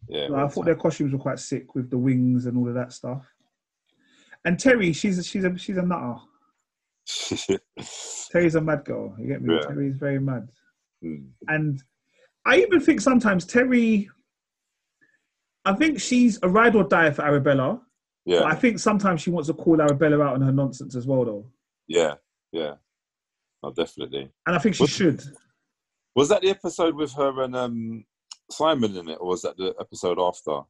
yeah. 0.08 0.28
I 0.34 0.48
thought 0.48 0.66
their 0.66 0.74
costumes 0.74 1.12
were 1.12 1.18
quite 1.18 1.38
sick 1.38 1.74
with 1.74 1.88
the 1.90 1.98
wings 1.98 2.46
and 2.46 2.56
all 2.58 2.68
of 2.68 2.74
that 2.74 2.92
stuff. 2.92 3.24
And 4.44 4.58
Terry, 4.58 4.92
she's 4.92 5.18
a, 5.18 5.22
she's 5.22 5.44
a 5.44 5.56
she's 5.56 5.76
a 5.78 5.82
nutter. 5.82 6.16
Terry's 8.30 8.54
a 8.54 8.60
mad 8.60 8.84
girl. 8.84 9.14
You 9.18 9.26
get 9.28 9.42
me? 9.42 9.54
Yeah. 9.54 9.60
Terry's 9.62 9.96
very 9.96 10.20
mad. 10.20 10.48
Hmm. 11.02 11.16
And 11.48 11.82
I 12.46 12.58
even 12.58 12.80
think 12.80 13.00
sometimes 13.00 13.46
Terry, 13.46 14.10
I 15.64 15.72
think 15.74 16.00
she's 16.00 16.38
a 16.42 16.48
ride 16.48 16.74
or 16.76 16.84
die 16.84 17.10
for 17.10 17.22
Arabella. 17.22 17.80
But 18.26 18.44
I 18.44 18.54
think 18.54 18.78
sometimes 18.78 19.20
she 19.22 19.30
wants 19.30 19.48
to 19.48 19.54
call 19.54 19.80
Arabella 19.82 20.22
out 20.22 20.34
on 20.34 20.40
her 20.42 20.52
nonsense 20.52 20.94
as 20.96 21.06
well, 21.06 21.24
though. 21.26 21.46
yeah, 21.88 22.14
yeah. 22.52 22.74
Oh, 23.62 23.70
definitely. 23.70 24.30
And 24.46 24.56
I 24.56 24.58
think 24.58 24.74
she 24.74 24.82
What- 24.82 24.90
should. 24.90 25.22
Was 26.14 26.28
that 26.28 26.42
the 26.42 26.50
episode 26.50 26.94
with 26.94 27.12
her 27.14 27.42
and 27.42 27.56
um, 27.56 28.04
Simon 28.50 28.96
in 28.96 29.08
it, 29.08 29.18
or 29.20 29.28
was 29.28 29.42
that 29.42 29.56
the 29.56 29.74
episode 29.80 30.18
after? 30.20 30.60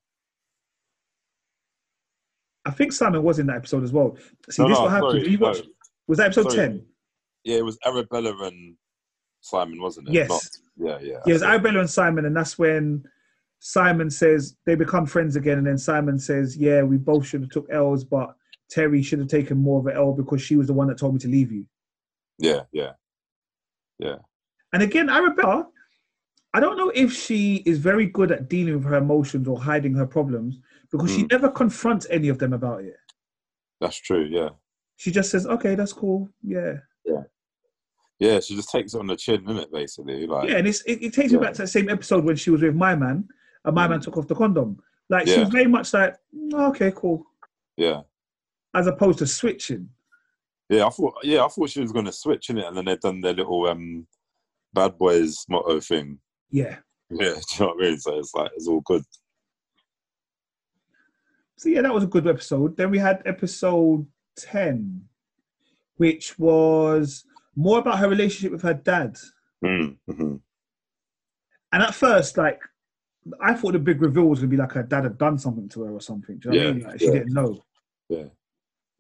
I 2.65 2.71
think 2.71 2.93
Simon 2.93 3.23
was 3.23 3.39
in 3.39 3.47
that 3.49 3.57
episode 3.57 3.85
as 3.85 3.93
well. 3.93 4.17
See, 4.51 4.63
No, 4.63 4.69
this 4.69 4.79
no, 4.79 4.83
what 4.85 4.91
happened. 4.91 5.11
sorry, 5.21 5.29
you 5.31 5.39
watch? 5.39 5.59
no. 5.59 5.65
Was 6.09 6.19
that 6.19 6.27
episode 6.27 6.55
ten? 6.55 6.87
Yeah, 7.45 7.59
it 7.59 7.65
was 7.65 7.79
Arabella 7.85 8.35
and 8.47 8.77
Simon, 9.43 9.81
wasn't 9.83 10.09
it? 10.09 10.15
Yes. 10.15 10.29
Not- 10.31 10.49
yeah, 10.77 10.99
yeah. 11.03 11.19
Yeah, 11.27 11.31
it 11.31 11.33
was. 11.35 11.43
Arabella 11.43 11.81
and 11.81 11.91
Simon, 11.91 12.25
and 12.25 12.35
that's 12.35 12.59
when 12.59 13.05
Simon 13.61 14.11
says 14.11 14.57
they 14.65 14.75
become 14.75 15.05
friends 15.07 15.37
again, 15.37 15.59
and 15.59 15.67
then 15.67 15.77
Simon 15.79 16.19
says, 16.19 16.57
"Yeah, 16.57 16.83
we 16.83 16.97
both 16.97 17.27
should 17.27 17.43
have 17.43 17.51
took 17.51 17.67
L's, 17.71 18.03
but 18.03 18.35
Terry 18.71 19.03
should 19.03 19.19
have 19.19 19.29
taken 19.29 19.59
more 19.59 19.81
of 19.81 19.87
an 19.87 19.97
L 19.97 20.13
because 20.15 20.41
she 20.41 20.57
was 20.57 20.67
the 20.67 20.73
one 20.73 20.89
that 20.89 20.99
told 20.99 21.13
me 21.15 21.21
to 21.21 21.29
leave 21.29 21.53
you." 21.53 21.67
Yeah, 22.39 22.63
yeah, 22.73 22.93
yeah. 23.99 24.17
And 24.75 24.83
again, 24.83 25.09
Arabella, 25.09 25.69
I 26.53 26.59
don't 26.61 26.77
know 26.77 26.91
if 26.95 27.13
she 27.13 27.63
is 27.65 27.79
very 27.79 28.07
good 28.07 28.33
at 28.33 28.49
dealing 28.49 28.75
with 28.75 28.85
her 28.85 28.97
emotions 28.97 29.47
or 29.47 29.59
hiding 29.59 29.95
her 29.95 30.07
problems 30.07 30.59
because 30.91 31.13
she 31.15 31.23
Mm. 31.23 31.31
never 31.31 31.49
confronts 31.49 32.07
any 32.11 32.29
of 32.29 32.39
them 32.39 32.53
about 32.53 32.83
it. 32.85 32.97
That's 33.81 33.97
true. 33.97 34.25
Yeah, 34.25 34.51
She 34.97 35.11
just 35.13 35.31
says, 35.31 35.47
"Okay, 35.47 35.75
that's 35.77 35.93
cool, 35.93 36.29
yeah." 36.43 36.79
yeah. 37.05 37.23
Yeah, 38.19 38.41
She 38.41 38.55
just 38.57 38.71
takes 38.71 38.95
it 38.95 38.99
on 38.99 39.07
the 39.09 39.17
chin, 39.17 39.45
isn't 39.45 39.59
it? 39.59 39.73
Basically, 39.73 40.27
like 40.27 40.49
Yeah, 40.49 40.57
and 40.57 40.67
it's, 40.69 40.83
it, 40.83 41.03
it 41.03 41.13
takes 41.15 41.33
me 41.33 41.39
back 41.39 41.53
to 41.55 41.63
that 41.63 41.69
same 41.69 41.89
episode 41.89 42.25
when 42.25 42.37
she 42.37 42.51
was 42.51 42.63
with 42.63 42.75
my 42.75 42.95
man, 42.97 43.29
and 43.65 43.75
my 43.75 43.87
man 43.89 44.01
took 44.01 44.17
off 44.17 44.27
the 44.29 44.35
condom. 44.35 44.81
Like 45.09 45.27
she 45.27 45.35
Yeah. 45.35 45.41
was 45.41 45.51
very 45.51 45.67
much 45.69 45.93
like, 45.95 46.17
"Mm, 46.35 46.69
"Okay, 46.71 46.93
cool," 46.97 47.27
yeah, 47.77 48.03
as 48.75 48.87
opposed 48.89 49.19
to 49.21 49.27
switching. 49.27 49.89
yeah. 50.71 50.87
I 50.87 50.91
thought, 50.91 51.15
yeah, 51.23 51.45
I 51.45 51.49
thought 51.49 51.71
she 51.71 51.81
was 51.81 51.93
going 51.93 52.07
to 52.07 52.13
switch 52.13 52.51
in 52.51 52.59
it, 52.59 52.67
and 52.67 52.77
then 52.77 52.85
they've 52.87 53.01
done 53.01 53.21
their 53.21 53.35
little 53.35 53.67
um, 53.67 54.07
bad 54.75 54.99
boys 54.99 55.45
motto 55.49 55.81
thing. 55.81 56.19
Yeah. 56.51 56.77
Yeah, 57.11 57.19
do 57.19 57.25
you 57.25 57.61
know 57.61 57.67
what 57.67 57.85
I 57.85 57.89
mean? 57.89 57.99
So 57.99 58.19
it's 58.19 58.35
like 58.35 58.51
it's 58.55 58.69
all 58.69 58.81
good. 58.83 59.03
So 61.57 61.69
yeah, 61.69 61.83
that 61.83 61.95
was 61.95 62.05
a 62.05 62.09
good 62.09 62.27
episode. 62.27 62.77
Then 62.77 62.91
we 62.91 62.99
had 62.99 63.23
episode 63.25 64.07
ten, 64.37 65.03
which 65.97 66.39
was 66.39 67.25
more 67.57 67.79
about 67.79 67.99
her 67.99 68.09
relationship 68.09 68.53
with 68.53 68.63
her 68.63 68.75
dad. 68.75 69.17
Mm, 69.65 69.97
mhm. 70.11 70.41
And 71.73 71.83
at 71.83 71.95
first, 71.95 72.37
like, 72.37 72.61
I 73.41 73.55
thought 73.55 73.73
the 73.73 73.79
big 73.79 74.03
reveal 74.03 74.25
was 74.25 74.41
gonna 74.41 74.51
be 74.51 74.57
like 74.57 74.73
her 74.73 74.83
dad 74.83 75.05
had 75.05 75.19
done 75.19 75.39
something 75.39 75.69
to 75.71 75.85
her 75.85 75.93
or 75.93 76.01
something. 76.01 76.39
Do 76.39 76.53
you 76.53 76.61
know 76.61 76.67
what 76.67 76.71
I 76.71 76.73
mean? 76.73 76.87
Like, 76.87 77.01
she 77.01 77.07
yeah. 77.07 77.13
didn't 77.13 77.33
know. 77.33 77.65
Yeah, 78.09 78.25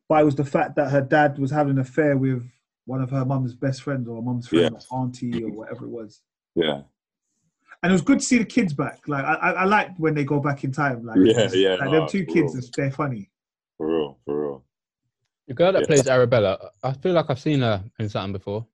But 0.09 0.23
it 0.23 0.25
was 0.25 0.37
the 0.37 0.45
fact 0.45 0.77
that 0.77 0.91
her 0.91 1.03
dad 1.03 1.39
was 1.39 1.51
having 1.51 1.73
an 1.73 1.81
affair 1.81 2.17
with 2.17 2.43
one 2.87 3.01
of 3.03 3.11
her 3.11 3.25
mum's 3.25 3.55
best 3.55 3.83
friends 3.83 4.09
or 4.09 4.23
mum's 4.23 4.49
friend 4.49 4.77
or 4.91 4.99
auntie 4.99 5.43
or 5.45 5.51
whatever 5.51 5.85
it 5.87 5.91
was. 5.91 6.21
yeah, 6.55 6.83
And 7.83 7.91
it 7.91 7.93
was 7.93 8.03
good 8.03 8.19
to 8.21 8.25
see 8.25 8.39
the 8.39 8.45
kids 8.45 8.73
back. 8.73 9.01
Like 9.07 9.25
I, 9.25 9.35
I, 9.35 9.51
I 9.51 9.65
like 9.65 9.97
when 9.99 10.15
they 10.15 10.25
go 10.25 10.41
back 10.41 10.65
in 10.65 10.73
time. 10.73 11.05
Like 11.05 11.17
Yeah, 11.23 11.49
yeah, 11.53 11.75
like 11.77 11.91
no, 11.91 12.01
them 12.01 12.09
two 12.09 12.25
kids, 12.25 12.55
real. 12.55 12.65
they're 12.77 12.91
funny. 12.91 13.31
for 13.77 13.87
real, 13.87 14.19
for 14.25 14.41
real. 14.41 14.65
The 15.49 15.55
girl 15.55 15.73
that 15.73 15.83
Yeah. 15.83 15.87
plays 15.87 16.07
Arabella, 16.09 16.71
I 16.83 16.93
feel 16.93 17.13
like 17.13 17.27
I've 17.29 17.41
seen 17.41 17.61
her 17.61 17.83
in 17.99 18.09
something 18.09 18.33
before. 18.33 18.67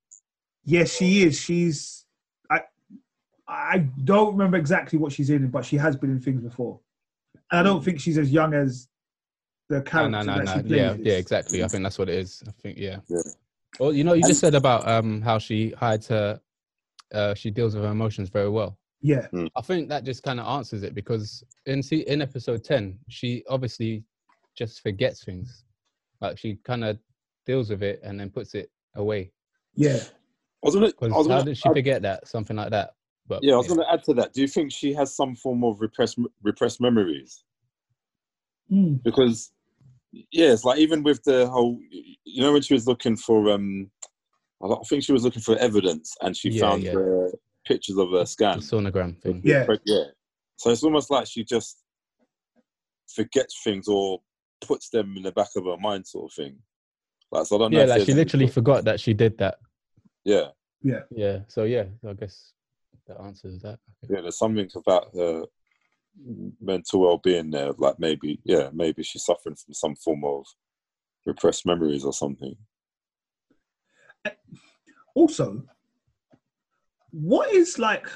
Yes, 0.63 0.95
she 0.95 1.23
is. 1.23 1.39
She's. 1.39 2.05
I. 2.49 2.61
I 3.47 3.79
don't 4.03 4.33
remember 4.33 4.57
exactly 4.57 4.97
what 4.99 5.11
she's 5.11 5.29
in, 5.29 5.49
but 5.49 5.65
she 5.65 5.75
has 5.77 5.95
been 5.97 6.11
in 6.11 6.19
things 6.21 6.41
before. 6.41 6.79
And 7.51 7.59
I 7.59 7.63
don't 7.63 7.81
mm. 7.81 7.85
think 7.85 7.99
she's 7.99 8.17
as 8.17 8.31
young 8.31 8.53
as 8.53 8.87
the 9.67 9.77
No, 9.77 9.81
character 9.81 10.09
no, 10.11 10.21
no, 10.21 10.37
that 10.37 10.45
no. 10.45 10.53
she 10.53 10.61
plays. 10.61 10.71
Yeah, 10.71 10.95
yeah, 10.99 11.13
exactly. 11.17 11.61
I 11.61 11.65
mm. 11.65 11.71
think 11.71 11.83
that's 11.83 11.97
what 11.99 12.07
it 12.09 12.15
is. 12.15 12.43
I 12.47 12.51
think 12.61 12.77
yeah. 12.77 12.97
Yeah. 13.09 13.21
Well, 13.79 13.93
you 13.93 14.03
know, 14.03 14.13
you 14.13 14.21
And- 14.21 14.27
just 14.27 14.39
said 14.41 14.55
about 14.55 14.87
um 14.87 15.21
how 15.21 15.37
she 15.39 15.71
hides 15.71 16.07
her, 16.07 16.39
uh, 17.13 17.33
she 17.33 17.51
deals 17.51 17.75
with 17.75 17.83
her 17.83 17.91
emotions 17.91 18.29
very 18.29 18.49
well. 18.49 18.77
Yeah, 19.03 19.27
I 19.55 19.61
think 19.61 19.89
that 19.89 20.03
just 20.03 20.21
kind 20.21 20.39
of 20.39 20.45
answers 20.45 20.83
it 20.83 20.93
because 20.93 21.43
in 21.65 21.81
see 21.81 22.01
in 22.01 22.21
episode 22.21 22.63
ten, 22.63 22.99
she 23.09 23.43
obviously 23.49 24.03
just 24.55 24.81
forgets 24.81 25.23
things. 25.23 25.65
Like 26.19 26.37
she 26.37 26.57
kind 26.63 26.83
of 26.83 26.99
deals 27.47 27.71
with 27.71 27.81
it 27.81 27.99
and 28.03 28.19
then 28.19 28.29
puts 28.29 28.53
it 28.53 28.69
away. 28.95 29.31
yeah. 29.75 29.97
I 30.63 30.67
was 30.67 30.75
gonna, 30.75 30.85
I 30.85 30.89
was 30.89 30.93
Because 30.99 31.27
how 31.27 31.33
gonna, 31.39 31.45
did 31.45 31.57
she 31.57 31.69
I- 31.69 31.73
forget 31.73 32.01
that? 32.03 32.27
Something 32.27 32.55
like 32.57 32.69
that. 32.69 32.91
But 33.27 33.39
yeah, 33.43 33.53
I 33.53 33.57
was 33.57 33.67
going 33.67 33.79
to 33.79 33.91
add 33.91 34.03
to 34.03 34.13
that. 34.15 34.33
Do 34.33 34.41
you 34.41 34.47
think 34.47 34.71
she 34.71 34.93
has 34.93 35.15
some 35.15 35.35
form 35.35 35.63
of 35.63 35.81
repressed 35.81 36.19
repressed 36.43 36.79
memories? 36.79 37.43
Mm. 38.71 39.01
Because 39.01 39.51
yeah, 40.11 40.51
it's 40.51 40.63
like 40.65 40.79
even 40.79 41.03
with 41.03 41.23
the 41.23 41.47
whole, 41.49 41.79
you 42.23 42.41
know, 42.41 42.53
when 42.53 42.61
she 42.61 42.73
was 42.73 42.87
looking 42.87 43.15
for, 43.15 43.49
um, 43.51 43.89
I 44.63 44.75
think 44.87 45.03
she 45.03 45.13
was 45.13 45.23
looking 45.23 45.41
for 45.41 45.57
evidence, 45.57 46.15
and 46.21 46.35
she 46.35 46.49
Yeah, 46.49 46.61
found 46.61 46.83
yeah. 46.83 46.91
the 46.93 47.33
pictures 47.65 47.97
of 47.97 48.11
her 48.11 48.19
the 48.19 48.25
scan. 48.25 48.59
sonogram 48.59 49.19
thing. 49.21 49.41
Yeah. 49.43 49.65
yeah. 49.85 50.03
So 50.57 50.69
it's 50.69 50.83
almost 50.83 51.09
like 51.09 51.27
she 51.27 51.43
just 51.43 51.77
forgets 53.07 53.61
things 53.63 53.87
or 53.87 54.21
puts 54.61 54.89
them 54.89 55.15
in 55.17 55.23
the 55.23 55.31
back 55.31 55.49
of 55.55 55.65
her 55.65 55.77
mind, 55.77 56.05
sort 56.07 56.31
of 56.31 56.35
thing. 56.35 56.57
Like, 57.31 57.45
so 57.45 57.55
I 57.55 57.59
don't 57.59 57.71
know. 57.73 57.79
Yeah, 57.79 57.85
like 57.85 58.03
she 58.03 58.13
literally 58.13 58.47
sort- 58.47 58.53
forgot 58.55 58.85
that 58.85 58.99
she 58.99 59.13
did 59.13 59.37
that. 59.39 59.55
Yeah. 60.23 60.47
Yeah, 60.83 61.01
Yeah. 61.11 61.39
So 61.47 61.63
yeah, 61.63 61.85
I 62.07 62.13
guess 62.13 62.53
that 63.07 63.19
answers 63.21 63.59
that. 63.61 63.79
yeah. 64.09 64.21
There's 64.21 64.37
something 64.37 64.69
about 64.75 65.07
her 65.15 65.43
mental 66.59 67.01
well-being 67.01 67.51
there. 67.51 67.71
Like 67.77 67.99
maybe, 67.99 68.39
yeah, 68.43 68.69
maybe 68.73 69.03
she's 69.03 69.25
suffering 69.25 69.55
from 69.55 69.73
some 69.73 69.95
form 69.95 70.23
of 70.23 70.45
repressed 71.25 71.65
memories 71.65 72.03
or 72.03 72.13
something. 72.13 72.55
Also, 75.15 75.63
what 77.11 77.53
is 77.53 77.77
like? 77.77 78.07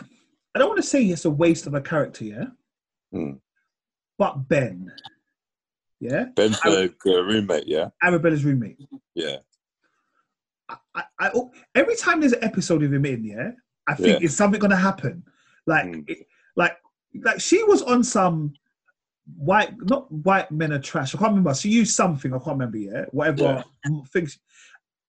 I 0.55 0.59
don't 0.59 0.69
want 0.69 0.81
to 0.81 0.87
say 0.87 1.03
it's 1.03 1.25
a 1.25 1.29
waste 1.29 1.67
of 1.67 1.73
a 1.73 1.81
character, 1.81 2.23
yeah. 2.23 2.45
Mm. 3.13 3.39
But 4.17 4.47
Ben, 4.47 4.89
yeah, 5.99 6.25
Ben's 6.35 6.59
her 6.61 6.87
uh, 7.05 7.09
roommate. 7.23 7.67
Yeah, 7.67 7.89
Arabella's 8.01 8.45
roommate. 8.45 8.77
yeah, 9.13 9.37
I, 10.69 10.77
I, 10.95 11.03
I, 11.19 11.31
every 11.75 11.97
time 11.97 12.21
there's 12.21 12.31
an 12.33 12.43
episode 12.43 12.83
of 12.83 12.93
him 12.93 13.05
in, 13.05 13.25
yeah, 13.25 13.51
I 13.87 13.95
think 13.95 14.21
Yeah. 14.21 14.25
it's 14.25 14.35
something 14.35 14.59
gonna 14.59 14.75
happen. 14.77 15.23
Like, 15.67 15.85
Mm. 15.87 16.09
it, 16.09 16.19
like, 16.55 16.77
like 17.23 17.39
she 17.39 17.63
was 17.63 17.81
on 17.81 18.03
some 18.03 18.53
white, 19.37 19.73
not 19.81 20.11
white 20.11 20.51
men 20.51 20.73
are 20.73 20.79
trash. 20.79 21.15
I 21.15 21.17
can't 21.17 21.31
remember. 21.31 21.53
She 21.53 21.69
used 21.69 21.95
something. 21.95 22.33
I 22.33 22.37
can't 22.37 22.57
remember. 22.59 22.77
Yeah, 22.77 23.05
whatever 23.11 23.63
things. 24.11 24.39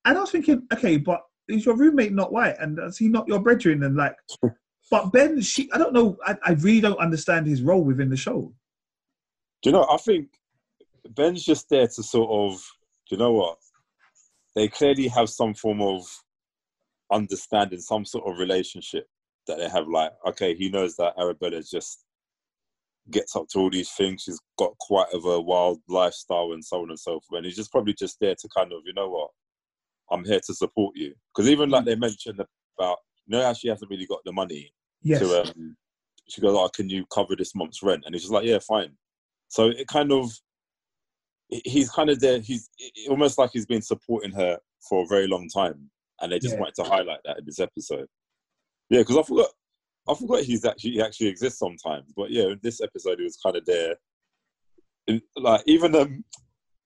And 0.05 0.17
I 0.17 0.21
was 0.21 0.31
thinking, 0.31 0.67
okay, 0.73 0.97
but 0.97 1.23
is 1.49 1.67
your 1.67 1.77
roommate 1.77 2.13
not 2.13 2.33
white? 2.33 2.57
And 2.59 2.79
is 2.79 2.99
he 2.99 3.09
not 3.09 3.29
your 3.29 3.41
brethren? 3.41 3.83
And 3.83 3.97
like, 3.97 4.17
but 4.91 5.13
Ben, 5.13 5.41
she, 5.41 5.71
I 5.73 5.79
don't 5.79 5.93
know. 5.93 6.17
I, 6.25 6.37
I 6.45 6.53
really 6.53 6.81
don't 6.81 6.99
understand 6.99 7.47
his 7.47 7.63
role 7.63 7.83
within 7.83 8.09
the 8.09 8.17
show. 8.17 8.53
Do 9.63 9.71
you 9.71 9.73
know? 9.73 9.87
I 9.91 9.97
think 9.97 10.29
Ben's 11.11 11.45
just 11.45 11.69
there 11.69 11.87
to 11.87 12.03
sort 12.03 12.31
of. 12.31 12.61
Do 13.09 13.17
you 13.17 13.19
know 13.19 13.33
what? 13.33 13.59
They 14.55 14.69
clearly 14.69 15.09
have 15.09 15.29
some 15.29 15.55
form 15.55 15.81
of 15.83 16.03
understanding, 17.13 17.79
some 17.79 18.05
sort 18.05 18.29
of 18.29 18.39
relationship 18.39 19.09
that 19.47 19.59
they 19.59 19.69
have. 19.69 19.89
Like, 19.89 20.13
okay, 20.29 20.55
he 20.55 20.69
knows 20.69 20.97
that 20.97 21.15
Arabella 21.19 21.63
just 21.63 22.05
gets 23.11 23.37
up 23.37 23.47
to 23.51 23.59
all 23.61 23.71
these 23.71 23.91
things. 23.93 24.23
She's 24.25 24.41
got 24.59 24.77
quite 24.81 25.07
of 25.13 25.25
a 25.25 25.41
wild 25.41 25.81
lifestyle 25.89 26.53
and 26.53 26.65
so 26.65 26.83
on 26.83 26.91
and 26.91 26.99
so 26.99 27.13
forth. 27.21 27.39
And 27.39 27.47
he's 27.47 27.57
just 27.57 27.71
probably 27.73 27.95
just 27.95 28.17
there 28.21 28.35
to 28.35 28.49
kind 28.57 28.73
of, 28.73 28.81
you 28.85 28.93
know 28.95 29.09
what? 29.09 29.31
I'm 30.11 30.25
here 30.25 30.41
to 30.47 30.55
support 30.55 30.95
you. 30.97 31.15
Because 31.35 31.49
even 31.49 31.71
like 31.71 31.85
they 31.85 31.95
mentioned 31.97 32.41
about, 32.79 32.99
you 33.27 33.37
know, 33.37 33.43
how 33.43 33.53
she 33.53 33.69
hasn't 33.69 33.91
really 33.91 34.07
got 34.07 34.21
the 34.25 34.33
money 34.33 34.73
Yes. 35.03 35.21
to 35.21 35.43
um 35.43 35.77
she 36.29 36.41
goes 36.41 36.57
oh 36.57 36.69
can 36.75 36.89
you 36.89 37.05
cover 37.15 37.37
this 37.37 37.55
month's 37.55 37.83
rent 37.83 38.03
and 38.07 38.15
he's 38.15 38.23
just 38.23 38.33
like 38.33 38.45
yeah 38.47 38.59
fine 38.59 38.91
so 39.49 39.67
it 39.69 39.87
kind 39.87 40.11
of 40.11 40.29
he's 41.49 41.91
kind 41.91 42.11
of 42.11 42.19
there 42.19 42.41
he's 42.41 42.69
it- 42.79 43.09
almost 43.11 43.39
like 43.39 43.51
he's 43.53 43.67
been 43.67 43.83
supporting 43.83 44.33
her 44.33 44.59
for 44.89 45.05
a 45.05 45.07
very 45.07 45.29
long 45.29 45.49
time 45.49 45.91
and 46.21 46.33
they 46.33 46.39
just 46.41 46.55
Yeah. 46.55 46.61
wanted 46.61 46.75
to 46.77 46.85
highlight 46.85 47.21
that 47.25 47.39
in 47.39 47.45
this 47.45 47.61
episode 47.61 48.07
yeah 48.91 49.01
because 49.01 49.17
i 49.17 49.23
forgot 49.23 49.49
i 50.09 50.15
forgot 50.15 50.41
he's 50.43 50.65
actually 50.65 50.93
he 50.93 51.03
actually 51.03 51.27
exists 51.29 51.59
sometimes 51.59 52.13
but 52.17 52.31
yeah 52.31 52.45
in 52.45 52.61
this 52.63 52.81
episode 52.81 53.19
he 53.19 53.25
was 53.25 53.39
kind 53.43 53.57
of 53.57 53.65
there 53.67 53.95
in, 55.07 55.21
like 55.37 55.63
even 55.67 55.95
um 55.95 56.25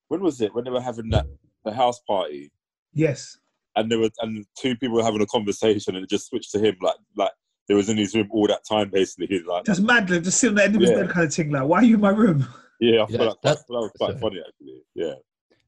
when 0.08 0.20
was 0.22 0.40
it 0.40 0.54
when 0.54 0.64
they 0.64 0.70
were 0.70 0.80
having 0.80 1.08
that 1.10 1.26
the 1.64 1.72
house 1.72 2.00
party 2.06 2.50
yes. 2.94 3.38
and 3.76 3.90
there 3.90 3.98
were 3.98 4.10
and 4.20 4.44
two 4.58 4.74
people 4.76 4.96
were 4.96 5.04
having 5.04 5.20
a 5.22 5.26
conversation 5.26 5.94
and 5.94 6.04
it 6.04 6.10
just 6.10 6.28
switched 6.28 6.50
to 6.50 6.58
him 6.58 6.74
like 6.82 6.96
like 7.16 7.30
they 7.68 7.74
was 7.74 7.88
in 7.88 7.96
his 7.96 8.14
room 8.14 8.28
all 8.32 8.46
that 8.46 8.64
time 8.68 8.90
basically 8.90 9.26
he's 9.28 9.44
like 9.46 9.64
Just 9.64 9.82
mad, 9.82 10.10
like, 10.10 10.22
just 10.24 10.40
sitting 10.40 10.56
there, 10.56 10.66
end 10.66 10.74
of 10.74 10.80
his 10.80 10.90
Yeah. 10.90 11.02
bed 11.02 11.10
kind 11.10 11.26
of 11.26 11.32
thing. 11.32 11.50
Like, 11.52 11.68
why 11.68 11.76
are 11.78 11.84
you 11.84 11.94
in 11.94 12.00
my 12.00 12.10
room? 12.10 12.44
Yeah, 12.80 13.02
I 13.02 13.06
Yeah, 13.10 13.16
feel 13.18 13.26
like 13.26 13.36
that- 13.42 13.58
that, 13.58 13.66
that 13.68 13.72
was 13.74 13.92
quite 13.96 14.14
so- 14.14 14.18
funny 14.18 14.40
actually. 14.40 14.82
Yeah, 14.96 15.14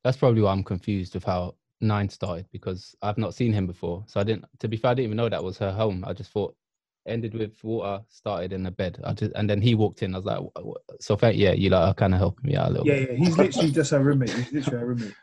That's 0.03 0.16
probably 0.16 0.43
why 0.43 0.51
I'm 0.51 0.64
confused 0.64 1.14
with 1.14 1.22
how 1.22 1.55
Nine 1.83 2.09
started 2.09 2.47
because 2.53 2.95
I've 3.03 3.18
not 3.18 3.35
seen 3.35 3.53
him 3.53 3.66
before. 3.66 4.05
So 4.07 4.20
I 4.20 4.24
didn't. 4.24 4.45
To 4.61 4.68
be 4.68 4.76
fair, 4.76 4.93
I 4.93 4.95
didn't 4.95 5.07
even 5.07 5.16
know 5.16 5.28
that 5.28 5.43
was 5.43 5.59
her 5.59 5.72
home. 5.72 6.05
I 6.07 6.12
just 6.12 6.30
thought 6.30 6.55
ended 7.07 7.35
with 7.35 7.53
water, 7.64 8.03
started 8.09 8.53
in 8.53 8.62
the 8.62 8.70
bed. 8.70 9.01
I 9.05 9.12
just 9.12 9.33
and 9.35 9.51
then 9.51 9.61
he 9.61 9.74
walked 9.74 10.03
in. 10.03 10.14
I 10.14 10.18
was 10.18 10.24
like, 10.24 10.41
"Wha- 10.41 10.62
wha-" 10.62 10.74
so 11.01 11.16
thank 11.16 11.37
yeah, 11.37 11.53
you 11.53 11.70
like 11.70 11.89
are 11.89 11.95
kind 11.95 12.14
of 12.14 12.20
helping 12.20 12.49
me 12.51 12.57
out 12.57 12.68
a 12.68 12.70
little. 12.70 12.87
Yeah, 12.87 13.01
bit. 13.01 13.11
yeah. 13.11 13.16
He's 13.16 13.37
literally 13.39 13.70
just 13.72 13.91
her 13.91 14.01
roommate. 14.01 14.30
He's 14.30 14.53
literally 14.53 14.78
her 14.78 14.87
roommate. 14.87 15.14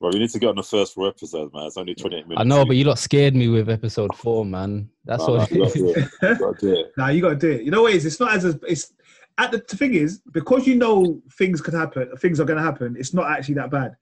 well, 0.00 0.12
we 0.12 0.18
need 0.18 0.30
to 0.30 0.38
get 0.38 0.48
on 0.48 0.56
the 0.56 0.62
first 0.62 0.94
four 0.94 1.08
episodes, 1.08 1.52
man. 1.54 1.66
It's 1.66 1.76
only 1.76 1.94
twenty 1.94 2.16
eight 2.16 2.26
minutes. 2.28 2.40
I 2.40 2.44
know, 2.44 2.64
but 2.64 2.76
you 2.76 2.84
lot 2.84 2.98
scared 2.98 3.34
me 3.36 3.48
with 3.48 3.68
episode 3.70 4.14
four, 4.16 4.44
man. 4.44 4.90
That's 5.04 5.26
No, 5.26 5.26
all. 5.26 5.36
no, 5.38 5.46
you 5.50 5.58
gotta 5.64 5.78
do 5.78 5.88
it. 5.90 6.08
You 6.22 6.34
gotta 6.38 6.58
do 6.60 6.72
it. 6.72 6.92
Nah, 6.96 7.08
you 7.08 7.22
gotta 7.22 7.36
do 7.36 7.50
it. 7.52 7.62
You 7.62 7.70
know 7.70 7.82
what 7.82 7.92
it 7.92 7.96
is? 7.98 8.06
It's 8.06 8.18
not 8.20 8.34
as 8.34 8.44
a, 8.44 8.58
it's 8.66 8.92
at 9.38 9.50
the, 9.52 9.58
the 9.68 9.76
thing 9.76 9.94
is 9.94 10.20
because 10.32 10.66
you 10.66 10.74
know 10.76 11.20
things 11.38 11.60
could 11.60 11.74
happen, 11.74 12.10
things 12.16 12.40
are 12.40 12.44
gonna 12.44 12.62
happen. 12.62 12.96
It's 12.98 13.14
not 13.14 13.30
actually 13.30 13.54
that 13.54 13.70
bad. 13.70 13.96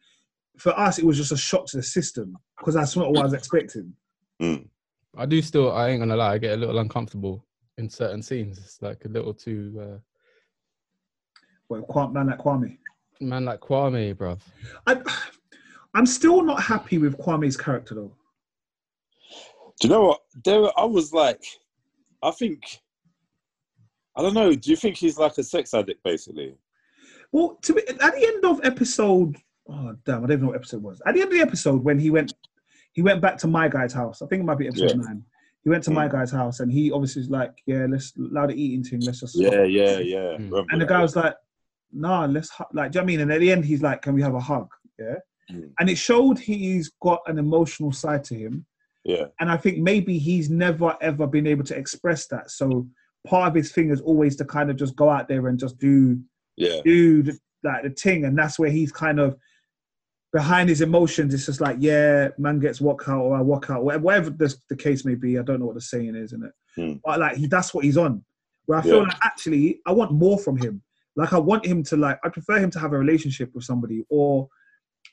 For 0.59 0.79
us, 0.79 0.99
it 0.99 1.05
was 1.05 1.17
just 1.17 1.33
a 1.33 1.37
shock 1.37 1.67
to 1.67 1.79
the 1.79 1.83
system 1.83 2.37
because 2.59 2.75
that's 2.75 2.97
not 2.97 3.11
what 3.11 3.21
I 3.21 3.25
was 3.25 3.33
expecting. 3.33 3.95
Mm. 4.41 4.69
I 5.17 5.27
do 5.27 5.41
still. 5.43 5.73
I 5.73 5.89
ain't 5.91 6.01
gonna 6.01 6.17
lie. 6.17 6.35
I 6.35 6.39
get 6.39 6.55
a 6.55 6.57
little 6.57 6.79
uncomfortable 6.79 7.45
in 7.79 7.89
certain 7.89 8.23
scenes. 8.23 8.59
It's 8.59 8.81
like 8.83 9.05
a 9.05 9.09
little 9.09 9.35
too. 9.35 9.79
Uh, 9.81 9.99
Well, 11.69 12.09
man 12.09 12.27
like 12.27 12.39
Kwame. 12.39 12.79
man, 13.21 13.45
like 13.45 13.61
Kwame, 13.61 14.15
bruv. 14.15 14.41
I, 14.87 15.01
I'm 15.95 16.07
still 16.07 16.43
not 16.43 16.63
happy 16.63 16.99
with 16.99 17.19
Kwame's 17.19 17.57
character 17.57 17.95
though. 17.95 18.13
Do 19.81 19.89
you 19.89 19.95
know 19.95 20.03
what? 20.09 20.21
There, 20.45 20.65
I 20.79 20.85
was 20.85 21.13
like, 21.13 21.45
I 22.23 22.31
think, 22.31 22.63
I 24.17 24.23
don't 24.23 24.35
know. 24.35 24.55
Do 24.55 24.71
you 24.71 24.77
think 24.77 24.97
he's 24.97 25.19
like 25.19 25.37
a 25.39 25.43
sex 25.43 25.75
addict, 25.75 26.05
basically? 26.05 26.55
Well, 27.33 27.59
to 27.63 27.73
be, 27.73 27.89
at 27.89 27.99
the 27.99 28.13
end 28.17 28.45
of 28.45 28.65
episode, 28.65 29.37
oh 29.69 29.95
damn, 30.05 30.19
I 30.19 30.21
don't 30.21 30.33
even 30.33 30.41
know 30.43 30.47
what 30.49 30.57
episode 30.57 30.79
it 30.79 30.83
was. 30.83 31.03
At 31.07 31.15
the 31.15 31.21
end 31.23 31.33
of 31.33 31.35
the 31.39 31.43
episode, 31.43 31.83
when 31.85 31.99
he 31.99 32.11
went, 32.11 32.33
he 32.93 33.03
went 33.03 33.21
back 33.21 33.39
to 33.39 33.47
my 33.47 33.69
guy's 33.69 33.93
house. 33.93 34.23
I 34.23 34.27
think 34.27 34.41
it 34.41 34.45
might 34.47 34.59
be 34.59 34.69
episode 34.69 34.91
Yeah. 34.91 34.97
nine. 34.97 35.25
He 35.65 35.71
went 35.71 35.85
to 35.85 35.91
Mm. 35.91 35.95
my 35.95 36.09
guy's 36.09 36.31
house, 36.33 36.61
and 36.61 36.73
he 36.73 36.91
obviously 36.91 37.21
was 37.21 37.31
like, 37.31 37.53
"Yeah, 37.67 37.87
let's 37.89 38.13
allow 38.17 38.47
the 38.47 38.61
eating 38.61 38.83
thing. 38.83 39.01
Let's 39.01 39.21
just." 39.21 39.37
Yeah, 39.37 39.63
yeah, 39.63 39.99
yeah. 39.99 40.37
Mm. 40.39 40.67
And 40.71 40.81
the 40.81 40.87
guy 40.87 41.01
was 41.01 41.15
like, 41.15 41.37
"Nah, 41.93 42.27
let's 42.27 42.51
hu-, 42.57 42.65
like." 42.73 42.91
Do 42.93 42.99
you 42.99 43.01
know 43.01 43.05
what 43.05 43.07
I 43.07 43.07
mean? 43.07 43.21
And 43.21 43.33
at 43.33 43.41
the 43.41 43.53
end, 43.53 43.65
he's 43.65 43.83
like, 43.83 44.03
"Can 44.03 44.15
we 44.15 44.23
have 44.23 44.35
a 44.35 44.41
hug?" 44.41 44.69
Yeah. 44.99 45.17
Mm. 45.51 45.71
And 45.79 45.89
it 45.91 45.97
showed 45.99 46.39
he's 46.39 46.91
got 47.01 47.21
an 47.27 47.39
emotional 47.39 47.93
side 47.93 48.25
to 48.25 48.35
him, 48.35 48.65
yeah, 49.05 49.27
and 49.41 49.51
I 49.51 49.57
think 49.57 49.79
maybe 49.79 50.19
he's 50.19 50.49
never 50.51 50.97
ever 51.01 51.27
been 51.27 51.47
able 51.47 51.65
to 51.65 51.77
express 51.77 52.27
that. 52.29 52.51
So 52.51 52.89
part 53.27 53.49
of 53.49 53.55
his 53.55 53.73
thing 53.73 53.91
is 53.91 54.01
always 54.01 54.37
to 54.37 54.45
kind 54.45 54.71
of 54.71 54.77
just 54.77 54.97
go 54.97 55.09
out 55.11 55.29
there 55.29 55.49
and 55.49 55.59
just 55.59 55.79
do 55.79 56.21
yeah, 56.57 56.81
do 56.85 57.23
the, 57.23 57.39
like 57.65 57.83
the 57.83 57.91
thing, 57.91 58.25
and 58.25 58.39
that's 58.39 58.59
where 58.59 58.71
he's 58.71 58.93
kind 58.93 59.19
of 59.21 59.37
behind 60.33 60.69
his 60.69 60.81
emotions. 60.81 61.35
It's 61.35 61.47
just 61.47 61.61
like, 61.61 61.77
yeah, 61.79 62.29
man 62.39 62.59
gets 62.59 62.81
walk 62.81 63.05
out 63.09 63.21
or 63.21 63.37
I 63.37 63.41
walk 63.43 63.69
out, 63.71 63.85
whatever, 63.85 64.05
whatever 64.05 64.31
the, 64.31 64.55
the 64.69 64.77
case 64.77 65.05
may 65.05 65.15
be. 65.15 65.39
I 65.39 65.43
don't 65.43 65.61
know 65.61 65.67
what 65.67 65.75
the 65.75 65.81
saying 65.81 66.15
is, 66.17 66.33
isn't 66.33 66.45
it? 66.45 66.53
Hmm. 66.75 66.93
But 67.05 67.21
like, 67.21 67.37
he, 67.37 67.47
that's 67.47 67.75
what 67.75 67.85
he's 67.85 67.99
on. 67.99 68.25
Where 68.67 68.79
I 68.79 68.83
feel 68.83 68.97
Yeah. 68.99 69.03
like 69.03 69.19
actually, 69.23 69.81
I 69.87 69.93
want 69.93 70.13
more 70.13 70.39
from 70.39 70.57
him. 70.57 70.83
Like, 71.17 71.33
I 71.35 71.39
want 71.39 71.67
him 71.67 71.83
to 71.85 71.97
like, 71.97 72.19
I 72.25 72.31
prefer 72.31 72.59
him 72.59 72.71
to 72.71 72.79
have 72.79 72.93
a 72.95 72.99
relationship 72.99 73.51
with 73.55 73.65
somebody, 73.65 74.05
or 74.09 74.49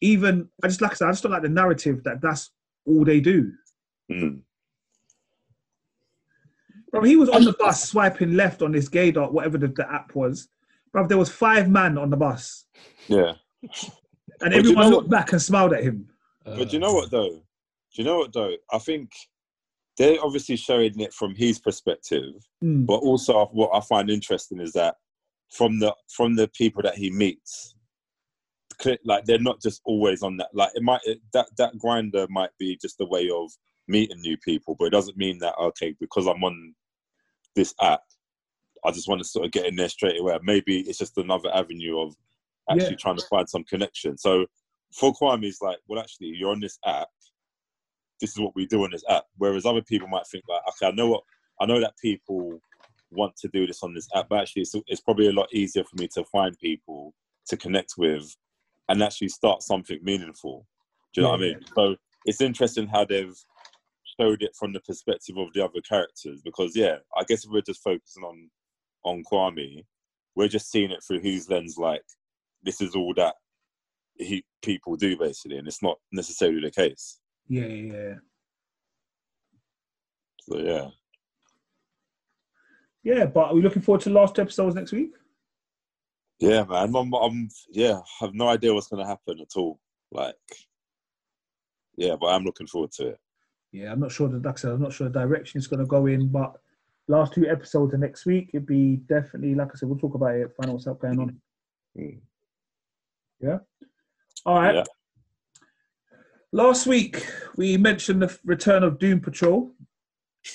even 0.01 0.47
I 0.63 0.67
just 0.67 0.81
like 0.81 0.91
I 0.91 0.95
said, 0.95 1.07
I 1.09 1.11
just 1.11 1.23
don't 1.23 1.31
like 1.33 1.41
the 1.41 1.49
narrative 1.49 2.03
that 2.05 2.21
that's 2.21 2.51
all 2.85 3.03
they 3.03 3.19
do. 3.19 3.51
Mm. 4.09 4.41
Bro, 6.91 7.03
he 7.03 7.17
was 7.17 7.29
on 7.29 7.43
the 7.43 7.53
bus 7.53 7.89
swiping 7.89 8.35
left 8.35 8.61
on 8.61 8.71
this 8.71 8.87
gay 8.87 9.11
dot, 9.11 9.33
whatever 9.33 9.57
the, 9.57 9.67
the 9.67 9.91
app 9.91 10.15
was. 10.15 10.47
Bro, 10.93 11.07
there 11.07 11.17
was 11.17 11.29
five 11.29 11.69
man 11.69 11.97
on 11.97 12.09
the 12.09 12.17
bus, 12.17 12.65
yeah. 13.07 13.33
And 14.41 14.51
But 14.51 14.53
you 14.53 14.59
everyone 14.59 14.89
know 14.89 14.97
looked 14.97 15.09
back 15.09 15.31
and 15.31 15.41
smiled 15.41 15.73
at 15.73 15.83
him. 15.83 16.07
But 16.45 16.69
do 16.69 16.73
you 16.73 16.79
know 16.79 16.93
what 16.93 17.11
though? 17.11 17.29
Do 17.29 18.01
you 18.01 18.03
know 18.03 18.17
what 18.19 18.33
though? 18.33 18.55
I 18.71 18.79
think 18.79 19.11
they're 19.97 20.23
obviously 20.23 20.55
showing 20.55 20.99
it 20.99 21.13
from 21.13 21.35
his 21.35 21.59
perspective, 21.59 22.33
Mm. 22.63 22.85
but 22.85 22.99
also 22.99 23.45
what 23.47 23.71
I 23.73 23.81
find 23.81 24.09
interesting 24.09 24.59
is 24.59 24.71
that 24.73 24.95
from 25.51 25.79
the 25.79 25.93
from 26.09 26.35
the 26.35 26.47
people 26.47 26.81
that 26.83 26.95
he 26.95 27.09
meets, 27.11 27.75
like 29.03 29.25
they're 29.25 29.39
not 29.39 29.61
just 29.61 29.81
always 29.85 30.23
on 30.23 30.37
that. 30.37 30.49
Like 30.53 30.71
it 30.75 30.83
might 30.83 31.01
it, 31.03 31.19
that 31.33 31.47
that 31.57 31.73
Grindr 31.75 32.27
might 32.29 32.51
be 32.57 32.77
just 32.81 33.01
a 33.01 33.05
way 33.05 33.29
of 33.29 33.51
meeting 33.87 34.21
new 34.21 34.37
people, 34.37 34.75
but 34.77 34.85
it 34.85 34.91
doesn't 34.91 35.17
mean 35.17 35.39
that 35.39 35.55
okay 35.59 35.95
because 35.99 36.27
I'm 36.27 36.43
on 36.43 36.75
this 37.55 37.73
app, 37.81 38.01
I 38.85 38.91
just 38.91 39.07
want 39.07 39.21
to 39.21 39.27
sort 39.27 39.45
of 39.45 39.51
get 39.51 39.65
in 39.65 39.75
there 39.75 39.89
straight 39.89 40.19
away. 40.19 40.37
Maybe 40.43 40.81
it's 40.81 40.99
just 40.99 41.17
another 41.17 41.53
avenue 41.53 41.99
of 41.99 42.15
actually 42.69 42.95
Yeah. 42.95 42.97
trying 42.97 43.17
to 43.17 43.25
find 43.29 43.49
some 43.49 43.63
connection. 43.63 44.17
So 44.17 44.45
for 44.93 45.13
Kwame, 45.13 45.45
it's 45.45 45.61
like, 45.61 45.77
well, 45.87 45.99
actually, 45.99 46.27
you're 46.27 46.51
on 46.51 46.59
this 46.59 46.77
app. 46.85 47.07
This 48.21 48.31
is 48.31 48.39
what 48.39 48.55
we 48.55 48.65
do 48.65 48.83
on 48.83 48.91
this 48.91 49.03
app. 49.09 49.25
Whereas 49.37 49.65
other 49.65 49.81
people 49.81 50.07
might 50.07 50.27
think 50.27 50.43
like, 50.47 50.61
okay, 50.69 50.87
I 50.87 50.91
know 50.91 51.09
what 51.09 51.23
I 51.61 51.65
know 51.65 51.79
that 51.79 51.97
people 52.01 52.61
want 53.11 53.35
to 53.37 53.47
do 53.49 53.67
this 53.67 53.83
on 53.83 53.93
this 53.93 54.07
app, 54.15 54.27
but 54.29 54.41
actually, 54.41 54.61
it's, 54.63 54.75
it's 54.87 55.01
probably 55.01 55.27
a 55.27 55.33
lot 55.33 55.53
easier 55.53 55.83
for 55.83 55.97
me 55.97 56.07
to 56.13 56.23
find 56.25 56.57
people 56.59 57.13
to 57.47 57.57
connect 57.57 57.93
with 57.97 58.35
and 58.87 59.03
actually 59.03 59.29
start 59.29 59.61
something 59.61 59.99
meaningful. 60.01 60.65
Do 61.13 61.21
you 61.21 61.27
know 61.27 61.31
what 61.31 61.41
I 61.41 61.45
Yeah. 61.45 61.53
mean? 61.53 61.65
So 61.75 61.95
it's 62.25 62.41
interesting 62.41 62.87
how 62.87 63.05
they've 63.05 63.35
showed 64.19 64.41
it 64.41 64.51
from 64.57 64.73
the 64.73 64.79
perspective 64.81 65.37
of 65.37 65.53
the 65.53 65.63
other 65.63 65.81
characters 65.87 66.41
because 66.43 66.75
yeah, 66.75 66.97
I 67.17 67.23
guess 67.27 67.45
if 67.45 67.51
we're 67.51 67.61
just 67.61 67.83
focusing 67.83 68.23
on 68.23 68.49
on 69.05 69.23
Kwame, 69.31 69.85
we're 70.35 70.47
just 70.47 70.69
seeing 70.69 70.91
it 70.91 71.03
through 71.07 71.21
his 71.21 71.49
lens 71.49 71.77
like 71.77 72.03
this 72.63 72.81
is 72.81 72.95
all 72.95 73.13
that 73.15 73.35
he 74.15 74.43
people 74.61 74.95
do 74.95 75.17
basically, 75.17 75.57
and 75.57 75.67
it's 75.67 75.81
not 75.81 75.97
necessarily 76.11 76.61
the 76.61 76.71
case. 76.71 77.19
Yeah, 77.47 77.65
yeah, 77.65 77.93
yeah. 77.93 78.15
So 80.41 80.57
yeah. 80.59 80.87
Yeah, 83.03 83.25
but 83.25 83.45
are 83.45 83.55
we 83.55 83.61
looking 83.61 83.81
forward 83.81 84.01
to 84.01 84.09
the 84.09 84.15
last 84.15 84.37
episodes 84.39 84.75
next 84.75 84.91
week? 84.91 85.11
Yeah, 86.39 86.63
man. 86.63 86.95
I'm, 86.95 87.13
I'm 87.13 87.49
yeah, 87.69 87.99
I 87.99 88.25
have 88.25 88.33
no 88.33 88.47
idea 88.49 88.73
what's 88.73 88.87
gonna 88.87 89.07
happen 89.07 89.39
at 89.39 89.55
all. 89.55 89.79
Like 90.11 90.35
yeah, 91.95 92.15
but 92.19 92.27
I'm 92.27 92.43
looking 92.43 92.67
forward 92.67 92.91
to 92.93 93.09
it. 93.09 93.19
Yeah, 93.71 93.91
I'm 93.91 93.99
not 93.99 94.11
sure 94.11 94.27
that 94.29 94.43
like 94.43 94.57
I 94.57 94.61
said, 94.61 94.71
I'm 94.71 94.81
not 94.81 94.93
sure 94.93 95.09
the 95.09 95.19
direction 95.19 95.59
it's 95.59 95.67
gonna 95.67 95.85
go 95.85 96.07
in, 96.07 96.27
but 96.27 96.53
last 97.07 97.33
two 97.33 97.47
episodes 97.47 97.93
of 97.93 97.99
next 97.99 98.25
week, 98.25 98.51
it'd 98.53 98.65
be 98.65 98.97
definitely 99.07 99.55
like 99.55 99.69
I 99.73 99.75
said, 99.75 99.89
we'll 99.89 99.99
talk 99.99 100.15
about 100.15 100.35
it, 100.35 100.55
find 100.55 100.69
out 100.69 100.73
what's 100.73 100.87
up 100.87 101.01
going 101.01 101.19
on. 101.19 101.41
Mm. 101.97 102.19
All 104.45 104.55
right. 104.59 104.75
Yeah. 104.75 104.83
Last 106.51 106.87
week 106.87 107.25
we 107.57 107.77
mentioned 107.77 108.21
the 108.21 108.37
return 108.43 108.83
of 108.83 108.99
Doom 108.99 109.19
Patrol. 109.21 109.71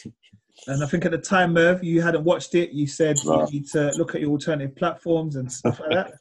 And 0.67 0.83
I 0.83 0.87
think 0.87 1.05
at 1.05 1.11
the 1.11 1.19
time, 1.19 1.53
Merv, 1.53 1.85
you 1.85 2.01
hadn't 2.01 2.25
watched 2.25 2.55
it. 2.55 2.71
You 2.71 2.87
said 2.87 3.17
No. 3.25 3.45
you 3.47 3.53
need 3.61 3.67
to 3.73 3.91
look 3.99 4.15
at 4.15 4.23
your 4.23 4.31
alternative 4.31 4.75
platforms 4.77 5.37
and 5.37 5.51
stuff 5.53 5.79
like 5.81 5.91
that. 5.91 6.15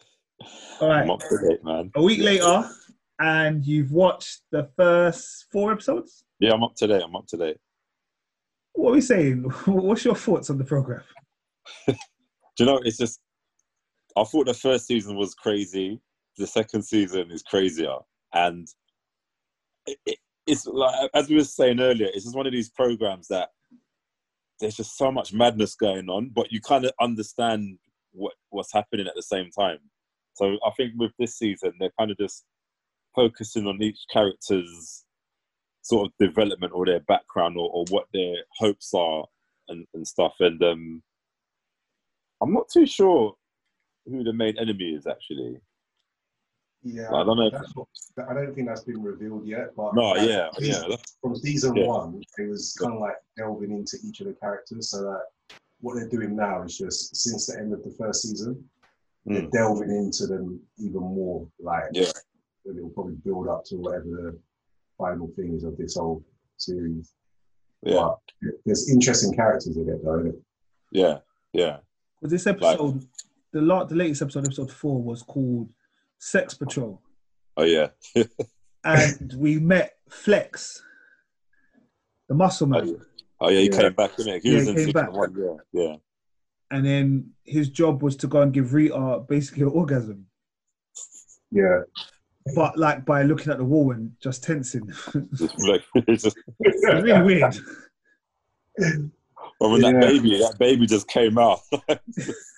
All 0.80 0.88
right. 0.88 1.02
I'm 1.02 1.10
up 1.10 1.20
to 1.20 1.48
date, 1.48 1.64
man. 1.64 1.90
A 1.96 2.02
week 2.02 2.20
later, 2.20 2.68
and 3.18 3.64
you've 3.66 3.90
watched 3.90 4.42
the 4.52 4.68
first 4.76 5.46
four 5.50 5.72
episodes. 5.72 6.22
Yeah, 6.38 6.52
I'm 6.52 6.62
up 6.62 6.76
to 6.76 6.86
date. 6.86 7.02
I'm 7.02 7.16
up 7.16 7.26
to 7.28 7.36
date. 7.36 7.56
What 8.74 8.90
are 8.90 8.94
we 8.94 9.00
saying? 9.00 9.42
What's 9.66 10.04
your 10.04 10.14
thoughts 10.14 10.48
on 10.50 10.58
the 10.58 10.64
program? 10.64 11.02
Do 11.88 11.94
you 12.60 12.66
know? 12.66 12.78
It's 12.84 12.98
just 12.98 13.20
I 14.16 14.24
thought 14.24 14.46
the 14.46 14.54
first 14.54 14.86
season 14.86 15.16
was 15.16 15.34
crazy. 15.34 16.00
The 16.38 16.46
second 16.46 16.82
season 16.82 17.30
is 17.30 17.42
crazier, 17.42 17.96
and 18.32 18.66
it, 19.86 19.98
it, 20.06 20.18
it's 20.46 20.66
like 20.66 21.10
as 21.14 21.28
we 21.28 21.36
were 21.36 21.44
saying 21.44 21.80
earlier, 21.80 22.08
it's 22.12 22.24
just 22.24 22.36
one 22.36 22.46
of 22.46 22.52
these 22.52 22.70
programs 22.70 23.28
that 23.28 23.50
there's 24.60 24.76
just 24.76 24.96
so 24.96 25.10
much 25.10 25.32
madness 25.32 25.74
going 25.74 26.08
on, 26.08 26.30
but 26.34 26.52
you 26.52 26.60
kind 26.60 26.84
of 26.84 26.92
understand 27.00 27.78
what 28.12 28.34
what's 28.50 28.72
happening 28.72 29.06
at 29.06 29.14
the 29.14 29.22
same 29.22 29.50
time. 29.50 29.78
So 30.34 30.58
I 30.66 30.70
think 30.76 30.92
with 30.96 31.12
this 31.18 31.36
season, 31.36 31.72
they're 31.78 31.92
kind 31.98 32.10
of 32.10 32.18
just 32.18 32.44
focusing 33.14 33.66
on 33.66 33.82
each 33.82 33.98
character's 34.10 35.04
sort 35.82 36.06
of 36.06 36.12
development 36.18 36.72
or 36.74 36.86
their 36.86 37.00
background 37.00 37.56
or, 37.58 37.68
or 37.70 37.84
what 37.90 38.06
their 38.14 38.36
hopes 38.58 38.94
are 38.94 39.24
and, 39.68 39.86
and 39.94 40.06
stuff. 40.06 40.34
And 40.40 40.62
um, 40.62 41.02
I'm 42.40 42.54
not 42.54 42.68
too 42.72 42.86
sure 42.86 43.34
who 44.06 44.24
the 44.24 44.32
main 44.32 44.56
enemy 44.58 44.94
is 44.94 45.06
actually. 45.06 45.56
Yeah, 46.84 47.08
I 47.12 47.22
don't 47.24 47.36
know. 47.36 47.46
If, 47.46 47.52
what, 47.74 47.86
I 48.28 48.34
don't 48.34 48.54
think 48.54 48.66
that's 48.66 48.82
been 48.82 49.00
revealed 49.02 49.46
yet. 49.46 49.68
But 49.76 49.94
no, 49.94 50.14
that- 50.16 50.28
yeah, 50.28 50.48
yeah, 50.58 50.96
from 51.20 51.36
season 51.36 51.76
Yeah. 51.76 51.86
one, 51.86 52.20
it 52.38 52.48
was 52.48 52.74
kind 52.80 52.94
of 52.94 53.00
like 53.00 53.14
delving 53.36 53.70
into 53.70 53.98
each 54.04 54.20
of 54.20 54.26
the 54.26 54.32
characters. 54.34 54.90
So 54.90 55.02
that 55.02 55.22
what 55.80 55.94
they're 55.94 56.08
doing 56.08 56.34
now 56.34 56.62
is 56.62 56.76
just 56.76 57.14
since 57.14 57.46
the 57.46 57.58
end 57.58 57.72
of 57.72 57.82
the 57.84 57.94
first 57.98 58.22
season, 58.22 58.68
they're 59.26 59.42
Mm. 59.42 59.50
delving 59.52 59.90
into 59.90 60.26
them 60.26 60.60
even 60.78 61.00
more. 61.00 61.46
Like, 61.60 61.84
Yeah. 61.92 62.10
it'll 62.68 62.90
probably 62.90 63.14
build 63.24 63.46
up 63.46 63.64
to 63.66 63.76
whatever 63.76 64.04
the 64.06 64.38
final 64.98 65.28
thing 65.36 65.54
is 65.54 65.62
of 65.62 65.76
this 65.76 65.94
whole 65.96 66.24
series. 66.56 67.14
yeah, 67.84 67.94
But 67.94 68.18
there's 68.64 68.90
interesting 68.90 69.32
characters 69.34 69.76
in 69.76 69.88
it, 69.88 70.04
though. 70.04 70.18
Isn't 70.20 70.34
it? 70.34 70.42
yeah, 70.90 71.18
yeah. 71.52 71.78
Well, 72.20 72.30
this 72.30 72.46
episode, 72.46 73.04
the 73.52 73.60
la- 73.60 73.84
the 73.84 73.94
latest 73.94 74.22
episode, 74.22 74.46
episode 74.46 74.70
four, 74.72 75.02
was 75.02 75.22
called 75.22 75.68
Sex 76.18 76.54
Patrol, 76.54 77.00
Oh 77.56 77.64
yeah, 77.64 77.88
and 78.84 79.34
we 79.36 79.58
met 79.58 79.92
Flex, 80.10 80.82
the 82.28 82.34
muscle 82.34 82.66
oh 82.66 82.70
man, 82.70 82.86
yeah, 82.88 82.94
oh, 83.40 83.48
yeah. 83.50 83.58
He 83.60 83.66
Yeah. 83.70 83.80
came 83.80 83.92
back, 83.94 84.16
didn't 84.16 84.40
he? 84.42 84.48
He 84.48 84.52
Yeah, 84.54 84.58
was 84.58 84.64
he 84.68 84.70
in 84.70 84.76
came 84.76 84.92
back. 84.92 85.12
one. 85.12 85.34
Yeah, 85.38 85.56
yeah, 85.82 85.96
and 86.70 86.86
then 86.86 87.30
his 87.44 87.68
job 87.68 88.02
was 88.02 88.16
to 88.16 88.26
go 88.26 88.40
and 88.42 88.52
give 88.52 88.72
Rita 88.72 89.24
basically 89.28 89.62
an 89.64 89.68
orgasm, 89.68 90.26
Yeah. 91.50 91.80
but 92.54 92.78
like 92.78 93.04
by 93.04 93.22
looking 93.22 93.52
at 93.52 93.58
the 93.58 93.64
wall 93.64 93.92
and 93.92 94.12
just 94.22 94.42
tensing. 94.44 94.86
Just 95.36 95.62
like, 95.68 95.82
it's 95.94 96.22
just, 96.24 96.36
it's 96.60 96.84
really 96.84 97.22
weird. 97.22 97.54
But 99.62 99.70
when 99.70 99.80
that 99.82 100.00
baby, 100.00 100.38
that 100.38 100.56
baby 100.58 100.86
just 100.86 101.06
came 101.06 101.38
out. 101.38 101.60
That 101.88 102.00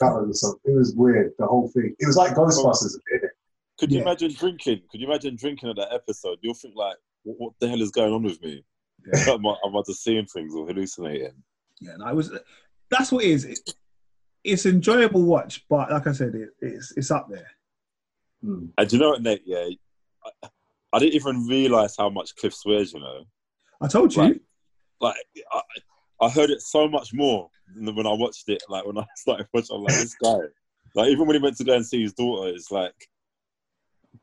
was 0.00 0.40
some, 0.40 0.54
it 0.64 0.74
was 0.74 0.94
weird. 0.96 1.32
The 1.38 1.46
whole 1.46 1.68
thing. 1.68 1.94
It 1.98 2.06
was 2.06 2.16
like 2.16 2.32
Ghostbusters. 2.34 2.94
a 2.96 3.20
bit. 3.20 3.30
Could 3.78 3.92
you 3.92 3.98
Yeah. 3.98 4.02
imagine 4.04 4.32
drinking? 4.32 4.82
Could 4.90 5.00
you 5.00 5.06
imagine 5.06 5.36
drinking 5.36 5.68
at 5.68 5.76
that 5.76 5.92
episode? 5.92 6.38
You'll 6.42 6.54
think 6.54 6.74
like, 6.76 6.96
what, 7.22 7.36
what 7.38 7.52
the 7.60 7.68
hell 7.68 7.82
is 7.82 7.90
going 7.90 8.12
on 8.12 8.22
with 8.22 8.40
me? 8.42 8.64
Yeah. 9.06 9.34
I'm, 9.34 9.44
I'm 9.46 9.76
either 9.76 9.92
seeing 9.92 10.24
things 10.26 10.54
or 10.54 10.66
hallucinating. 10.66 11.34
Yeah, 11.80 11.96
no, 11.98 12.06
I 12.06 12.12
was. 12.12 12.32
That's 12.90 13.12
what 13.12 13.24
it 13.24 13.30
is. 13.30 13.44
It, 13.44 13.58
it's 14.42 14.64
enjoyable 14.66 15.22
watch, 15.24 15.64
but 15.68 15.90
like 15.90 16.06
I 16.06 16.12
said, 16.12 16.34
it, 16.34 16.48
it's 16.60 16.92
it's 16.96 17.10
up 17.10 17.28
there. 17.30 17.50
Hmm. 18.42 18.66
And 18.78 18.88
do 18.88 18.96
you 18.96 19.02
know 19.02 19.10
what, 19.10 19.22
Nate? 19.22 19.42
Yeah, 19.44 19.68
I, 20.42 20.48
I 20.94 20.98
didn't 20.98 21.14
even 21.14 21.46
realize 21.46 21.96
how 21.98 22.08
much 22.08 22.34
Cliff 22.36 22.54
swears. 22.54 22.92
You 22.94 23.00
know, 23.00 23.24
I 23.82 23.88
told 23.88 24.14
you. 24.14 24.22
Right. 24.22 24.40
like 25.00 25.16
I, 25.52 25.60
I 26.24 26.30
heard 26.30 26.50
it 26.50 26.60
so 26.62 26.88
much 26.88 27.12
more 27.12 27.50
than 27.76 27.94
when 27.94 28.06
I 28.06 28.12
watched 28.12 28.48
it. 28.48 28.62
Like 28.68 28.86
when 28.86 28.98
I 28.98 29.04
started 29.16 29.46
watching, 29.52 29.76
I'm 29.76 29.82
like 29.82 29.94
this 29.96 30.14
guy. 30.22 30.38
Like 30.94 31.08
even 31.10 31.26
when 31.26 31.36
he 31.36 31.42
went 31.42 31.56
to 31.58 31.64
go 31.64 31.74
and 31.74 31.84
see 31.86 32.02
his 32.02 32.12
daughter, 32.14 32.48
it's 32.50 32.70
like 32.70 32.94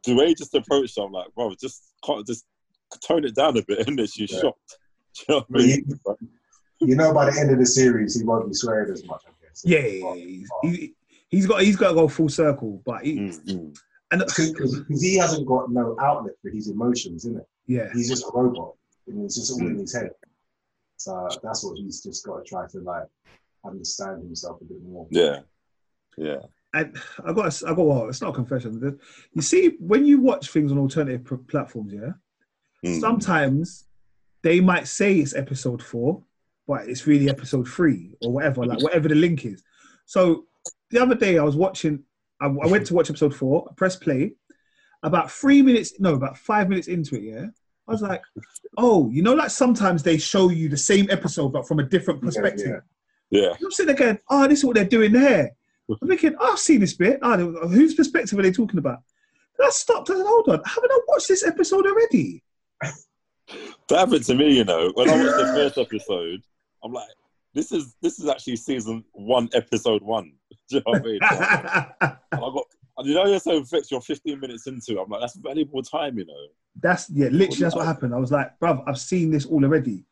the 0.06 0.16
way 0.16 0.28
he 0.28 0.36
just 0.36 0.54
approached. 0.56 0.97
her, 0.97 1.04
I'm 1.04 1.12
like, 1.12 1.34
bro, 1.36 1.54
just 1.60 1.93
can't 2.06 2.26
just 2.26 2.45
tone 3.06 3.26
it 3.26 3.36
down 3.36 3.58
a 3.58 3.62
bit, 3.64 3.88
and 3.88 3.97
then 3.99 4.08
she's 4.08 4.32
Yeah. 4.32 4.39
shocked. 4.41 4.78
Do 5.16 5.24
you 5.28 5.36
know 5.36 5.45
what 5.49 5.62
I 5.62 5.66
mean? 5.66 5.86
you, 6.80 6.88
you 6.88 6.95
know, 6.95 7.14
by 7.14 7.30
the 7.30 7.39
end 7.39 7.52
of 7.52 7.60
the 7.60 7.66
series, 7.66 8.18
he 8.18 8.24
won't 8.26 8.47
be 8.47 8.54
swearing 8.54 8.91
as 8.91 9.04
much. 9.06 9.22
I 9.28 9.32
guess. 9.45 9.62
Yeah, 9.66 9.80
yeah, 9.80 10.14
yeah. 10.14 10.45
He, 10.64 10.93
he's 11.30 11.45
got 11.45 11.62
he's 11.62 11.76
got 11.76 11.89
to 11.89 11.93
go 11.95 12.08
full 12.08 12.30
circle, 12.30 12.82
but 12.86 13.04
he, 13.04 13.18
Mm, 13.20 13.45
mm. 13.45 13.78
and 14.12 14.22
Because 14.26 14.82
he 15.02 15.18
hasn't 15.18 15.45
got 15.45 15.70
no 15.72 15.95
outlet 15.99 16.36
for 16.41 16.49
his 16.49 16.70
emotions, 16.70 17.26
isn't 17.26 17.38
it? 17.39 17.47
yeah, 17.68 17.89
He's 17.93 18.08
just 18.10 18.24
a 18.26 18.32
robot, 18.34 18.74
and 19.08 19.26
it's 19.26 19.36
just 19.36 19.52
all 19.52 19.68
in 19.68 19.76
Mm. 19.76 19.82
his 19.82 19.93
head. 19.93 20.12
So 21.04 21.28
that's 21.43 21.64
what 21.64 21.78
he's 21.78 22.02
just 22.02 22.26
got 22.26 22.38
to 22.38 22.43
try 22.43 22.68
to 22.68 22.80
like 22.80 23.08
understand 23.66 24.24
himself 24.24 24.62
a 24.62 24.66
bit 24.66 24.82
more. 24.84 25.08
Yeah, 25.10 25.39
yeah, 26.18 26.39
and 26.74 26.95
I 27.26 27.34
got 27.34 27.64
I 27.64 27.74
got 27.74 27.86
well, 27.86 28.10
it's 28.10 28.22
not 28.22 28.32
a 28.32 28.34
confession. 28.34 28.99
You 29.34 29.41
see, 29.41 29.78
when 29.80 30.06
you 30.06 30.20
watch 30.20 30.49
things 30.52 30.72
on 30.72 30.78
alternative 30.78 31.24
pr- 31.24 31.36
platforms, 31.36 31.93
yeah, 31.93 32.12
Mm. 32.84 32.99
sometimes 32.99 33.86
they 34.41 34.60
might 34.60 34.88
say 34.88 35.18
it's 35.20 35.36
episode 35.36 35.84
four, 35.84 36.24
but 36.68 36.89
it's 36.89 37.06
really 37.06 37.30
episode 37.30 37.68
three 37.68 38.16
or 38.22 38.32
whatever, 38.32 38.66
like 38.66 38.82
whatever 38.82 39.08
the 39.08 39.14
link 39.16 39.45
is. 39.45 39.64
So 40.06 40.45
the 40.89 40.99
other 40.99 41.14
day 41.16 41.38
I 41.38 41.43
was 41.43 41.56
watching, 41.56 42.04
I, 42.39 42.47
I 42.47 42.68
went 42.68 42.88
to 42.88 42.95
watch 42.95 43.10
episode 43.12 43.36
four, 43.36 43.68
I 43.70 43.74
pressed 43.76 44.02
play. 44.02 44.34
About 45.04 45.32
three 45.32 45.62
minutes, 45.62 45.99
no, 45.99 46.14
about 46.16 46.38
five 46.38 46.70
minutes 46.70 46.88
into 46.88 47.16
it, 47.18 47.24
yeah, 47.24 47.45
I 47.92 47.94
was 47.94 48.02
like, 48.02 48.22
oh, 48.78 49.10
you 49.10 49.22
know, 49.22 49.34
like 49.34 49.50
sometimes 49.50 50.02
they 50.02 50.18
show 50.18 50.50
you 50.50 50.70
the 50.70 50.78
same 50.78 51.10
episode 51.10 51.50
but 51.50 51.68
from 51.68 51.80
a 51.80 51.84
different 51.84 52.22
perspective. 52.22 52.82
yeah. 53.30 53.42
yeah. 53.42 53.54
I'm 53.62 53.72
sitting 53.72 53.96
there 53.96 54.08
going, 54.08 54.20
oh, 54.30 54.48
this 54.48 54.60
is 54.60 54.66
what 54.66 54.76
they're 54.76 54.86
doing 54.86 55.12
there. 55.12 55.52
I'm 56.02 56.08
thinking, 56.08 56.36
oh, 56.39 56.54
I've 56.54 56.60
seen 56.60 56.80
this 56.80 56.94
bit. 56.94 57.20
Oh, 57.22 57.68
whose 57.68 57.96
perspective 57.96 58.39
are 58.39 58.44
they 58.44 58.52
talking 58.52 58.80
about? 58.80 59.00
And 59.60 59.68
I 59.68 59.70
stopped. 59.72 60.10
I 60.10 60.16
said, 60.16 60.26
hold 60.26 60.48
on, 60.48 60.62
haven't 60.66 60.92
I 60.92 61.00
watched 61.08 61.28
this 61.28 61.46
episode 61.46 61.86
already? 61.86 62.44
That 63.89 64.00
happened 64.00 64.24
to 64.26 64.36
me, 64.36 64.56
you 64.56 64.64
know. 64.64 64.92
When 64.94 65.10
I 65.10 65.18
watched 65.18 65.38
the 65.38 65.54
first 65.54 65.78
episode, 65.78 66.42
I'm 66.84 66.94
like, 66.94 67.10
this 67.54 67.74
is 67.74 67.96
this 68.02 68.20
is 68.20 68.30
actually 68.30 68.56
season 68.56 69.04
one, 69.12 69.50
episode 69.54 70.02
one. 70.02 70.32
Do 70.70 70.78
you 70.78 70.84
know 70.86 70.92
what 70.92 71.02
I 71.02 71.06
mean? 71.06 71.20
And 72.32 72.39
I 72.46 72.50
got, 72.54 72.64
you 73.04 73.14
know, 73.14 73.26
you're 73.26 73.39
so 73.39 73.64
fixed. 73.66 73.92
You're 73.92 74.00
15 74.00 74.39
minutes 74.39 74.68
into. 74.68 74.94
it. 74.94 75.04
I'm 75.04 75.10
like, 75.10 75.20
that's 75.20 75.36
valuable 75.36 75.84
time, 75.84 76.18
you 76.18 76.26
know. 76.26 76.48
That's 76.80 77.09
yeah, 77.09 77.28
literally 77.28 77.61
that's 77.61 77.76
what 77.76 77.86
happened. 77.86 78.13
I 78.13 78.17
was 78.17 78.32
like, 78.32 78.57
bruv, 78.59 78.84
I've 78.88 78.99
seen 78.99 79.32
this 79.32 79.45
all 79.45 79.63
already. 79.63 80.05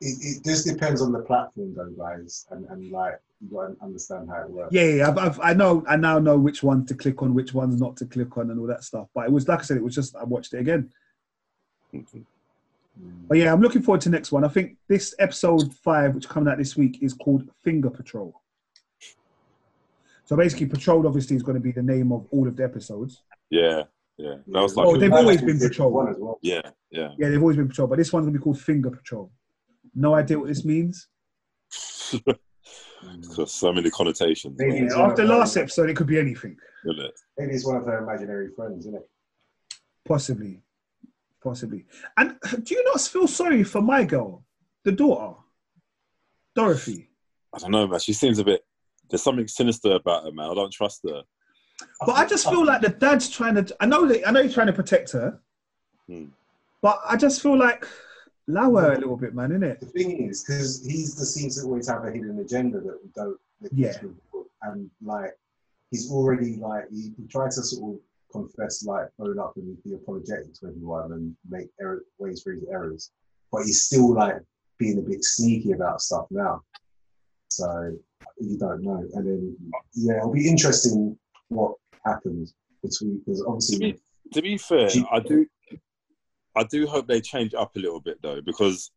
It, 0.00 0.16
it 0.20 0.44
just 0.44 0.66
depends 0.66 1.02
on 1.02 1.12
the 1.12 1.20
platform, 1.20 1.74
though, 1.74 1.90
guys, 1.90 2.46
and, 2.50 2.66
and 2.66 2.90
like 2.92 3.20
you 3.40 3.48
got 3.48 3.68
to 3.68 3.76
understand 3.82 4.28
how 4.28 4.42
it 4.42 4.50
works. 4.50 4.72
Yeah, 4.72 4.84
yeah, 4.84 5.08
I've, 5.08 5.18
I've, 5.18 5.40
I 5.40 5.54
know, 5.54 5.84
I 5.88 5.96
now 5.96 6.18
know 6.18 6.38
which 6.38 6.62
one 6.62 6.86
to 6.86 6.94
click 6.94 7.22
on, 7.22 7.34
which 7.34 7.52
ones 7.52 7.80
not 7.80 7.96
to 7.98 8.06
click 8.06 8.36
on, 8.36 8.50
and 8.50 8.60
all 8.60 8.66
that 8.66 8.84
stuff. 8.84 9.08
But 9.14 9.26
it 9.26 9.32
was 9.32 9.48
like 9.48 9.60
I 9.60 9.62
said, 9.62 9.76
it 9.76 9.82
was 9.82 9.94
just 9.94 10.14
I 10.14 10.24
watched 10.24 10.54
it 10.54 10.60
again. 10.60 10.92
Mm. 11.94 12.24
But 13.28 13.38
yeah, 13.38 13.52
I'm 13.52 13.60
looking 13.60 13.82
forward 13.82 14.00
to 14.02 14.08
the 14.08 14.16
next 14.16 14.30
one. 14.30 14.44
I 14.44 14.48
think 14.48 14.76
this 14.88 15.14
episode 15.18 15.74
five, 15.74 16.14
which 16.14 16.28
coming 16.28 16.52
out 16.52 16.58
this 16.58 16.76
week, 16.76 16.98
is 17.02 17.14
called 17.14 17.48
Finger 17.64 17.90
Patrol. 17.90 18.40
So 20.24 20.36
basically, 20.36 20.66
Patrol 20.66 21.06
obviously 21.06 21.36
is 21.36 21.42
going 21.42 21.54
to 21.54 21.60
be 21.60 21.72
the 21.72 21.82
name 21.82 22.12
of 22.12 22.26
all 22.30 22.46
of 22.46 22.56
the 22.56 22.64
episodes. 22.64 23.22
Yeah, 23.50 23.84
yeah. 24.18 24.34
That 24.48 24.62
was 24.62 24.76
like, 24.76 24.86
Oh, 24.86 24.96
they've 24.96 25.12
always 25.12 25.40
been 25.40 25.54
Season 25.58 25.68
patrolled. 25.70 25.92
One 25.94 26.08
as 26.08 26.16
well. 26.18 26.38
yeah, 26.42 26.60
yeah. 26.90 27.10
Yeah, 27.18 27.28
they've 27.30 27.40
always 27.40 27.56
been 27.56 27.68
Patrol, 27.68 27.88
but 27.88 27.98
this 27.98 28.12
one's 28.12 28.24
going 28.24 28.34
to 28.34 28.38
be 28.38 28.42
called 28.42 28.60
Finger 28.60 28.90
Patrol. 28.90 29.30
No 29.94 30.14
idea 30.14 30.38
what 30.38 30.48
this 30.48 30.64
means. 30.64 31.06
Got 33.36 33.48
so 33.48 33.72
many 33.72 33.90
connotations. 33.90 34.56
Maybe 34.58 34.82
man, 34.82 34.90
After 34.96 35.22
of 35.22 35.28
her- 35.28 35.36
last 35.36 35.56
episode, 35.56 35.88
it 35.90 35.96
could 35.96 36.06
be 36.08 36.18
anything. 36.18 36.56
isn't 36.84 37.04
it? 37.04 37.14
Maybe 37.38 37.52
it's 37.52 37.64
one 37.66 37.76
of 37.76 37.84
her 37.84 37.98
imaginary 38.02 38.50
friends, 38.56 38.80
isn't 38.86 38.96
it? 38.96 39.08
Possibly. 40.06 40.62
Possibly. 41.42 41.84
And 42.16 42.36
do 42.64 42.74
you 42.74 42.84
not 42.84 43.00
feel 43.00 43.28
sorry 43.28 43.62
for 43.62 43.80
my 43.80 44.04
girl, 44.04 44.44
the 44.84 44.92
daughter, 44.92 45.36
Dorothy? 46.56 47.10
I 47.54 47.58
don't 47.58 47.70
know, 47.70 47.86
man. 47.86 48.00
She 48.00 48.12
seems 48.12 48.38
a 48.38 48.44
bit. 48.44 48.62
There's 49.08 49.22
something 49.22 49.46
sinister 49.48 49.92
about 49.92 50.24
her, 50.24 50.32
man. 50.32 50.50
I 50.50 50.54
don't 50.54 50.72
trust 50.72 51.00
her. 51.08 51.22
But 52.04 52.12
I 52.12 52.26
just 52.26 52.48
feel 52.48 52.64
like 52.64 52.80
the 52.80 52.88
dad's 52.88 53.28
trying 53.28 53.54
to. 53.54 53.76
I 53.80 53.86
know 53.86 54.06
that. 54.06 54.26
I 54.26 54.30
know 54.30 54.42
he's 54.42 54.54
trying 54.54 54.66
to 54.66 54.72
protect 54.72 55.12
her. 55.12 55.38
Hmm. 56.06 56.26
But 56.80 57.00
I 57.08 57.16
just 57.16 57.42
feel 57.42 57.56
like 57.56 57.86
allow 58.48 58.74
her 58.76 58.92
a 58.92 58.98
little 58.98 59.16
bit, 59.16 59.34
man, 59.34 59.50
innit? 59.50 59.80
The 59.80 59.86
thing 59.86 60.28
is, 60.28 60.44
because 60.44 60.84
he's 60.84 61.14
the 61.14 61.26
seems 61.26 61.60
to 61.60 61.66
always 61.66 61.88
have 61.88 62.04
a 62.04 62.10
hidden 62.10 62.38
agenda 62.38 62.80
that 62.80 62.98
we 63.02 63.10
don't. 63.14 63.38
that 63.60 63.72
Yeah. 63.72 63.94
And 64.62 64.90
like, 65.02 65.36
he's 65.90 66.10
already 66.10 66.56
like 66.56 66.84
he, 66.90 67.12
he 67.16 67.26
tried 67.28 67.52
to 67.52 67.62
sort 67.62 67.94
of 67.94 68.00
confess, 68.30 68.84
like 68.84 69.08
own 69.18 69.38
up 69.38 69.54
and 69.56 69.82
be 69.84 69.94
apologetic 69.94 70.52
to 70.54 70.68
everyone 70.68 71.12
and 71.12 71.36
make 71.48 71.68
error, 71.80 72.02
ways 72.18 72.42
for 72.42 72.52
his 72.52 72.64
errors, 72.70 73.10
but 73.52 73.62
he's 73.62 73.84
still 73.84 74.14
like 74.14 74.36
being 74.78 74.98
a 74.98 75.02
bit 75.02 75.24
sneaky 75.24 75.72
about 75.72 76.00
stuff 76.00 76.26
now. 76.30 76.62
So 77.50 77.96
you 78.38 78.58
don't 78.58 78.82
know, 78.82 79.04
and 79.14 79.26
then 79.26 79.56
yeah, 79.94 80.18
it'll 80.18 80.32
be 80.32 80.48
interesting 80.48 81.16
what 81.48 81.74
happens 82.04 82.54
between 82.82 83.18
because 83.18 83.70
To 83.70 83.78
be, 83.78 83.98
to 84.32 84.42
be 84.42 84.58
fair, 84.58 84.88
She- 84.90 85.04
I 85.10 85.20
do, 85.20 85.46
I 86.56 86.64
do 86.64 86.86
hope 86.86 87.06
they 87.06 87.20
change 87.20 87.54
up 87.54 87.76
a 87.76 87.78
little 87.78 88.00
bit 88.00 88.20
though, 88.22 88.40
because 88.40 88.90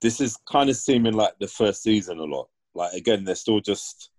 this 0.00 0.20
is 0.20 0.36
kind 0.50 0.70
of 0.70 0.76
seeming 0.76 1.14
like 1.14 1.34
the 1.40 1.48
first 1.48 1.82
season 1.82 2.18
a 2.18 2.24
lot. 2.24 2.48
Like 2.74 2.92
again, 2.92 3.24
they're 3.24 3.34
still 3.34 3.60
just 3.60 4.10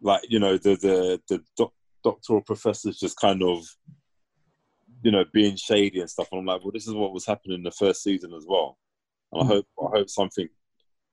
like 0.00 0.22
you 0.28 0.38
know 0.38 0.58
the 0.58 0.76
the 0.76 1.20
the 1.28 1.42
doc, 1.56 1.72
doctoral 2.04 2.42
professors 2.42 2.98
just 2.98 3.18
kind 3.18 3.42
of 3.42 3.64
you 5.02 5.10
know 5.10 5.24
being 5.32 5.56
shady 5.56 6.00
and 6.00 6.10
stuff. 6.10 6.28
And 6.32 6.40
I'm 6.40 6.46
like, 6.46 6.62
well, 6.62 6.72
this 6.72 6.86
is 6.86 6.94
what 6.94 7.12
was 7.12 7.26
happening 7.26 7.58
in 7.58 7.62
the 7.62 7.70
first 7.70 8.02
season 8.02 8.32
as 8.34 8.44
well. 8.46 8.78
And 9.32 9.42
I 9.42 9.44
mm. 9.44 9.48
hope 9.48 9.66
I 9.80 9.98
hope 9.98 10.10
something 10.10 10.48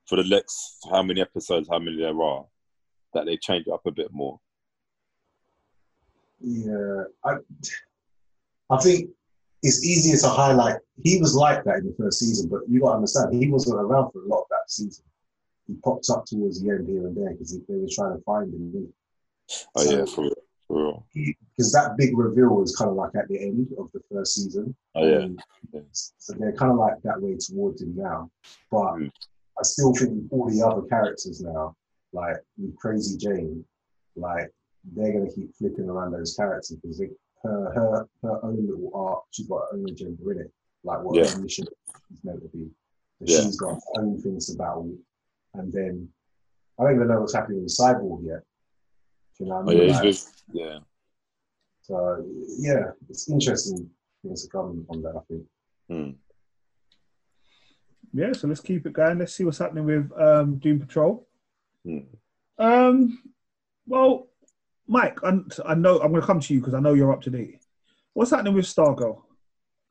for 0.07 0.15
the 0.15 0.27
next 0.27 0.79
how 0.91 1.03
many 1.03 1.21
episodes, 1.21 1.69
how 1.71 1.79
many 1.79 1.97
there 1.97 2.21
are, 2.21 2.45
that 3.13 3.25
they 3.25 3.37
change 3.37 3.67
up 3.71 3.81
a 3.85 3.91
bit 3.91 4.11
more. 4.11 4.39
Yeah, 6.41 7.03
I, 7.25 7.35
I 8.69 8.77
think 8.81 9.09
it's 9.63 9.83
easier 9.85 10.17
to 10.17 10.29
highlight. 10.29 10.77
He 11.03 11.19
was 11.19 11.35
like 11.35 11.63
that 11.65 11.77
in 11.77 11.87
the 11.87 11.95
first 11.97 12.19
season, 12.19 12.49
but 12.49 12.61
you 12.69 12.79
got 12.81 12.89
to 12.91 12.95
understand, 12.95 13.33
he 13.33 13.49
wasn't 13.49 13.79
around 13.79 14.11
for 14.11 14.23
a 14.23 14.27
lot 14.27 14.41
of 14.41 14.47
that 14.51 14.69
season. 14.69 15.03
He 15.67 15.75
popped 15.83 16.09
up 16.09 16.25
towards 16.25 16.61
the 16.61 16.69
end 16.69 16.87
here 16.87 17.05
and 17.07 17.15
there 17.15 17.31
because 17.31 17.51
they 17.67 17.75
were 17.75 17.87
trying 17.91 18.17
to 18.17 18.23
find 18.23 18.53
him. 18.53 18.93
Oh 19.75 19.83
So- 19.83 19.97
yeah, 19.99 20.05
for 20.05 20.21
real. 20.23 20.33
Because 21.15 21.71
that 21.71 21.95
big 21.97 22.15
reveal 22.15 22.49
was 22.49 22.75
kind 22.75 22.91
of 22.91 22.95
like 22.95 23.15
at 23.15 23.27
the 23.27 23.39
end 23.41 23.67
of 23.79 23.89
the 23.91 23.99
first 24.11 24.35
season. 24.35 24.75
Oh 24.93 25.03
yeah. 25.07 25.79
So 25.93 26.33
they're 26.37 26.51
kind 26.53 26.71
of 26.71 26.77
like 26.77 27.01
that 27.03 27.19
way 27.19 27.35
towards 27.37 27.81
him 27.81 27.95
now. 27.95 28.29
But 28.71 28.93
Mm. 28.97 29.09
I 29.59 29.63
still 29.63 29.93
think 29.95 30.31
all 30.31 30.47
the 30.49 30.61
other 30.61 30.83
characters 30.87 31.41
now, 31.41 31.75
like 32.13 32.37
with 32.59 32.75
Crazy 32.77 33.17
Jane, 33.17 33.65
like 34.15 34.53
they're 34.95 35.13
gonna 35.13 35.31
keep 35.31 35.55
flipping 35.55 35.89
around 35.89 36.11
those 36.11 36.35
characters 36.35 36.77
because 36.81 36.99
her 37.43 37.71
her 37.73 38.09
her 38.23 38.45
own 38.45 38.65
little 38.67 38.91
art, 38.93 39.23
she's 39.31 39.47
got 39.47 39.61
her 39.71 39.77
own 39.77 39.89
agenda 39.89 40.29
in 40.29 40.39
it, 40.39 40.51
like 40.83 41.01
what 41.03 41.15
Yeah. 41.15 41.29
her 41.31 41.39
mission 41.41 41.65
is 42.13 42.23
meant 42.23 42.41
to 42.41 42.47
be. 42.49 42.69
Yeah. 43.21 43.41
She's 43.41 43.57
got 43.59 43.75
her 43.75 44.01
own 44.01 44.21
things 44.21 44.47
to 44.47 44.57
battle, 44.57 44.93
and 45.53 45.71
then 45.71 46.09
I 46.79 46.83
don't 46.83 46.95
even 46.95 47.07
know 47.07 47.19
what's 47.21 47.33
happening 47.33 47.63
with 47.63 47.75
Cyborg 47.77 48.25
yet. 48.25 48.43
Do 49.37 49.43
you 49.45 49.49
know 49.49 49.61
what 49.61 49.67
Oh 49.67 49.71
I 49.71 49.73
mean? 49.79 49.87
yeah, 49.87 49.93
Like, 49.93 50.03
just, 50.03 50.43
yeah. 50.53 50.79
so 51.81 52.25
yeah, 52.59 52.91
it's 53.09 53.29
interesting 53.29 53.89
things 54.23 54.43
to 54.43 54.49
come 54.49 54.85
on 54.89 55.01
that. 55.01 55.15
I 55.15 55.21
think. 55.27 55.45
Hmm. 55.89 56.11
Yeah, 58.13 58.33
so 58.33 58.47
let's 58.47 58.61
keep 58.61 58.85
it 58.85 58.93
going. 58.93 59.19
Let's 59.19 59.33
see 59.35 59.43
what's 59.43 59.59
happening 59.59 59.85
with 59.85 60.11
um, 60.19 60.57
Doom 60.57 60.79
Patrol. 60.79 61.27
Hmm. 61.85 61.99
Um, 62.57 63.23
well, 63.85 64.28
Mike, 64.89 65.19
I, 65.23 65.39
I 65.67 65.75
know 65.75 65.99
I'm 65.99 66.09
going 66.09 66.19
to 66.19 66.27
come 66.27 66.39
to 66.39 66.53
you 66.53 66.59
because 66.59 66.73
I 66.73 66.79
know 66.79 66.95
you're 66.95 67.13
up 67.13 67.21
to 67.21 67.29
date. 67.29 67.61
What's 68.13 68.31
happening 68.31 68.55
with 68.55 68.65
Stargirl? 68.65 69.21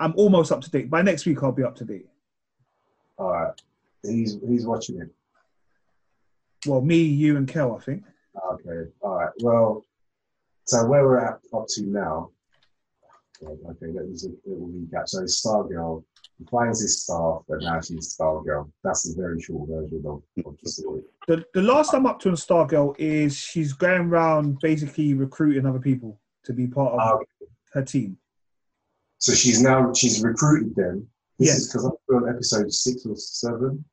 I'm 0.00 0.12
almost 0.16 0.50
up 0.50 0.60
to 0.62 0.70
date. 0.70 0.90
By 0.90 1.02
next 1.02 1.24
week, 1.24 1.40
I'll 1.42 1.52
be 1.52 1.62
up 1.62 1.76
to 1.76 1.84
date. 1.84 2.08
All 3.16 3.30
right, 3.30 3.52
he's 4.02 4.38
he's 4.46 4.66
watching 4.66 5.00
it. 5.00 5.08
Well, 6.66 6.80
me, 6.80 6.96
you, 6.98 7.36
and 7.36 7.48
Kel, 7.48 7.76
I 7.76 7.80
think. 7.80 8.04
Okay, 8.52 8.90
all 9.00 9.14
right. 9.16 9.30
Well, 9.40 9.84
so 10.64 10.84
where 10.86 11.04
we're 11.04 11.18
at 11.18 11.38
up 11.54 11.66
to 11.68 11.82
now. 11.82 12.30
Okay, 13.42 13.92
that 13.92 14.08
was 14.08 14.24
a 14.24 14.48
little 14.48 14.68
recap. 14.68 15.08
So 15.08 15.22
Stargirl 15.22 16.04
he 16.38 16.44
finds 16.50 16.80
his 16.80 17.02
staff, 17.02 17.42
but 17.48 17.62
now 17.62 17.80
she's 17.80 18.16
Stargirl. 18.16 18.70
That's 18.84 19.08
a 19.10 19.14
very 19.20 19.40
short 19.40 19.68
version 19.68 20.02
of, 20.06 20.22
of 20.44 20.56
the 20.62 20.70
story. 20.70 21.02
The, 21.26 21.44
the 21.54 21.62
last 21.62 21.92
I'm 21.94 22.06
up 22.06 22.20
to 22.20 22.30
on 22.30 22.34
Stargirl 22.36 22.94
is 22.98 23.36
she's 23.36 23.72
going 23.72 24.02
around 24.02 24.58
basically 24.60 25.14
recruiting 25.14 25.66
other 25.66 25.78
people 25.80 26.20
to 26.44 26.52
be 26.52 26.66
part 26.66 26.94
of 26.94 27.00
Ah, 27.00 27.18
her 27.74 27.82
team. 27.82 28.16
So 29.18 29.34
she's 29.34 29.60
now 29.62 29.92
she's 29.92 30.22
recruited 30.22 30.74
them. 30.76 31.06
This 31.38 31.48
Yes. 31.48 31.58
is 31.58 31.66
because 31.68 31.84
I'm 31.84 32.16
on 32.16 32.28
episode 32.28 32.72
six 32.72 33.04
or 33.06 33.14
seven. 33.16 33.84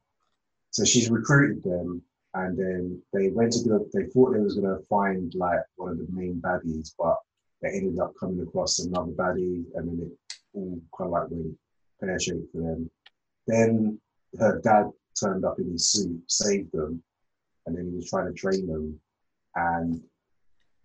So 0.72 0.84
she's 0.86 1.10
recruited 1.10 1.64
them, 1.64 2.02
and 2.34 2.58
then 2.58 3.02
they 3.14 3.30
went 3.30 3.54
to 3.54 3.68
go. 3.68 3.86
They 3.94 4.06
thought 4.08 4.34
they 4.34 4.40
was 4.40 4.56
gonna 4.56 4.80
find 4.90 5.34
like 5.36 5.60
one 5.78 5.92
of 5.92 5.98
the 5.98 6.08
main 6.12 6.42
baddies, 6.42 6.94
but 6.98 7.18
they 7.62 7.70
ended 7.70 8.00
up 8.00 8.14
coming 8.20 8.42
across 8.42 8.80
another 8.80 9.12
baddie, 9.12 9.66
and 9.76 9.88
then 9.88 10.00
it 10.12 10.36
all 10.54 10.80
kind 10.98 11.08
of 11.08 11.12
like 11.12 11.30
went 11.32 11.58
pear 12.00 12.20
shaped 12.20 12.52
for 12.52 12.60
them. 12.60 12.90
Then 13.48 14.00
her 14.40 14.60
dad 14.64 14.92
turned 15.20 15.46
up 15.46 15.60
in 15.60 15.72
his 15.72 15.88
suit, 15.90 16.22
saved 16.28 16.72
them, 16.74 17.02
and 17.66 17.78
then 17.78 17.90
he 17.90 17.96
was 17.96 18.10
trying 18.10 18.28
to 18.28 18.34
train 18.34 18.68
them. 18.68 19.00
And 19.56 20.02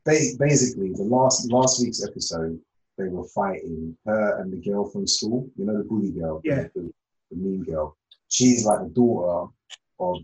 ba- 0.04 0.36
basically, 0.38 0.92
the 0.92 1.02
last 1.02 1.50
last 1.50 1.80
week's 1.82 2.06
episode, 2.06 2.58
they 2.98 3.08
were 3.08 3.24
fighting 3.28 3.96
her 4.06 4.40
and 4.40 4.52
the 4.52 4.58
girl 4.58 4.88
from 4.88 5.06
school. 5.06 5.48
You 5.56 5.64
know, 5.66 5.78
the 5.78 5.84
bully 5.84 6.12
girl, 6.12 6.40
Yeah. 6.44 6.68
the, 6.74 6.92
the 7.30 7.36
mean 7.36 7.64
girl. 7.64 7.96
She's 8.28 8.64
like 8.64 8.80
the 8.80 8.90
daughter 8.90 9.50
of 9.98 10.18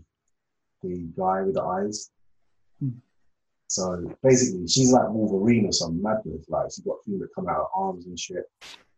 the 0.83 1.07
guy 1.17 1.41
with 1.41 1.55
the 1.55 1.63
eyes. 1.63 2.11
Hmm. 2.79 2.89
So 3.67 4.15
basically, 4.23 4.67
she's 4.67 4.91
like 4.91 5.09
Wolverine 5.09 5.65
or 5.67 5.71
some 5.71 6.01
madness. 6.01 6.45
Like 6.47 6.67
she's 6.73 6.85
got 6.85 7.03
things 7.05 7.19
that 7.19 7.33
come 7.35 7.47
out 7.47 7.59
of 7.61 7.67
arms 7.75 8.05
and 8.05 8.17
shit. 8.19 8.43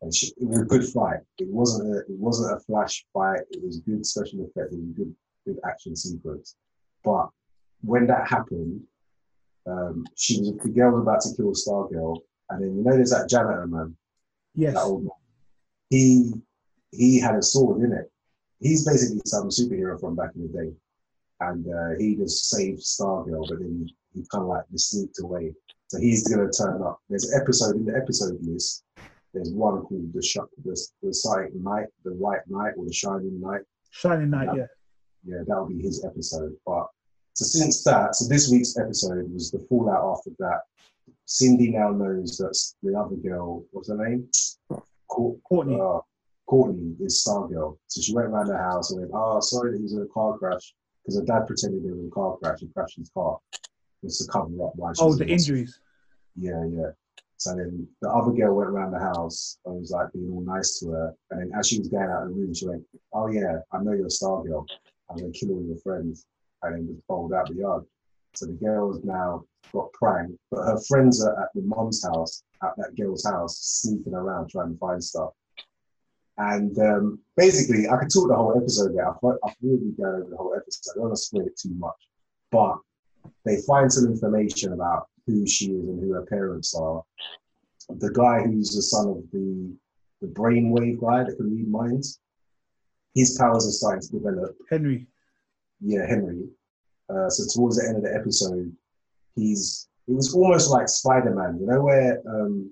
And 0.01 0.13
she, 0.15 0.27
it 0.37 0.47
was 0.47 0.61
a 0.61 0.65
good 0.65 0.85
fight. 0.85 1.19
It 1.39 1.47
wasn't 1.49 1.93
a, 1.93 1.99
it 1.99 2.17
wasn't 2.19 2.55
a 2.55 2.59
flash 2.61 3.05
fight. 3.13 3.41
It 3.51 3.63
was 3.63 3.79
good 3.79 4.05
special 4.05 4.41
effect. 4.41 4.71
It 4.71 4.79
was 4.79 4.91
good, 4.95 5.15
good 5.45 5.59
action 5.67 5.95
sequence. 5.95 6.55
But 7.03 7.29
when 7.81 8.07
that 8.07 8.29
happened, 8.29 8.81
um, 9.65 10.05
she 10.15 10.39
was 10.39 10.53
the 10.63 10.69
girl 10.69 10.91
was 10.91 11.01
about 11.01 11.21
to 11.21 11.35
kill 11.35 11.51
Stargirl, 11.53 12.19
and 12.49 12.63
then 12.63 12.77
you 12.77 12.83
know 12.83 12.95
there's 12.95 13.11
that 13.11 13.29
janitor 13.29 13.67
man, 13.67 13.95
Yes. 14.55 14.73
that 14.73 14.83
old 14.83 15.03
man. 15.03 15.11
He 15.89 16.33
he 16.91 17.19
had 17.19 17.35
a 17.35 17.41
sword 17.41 17.81
in 17.83 17.91
it. 17.91 18.11
He's 18.59 18.85
basically 18.85 19.21
some 19.25 19.49
superhero 19.49 19.99
from 19.99 20.15
back 20.15 20.31
in 20.35 20.43
the 20.43 20.47
day, 20.47 20.71
and 21.41 21.65
uh, 21.67 21.97
he 21.97 22.15
just 22.15 22.49
saved 22.49 22.81
Stargirl, 22.81 23.47
but 23.49 23.59
then 23.59 23.87
he, 24.13 24.19
he 24.19 24.25
kind 24.31 24.43
of 24.43 24.49
like 24.49 24.63
sneaked 24.75 25.19
away. 25.21 25.53
So 25.87 25.99
he's 25.99 26.27
gonna 26.27 26.51
turn 26.51 26.81
up. 26.83 26.99
There's 27.09 27.29
an 27.31 27.41
episode 27.41 27.75
in 27.75 27.85
the 27.85 27.95
episode 27.95 28.37
list 28.41 28.83
There's 29.33 29.51
one 29.51 29.81
called 29.83 30.13
the, 30.13 30.21
Sh- 30.21 30.37
the, 30.63 30.87
the 31.01 31.13
Sighting 31.13 31.63
Night, 31.63 31.87
the 32.03 32.11
Right 32.11 32.41
Night, 32.47 32.73
or 32.77 32.85
the 32.85 32.93
Shining 32.93 33.39
Knight. 33.41 33.61
Shining 33.91 34.29
Knight, 34.29 34.49
yeah. 34.55 34.65
Yeah, 35.25 35.39
that'll 35.47 35.67
be 35.67 35.81
his 35.81 36.05
episode. 36.05 36.55
But 36.65 36.87
so 37.33 37.45
since 37.45 37.83
that, 37.83 38.15
so 38.15 38.27
this 38.27 38.49
week's 38.51 38.77
episode 38.77 39.31
was 39.33 39.51
the 39.51 39.59
fallout 39.69 40.17
after 40.17 40.31
that. 40.39 40.61
Cindy 41.25 41.71
now 41.71 41.91
knows 41.91 42.37
that 42.37 42.57
the 42.83 42.97
other 42.97 43.15
girl, 43.15 43.63
what's 43.71 43.89
her 43.89 43.97
name? 43.97 44.27
Courtney. 45.07 45.79
uh, 45.79 45.99
Courtney 46.47 46.95
is 46.99 47.23
Stargirl. 47.27 47.77
So 47.87 48.01
she 48.01 48.13
went 48.15 48.27
around 48.27 48.47
the 48.47 48.57
house 48.57 48.91
and 48.91 49.01
went, 49.01 49.11
Oh, 49.13 49.39
sorry 49.39 49.71
that 49.71 49.77
he 49.77 49.83
was 49.83 49.93
in 49.93 50.01
a 50.01 50.07
car 50.07 50.37
crash. 50.37 50.73
Because 51.09 51.21
her 51.21 51.25
dad 51.25 51.47
pretended 51.47 51.81
he 51.81 51.89
was 51.89 51.99
in 51.99 52.05
a 52.05 52.11
car 52.11 52.37
crash 52.37 52.61
and 52.61 52.71
crashed 52.71 52.97
his 52.97 53.09
car. 53.09 53.39
Just 54.03 54.25
to 54.25 54.31
cover 54.31 54.63
up 54.63 54.73
why 54.75 54.93
she 54.93 55.01
Oh, 55.01 55.15
the 55.15 55.23
in 55.23 55.31
injuries. 55.31 55.79
Yeah, 56.35 56.63
yeah. 56.71 56.91
So 57.37 57.55
then 57.55 57.87
the 58.01 58.09
other 58.09 58.31
girl 58.31 58.55
went 58.55 58.69
around 58.69 58.91
the 58.91 58.99
house 58.99 59.57
and 59.65 59.79
was 59.79 59.89
like 59.89 60.13
being 60.13 60.31
all 60.31 60.41
nice 60.41 60.77
to 60.79 60.91
her. 60.91 61.15
And 61.31 61.41
then 61.41 61.51
as 61.57 61.67
she 61.67 61.79
was 61.79 61.87
going 61.87 62.11
out 62.11 62.23
of 62.23 62.29
the 62.29 62.35
room, 62.35 62.53
she 62.53 62.67
went, 62.67 62.83
Oh, 63.11 63.27
yeah, 63.27 63.57
I 63.71 63.81
know 63.81 63.93
you're 63.93 64.05
a 64.05 64.09
Stargirl. 64.09 64.67
I'm 65.09 65.17
going 65.17 65.33
to 65.33 65.39
kill 65.39 65.55
all 65.55 65.63
your 65.63 65.77
friends. 65.77 66.27
And 66.61 66.75
then 66.75 66.93
just 66.93 67.07
bowled 67.07 67.33
out 67.33 67.47
the 67.47 67.55
yard. 67.55 67.85
So 68.35 68.45
the 68.45 68.53
girl's 68.53 69.03
now 69.03 69.45
got 69.73 69.91
pranked, 69.93 70.37
but 70.51 70.63
her 70.63 70.79
friends 70.87 71.25
are 71.25 71.41
at 71.41 71.49
the 71.55 71.61
mom's 71.61 72.03
house, 72.03 72.43
at 72.61 72.75
that 72.77 72.95
girl's 72.95 73.25
house, 73.25 73.57
sneaking 73.57 74.13
around 74.13 74.51
trying 74.51 74.73
to 74.73 74.77
find 74.77 75.03
stuff. 75.03 75.31
And 76.39 76.77
um, 76.79 77.19
basically, 77.35 77.89
I 77.89 77.97
could 77.97 78.09
talk 78.09 78.29
the 78.29 78.35
whole 78.35 78.57
episode 78.57 78.95
there. 78.95 79.09
I've, 79.09 79.17
I've 79.43 79.55
really 79.61 79.91
gone 79.99 80.21
over 80.21 80.29
the 80.29 80.37
whole 80.37 80.55
episode. 80.55 80.91
I 80.91 80.95
don't 80.95 81.03
want 81.03 81.15
to 81.17 81.21
spoil 81.21 81.45
it 81.45 81.59
too 81.59 81.73
much. 81.75 81.95
But 82.49 82.77
they 83.43 83.57
find 83.67 83.91
some 83.91 84.09
information 84.09 84.71
about 84.71 85.09
who 85.27 85.45
she 85.45 85.65
is 85.65 85.89
and 85.89 86.01
who 86.01 86.13
her 86.13 86.25
parents 86.25 86.73
are. 86.73 87.03
The 87.89 88.11
guy 88.13 88.43
who's 88.43 88.73
the 88.73 88.81
son 88.81 89.09
of 89.09 89.23
the, 89.33 89.75
the 90.21 90.27
brainwave 90.27 91.01
guy 91.01 91.25
that 91.25 91.35
can 91.35 91.53
read 91.53 91.69
minds, 91.69 92.21
his 93.13 93.37
powers 93.37 93.67
are 93.67 93.71
starting 93.71 94.01
to 94.01 94.19
develop 94.19 94.55
Henry. 94.69 95.07
yeah, 95.81 96.07
Henry. 96.07 96.47
Uh, 97.09 97.29
so 97.29 97.43
towards 97.53 97.77
the 97.77 97.87
end 97.87 97.97
of 97.97 98.03
the 98.03 98.15
episode, 98.15 98.71
he's 99.35 99.89
it 100.07 100.13
was 100.13 100.33
almost 100.33 100.71
like 100.71 100.87
Spider 100.87 101.35
Man, 101.35 101.59
you 101.59 101.67
know, 101.67 101.81
where 101.81 102.21
um, 102.27 102.71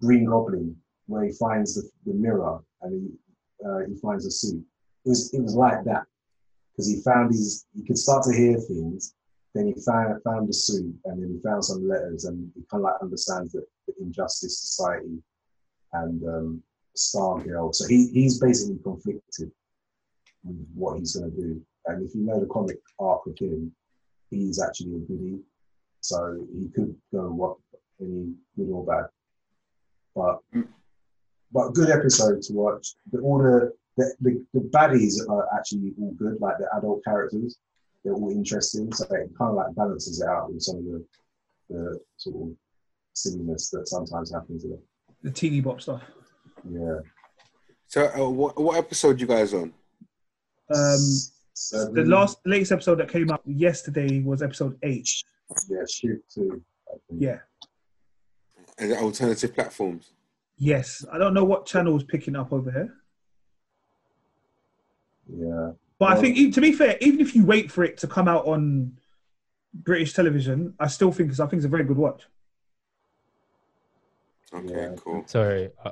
Green 0.00 0.24
Goblin, 0.24 0.74
where 1.06 1.24
he 1.24 1.32
finds 1.32 1.74
the, 1.74 1.88
the 2.06 2.14
mirror 2.14 2.60
and 2.82 2.92
he 2.92 3.66
uh, 3.66 3.80
he 3.88 3.96
finds 3.96 4.26
a 4.26 4.30
suit. 4.30 4.64
It 5.04 5.08
was 5.08 5.32
it 5.32 5.42
was 5.42 5.54
like 5.54 5.84
that 5.84 6.04
because 6.72 6.88
he 6.88 7.00
found 7.02 7.32
his 7.32 7.66
he 7.74 7.84
could 7.84 7.98
start 7.98 8.24
to 8.24 8.34
hear 8.34 8.58
things. 8.58 9.14
Then 9.54 9.66
he 9.66 9.80
found 9.80 10.22
found 10.22 10.48
the 10.48 10.52
suit 10.52 10.94
and 11.04 11.22
then 11.22 11.34
he 11.34 11.40
found 11.42 11.64
some 11.64 11.88
letters 11.88 12.24
and 12.24 12.50
he 12.54 12.62
kind 12.70 12.84
of 12.84 12.90
like 12.90 13.02
understands 13.02 13.52
that 13.52 13.66
the 13.86 13.94
injustice 14.00 14.60
society 14.60 15.22
and 15.94 16.22
um, 16.28 16.62
Stargirl. 16.96 17.74
So 17.74 17.86
he 17.88 18.08
he's 18.08 18.38
basically 18.38 18.78
conflicted 18.82 19.50
with 20.44 20.68
what 20.74 20.98
he's 20.98 21.16
going 21.16 21.30
to 21.30 21.36
do. 21.36 21.62
And 21.86 22.06
if 22.06 22.14
you 22.14 22.22
know 22.22 22.38
the 22.38 22.46
comic 22.46 22.78
arc 22.98 23.26
of 23.26 23.38
him, 23.38 23.72
he's 24.30 24.62
actually 24.62 24.96
a 24.96 24.98
goodie. 24.98 25.40
So 26.00 26.46
he 26.54 26.68
could 26.74 26.94
go 27.12 27.30
what 27.30 27.56
any 28.00 28.34
good 28.56 28.70
or 28.70 28.84
bad. 28.84 29.06
But 30.14 30.40
but 31.52 31.74
good 31.74 31.90
episode 31.90 32.42
to 32.42 32.52
watch. 32.52 32.94
The, 33.10 33.20
all 33.20 33.38
the, 33.38 33.72
the, 33.96 34.14
the, 34.20 34.44
the 34.54 34.60
baddies 34.68 35.28
are 35.28 35.48
actually 35.56 35.92
all 36.00 36.12
good, 36.12 36.40
like 36.40 36.58
the 36.58 36.68
adult 36.76 37.04
characters. 37.04 37.58
They're 38.04 38.14
all 38.14 38.30
interesting. 38.30 38.92
So 38.92 39.04
it 39.06 39.30
kind 39.36 39.50
of 39.50 39.54
like 39.54 39.74
balances 39.74 40.20
it 40.20 40.28
out 40.28 40.52
with 40.52 40.62
some 40.62 40.78
of 40.78 40.84
the, 40.84 41.04
the 41.68 42.00
sort 42.16 42.50
of 42.50 42.56
silliness 43.14 43.70
that 43.70 43.88
sometimes 43.88 44.32
happens 44.32 44.64
in 44.64 44.72
it. 44.72 44.80
The 45.22 45.30
teeny 45.30 45.60
bop 45.60 45.80
stuff. 45.80 46.02
Yeah. 46.68 46.98
So, 47.88 48.06
uh, 48.14 48.28
what 48.28 48.60
what 48.60 48.76
episode 48.76 49.20
you 49.20 49.26
guys 49.26 49.54
on? 49.54 49.72
Um, 50.72 50.98
Seven, 51.54 51.94
the 51.94 52.04
last 52.04 52.38
latest 52.44 52.70
episode 52.70 52.96
that 52.96 53.10
came 53.10 53.30
out 53.30 53.42
yesterday 53.44 54.20
was 54.20 54.42
episode 54.42 54.78
eight. 54.82 55.10
yeah, 55.68 55.78
shoot 55.90 56.22
too. 56.32 56.62
Yeah. 57.10 57.38
Is 58.78 58.90
it 58.90 58.98
alternative 58.98 59.54
platforms? 59.54 60.12
Yes. 60.58 61.04
I 61.10 61.18
don't 61.18 61.34
know 61.34 61.44
what 61.44 61.66
channel 61.66 61.96
is 61.96 62.02
picking 62.04 62.36
up 62.36 62.52
over 62.52 62.70
here. 62.70 62.94
Yeah. 65.32 65.72
But 65.98 66.12
I 66.12 66.20
think, 66.20 66.54
to 66.54 66.60
be 66.60 66.72
fair, 66.72 66.96
even 67.00 67.20
if 67.20 67.34
you 67.34 67.44
wait 67.44 67.70
for 67.72 67.82
it 67.84 67.98
to 67.98 68.06
come 68.06 68.28
out 68.28 68.46
on 68.46 68.98
British 69.74 70.12
television, 70.12 70.74
I 70.78 70.86
still 70.88 71.10
think 71.12 71.30
it's, 71.30 71.40
I 71.40 71.46
think 71.46 71.58
it's 71.58 71.66
a 71.66 71.68
very 71.68 71.84
good 71.84 71.96
watch. 71.96 72.26
Okay, 74.52 74.72
Yeah. 74.74 74.94
cool. 74.96 75.24
Sorry, 75.26 75.70
uh, 75.84 75.90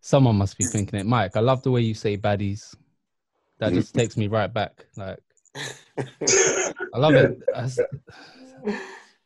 someone 0.00 0.36
must 0.36 0.56
be 0.58 0.64
thinking 0.64 0.98
it. 0.98 1.06
Mike, 1.06 1.36
I 1.36 1.40
love 1.40 1.62
the 1.62 1.70
way 1.70 1.80
you 1.80 1.94
say 1.94 2.16
baddies. 2.16 2.74
That 3.58 3.72
just 3.72 3.94
takes 3.94 4.16
me 4.16 4.28
right 4.28 4.52
back. 4.52 4.86
Like, 4.96 5.18
I 5.56 6.98
love 6.98 7.14
it. 7.14 7.40
That's- 7.54 7.78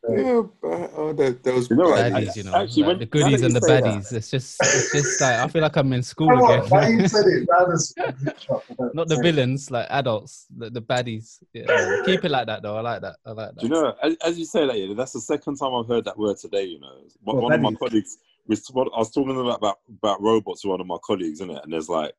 yeah, 0.09 0.41
but, 0.61 0.91
oh, 0.97 1.13
the, 1.13 1.37
those 1.43 1.69
You 1.69 1.75
know 1.75 1.91
baddies. 1.91 2.11
baddies, 2.11 2.35
you 2.35 2.43
know, 2.43 2.55
Actually, 2.55 2.83
like 2.83 2.87
when- 2.87 2.99
the 2.99 3.05
goodies 3.05 3.41
and 3.43 3.55
the 3.55 3.61
say 3.61 3.81
that- 3.81 3.83
baddies. 3.83 4.13
It's 4.13 4.31
just, 4.31 4.57
it's 4.61 4.91
just 4.91 5.21
like 5.21 5.35
I 5.39 5.47
feel 5.47 5.61
like 5.61 5.75
I'm 5.77 5.93
in 5.93 6.01
school 6.03 6.27
Come 6.29 6.41
on, 6.41 6.69
why 6.69 6.87
you 6.87 6.95
again. 6.97 7.09
said 7.09 7.25
it? 7.27 7.47
Was- 7.49 7.93
Not 8.93 9.07
the 9.07 9.19
villains, 9.21 9.69
like 9.69 9.85
adults, 9.89 10.47
the, 10.57 10.69
the 10.69 10.81
baddies. 10.81 11.37
Yeah. 11.53 12.01
Keep 12.05 12.25
it 12.25 12.31
like 12.31 12.47
that, 12.47 12.63
though. 12.63 12.77
I 12.77 12.81
like 12.81 13.01
that. 13.01 13.15
I 13.25 13.31
like 13.31 13.49
that. 13.55 13.59
Do 13.59 13.67
you 13.67 13.71
know, 13.73 13.93
as, 14.01 14.15
as 14.25 14.39
you 14.39 14.45
say 14.45 14.65
that, 14.65 14.77
yeah, 14.77 14.93
that's 14.95 15.11
the 15.13 15.21
second 15.21 15.57
time 15.57 15.73
I've 15.75 15.87
heard 15.87 16.05
that 16.05 16.17
word 16.17 16.37
today. 16.37 16.63
You 16.63 16.79
know, 16.79 16.93
one, 17.21 17.35
What, 17.35 17.43
one 17.43 17.53
of 17.53 17.61
my 17.61 17.73
colleagues, 17.73 18.17
was, 18.47 18.65
what, 18.71 18.87
I 18.95 18.99
was 18.99 19.11
talking 19.11 19.39
about, 19.39 19.57
about 19.59 19.77
about 19.89 20.21
robots 20.21 20.63
with 20.65 20.71
one 20.71 20.81
of 20.81 20.87
my 20.87 20.97
colleagues, 21.05 21.41
in 21.41 21.51
it, 21.51 21.59
and 21.63 21.71
there's 21.71 21.89
like, 21.89 22.11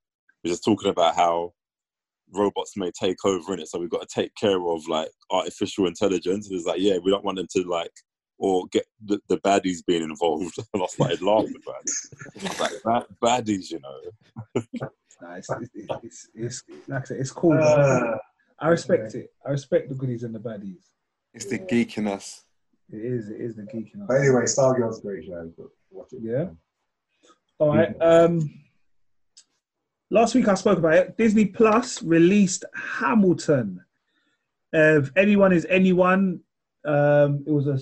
we're 0.44 0.50
just 0.50 0.64
talking 0.64 0.88
about 0.90 1.16
how 1.16 1.52
robots 2.32 2.76
may 2.76 2.90
take 2.90 3.24
over 3.24 3.54
in 3.54 3.60
it, 3.60 3.68
so 3.68 3.78
we've 3.78 3.90
got 3.90 4.08
to 4.08 4.14
take 4.14 4.34
care 4.34 4.60
of 4.60 4.86
like 4.88 5.10
artificial 5.30 5.86
intelligence. 5.86 6.48
And 6.48 6.58
it's 6.58 6.66
like, 6.66 6.80
yeah, 6.80 6.98
we 7.02 7.10
don't 7.10 7.24
want 7.24 7.38
them 7.38 7.48
to 7.56 7.62
like 7.62 7.92
or 8.38 8.66
get 8.72 8.84
the, 9.04 9.20
the 9.28 9.38
baddies 9.38 9.84
being 9.86 10.02
involved. 10.02 10.56
and 10.74 10.82
I 10.82 10.86
started 10.86 11.22
laughing 11.22 11.54
about 11.64 11.82
it. 11.84 12.58
I 12.58 12.62
like, 12.62 12.82
"Bad- 13.20 13.46
baddies, 13.46 13.70
you 13.70 13.80
know. 13.80 14.62
Nah, 15.20 15.34
it's, 15.34 15.48
it's, 15.50 15.70
it's, 16.02 16.28
it's, 16.34 16.62
like 16.88 17.02
I 17.02 17.04
said, 17.04 17.16
it's 17.18 17.30
cool. 17.30 17.56
Uh, 17.56 18.16
I 18.58 18.68
respect 18.68 19.14
it. 19.14 19.30
I 19.46 19.50
respect 19.50 19.88
the 19.88 19.94
goodies 19.94 20.24
and 20.24 20.34
the 20.34 20.40
baddies. 20.40 20.82
It's 21.32 21.46
the 21.46 21.58
geek 21.58 21.96
in 21.96 22.08
us. 22.08 22.42
It 22.90 23.04
is. 23.04 23.28
It 23.28 23.40
is 23.40 23.54
the 23.54 23.62
geeking. 23.62 24.06
but 24.06 24.14
anyway, 24.14 24.42
Stargirl's 24.42 24.98
a 24.98 25.02
great 25.02 25.24
show. 25.24 25.50
But 25.56 25.68
watch 25.90 26.12
it. 26.12 26.20
Yeah. 26.22 26.46
All 27.58 27.68
right. 27.68 27.94
Um, 28.00 28.50
last 30.12 30.34
week 30.34 30.46
I 30.46 30.54
spoke 30.54 30.78
about 30.78 30.94
it. 30.94 31.16
Disney 31.16 31.46
Plus 31.46 32.02
released 32.02 32.64
Hamilton. 32.74 33.80
Uh, 34.74 35.00
if 35.00 35.10
anyone 35.16 35.52
is 35.52 35.66
anyone, 35.68 36.40
um, 36.84 37.42
it 37.46 37.50
was 37.50 37.66
a 37.66 37.78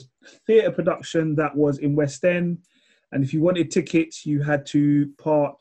theatre 0.47 0.71
production 0.71 1.35
that 1.37 1.55
was 1.55 1.79
in 1.79 1.95
West 1.95 2.25
End, 2.25 2.59
and 3.13 3.25
if 3.25 3.35
you 3.35 3.41
wanted 3.41 3.71
tickets, 3.71 4.25
you 4.25 4.43
had 4.43 4.65
to 4.67 5.11
part 5.19 5.57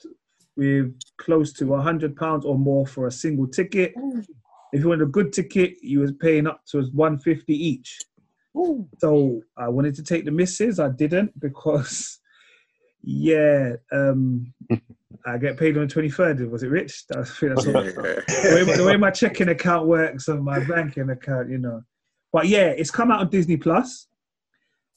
with 0.56 0.94
close 1.18 1.54
to 1.54 1.74
a 1.74 1.82
hundred 1.82 2.16
pounds 2.16 2.46
or 2.46 2.58
more 2.58 2.86
for 2.86 3.08
a 3.08 3.12
single 3.12 3.48
ticket. 3.48 3.94
If 4.72 4.82
you 4.82 4.90
wanted 4.90 5.08
a 5.08 5.12
good 5.12 5.34
ticket, 5.34 5.78
you 5.82 6.00
was 6.00 6.12
paying 6.12 6.48
up 6.48 6.62
to 6.72 6.84
one 6.94 7.18
fifty 7.20 7.54
each. 7.54 7.98
So 8.98 9.42
I 9.58 9.70
wanted 9.70 9.96
to 9.96 10.04
take 10.04 10.26
the 10.26 10.32
misses. 10.32 10.80
I 10.80 10.90
didn't 10.90 11.40
because, 11.40 12.20
yeah, 13.02 13.74
um, 13.92 14.54
I 15.26 15.38
get 15.38 15.58
paid 15.58 15.78
on 15.78 15.88
the 15.88 15.94
twenty 15.94 16.10
third. 16.10 16.40
Was 16.50 16.64
it 16.64 16.68
Rich? 16.70 17.06
I 17.12 17.24
think 17.24 17.54
that's 17.56 17.66
the, 17.66 17.72
way 17.74 18.64
my, 18.64 18.78
the 18.78 18.86
way 18.86 18.98
my 18.98 19.12
checking 19.12 19.50
account 19.50 19.88
works 19.88 20.28
and 20.28 20.44
my 20.44 20.60
banking 20.60 21.10
account, 21.10 21.50
you 21.50 21.58
know. 21.58 21.82
But 22.32 22.48
yeah, 22.48 22.68
it's 22.68 22.92
come 22.92 23.12
out 23.12 23.20
on 23.22 23.30
Disney 23.30 23.58
Plus, 23.58 24.08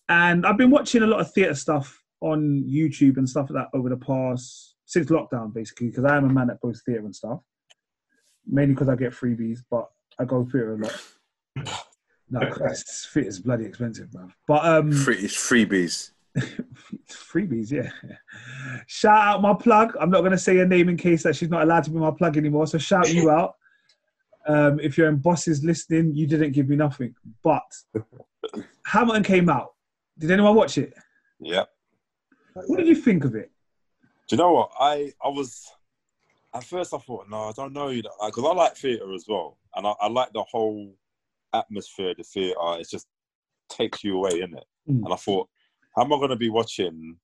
and 0.08 0.46
I've 0.46 0.58
been 0.58 0.70
watching 0.70 1.02
a 1.02 1.06
lot 1.06 1.20
of 1.20 1.32
theatre 1.32 1.54
stuff 1.54 2.02
on 2.20 2.64
YouTube 2.68 3.16
and 3.16 3.28
stuff 3.28 3.50
like 3.50 3.64
that 3.64 3.76
over 3.76 3.88
the 3.88 3.96
past 3.96 4.76
since 4.84 5.08
lockdown, 5.10 5.52
basically, 5.52 5.88
because 5.88 6.04
I 6.04 6.16
am 6.16 6.24
a 6.30 6.32
man 6.32 6.48
that 6.48 6.60
goes 6.60 6.82
theatre 6.84 7.04
and 7.04 7.14
stuff. 7.16 7.40
Mainly 8.46 8.74
because 8.74 8.88
I 8.88 8.96
get 8.96 9.12
freebies, 9.12 9.60
but 9.70 9.88
I 10.18 10.24
go 10.24 10.44
theatre 10.44 10.74
a 10.74 10.78
lot. 10.78 11.02
No, 12.28 12.40
'cause 12.50 13.08
theatre 13.12 13.28
is 13.28 13.40
bloody 13.40 13.64
expensive, 13.64 14.12
man. 14.14 14.32
But 14.48 14.64
um, 14.64 14.92
Free, 14.92 15.18
it's 15.18 15.36
freebies. 15.36 16.10
Freebies, 17.08 17.70
yeah. 17.70 17.90
Shout 18.86 19.22
out 19.22 19.42
my 19.42 19.54
plug. 19.54 19.94
I'm 20.00 20.10
not 20.10 20.20
going 20.20 20.32
to 20.32 20.38
say 20.38 20.56
her 20.56 20.66
name 20.66 20.88
in 20.88 20.96
case 20.96 21.22
that 21.24 21.36
she's 21.36 21.50
not 21.50 21.62
allowed 21.62 21.84
to 21.84 21.90
be 21.90 21.98
my 21.98 22.10
plug 22.10 22.36
anymore. 22.36 22.66
So 22.66 22.78
shout 22.78 23.12
you 23.12 23.30
out. 23.30 23.54
Um, 24.46 24.80
if 24.80 24.98
you're 24.98 25.08
in 25.08 25.18
bosses 25.18 25.62
listening, 25.62 26.14
you 26.14 26.26
didn't 26.26 26.52
give 26.52 26.68
me 26.68 26.76
nothing. 26.76 27.14
But 27.44 27.62
Hamilton 28.86 29.22
came 29.22 29.48
out. 29.48 29.74
Did 30.18 30.30
anyone 30.30 30.54
watch 30.54 30.78
it? 30.78 30.94
Yeah. 31.38 31.64
What 32.54 32.76
did 32.78 32.86
you 32.86 32.96
think 32.96 33.24
of 33.24 33.34
it? 33.34 33.50
Do 34.28 34.36
you 34.36 34.42
know 34.42 34.52
what? 34.52 34.70
I 34.78 35.12
I 35.22 35.28
was 35.28 35.66
at 36.54 36.64
first 36.64 36.92
I 36.94 36.98
thought, 36.98 37.28
no, 37.30 37.44
I 37.44 37.52
don't 37.52 37.72
know, 37.72 37.88
you 37.88 38.02
because 38.02 38.44
I 38.44 38.52
like 38.54 38.76
theatre 38.76 39.12
as 39.14 39.24
well, 39.28 39.58
and 39.74 39.86
I, 39.86 39.94
I 40.00 40.08
like 40.08 40.32
the 40.32 40.42
whole 40.42 40.94
atmosphere 41.54 42.10
of 42.10 42.18
the 42.18 42.24
theatre. 42.24 42.56
It 42.78 42.88
just 42.90 43.06
takes 43.68 44.04
you 44.04 44.16
away, 44.16 44.40
in 44.40 44.56
it. 44.56 44.64
Mm. 44.88 45.04
And 45.04 45.12
I 45.12 45.16
thought, 45.16 45.48
how 45.96 46.04
am 46.04 46.12
I 46.12 46.16
going 46.16 46.30
to 46.30 46.36
be 46.36 46.50
watching 46.50 47.16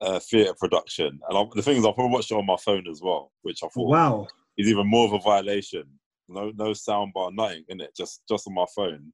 uh, 0.00 0.14
a 0.14 0.20
theatre 0.20 0.54
production, 0.58 1.20
and 1.28 1.38
I, 1.38 1.44
the 1.54 1.62
thing 1.62 1.76
is, 1.76 1.84
I'll 1.84 1.92
probably 1.92 2.12
watched 2.14 2.30
it 2.30 2.36
on 2.36 2.46
my 2.46 2.56
phone 2.56 2.86
as 2.88 3.00
well, 3.02 3.32
which 3.42 3.62
I 3.62 3.66
oh, 3.66 3.70
thought 3.74 3.90
Wow. 3.90 4.26
is 4.56 4.68
even 4.68 4.86
more 4.86 5.06
of 5.06 5.12
a 5.12 5.18
violation. 5.18 5.84
No, 6.28 6.52
no 6.56 6.72
sound 6.74 7.12
bar, 7.14 7.30
nothing 7.32 7.64
in 7.68 7.80
it, 7.80 7.96
just 7.96 8.22
just 8.28 8.46
on 8.46 8.54
my 8.54 8.66
phone, 8.76 9.12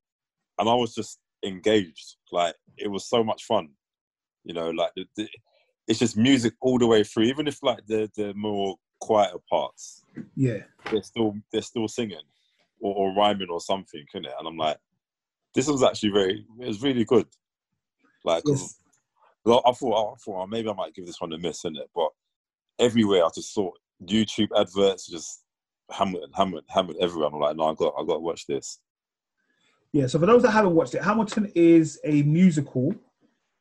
and 0.59 0.69
I 0.69 0.75
was 0.75 0.95
just 0.95 1.21
engaged. 1.45 2.17
Like 2.33 2.55
it 2.77 2.89
was 2.89 3.09
so 3.09 3.23
much 3.23 3.45
fun, 3.45 3.69
you 4.45 4.53
know. 4.53 4.71
Like 4.71 4.91
the, 4.97 5.07
the, 5.17 5.29
it's 5.87 6.01
just 6.01 6.17
music 6.17 6.55
all 6.61 6.79
the 6.79 6.87
way 6.87 7.05
through, 7.05 7.25
even 7.25 7.47
if 7.47 7.63
like 7.63 7.87
the 7.87 8.11
the 8.17 8.35
more 8.35 8.77
quieter 9.01 9.39
parts, 9.49 10.03
Yeah. 10.35 10.63
they're 10.91 11.03
still 11.03 11.35
they're 11.53 11.63
still 11.63 11.89
singing 11.89 12.19
or, 12.81 12.95
or 12.95 13.15
rhyming 13.15 13.51
or 13.51 13.61
something, 13.61 14.05
in 14.15 14.25
it. 14.25 14.33
And 14.39 14.49
I'm 14.49 14.57
like, 14.57 14.79
this 15.55 15.69
was 15.69 15.83
actually 15.83 16.11
very, 16.11 16.45
it 16.61 16.67
was 16.67 16.83
really 16.83 17.05
good. 17.05 17.27
Like, 18.25 18.45
'cause 18.45 18.61
Yes. 18.61 18.81
well, 19.45 19.63
I 19.67 19.73
thought, 19.73 20.15
I 20.15 20.17
thought 20.17 20.43
oh, 20.43 20.47
maybe 20.47 20.69
I 20.69 20.73
might 20.73 20.95
give 20.95 21.07
this 21.07 21.21
one 21.21 21.33
a 21.33 21.39
miss, 21.39 21.65
in 21.65 21.77
it. 21.77 21.91
But 21.95 22.11
everywhere 22.79 23.25
I 23.25 23.29
just 23.35 23.53
saw 23.53 23.71
YouTube 24.03 24.49
adverts, 24.57 25.07
just 25.07 25.45
hammered, 25.91 26.31
hammered, 26.35 26.65
hammered 26.69 26.97
everywhere. 27.01 27.29
I'm 27.29 27.39
like, 27.39 27.57
no, 27.57 27.65
I 27.65 27.75
got, 27.75 27.95
I 27.99 28.05
got 28.05 28.15
to 28.15 28.21
watch 28.21 28.47
this. 28.47 28.81
Yeah, 29.93 30.07
so 30.09 30.19
for 30.19 30.27
those 30.27 30.43
that 30.43 30.51
haven't 30.51 30.75
watched 30.75 30.95
it, 30.95 31.05
Hamilton 31.05 31.53
is 31.55 32.01
a 32.05 32.23
musical 32.23 32.95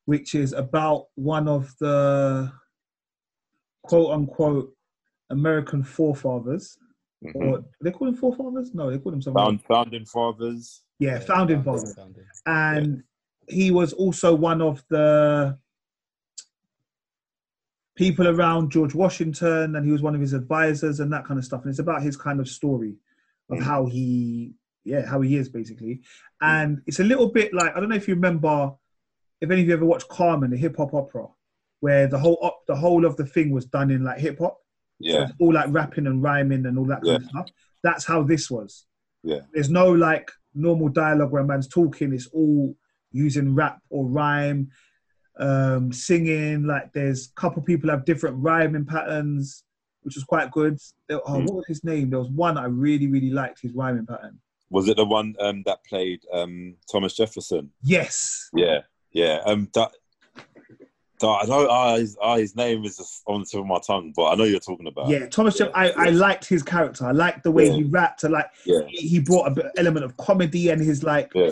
which 0.05 0.35
is 0.35 0.51
about 0.53 1.07
one 1.15 1.47
of 1.47 1.73
the 1.79 2.51
quote 3.83 4.11
unquote 4.11 4.73
American 5.29 5.83
forefathers. 5.83 6.77
Mhm. 7.23 7.35
Or 7.35 7.65
they 7.81 7.91
call 7.91 8.07
them 8.07 8.15
forefathers? 8.17 8.73
No, 8.73 8.89
they 8.91 8.97
call 8.97 9.11
them 9.11 9.21
something. 9.21 9.41
Found, 9.43 9.63
founding 9.63 10.05
fathers. 10.05 10.81
yeah, 10.99 11.19
founding 11.19 11.63
fathers. 11.63 11.93
Founding. 11.95 12.25
And 12.45 13.03
he 13.47 13.71
was 13.71 13.93
also 13.93 14.33
one 14.35 14.61
of 14.61 14.83
the 14.89 15.57
people 17.95 18.27
around 18.27 18.71
George 18.71 18.95
Washington, 18.95 19.75
and 19.75 19.85
he 19.85 19.91
was 19.91 20.01
one 20.01 20.15
of 20.15 20.21
his 20.21 20.33
advisors 20.33 20.99
and 20.99 21.11
that 21.13 21.25
kind 21.25 21.37
of 21.37 21.45
stuff. 21.45 21.61
And 21.63 21.69
it's 21.69 21.79
about 21.79 22.01
his 22.01 22.17
kind 22.17 22.39
of 22.39 22.47
story 22.47 22.95
of 23.49 23.59
Mm. 23.59 23.63
how 23.63 23.85
he, 23.85 24.53
yeah, 24.83 25.05
how 25.05 25.21
he 25.21 25.35
is 25.37 25.49
basically. 25.49 26.01
And 26.41 26.81
it's 26.87 26.99
a 26.99 27.03
little 27.03 27.27
bit 27.29 27.53
like 27.53 27.75
I 27.75 27.79
don't 27.79 27.89
know 27.89 27.95
if 27.95 28.07
you 28.07 28.15
remember, 28.15 28.73
if 29.41 29.49
any 29.51 29.61
of 29.61 29.67
you 29.67 29.73
ever 29.73 29.85
watched 29.85 30.09
Carmen, 30.09 30.51
the 30.51 30.57
hip 30.57 30.77
hop 30.77 30.93
opera, 30.93 31.27
where 31.81 32.07
the 32.07 32.19
whole 32.19 32.37
op- 32.41 32.65
the 32.67 32.75
whole 32.75 33.05
of 33.05 33.15
the 33.17 33.25
thing 33.25 33.51
was 33.51 33.65
done 33.65 33.91
in 33.91 34.03
like 34.03 34.19
hip 34.19 34.39
hop. 34.39 34.57
Yeah, 34.99 35.23
it's 35.23 35.33
all 35.39 35.53
like 35.53 35.67
rapping 35.69 36.07
and 36.07 36.23
rhyming 36.23 36.65
and 36.65 36.77
all 36.79 36.85
that 36.85 37.03
kind 37.03 37.17
of 37.23 37.29
stuff. 37.29 37.49
That's 37.83 38.05
how 38.05 38.23
this 38.23 38.49
was. 38.49 38.85
Yeah. 39.23 39.41
There's 39.53 39.69
no 39.69 39.91
like 39.91 40.31
normal 40.55 40.89
dialogue 40.89 41.31
where 41.31 41.41
a 41.41 41.45
man's 41.45 41.67
talking. 41.67 42.13
It's 42.13 42.27
all 42.27 42.75
using 43.13 43.55
rap 43.55 43.79
or 43.89 44.05
rhyme, 44.05 44.69
um, 45.39 45.93
singing. 45.93 46.65
Like 46.65 46.91
there's 46.93 47.27
a 47.29 47.33
couple 47.39 47.61
people 47.63 47.89
have 47.89 48.03
different 48.05 48.37
rhyming 48.39 48.85
patterns, 48.85 49.63
which 50.01 50.15
was 50.15 50.23
quite 50.25 50.51
good. 50.51 50.77
There- 51.07 51.21
oh, 51.27 51.35
Mm. 51.39 51.45
what 51.45 51.55
was 51.55 51.65
his 51.67 51.83
name? 51.83 52.09
There 52.09 52.19
was 52.19 52.29
one 52.29 52.57
I 52.57 52.65
really, 52.65 53.07
really 53.07 53.29
liked 53.31 53.61
his 53.61 53.73
rhyming 53.73 54.05
pattern. 54.05 54.39
was 54.69 54.87
it 54.89 54.97
the 54.97 55.05
one 55.05 55.35
um, 55.39 55.61
that 55.67 55.77
played 55.85 56.19
um, 56.33 56.75
Thomas 56.91 57.13
Jefferson? 57.15 57.71
Yes. 57.83 58.49
Yeah, 58.55 58.79
yeah. 59.11 59.39
Um, 59.45 59.69
that, 59.75 59.91
that 61.19 61.27
I 61.27 61.45
know. 61.45 61.67
Ah, 61.69 61.97
his, 61.97 62.17
ah, 62.19 62.37
his 62.37 62.55
name 62.55 62.83
is 62.83 62.97
just 62.97 63.21
on 63.27 63.41
the 63.41 63.45
tip 63.45 63.59
of 63.59 63.67
my 63.67 63.79
tongue, 63.85 64.13
but 64.15 64.29
I 64.29 64.35
know 64.35 64.45
you're 64.45 64.59
talking 64.59 64.87
about. 64.87 65.09
Yeah, 65.09 65.27
Thomas. 65.27 65.57
Jeff- 65.57 65.69
I, 65.75 65.91
I 65.91 66.09
liked 66.09 66.45
his 66.47 66.63
character. 66.63 67.05
I 67.05 67.11
liked 67.11 67.43
the 67.43 67.51
way 67.51 67.67
Yeah. 67.67 67.73
he 67.73 67.83
rapped. 67.83 68.23
I 68.25 68.29
like 68.29 68.47
yeah, 68.65 68.79
he 68.89 69.07
he 69.07 69.19
brought 69.19 69.47
a 69.47 69.51
bit 69.51 69.67
element 69.77 70.05
of 70.05 70.17
comedy 70.17 70.69
and 70.69 70.81
his 70.81 71.03
like 71.03 71.31
yeah, 71.35 71.51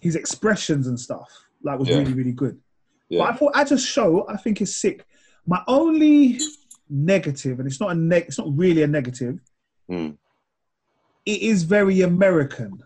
his 0.00 0.16
expressions 0.16 0.86
and 0.86 0.98
stuff. 0.98 1.28
Like 1.62 1.78
was 1.78 1.88
Yeah. 1.88 1.98
really 1.98 2.12
really 2.14 2.32
good. 2.32 2.58
yeah. 3.08 3.20
But 3.20 3.34
I 3.34 3.36
thought 3.36 3.52
as 3.56 3.72
a 3.72 3.78
show, 3.78 4.26
I 4.28 4.36
think 4.36 4.60
it's 4.60 4.76
sick. 4.76 5.04
My 5.46 5.62
only 5.66 6.38
negative, 6.90 7.58
and 7.58 7.66
it's 7.66 7.80
not 7.80 7.90
a 7.92 7.94
neg- 7.94 8.24
it's 8.28 8.38
not 8.38 8.48
really 8.56 8.82
a 8.82 8.86
negative. 8.86 9.38
Mm. 9.90 10.16
It 11.26 11.42
is 11.42 11.62
very 11.64 12.00
American. 12.02 12.82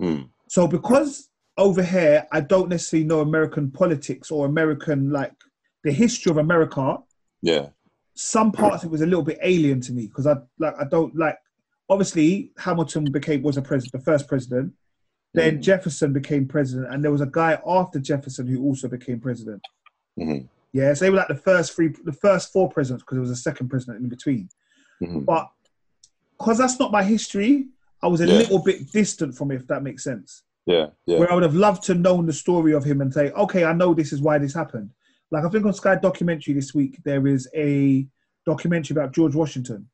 Mm. 0.00 0.28
So 0.48 0.66
because 0.66 1.28
over 1.56 1.82
here, 1.82 2.26
I 2.32 2.40
don't 2.40 2.68
necessarily 2.68 3.06
know 3.06 3.20
American 3.20 3.70
politics 3.70 4.30
or 4.30 4.46
American 4.46 5.10
like 5.10 5.32
the 5.84 5.92
history 5.92 6.30
of 6.30 6.36
America. 6.38 6.98
yeah, 7.42 7.68
Some 8.14 8.50
parts 8.52 8.82
of 8.82 8.88
it 8.88 8.92
was 8.92 9.00
a 9.02 9.06
little 9.06 9.22
bit 9.24 9.38
alien 9.42 9.80
to 9.82 9.92
me 9.92 10.06
because 10.06 10.26
I 10.26 10.36
like 10.58 10.74
I 10.80 10.84
don't 10.84 11.14
like. 11.16 11.36
Obviously, 11.88 12.52
Hamilton 12.56 13.04
became 13.10 13.42
was 13.42 13.56
a 13.56 13.62
president, 13.62 13.92
the 13.92 14.04
first 14.10 14.28
president. 14.28 14.72
Then 15.32 15.58
Mm. 15.58 15.62
Jefferson 15.62 16.12
became 16.12 16.46
president, 16.46 16.92
and 16.92 17.04
there 17.04 17.12
was 17.12 17.20
a 17.20 17.26
guy 17.26 17.58
after 17.66 17.98
Jefferson 18.00 18.46
who 18.46 18.62
also 18.62 18.88
became 18.88 19.20
president. 19.20 19.62
Mhm. 20.18 20.48
Yeah, 20.72 20.92
so 20.94 21.04
they 21.04 21.10
were 21.10 21.16
like 21.16 21.28
the 21.28 21.34
first 21.36 21.72
three, 21.74 21.88
the 22.04 22.12
first 22.12 22.52
four 22.52 22.68
presidents 22.70 23.02
because 23.04 23.16
there 23.16 23.20
was 23.22 23.30
a 23.30 23.36
second 23.36 23.68
president 23.68 24.02
in 24.02 24.08
between. 24.08 24.48
Mhm. 25.02 25.24
But 25.24 25.50
because 26.38 26.58
that's 26.58 26.78
not 26.80 26.90
my 26.92 27.02
history, 27.04 27.68
I 28.02 28.08
was 28.08 28.20
a 28.20 28.26
Yeah. 28.26 28.34
little 28.38 28.58
bit 28.62 28.90
distant 28.92 29.36
from 29.36 29.50
it, 29.50 29.56
if 29.56 29.66
that 29.68 29.82
makes 29.82 30.02
sense. 30.04 30.42
yeah, 30.66 30.90
yeah, 31.06 31.18
Where 31.18 31.30
I 31.30 31.34
would 31.34 31.42
have 31.42 31.54
loved 31.54 31.82
to 31.84 31.94
know 31.94 32.20
the 32.22 32.32
story 32.34 32.72
of 32.74 32.84
him 32.84 33.00
and 33.00 33.12
say, 33.12 33.30
okay, 33.32 33.64
I 33.64 33.72
know 33.72 33.92
this 33.94 34.12
is 34.12 34.20
why 34.20 34.38
this 34.38 34.52
happened. 34.54 34.90
Like 35.32 35.44
I 35.44 35.48
think 35.48 35.64
on 35.64 35.72
Sky 35.72 35.96
documentary 35.96 36.54
this 36.54 36.74
week 36.74 37.00
there 37.02 37.26
is 37.26 37.48
a 37.54 38.06
documentary 38.46 38.94
about 38.94 39.12
George 39.12 39.34
Washington. 39.34 39.88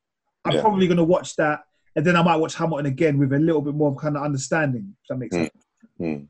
I'm 0.44 0.54
Yeah. 0.54 0.60
probably 0.60 0.86
going 0.86 0.98
to 0.98 1.04
watch 1.04 1.36
that, 1.36 1.64
and 1.96 2.06
then 2.06 2.14
I 2.16 2.22
might 2.22 2.36
watch 2.36 2.54
Hamilton 2.54 2.86
again 2.86 3.18
with 3.18 3.32
a 3.32 3.38
little 3.38 3.62
bit 3.62 3.74
more 3.74 3.90
of 3.90 3.96
kind 3.96 4.16
of 4.16 4.22
understanding. 4.22 4.94
If 5.02 5.08
that 5.08 5.16
makes 5.16 5.34
Mm. 5.34 5.40
sense. 5.40 5.64
Mm. 6.00 6.28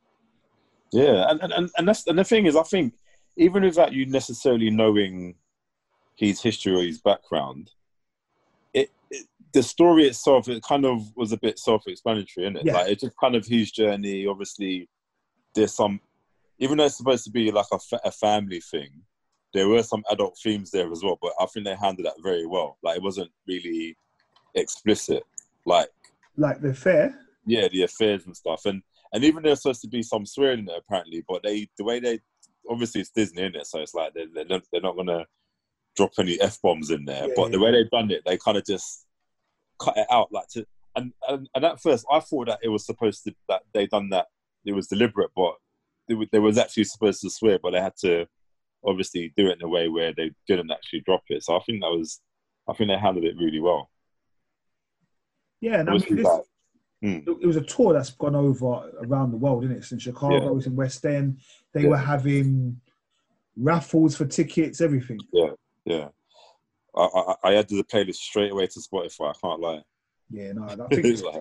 yeah. 0.92 1.30
And, 1.30 1.40
and 1.42 1.52
and 1.52 1.70
and 1.76 1.88
that's 1.88 2.06
and 2.06 2.18
the 2.18 2.24
thing 2.24 2.46
is, 2.46 2.56
I 2.56 2.62
think 2.62 2.94
even 3.36 3.64
without 3.64 3.92
you 3.92 4.06
necessarily 4.06 4.70
knowing 4.70 5.34
his 6.14 6.40
history 6.40 6.74
or 6.74 6.82
his 6.82 7.00
background, 7.00 7.70
it, 8.72 8.90
it 9.10 9.26
the 9.52 9.62
story 9.62 10.04
itself 10.06 10.48
it 10.48 10.62
kind 10.62 10.86
of 10.86 11.02
was 11.16 11.32
a 11.32 11.36
bit 11.36 11.58
self-explanatory, 11.58 12.46
isn't 12.46 12.56
it? 12.58 12.64
Yeah. 12.66 12.74
Like 12.74 12.92
it's 12.92 13.02
just 13.02 13.16
kind 13.18 13.34
of 13.34 13.44
his 13.46 13.70
journey. 13.72 14.26
Obviously, 14.26 14.88
there's 15.54 15.74
some, 15.74 16.00
even 16.58 16.78
though 16.78 16.84
it's 16.86 16.96
supposed 16.96 17.24
to 17.24 17.30
be 17.30 17.50
like 17.50 17.66
a, 17.72 17.78
a 18.04 18.10
family 18.12 18.60
thing, 18.60 19.02
there 19.52 19.68
were 19.68 19.82
some 19.82 20.04
adult 20.10 20.38
themes 20.42 20.70
there 20.70 20.90
as 20.92 21.02
well. 21.02 21.18
But 21.20 21.32
I 21.40 21.46
think 21.46 21.66
they 21.66 21.74
handled 21.74 22.06
that 22.06 22.22
very 22.22 22.46
well. 22.46 22.78
Like 22.82 22.98
it 22.98 23.02
wasn't 23.02 23.30
really 23.48 23.96
explicit. 24.54 25.22
Like 25.66 25.90
Like 26.36 26.60
the 26.60 26.70
affair. 26.70 27.14
yeah, 27.44 27.68
the 27.68 27.82
affairs 27.82 28.24
and 28.26 28.36
stuff, 28.36 28.64
and 28.64 28.82
and 29.12 29.24
even 29.24 29.42
there's 29.42 29.62
supposed 29.62 29.82
to 29.82 29.88
be 29.88 30.02
some 30.02 30.24
swearing 30.24 30.60
in 30.60 30.68
it 30.68 30.78
apparently, 30.78 31.24
but 31.28 31.42
they 31.42 31.68
the 31.76 31.84
way 31.84 32.00
they 32.00 32.20
obviously 32.68 33.00
it's 33.02 33.10
Disney 33.10 33.42
in 33.42 33.54
it, 33.54 33.66
so 33.66 33.80
it's 33.80 33.94
like 33.94 34.14
they're 34.14 34.26
they're 34.34 34.44
not, 34.46 34.62
they're 34.72 34.80
not 34.80 34.96
gonna 34.96 35.26
drop 35.96 36.12
any 36.18 36.40
f 36.40 36.60
bombs 36.62 36.90
in 36.90 37.04
there, 37.04 37.26
Yeah, 37.28 37.34
but 37.36 37.52
the 37.52 37.60
way 37.60 37.72
they've 37.72 37.90
done 37.90 38.10
it, 38.10 38.22
they 38.24 38.38
kind 38.38 38.56
of 38.56 38.64
just 38.64 39.06
cut 39.78 39.96
it 39.96 40.06
out 40.10 40.32
like 40.32 40.48
to. 40.48 40.66
And, 40.94 41.12
and 41.28 41.48
and 41.54 41.64
at 41.64 41.80
first, 41.80 42.06
I 42.10 42.20
thought 42.20 42.46
that 42.46 42.60
it 42.62 42.68
was 42.68 42.86
supposed 42.86 43.24
to 43.24 43.34
that 43.48 43.62
they 43.74 43.86
done 43.86 44.08
that 44.10 44.26
it 44.64 44.72
was 44.72 44.86
deliberate, 44.88 45.30
but 45.36 45.54
they, 46.08 46.16
they 46.32 46.38
was 46.38 46.58
actually 46.58 46.84
supposed 46.84 47.20
to 47.20 47.30
swear, 47.30 47.58
but 47.62 47.72
they 47.72 47.80
had 47.80 47.96
to 48.00 48.26
obviously 48.84 49.32
do 49.36 49.48
it 49.48 49.58
in 49.60 49.62
a 49.62 49.68
way 49.68 49.88
where 49.88 50.12
they 50.14 50.30
didn't 50.48 50.70
actually 50.70 51.00
drop 51.00 51.22
it. 51.28 51.42
So 51.42 51.56
I 51.56 51.60
think 51.60 51.82
that 51.82 51.90
was, 51.90 52.20
I 52.68 52.72
think 52.72 52.88
they 52.88 52.96
handled 52.98 53.24
it 53.24 53.36
really 53.36 53.60
well. 53.60 53.90
Yeah, 55.60 55.80
and 55.80 55.88
I 55.90 55.92
mean, 55.94 56.16
this, 56.16 56.28
mm, 57.04 57.26
it 57.42 57.46
was 57.46 57.56
a 57.56 57.62
tour 57.62 57.92
that's 57.94 58.10
gone 58.10 58.34
over 58.36 58.90
around 59.02 59.30
the 59.30 59.36
world, 59.38 59.64
isn't 59.64 59.76
it? 59.76 59.90
In 59.92 59.98
Chicago, 59.98 60.34
Yeah. 60.44 60.50
was 60.50 60.66
in 60.66 60.76
West 60.76 61.04
End. 61.06 61.40
They 61.72 61.82
Yeah. 61.82 61.88
were 61.88 61.96
having 61.96 62.80
raffles 63.56 64.16
for 64.16 64.26
tickets, 64.26 64.80
everything. 64.80 65.20
yeah. 65.32 65.50
Yeah. 65.84 66.08
I, 66.94 67.02
I, 67.04 67.34
I 67.50 67.54
added 67.54 67.78
the 67.78 67.84
playlist 67.84 68.16
straight 68.16 68.50
away 68.52 68.66
to 68.66 68.80
Spotify. 68.80 69.30
I 69.30 69.38
can't 69.40 69.60
lie. 69.60 69.82
Yeah, 70.30 70.52
no, 70.52 70.64
I 70.64 70.74
think 70.94 71.06
It's 71.06 71.22
like, 71.22 71.40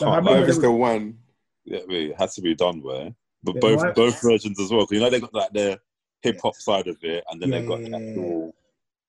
No, 0.00 0.08
I 0.08 0.14
can't 0.14 0.24
lie. 0.26 0.40
Live 0.40 0.60
the 0.60 0.70
one. 0.70 1.18
Yeah, 1.64 1.80
I 1.82 1.86
mean, 1.86 2.10
it 2.10 2.16
had 2.18 2.30
to 2.32 2.42
be 2.42 2.54
done 2.54 2.82
where, 2.82 3.14
but 3.42 3.54
Yeah, 3.56 3.60
both 3.60 3.76
why- 3.78 3.92
both 3.92 4.22
versions 4.22 4.60
as 4.60 4.70
well. 4.70 4.86
you 4.90 5.00
know 5.00 5.10
they 5.10 5.20
got 5.20 5.34
like 5.34 5.52
the 5.52 5.80
hip 6.22 6.38
hop 6.42 6.54
side 6.56 6.86
of 6.86 6.96
it, 7.02 7.24
and 7.30 7.40
then 7.42 7.50
Yeah, 7.50 7.60
they 7.60 7.66
got 7.66 7.80
yeah, 7.80 7.84
the 7.84 7.90
yeah, 7.90 7.98
yeah. 7.98 8.10
actual 8.10 8.54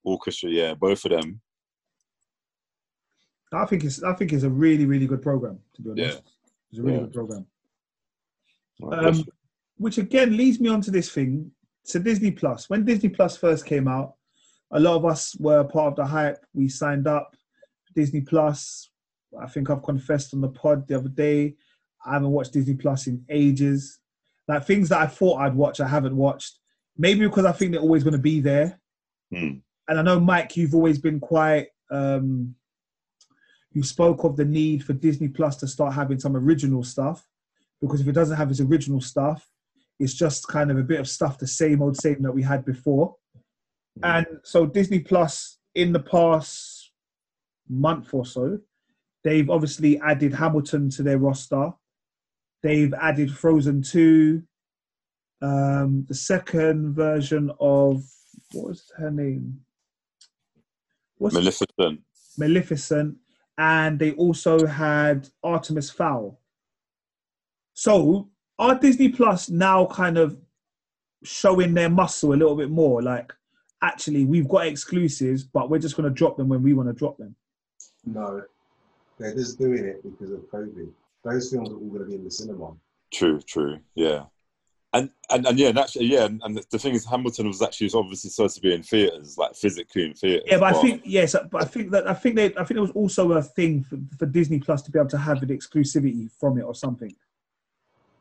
orchestra. 0.04 0.50
Yeah, 0.50 0.74
both 0.74 1.04
of 1.06 1.12
them. 1.12 1.42
I 3.54 3.66
think 3.66 3.84
it's 3.84 4.04
I 4.04 4.14
think 4.14 4.34
it's 4.34 4.44
a 4.44 4.50
really 4.50 4.86
really 4.86 5.08
good 5.08 5.22
program. 5.22 5.60
To 5.76 5.82
be 5.82 5.92
honest, 5.92 6.16
Yeah. 6.18 6.22
it's 6.72 6.80
a 6.80 6.84
really 6.84 6.96
Yeah. 6.98 7.04
good 7.04 7.14
program. 7.14 7.46
Um, 8.92 9.24
which 9.78 9.98
again 9.98 10.36
leads 10.36 10.60
me 10.60 10.70
on 10.70 10.82
to 10.82 10.92
this 10.92 11.10
thing. 11.12 11.52
So 11.84 12.00
Disney 12.00 12.32
Plus. 12.32 12.70
When 12.70 12.84
Disney 12.86 13.10
Plus 13.10 13.38
first 13.38 13.66
came 13.66 13.88
out, 13.88 14.16
a 14.72 14.80
lot 14.80 14.96
of 14.96 15.06
us 15.06 15.36
were 15.40 15.64
part 15.64 15.92
of 15.92 15.96
the 15.96 16.06
hype. 16.06 16.44
We 16.54 16.68
signed 16.68 17.08
up 17.08 17.36
Disney 17.96 18.22
Plus. 18.22 18.90
I 19.40 19.48
think 19.48 19.70
I've 19.70 19.84
confessed 19.84 20.34
on 20.34 20.42
the 20.42 20.50
pod 20.50 20.88
the 20.88 20.96
other 20.98 21.10
day. 21.10 21.56
I 22.06 22.14
haven't 22.14 22.32
watched 22.32 22.54
Disney 22.54 22.76
Plus 22.76 23.08
in 23.08 23.24
ages. 23.30 24.00
Like 24.48 24.66
things 24.66 24.90
that 24.90 25.02
I 25.02 25.08
thought 25.08 25.40
I'd 25.40 25.56
watch, 25.56 25.80
I 25.80 25.88
haven't 25.88 26.16
watched. 26.16 26.60
Maybe 26.98 27.26
because 27.28 27.46
I 27.46 27.52
think 27.52 27.72
they're 27.72 27.82
always 27.82 28.04
going 28.04 28.14
to 28.16 28.20
be 28.20 28.40
there. 28.42 28.80
hmm, 29.32 29.58
And 29.88 30.00
I 30.00 30.02
know 30.02 30.20
Mike, 30.20 30.56
you've 30.56 30.76
always 30.76 31.00
been 31.00 31.20
quite. 31.20 31.68
Um, 31.92 32.56
you 33.76 33.84
spoke 33.84 34.24
of 34.24 34.38
the 34.38 34.46
need 34.46 34.84
for 34.84 34.94
Disney 34.94 35.28
Plus 35.28 35.58
to 35.58 35.68
start 35.68 35.94
having 35.94 36.18
some 36.18 36.36
original 36.36 36.82
stuff, 36.82 37.28
because 37.82 38.00
if 38.02 38.08
it 38.08 38.14
doesn't 38.14 38.38
have 38.38 38.50
its 38.50 38.62
original 38.62 39.02
stuff, 39.02 39.48
it's 40.00 40.14
just 40.14 40.48
kind 40.48 40.72
of 40.72 40.78
a 40.78 40.84
bit 40.84 41.00
of 41.00 41.08
stuff 41.08 41.38
the 41.38 41.46
same 41.46 41.82
old 41.82 41.98
same 41.98 42.24
that 42.24 42.32
we 42.32 42.42
had 42.42 42.66
before. 42.66 43.16
And 44.02 44.26
so 44.44 44.66
Disney 44.66 45.00
Plus 45.00 45.60
in 45.74 45.92
the 45.92 46.00
past 46.00 46.92
month 47.70 48.14
or 48.14 48.26
so, 48.26 48.60
they've 49.24 49.50
obviously 49.50 50.00
added 50.00 50.34
Hamilton 50.34 50.90
to 50.92 51.04
their 51.04 51.18
roster. 51.18 51.72
They've 52.64 52.94
added 52.94 53.32
Frozen 53.32 53.84
2. 53.84 54.42
Um, 55.42 56.06
the 56.08 56.16
second 56.16 56.94
version 56.94 57.52
of 57.60 58.04
what 58.54 58.70
was 58.70 58.92
her 58.98 59.12
name? 59.12 59.60
What's 61.18 61.36
Maleficent. 61.36 62.02
Maleficent, 62.38 63.18
and 63.58 64.00
they 64.00 64.12
also 64.14 64.66
had 64.66 65.30
Artemis 65.44 65.90
Fowl. 65.90 66.40
So 67.74 68.30
are 68.60 68.76
Disney 68.76 69.10
Plus 69.10 69.50
now 69.50 69.86
kind 69.86 70.18
of 70.18 70.38
showing 71.24 71.74
their 71.74 71.90
muscle 71.90 72.34
a 72.34 72.36
little 72.36 72.56
bit 72.56 72.70
more? 72.70 73.02
Like, 73.02 73.34
actually, 73.82 74.26
we've 74.26 74.48
got 74.48 74.68
exclusives, 74.68 75.44
but 75.44 75.70
we're 75.70 75.80
just 75.80 75.96
going 75.96 76.10
to 76.10 76.14
drop 76.14 76.38
them 76.38 76.50
when 76.50 76.64
we 76.64 76.74
want 76.74 76.90
to 76.90 76.94
drop 76.94 77.18
them. 77.18 77.36
No, 78.06 78.44
they're 79.20 79.34
just 79.34 79.58
doing 79.58 79.86
it 79.86 80.04
because 80.04 80.32
of 80.32 80.40
COVID. 80.52 80.90
Those 81.24 81.52
films 81.52 81.70
are 81.70 81.74
all 81.74 81.90
going 81.90 82.02
to 82.02 82.06
be 82.06 82.16
in 82.16 82.24
the 82.24 82.32
cinema. 82.32 82.74
True, 83.12 83.40
true, 83.42 83.80
yeah. 83.96 84.26
And 84.96 85.10
and, 85.30 85.46
and 85.48 85.60
yeah, 85.60 85.70
and 85.70 85.80
actually, 85.80 86.06
yeah, 86.06 86.26
and, 86.26 86.42
and 86.46 86.58
the 86.72 86.80
thing 86.80 86.94
is, 86.94 87.06
Hamilton 87.06 87.48
was 87.48 87.62
actually 87.62 87.90
obviously 87.94 88.30
supposed 88.30 88.56
to 88.56 88.62
be 88.62 88.74
in 88.74 88.82
theaters, 88.84 89.38
like 89.38 89.54
physically 89.56 90.06
in 90.06 90.14
theaters. 90.14 90.44
Yeah, 90.48 90.60
but 90.60 90.74
I 90.76 90.82
think 90.82 91.02
yes, 91.04 91.36
but 91.52 91.62
I 91.62 91.66
think 91.66 91.92
that 91.92 92.08
I 92.08 92.14
think 92.14 92.36
they 92.36 92.46
I 92.56 92.64
think 92.64 92.76
there 92.78 92.82
was 92.90 92.92
also 92.92 93.24
a 93.34 93.42
thing 93.42 93.84
for, 93.84 93.98
for 94.20 94.26
Disney 94.26 94.60
Plus 94.60 94.82
to 94.84 94.92
be 94.92 95.00
able 95.00 95.10
to 95.10 95.18
have 95.18 95.42
an 95.44 95.50
exclusivity 95.50 96.30
from 96.40 96.58
it 96.60 96.64
or 96.64 96.74
something. 96.76 97.14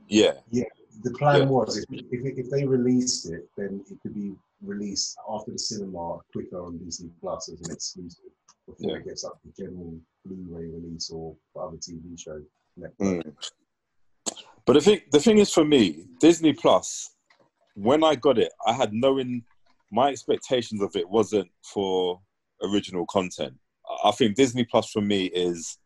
yeah, 0.08 0.32
yeah. 0.50 0.64
The 1.02 1.10
plan 1.20 1.40
Yeah. 1.42 1.46
was 1.48 1.76
if, 1.76 1.84
if, 1.90 2.38
if 2.42 2.50
they 2.50 2.64
released 2.64 3.28
it, 3.30 3.48
then 3.56 3.84
it 3.90 3.96
could 4.02 4.14
be 4.14 4.32
released 4.62 5.16
after 5.34 5.50
the 5.52 5.58
cinema 5.58 6.18
quicker 6.32 6.60
on 6.66 6.78
Disney 6.78 7.10
Plus 7.20 7.48
as 7.52 7.60
an 7.62 7.72
exclusive 7.72 8.30
before 8.66 8.90
Yeah. 8.92 8.96
it 8.98 9.04
gets 9.04 9.24
up 9.24 9.36
to 9.42 9.48
general 9.60 9.92
Blu-ray 10.24 10.66
release 10.76 11.10
or 11.10 11.34
other 11.60 11.76
TV 11.76 12.18
shows. 12.18 12.44
Mm. 13.00 13.34
But 14.66 14.74
the 14.74 14.80
thing, 14.80 15.00
the 15.12 15.20
thing 15.20 15.38
is 15.38 15.52
for 15.52 15.64
me, 15.64 16.06
Disney 16.20 16.52
Plus, 16.52 17.10
when 17.74 18.02
I 18.02 18.14
got 18.14 18.38
it, 18.38 18.52
I 18.66 18.72
had 18.72 18.92
knowing 18.92 19.44
my 19.92 20.08
expectations 20.08 20.80
of 20.80 20.94
it 20.96 21.08
wasn't 21.08 21.50
for 21.62 22.20
original 22.62 23.04
content. 23.06 23.54
I- 23.88 24.08
I 24.08 24.10
think 24.12 24.36
Disney 24.36 24.64
Plus 24.64 24.90
for 24.90 25.02
me 25.02 25.26
is 25.26 25.78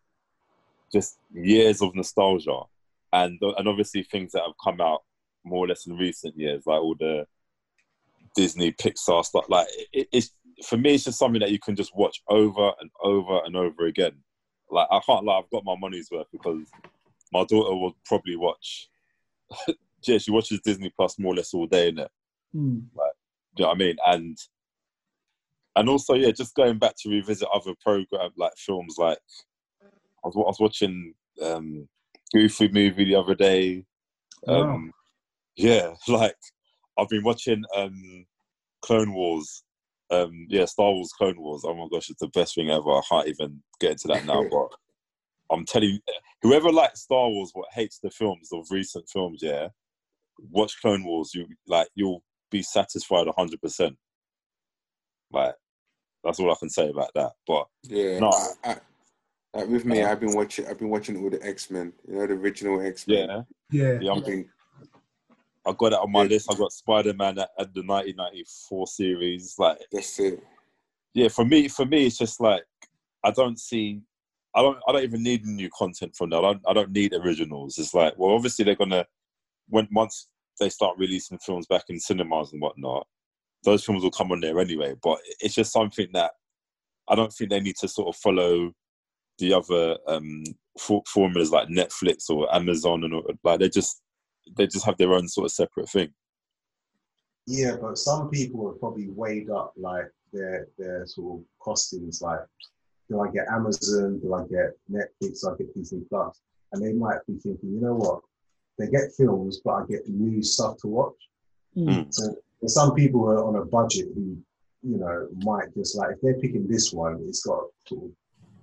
just 0.93 1.19
years 1.33 1.83
of 1.83 1.95
nostalgia, 1.95 2.61
and 3.13 3.39
and 3.43 3.69
obviously 3.69 4.03
things 4.05 4.33
that 4.33 4.43
have 4.43 4.55
come 4.63 4.81
out 4.81 5.03
more 5.45 5.65
or 5.65 5.69
less 5.69 5.87
in 5.87 5.97
recent 5.97 6.37
years, 6.37 6.63
like 6.67 6.81
all 6.81 6.95
the 6.95 7.27
Disney 8.37 8.73
Pixar 8.73 9.25
stuff. 9.25 9.47
Like 9.49 9.67
it, 9.93 10.09
it's 10.13 10.31
for 10.65 10.77
me, 10.77 10.95
it's 10.95 11.05
just 11.05 11.19
something 11.19 11.41
that 11.41 11.51
you 11.51 11.59
can 11.59 11.77
just 11.77 11.95
watch 11.97 12.23
over 12.29 12.73
and 12.81 12.91
over 13.03 13.41
and 13.45 13.57
over 13.57 13.87
again. 13.87 14.23
Like 14.71 14.89
I 14.91 15.01
can't 15.01 15.25
lie, 15.25 15.39
I've 15.39 15.51
got 15.51 15.65
my 15.65 15.77
money's 15.77 16.11
worth 16.11 16.27
because 16.31 16.71
my 17.33 17.45
daughter 17.45 17.75
will 17.75 17.97
probably 18.05 18.37
watch. 18.37 18.89
yeah, 20.07 20.19
she 20.19 20.31
watches 20.31 20.61
Disney 20.65 20.93
Plus 20.95 21.19
more 21.19 21.33
or 21.33 21.37
less 21.37 21.55
all 21.55 21.67
day, 21.67 21.93
innit? 21.93 22.09
Hmm. 22.53 22.79
Do 23.57 23.63
you 23.63 23.65
know 23.65 23.69
what 23.69 23.75
I 23.75 23.79
mean? 23.79 23.97
And 24.07 24.39
and 25.77 25.89
also, 25.89 26.15
yeah, 26.15 26.33
just 26.33 26.57
going 26.57 26.79
back 26.79 26.95
to 26.99 27.09
revisit 27.09 27.49
other 27.55 27.73
program 27.81 28.31
like 28.37 28.53
films. 28.57 28.97
Like 28.99 29.19
I 29.83 30.29
was, 30.29 30.35
I 30.35 30.41
was 30.41 30.61
watching 30.61 31.15
um, 31.43 31.89
Goofy 32.33 32.69
movie 32.69 33.05
the 33.05 33.15
other 33.15 33.35
day. 33.35 33.85
Um, 34.47 34.93
Yeah, 35.57 35.95
like 36.09 36.37
I've 36.99 37.09
been 37.09 37.23
watching 37.23 37.63
um, 37.77 38.27
Clone 38.83 39.13
Wars. 39.13 39.63
Um, 40.11 40.47
yeah, 40.49 40.65
Star 40.65 40.91
Wars 40.93 41.13
Clone 41.17 41.39
Wars. 41.39 41.63
Oh 41.65 41.75
my 41.75 41.87
gosh, 41.93 42.11
it's 42.11 42.21
the 42.21 42.29
best 42.29 42.55
thing 42.55 42.71
ever. 42.71 42.91
I 42.91 43.03
can't 43.09 43.29
even 43.29 43.63
get 43.79 43.93
into 43.93 44.09
that 44.09 44.25
now, 44.25 44.43
but 44.51 44.69
I'm 45.51 45.65
telling 45.65 45.91
you, 45.91 46.01
whoever 46.43 46.71
likes 46.71 47.03
Star 47.03 47.29
Wars 47.29 47.53
but 47.55 47.65
hates 47.73 47.99
the 47.99 48.11
films 48.11 48.51
of 48.53 48.67
recent 48.71 49.09
films, 49.09 49.41
yeah, 49.43 49.69
watch 50.51 50.81
Clone 50.81 51.05
Wars. 51.05 51.33
You 51.35 51.47
like 51.67 51.89
you'll 51.95 52.23
be 52.51 52.63
satisfied 52.63 53.27
hundred 53.37 53.61
percent. 53.61 53.97
Like 55.33 55.55
that's 56.25 56.41
all 56.41 56.51
I 56.51 56.57
can 56.59 56.71
say 56.71 56.89
about 56.89 57.11
that. 57.15 57.33
But 57.47 57.67
Yeah. 57.85 58.19
No. 58.21 58.31
I, 58.31 58.49
I, 58.65 58.77
like 59.55 59.69
with 59.69 59.85
me, 59.87 60.03
uh-huh. 60.03 60.13
I've 60.13 60.21
been 60.21 60.35
watching. 60.35 60.67
I've 60.67 60.79
been 60.79 60.91
watching 60.91 61.23
all 61.23 61.31
the 61.31 61.43
X 61.45 61.71
Men. 61.71 61.93
You 62.07 62.17
know, 62.17 62.27
the 62.27 62.35
original 62.35 62.81
X 62.81 63.07
Men. 63.07 63.29
yeah, 63.29 63.43
Yeah. 63.71 63.99
yeah, 64.01 64.13
I'm 64.13 64.19
I've 64.19 64.27
been, 64.27 64.49
I 65.67 65.73
got 65.73 65.93
it 65.93 65.99
on 65.99 66.13
my 66.13 66.23
Yeah. 66.23 66.29
list. 66.29 66.53
I 66.53 66.57
got 66.57 66.73
Spider 66.73 67.15
Man 67.15 67.39
at, 67.39 67.51
at 67.59 67.73
the 67.75 67.83
1994 67.83 68.87
series. 68.89 69.55
Like 69.59 69.79
that's 69.91 70.19
it. 70.21 70.43
yeah, 71.15 71.29
for 71.29 71.45
me, 71.45 71.69
for 71.69 71.87
me, 71.87 72.07
it's 72.07 72.19
just 72.19 72.41
like 72.41 72.63
I 73.25 73.31
don't 73.31 73.59
see, 73.59 74.03
I 74.59 74.63
don't, 74.63 74.79
I 74.89 74.93
don't 74.93 75.05
even 75.05 75.23
need 75.23 75.47
new 75.47 75.71
content 75.71 76.17
from 76.17 76.31
that. 76.31 76.39
I 76.39 76.41
don't, 76.43 76.63
I 76.69 76.73
don't 76.73 76.91
need 76.91 77.15
originals. 77.15 77.79
It's 77.79 77.95
like, 77.95 78.15
well, 78.17 78.35
obviously 78.35 78.65
they're 78.65 78.75
gonna 78.75 79.07
when 79.69 79.87
once 79.93 80.29
they 80.59 80.69
start 80.69 80.99
releasing 80.99 81.39
films 81.39 81.67
back 81.67 81.85
in 81.89 82.01
cinemas 82.01 82.53
and 82.53 82.61
whatnot, 82.61 83.07
those 83.65 83.85
films 83.85 84.03
will 84.03 84.11
come 84.11 84.33
on 84.33 84.41
there 84.41 84.59
anyway. 84.59 84.95
But 85.01 85.19
it's 85.41 85.55
just 85.55 85.73
something 85.73 86.09
that 86.15 86.33
I 87.09 87.15
don't 87.15 87.33
think 87.33 87.51
they 87.51 87.61
need 87.61 87.77
to 87.77 87.89
sort 87.89 88.09
of 88.09 88.21
follow 88.21 88.73
the 89.39 89.55
other 89.55 89.97
um, 90.09 90.43
for- 90.79 91.05
formulas 91.07 91.53
like 91.53 91.69
Netflix 91.69 92.29
or 92.29 92.53
Amazon 92.53 93.05
and 93.05 93.15
all, 93.15 93.31
like 93.45 93.61
they 93.61 93.69
just 93.69 94.03
they 94.57 94.67
just 94.67 94.85
have 94.85 94.97
their 94.97 95.13
own 95.13 95.29
sort 95.29 95.45
of 95.45 95.53
separate 95.53 95.89
thing. 95.89 96.09
Yeah, 97.47 97.77
but 97.81 97.97
some 97.97 98.29
people 98.29 98.69
have 98.69 98.81
probably 98.81 99.09
weighed 99.09 99.51
up 99.51 99.73
like 99.77 100.11
their 100.33 100.67
their 100.79 101.07
sort 101.07 101.41
of 101.41 101.45
costings. 101.65 102.21
Like, 102.21 102.41
do 103.09 103.21
I 103.21 103.31
get 103.31 103.49
Amazon? 103.51 104.21
Do 104.21 104.35
I 104.35 104.43
get 104.43 104.77
Netflix? 104.91 105.41
Do 105.41 105.51
I 105.51 105.57
get 105.57 105.75
Disney 105.75 106.03
Plus? 106.09 106.41
And 106.73 106.85
they 106.85 106.93
might 106.93 107.19
be 107.27 107.35
thinking, 107.39 107.71
you 107.73 107.81
know 107.81 107.95
what? 107.95 108.21
They 108.79 108.89
get 108.89 109.13
films, 109.17 109.61
but 109.65 109.71
I 109.73 109.87
get 109.87 110.09
new 110.09 110.43
stuff 110.43 110.77
to 110.79 110.89
watch. 110.89 111.15
Hmm. 111.75 112.03
So 112.11 112.35
some 112.67 112.95
people 112.95 113.21
who 113.21 113.27
are 113.29 113.45
on 113.45 113.57
a 113.57 113.65
budget 113.65 114.09
who, 114.15 114.37
you 114.83 114.99
know, 114.99 115.29
might 115.39 115.75
just 115.75 115.97
like 115.97 116.11
if 116.13 116.21
they're 116.21 116.35
picking 116.39 116.69
this 116.69 116.93
one, 116.93 117.25
it's 117.27 117.45
got 117.45 117.61
to 117.61 117.95
sort 117.95 118.05
of 118.05 118.11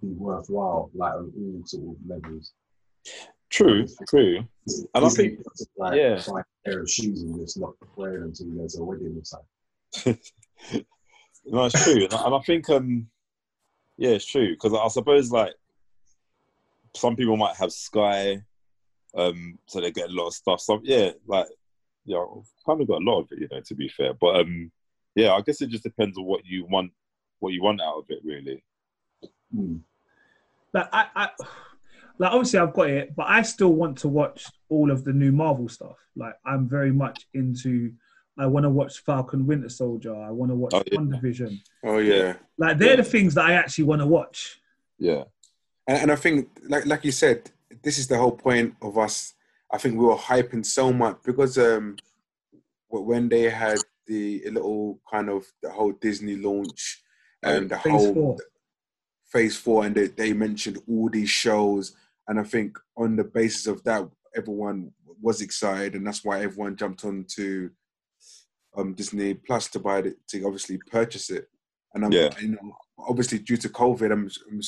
be 0.01 0.07
worthwhile, 0.09 0.89
like 0.93 1.13
on 1.13 1.31
all 1.37 1.65
sort 1.65 1.83
of 1.83 1.95
levels. 2.07 2.53
True, 3.49 3.87
true. 4.07 4.37
And 4.67 4.87
I 4.93 4.99
Disney 5.01 5.29
think- 5.29 5.43
Plus 5.43 5.61
is 5.61 5.69
like 5.77 5.97
yeah. 5.97 6.21
buy 6.27 6.41
a 6.41 6.69
pair 6.69 6.81
of 6.81 6.89
shoes 6.89 7.23
and 7.23 7.39
just 7.39 7.59
not 7.59 7.73
wear 7.95 8.13
them 8.19 8.23
until 8.23 8.47
there's 8.57 8.77
a 8.77 8.83
wedding 8.83 9.17
or 9.17 9.23
something. 9.23 10.19
No, 11.47 11.65
it's 11.65 11.83
true, 11.83 12.07
and 12.09 12.35
I 12.35 12.39
think 12.39 12.67
um, 12.71 13.07
yeah, 13.97 14.11
it's 14.11 14.25
true 14.25 14.51
because 14.51 14.73
I 14.73 14.87
suppose 14.89 15.31
like 15.31 15.53
some 16.95 17.15
people 17.15 17.37
might 17.37 17.55
have 17.55 17.71
Sky, 17.71 18.41
um, 19.15 19.57
so 19.65 19.81
they 19.81 19.91
get 19.91 20.09
a 20.09 20.13
lot 20.13 20.27
of 20.27 20.33
stuff. 20.33 20.61
So 20.61 20.81
yeah, 20.83 21.11
like 21.27 21.47
yeah, 22.05 22.17
I've 22.17 22.49
kind 22.65 22.81
of 22.81 22.87
got 22.87 23.01
a 23.01 23.05
lot 23.05 23.21
of 23.21 23.31
it, 23.31 23.39
you 23.39 23.47
know, 23.51 23.61
to 23.61 23.75
be 23.75 23.89
fair. 23.89 24.13
But 24.13 24.41
um, 24.41 24.71
yeah, 25.15 25.33
I 25.33 25.41
guess 25.41 25.61
it 25.61 25.69
just 25.69 25.83
depends 25.83 26.17
on 26.17 26.25
what 26.25 26.45
you 26.45 26.65
want, 26.65 26.91
what 27.39 27.53
you 27.53 27.61
want 27.63 27.81
out 27.81 27.99
of 27.99 28.05
it, 28.09 28.19
really. 28.23 28.63
Hmm. 29.53 29.77
like 30.73 30.89
I, 30.91 31.07
I 31.15 31.29
like 32.17 32.31
obviously 32.31 32.59
I've 32.59 32.73
got 32.73 32.89
it, 32.89 33.15
but 33.15 33.27
I 33.27 33.41
still 33.41 33.73
want 33.73 33.97
to 33.99 34.07
watch 34.07 34.45
all 34.69 34.91
of 34.91 35.03
the 35.03 35.13
new 35.13 35.31
Marvel 35.31 35.69
stuff. 35.69 35.97
Like 36.15 36.35
I'm 36.45 36.67
very 36.67 36.91
much 36.91 37.27
into. 37.33 37.93
I 38.37 38.45
want 38.47 38.63
to 38.65 38.69
watch 38.69 38.99
Falcon 38.99 39.45
Winter 39.47 39.69
Soldier. 39.69 40.15
I 40.15 40.29
want 40.31 40.51
to 40.51 40.55
watch 40.55 40.73
Oh, 40.73 40.83
yeah. 40.91 40.97
WandaVision. 40.97 41.59
Oh 41.85 41.97
yeah. 41.99 42.35
Like 42.57 42.77
they're 42.77 42.97
the 42.97 43.03
things 43.03 43.33
that 43.35 43.45
I 43.45 43.53
actually 43.53 43.85
want 43.85 44.01
to 44.01 44.07
watch. 44.07 44.59
Yeah, 44.97 45.23
And, 45.87 46.03
and 46.03 46.11
I 46.11 46.15
think, 46.15 46.49
like 46.67 46.85
like 46.85 47.03
you 47.05 47.11
said, 47.11 47.51
this 47.83 47.97
is 47.97 48.07
the 48.07 48.17
whole 48.17 48.31
point 48.31 48.75
of 48.81 48.97
us. 48.97 49.33
I 49.71 49.77
think 49.77 49.95
we 49.97 50.05
were 50.05 50.15
hyping 50.15 50.65
so 50.65 50.93
much 50.93 51.17
because 51.23 51.57
um, 51.57 51.97
when 52.89 53.27
they 53.29 53.49
had 53.49 53.77
the 54.07 54.41
little 54.51 54.99
kind 55.11 55.29
of 55.29 55.45
the 55.61 55.69
whole 55.69 55.91
Disney 55.93 56.35
launch 56.35 57.01
and 57.43 57.69
the 57.69 57.77
Phase 57.77 57.91
whole 57.91 58.13
four. 58.13 58.37
phase 59.25 59.57
four, 59.57 59.85
and 59.85 59.95
they, 59.95 60.07
they 60.07 60.33
mentioned 60.33 60.77
all 60.87 61.09
these 61.09 61.29
shows, 61.29 61.93
and 62.27 62.39
I 62.39 62.43
think 62.43 62.77
on 62.95 63.15
the 63.15 63.23
basis 63.23 63.67
of 63.67 63.83
that, 63.83 64.07
everyone 64.35 64.91
was 65.21 65.41
excited, 65.41 65.95
and 65.95 66.05
that's 66.07 66.23
why 66.23 66.41
everyone 66.41 66.75
jumped 66.75 67.03
on 67.05 67.25
to 67.35 67.69
um, 68.77 68.93
Disney 68.93 69.33
Plus 69.33 69.67
to 69.69 69.79
buy 69.79 69.99
it 69.99 70.15
to 70.29 70.43
obviously 70.45 70.77
purchase 70.91 71.29
it. 71.29 71.47
And 71.93 72.05
I'm, 72.05 72.11
Yeah. 72.11 72.29
you 72.41 72.49
know, 72.49 72.75
obviously 72.99 73.39
due 73.39 73.57
to 73.57 73.69
COVID, 73.69 74.11
I'm, 74.11 74.29
I'm 74.51 74.61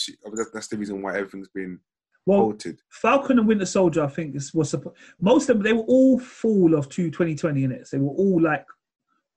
that's 0.53 0.67
the 0.67 0.77
reason 0.77 1.01
why 1.01 1.17
everything's 1.17 1.49
been 1.49 1.79
Well, 2.25 2.39
halted. 2.39 2.79
Falcon 2.89 3.39
and 3.39 3.47
Winter 3.47 3.65
Soldier, 3.65 4.03
I 4.03 4.07
think, 4.07 4.35
is, 4.35 4.53
was 4.53 4.71
suppo- 4.71 4.93
most 5.19 5.49
of 5.49 5.57
them. 5.57 5.63
They 5.63 5.73
were 5.73 5.83
all 5.83 6.19
fall 6.19 6.73
of 6.75 6.87
two 6.89 7.11
2020 7.11 7.63
in 7.65 7.71
it. 7.71 7.87
So 7.87 7.97
they 7.97 8.03
were 8.03 8.09
all 8.15 8.41
like 8.41 8.65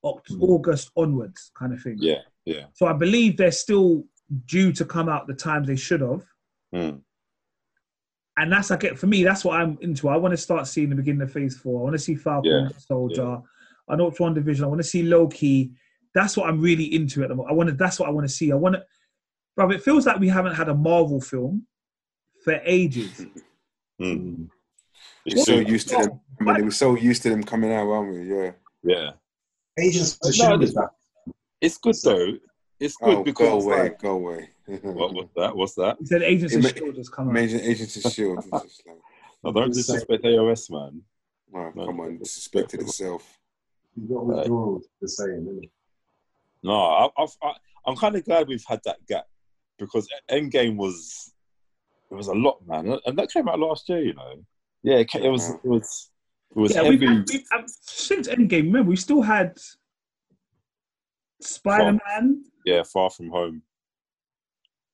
Oct- 0.05 0.31
Mm. 0.31 0.43
August 0.43 0.91
onwards, 0.97 1.51
kind 1.59 1.73
of 1.75 1.83
thing. 1.83 1.97
yeah, 1.99 2.21
yeah. 2.47 2.67
So 2.75 2.87
I 2.87 2.93
believe 2.95 3.37
they're 3.37 3.53
still 3.53 4.05
due 4.47 4.73
to 4.73 4.85
come 4.87 5.09
out 5.11 5.27
the 5.27 5.35
times 5.35 5.67
they 5.67 5.77
should 5.77 6.01
have. 6.01 6.25
Mm. 6.75 7.01
And 8.39 8.51
that's 8.53 8.71
I 8.71 8.77
get 8.79 8.99
for 8.99 9.07
me. 9.09 9.25
That's 9.25 9.45
what 9.45 9.61
I'm 9.61 9.77
into. 9.83 10.09
I 10.09 10.17
want 10.17 10.33
to 10.33 10.37
start 10.39 10.67
seeing 10.67 10.89
the 10.89 10.97
beginning 10.97 11.21
of 11.23 11.33
Phase 11.33 11.59
Four. 11.59 11.81
I 11.81 11.83
want 11.85 11.95
to 11.95 11.99
see 11.99 12.15
Falcon, 12.15 12.51
Yeah, 12.51 12.63
Winter 12.63 12.81
Soldier. 12.81 13.27
I 13.27 13.41
know 13.97 14.09
it's 14.09 14.19
WandaVision. 14.19 14.63
I 14.63 14.67
want 14.67 14.81
to 14.81 14.87
see 14.87 15.03
Loki, 15.03 15.73
That's 16.15 16.37
what 16.37 16.49
I'm 16.49 16.61
really 16.61 16.95
into 16.95 17.23
at 17.23 17.29
the 17.29 17.35
moment. 17.35 17.53
I 17.53 17.55
want 17.55 17.69
to. 17.71 17.75
That's 17.77 17.99
what 18.01 18.09
I 18.09 18.13
want 18.13 18.27
to 18.29 18.33
see. 18.33 18.51
I 18.53 18.57
want 18.57 18.75
to, 18.77 18.85
bro. 19.57 19.71
It 19.71 19.83
feels 19.83 20.07
like 20.07 20.19
we 20.19 20.29
haven't 20.29 20.55
had 20.55 20.69
a 20.69 20.75
Marvel 20.75 21.21
film 21.21 21.67
for 22.45 22.61
ages. 22.65 23.27
Mm. 24.01 24.49
We're 25.27 25.33
It's 25.37 25.45
so 25.45 25.53
so- 25.55 25.61
used 25.61 25.89
to 25.91 25.97
them. 25.97 26.21
I 26.41 26.45
mean, 26.55 26.65
we're 26.65 26.71
so 26.71 26.97
used 26.97 27.23
to 27.25 27.29
them 27.31 27.45
coming 27.45 27.73
out, 27.73 27.87
aren't 27.89 28.13
we? 28.15 28.23
Yeah. 28.35 28.53
yeah, 28.83 29.11
Agents 29.79 30.15
of 30.15 30.19
No, 30.25 30.31
Shield 30.31 30.63
it's- 30.63 30.69
is 30.71 30.75
back. 30.75 30.91
it's 31.61 31.77
good 31.79 31.95
though. 32.03 32.33
It's 32.81 32.97
good 32.97 33.19
Oh, 33.19 33.23
because 33.23 33.47
go 33.65 33.69
away, 33.71 33.83
like, 33.83 33.99
go 34.01 34.11
away. 34.13 34.49
what 34.67 35.13
was 35.13 35.29
that? 35.37 35.55
What's 35.55 35.75
that? 35.75 35.97
He 36.01 36.07
said 36.07 36.23
Agents 36.23 36.55
It 36.55 36.65
of 36.65 36.77
Shield 36.79 36.97
has 36.97 37.09
come 37.11 37.29
out. 37.29 37.37
Agents 37.37 37.97
of 38.05 38.11
Shield. 38.13 38.37
was 38.51 38.63
just 38.63 38.87
like, 38.87 38.97
No, 39.45 39.53
don't 39.53 39.73
Just 39.75 39.89
disrespect 39.89 40.25
AOS, 40.25 40.71
man. 40.71 41.03
oh, 41.55 41.71
No. 41.75 41.87
come 41.87 42.01
on, 42.01 42.19
disrespected 42.19 42.81
itself. 42.81 43.39
You've 43.97 44.09
got 44.09 44.27
withdrawal 44.27 44.81
the 45.01 45.09
same, 45.09 45.47
isn't 45.49 45.65
it? 45.65 45.71
No, 46.63 46.73
I, 46.73 47.09
I've, 47.19 47.37
I, 47.43 47.53
I'm 47.87 47.97
kind 47.97 48.17
of 48.17 48.25
glad 48.25 48.49
we've 48.49 48.65
had 48.67 48.81
that 48.85 49.05
gap 49.07 49.27
because 49.79 50.09
Endgame 50.31 50.77
was 50.77 51.33
it 52.11 52.15
was 52.15 52.29
a 52.29 52.35
lot, 52.35 52.59
man, 52.67 52.99
and 53.07 53.19
that 53.19 53.31
came 53.31 53.49
out 53.49 53.59
last 53.59 53.89
year. 53.89 54.01
You 54.01 54.15
know, 54.15 54.35
yeah, 54.83 54.97
it, 54.97 55.11
ca- 55.11 55.21
it 55.21 55.29
was 55.29 55.51
it 55.51 55.69
was 55.69 56.11
it 56.55 56.59
was 56.59 56.75
yeah, 56.75 56.83
we've, 56.83 57.01
heavy. 57.01 57.07
had, 57.07 57.29
we've 57.31 57.47
had, 57.51 57.65
since 57.69 58.29
Endgame. 58.29 58.65
Remember, 58.65 58.91
we 58.91 58.97
still 58.97 59.23
had 59.23 59.59
Spider 61.41 61.99
Man. 62.07 62.45
Yeah, 62.65 62.83
Far 62.83 63.11
From 63.11 63.31
Home, 63.31 63.63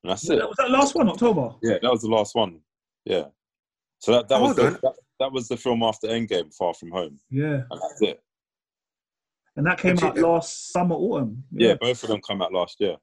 and 0.04 0.10
that's 0.10 0.28
it. 0.28 0.38
That 0.38 0.48
was 0.48 0.56
that 0.58 0.70
last 0.70 0.94
one, 0.94 1.08
October. 1.08 1.54
Yeah, 1.62 1.78
that 1.82 1.90
was 1.90 2.02
the 2.02 2.08
last 2.08 2.34
one. 2.34 2.60
Yeah, 3.04 3.24
so 3.98 4.12
that 4.12 4.28
that 4.28 4.40
was 4.40 4.56
the, 4.56 4.78
that, 4.82 4.94
that 5.20 5.32
was 5.32 5.48
the 5.48 5.56
film 5.56 5.82
after 5.82 6.08
Endgame, 6.08 6.54
Far 6.54 6.74
From 6.74 6.90
Home, 6.92 7.18
Yeah, 7.30 7.62
and 7.70 7.80
that's 7.80 8.02
it. 8.02 8.22
And 9.56 9.66
that 9.66 9.78
came 9.78 9.92
Actually, 9.92 10.08
out 10.08 10.18
last 10.18 10.70
summer, 10.72 10.94
autumn. 10.94 11.44
Yeah, 11.52 11.74
both 11.80 12.02
of 12.02 12.08
them 12.10 12.20
come 12.26 12.42
out 12.42 12.52
last 12.52 12.76
year. 12.80 12.96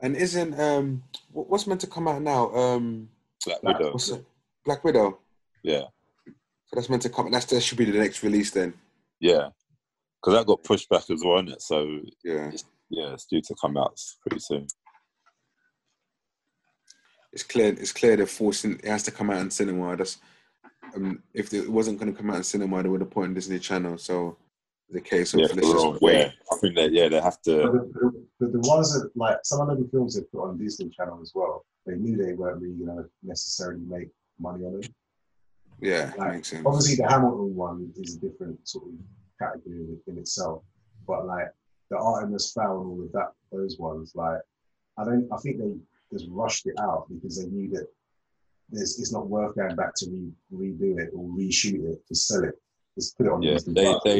And 0.00 0.16
isn't 0.16 0.58
um 0.58 1.02
what's 1.32 1.66
meant 1.66 1.80
to 1.82 1.86
come 1.86 2.08
out 2.08 2.22
now? 2.22 2.50
Um, 2.54 3.08
Black 3.44 3.60
Black- 3.62 3.78
Widow. 3.78 3.92
what's 3.92 4.08
it? 4.10 4.24
Black 4.64 4.84
Widow. 4.84 5.18
Yeah, 5.62 5.84
So 6.26 6.74
that's 6.74 6.88
meant 6.88 7.02
to 7.02 7.10
come. 7.10 7.30
That's 7.30 7.46
that 7.46 7.60
should 7.62 7.78
be 7.78 7.84
the 7.84 7.98
next 7.98 8.22
release 8.22 8.50
then. 8.52 8.74
yeah, 9.20 9.48
because 10.20 10.34
that 10.38 10.46
got 10.46 10.62
pushed 10.64 10.88
back 10.88 11.10
as 11.10 11.22
well, 11.24 11.42
innit? 11.42 11.60
So 11.60 12.00
Yeah, 12.24 12.50
yeah, 12.90 13.12
it's 13.14 13.26
due 13.26 13.40
to 13.42 13.54
come 13.60 13.76
out 13.76 13.98
pretty 14.22 14.40
soon. 14.40 14.66
it's 17.32 17.42
clear. 17.42 17.68
It's 17.72 17.92
clear 17.92 18.16
they're 18.16 18.26
forcing. 18.26 18.74
It 18.78 18.86
has 18.86 19.02
to 19.04 19.10
come 19.10 19.30
out 19.30 19.40
in 19.42 19.50
cinema. 19.50 19.96
That's 19.96 20.18
um, 20.94 21.22
if 21.34 21.52
it 21.52 21.68
wasn't 21.68 21.98
going 21.98 22.12
to 22.12 22.16
come 22.16 22.30
out 22.30 22.36
in 22.36 22.44
cinema, 22.44 22.82
they 22.82 22.88
would 22.88 23.00
have 23.02 23.10
put 23.10 23.22
it 23.22 23.24
on 23.24 23.34
Disney 23.34 23.58
Channel. 23.58 23.98
So 23.98 24.36
the 24.90 25.00
case 25.00 25.34
of 25.34 25.40
Yeah, 25.40 25.46
let's 25.54 25.72
just 25.72 26.02
wait. 26.02 26.18
yeah. 26.18 26.30
I 26.52 26.56
think 26.60 26.74
that 26.76 26.92
yeah, 26.92 27.08
they 27.08 27.20
have 27.20 27.38
But 27.44 27.50
to. 27.52 27.56
the, 27.72 28.24
the, 28.40 28.46
the 28.48 28.68
ones 28.68 28.92
that, 28.94 29.10
like, 29.14 29.38
some 29.44 29.68
of 29.68 29.78
the 29.78 29.88
films 29.88 30.14
they 30.16 30.22
put 30.32 30.48
on 30.48 30.58
Disney 30.58 30.88
Channel 30.90 31.20
as 31.22 31.32
well, 31.34 31.64
they 31.86 31.96
knew 31.96 32.16
they 32.16 32.32
weren't 32.34 32.60
really 32.62 32.74
going 32.84 32.96
to 32.96 33.10
necessarily 33.22 33.80
make 33.86 34.08
money 34.38 34.64
on 34.64 34.80
them. 34.80 34.90
Yeah, 35.80 36.12
Like, 36.18 36.32
makes 36.34 36.48
sense. 36.48 36.64
Obviously, 36.66 36.96
the 36.96 37.08
Hamilton 37.08 37.54
one 37.54 37.92
is 37.96 38.16
a 38.16 38.20
different 38.20 38.66
sort 38.66 38.86
of 38.86 38.92
category 39.40 39.76
in, 39.76 40.00
in 40.06 40.18
itself, 40.18 40.62
but 41.06 41.26
like 41.26 41.46
the 41.90 41.96
Artemis 41.96 42.52
Fowl 42.52 42.80
and 42.82 42.90
all 42.90 43.02
of 43.04 43.12
that, 43.12 43.32
those 43.52 43.78
ones, 43.78 44.12
like 44.14 44.40
I 44.98 45.04
don't, 45.04 45.28
I 45.32 45.36
think 45.38 45.58
they 45.58 45.70
just 46.12 46.26
rushed 46.30 46.66
it 46.66 46.74
out 46.80 47.06
because 47.08 47.38
they 47.40 47.48
knew 47.48 47.70
that 47.70 47.86
there's, 48.70 48.98
it's 48.98 49.12
not 49.12 49.28
worth 49.28 49.54
going 49.54 49.76
back 49.76 49.94
to 49.98 50.06
re, 50.50 50.72
redo 50.72 50.98
it 50.98 51.10
or 51.14 51.24
reshoot 51.28 51.92
it 51.92 52.06
to 52.08 52.14
sell 52.14 52.42
it. 52.44 52.54
Just 52.96 53.16
put 53.16 53.26
it 53.26 53.32
on 53.32 53.40
Yeah, 53.42 53.52
Disney 53.52 53.74
they 53.74 53.84
Plus. 53.84 54.02
they 54.04 54.18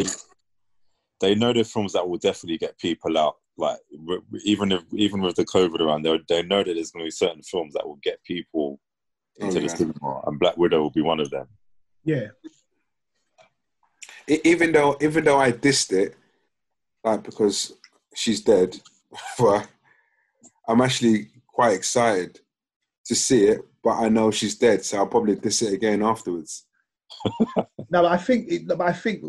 they 1.21 1.35
know 1.35 1.53
the 1.53 1.65
films 1.65 1.93
that 1.93 2.09
will 2.09 2.19
definitely 2.19 2.59
get 2.59 2.79
people 2.79 3.19
out. 3.19 3.37
Like 3.57 3.79
even 4.45 4.73
if 4.73 4.83
even 4.93 5.21
with 5.21 5.35
the 5.37 5.45
COVID 5.45 5.81
around, 5.81 6.03
they 6.03 6.21
they 6.29 6.43
know 6.43 6.63
that 6.63 6.73
there's 6.75 6.91
going 6.93 7.05
to 7.05 7.09
be 7.09 7.11
certain 7.11 7.43
films 7.43 7.75
that 7.75 7.87
will 7.87 7.99
get 8.03 8.23
people 8.25 8.79
oh, 9.41 9.45
into 9.45 9.59
Oh, 9.59 9.63
the 9.63 9.69
cinema, 9.69 10.21
and 10.27 10.39
Black 10.39 10.57
Widow 10.57 10.81
will 10.81 10.91
be 10.91 11.03
one 11.03 11.21
of 11.21 11.31
them. 11.31 11.49
yeah. 12.05 12.29
Even 14.29 14.73
though 14.73 14.97
even 15.01 15.25
though 15.25 15.39
I 15.39 15.53
dissed 15.53 15.93
it, 15.93 16.15
like 17.03 17.23
because 17.23 17.73
she's 18.15 18.43
dead, 18.43 18.79
but 19.39 19.67
I'm 20.69 20.81
actually 20.83 21.29
quite 21.47 21.73
excited 21.73 22.39
to 23.07 23.15
see 23.15 23.45
it. 23.47 23.63
But 23.83 23.99
I 23.99 24.09
know 24.09 24.31
she's 24.31 24.57
dead, 24.57 24.85
so 24.85 24.99
I'll 24.99 25.07
probably 25.07 25.35
diss 25.37 25.63
it 25.63 25.73
again 25.73 26.03
afterwards. 26.03 26.67
No, 27.91 28.05
I 28.05 28.19
think 28.19 28.49
it, 28.51 28.71
I 28.81 28.93
think 28.93 29.25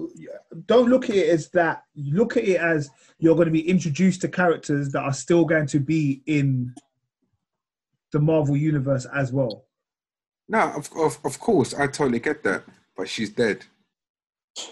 don't 0.65 0.89
look 0.89 1.09
at 1.09 1.15
it 1.15 1.29
as 1.29 1.49
that. 1.51 1.83
Look 1.95 2.35
at 2.35 2.43
it 2.43 2.59
as 2.59 2.89
you're 3.17 3.35
going 3.35 3.45
to 3.45 3.53
be 3.53 3.69
introduced 3.69 4.19
to 4.21 4.27
characters 4.27 4.91
that 4.91 5.01
are 5.01 5.13
still 5.13 5.45
going 5.45 5.67
to 5.67 5.79
be 5.79 6.21
in 6.25 6.73
the 8.11 8.19
Marvel 8.19 8.57
universe 8.57 9.07
as 9.15 9.31
well. 9.31 9.65
No, 10.49 10.73
of, 10.75 10.89
of 10.97 11.19
of 11.23 11.39
course, 11.39 11.73
I 11.73 11.87
totally 11.87 12.19
get 12.19 12.43
that, 12.43 12.63
but 12.97 13.07
she's 13.07 13.29
dead. 13.29 13.65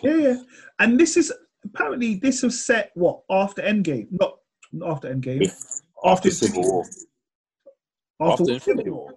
Yeah, 0.01 0.15
yeah. 0.15 0.38
And 0.79 0.99
this 0.99 1.15
is 1.15 1.31
apparently 1.63 2.15
this 2.15 2.43
was 2.43 2.65
set 2.65 2.91
what 2.95 3.21
after 3.29 3.61
Endgame, 3.61 4.07
not 4.11 4.38
not 4.71 4.91
after 4.91 5.13
Endgame, 5.13 5.49
After 6.03 6.31
Civil 6.31 6.63
War, 6.63 6.85
after, 8.19 8.43
after 8.43 8.53
Infinity 8.53 8.89
War. 8.89 9.13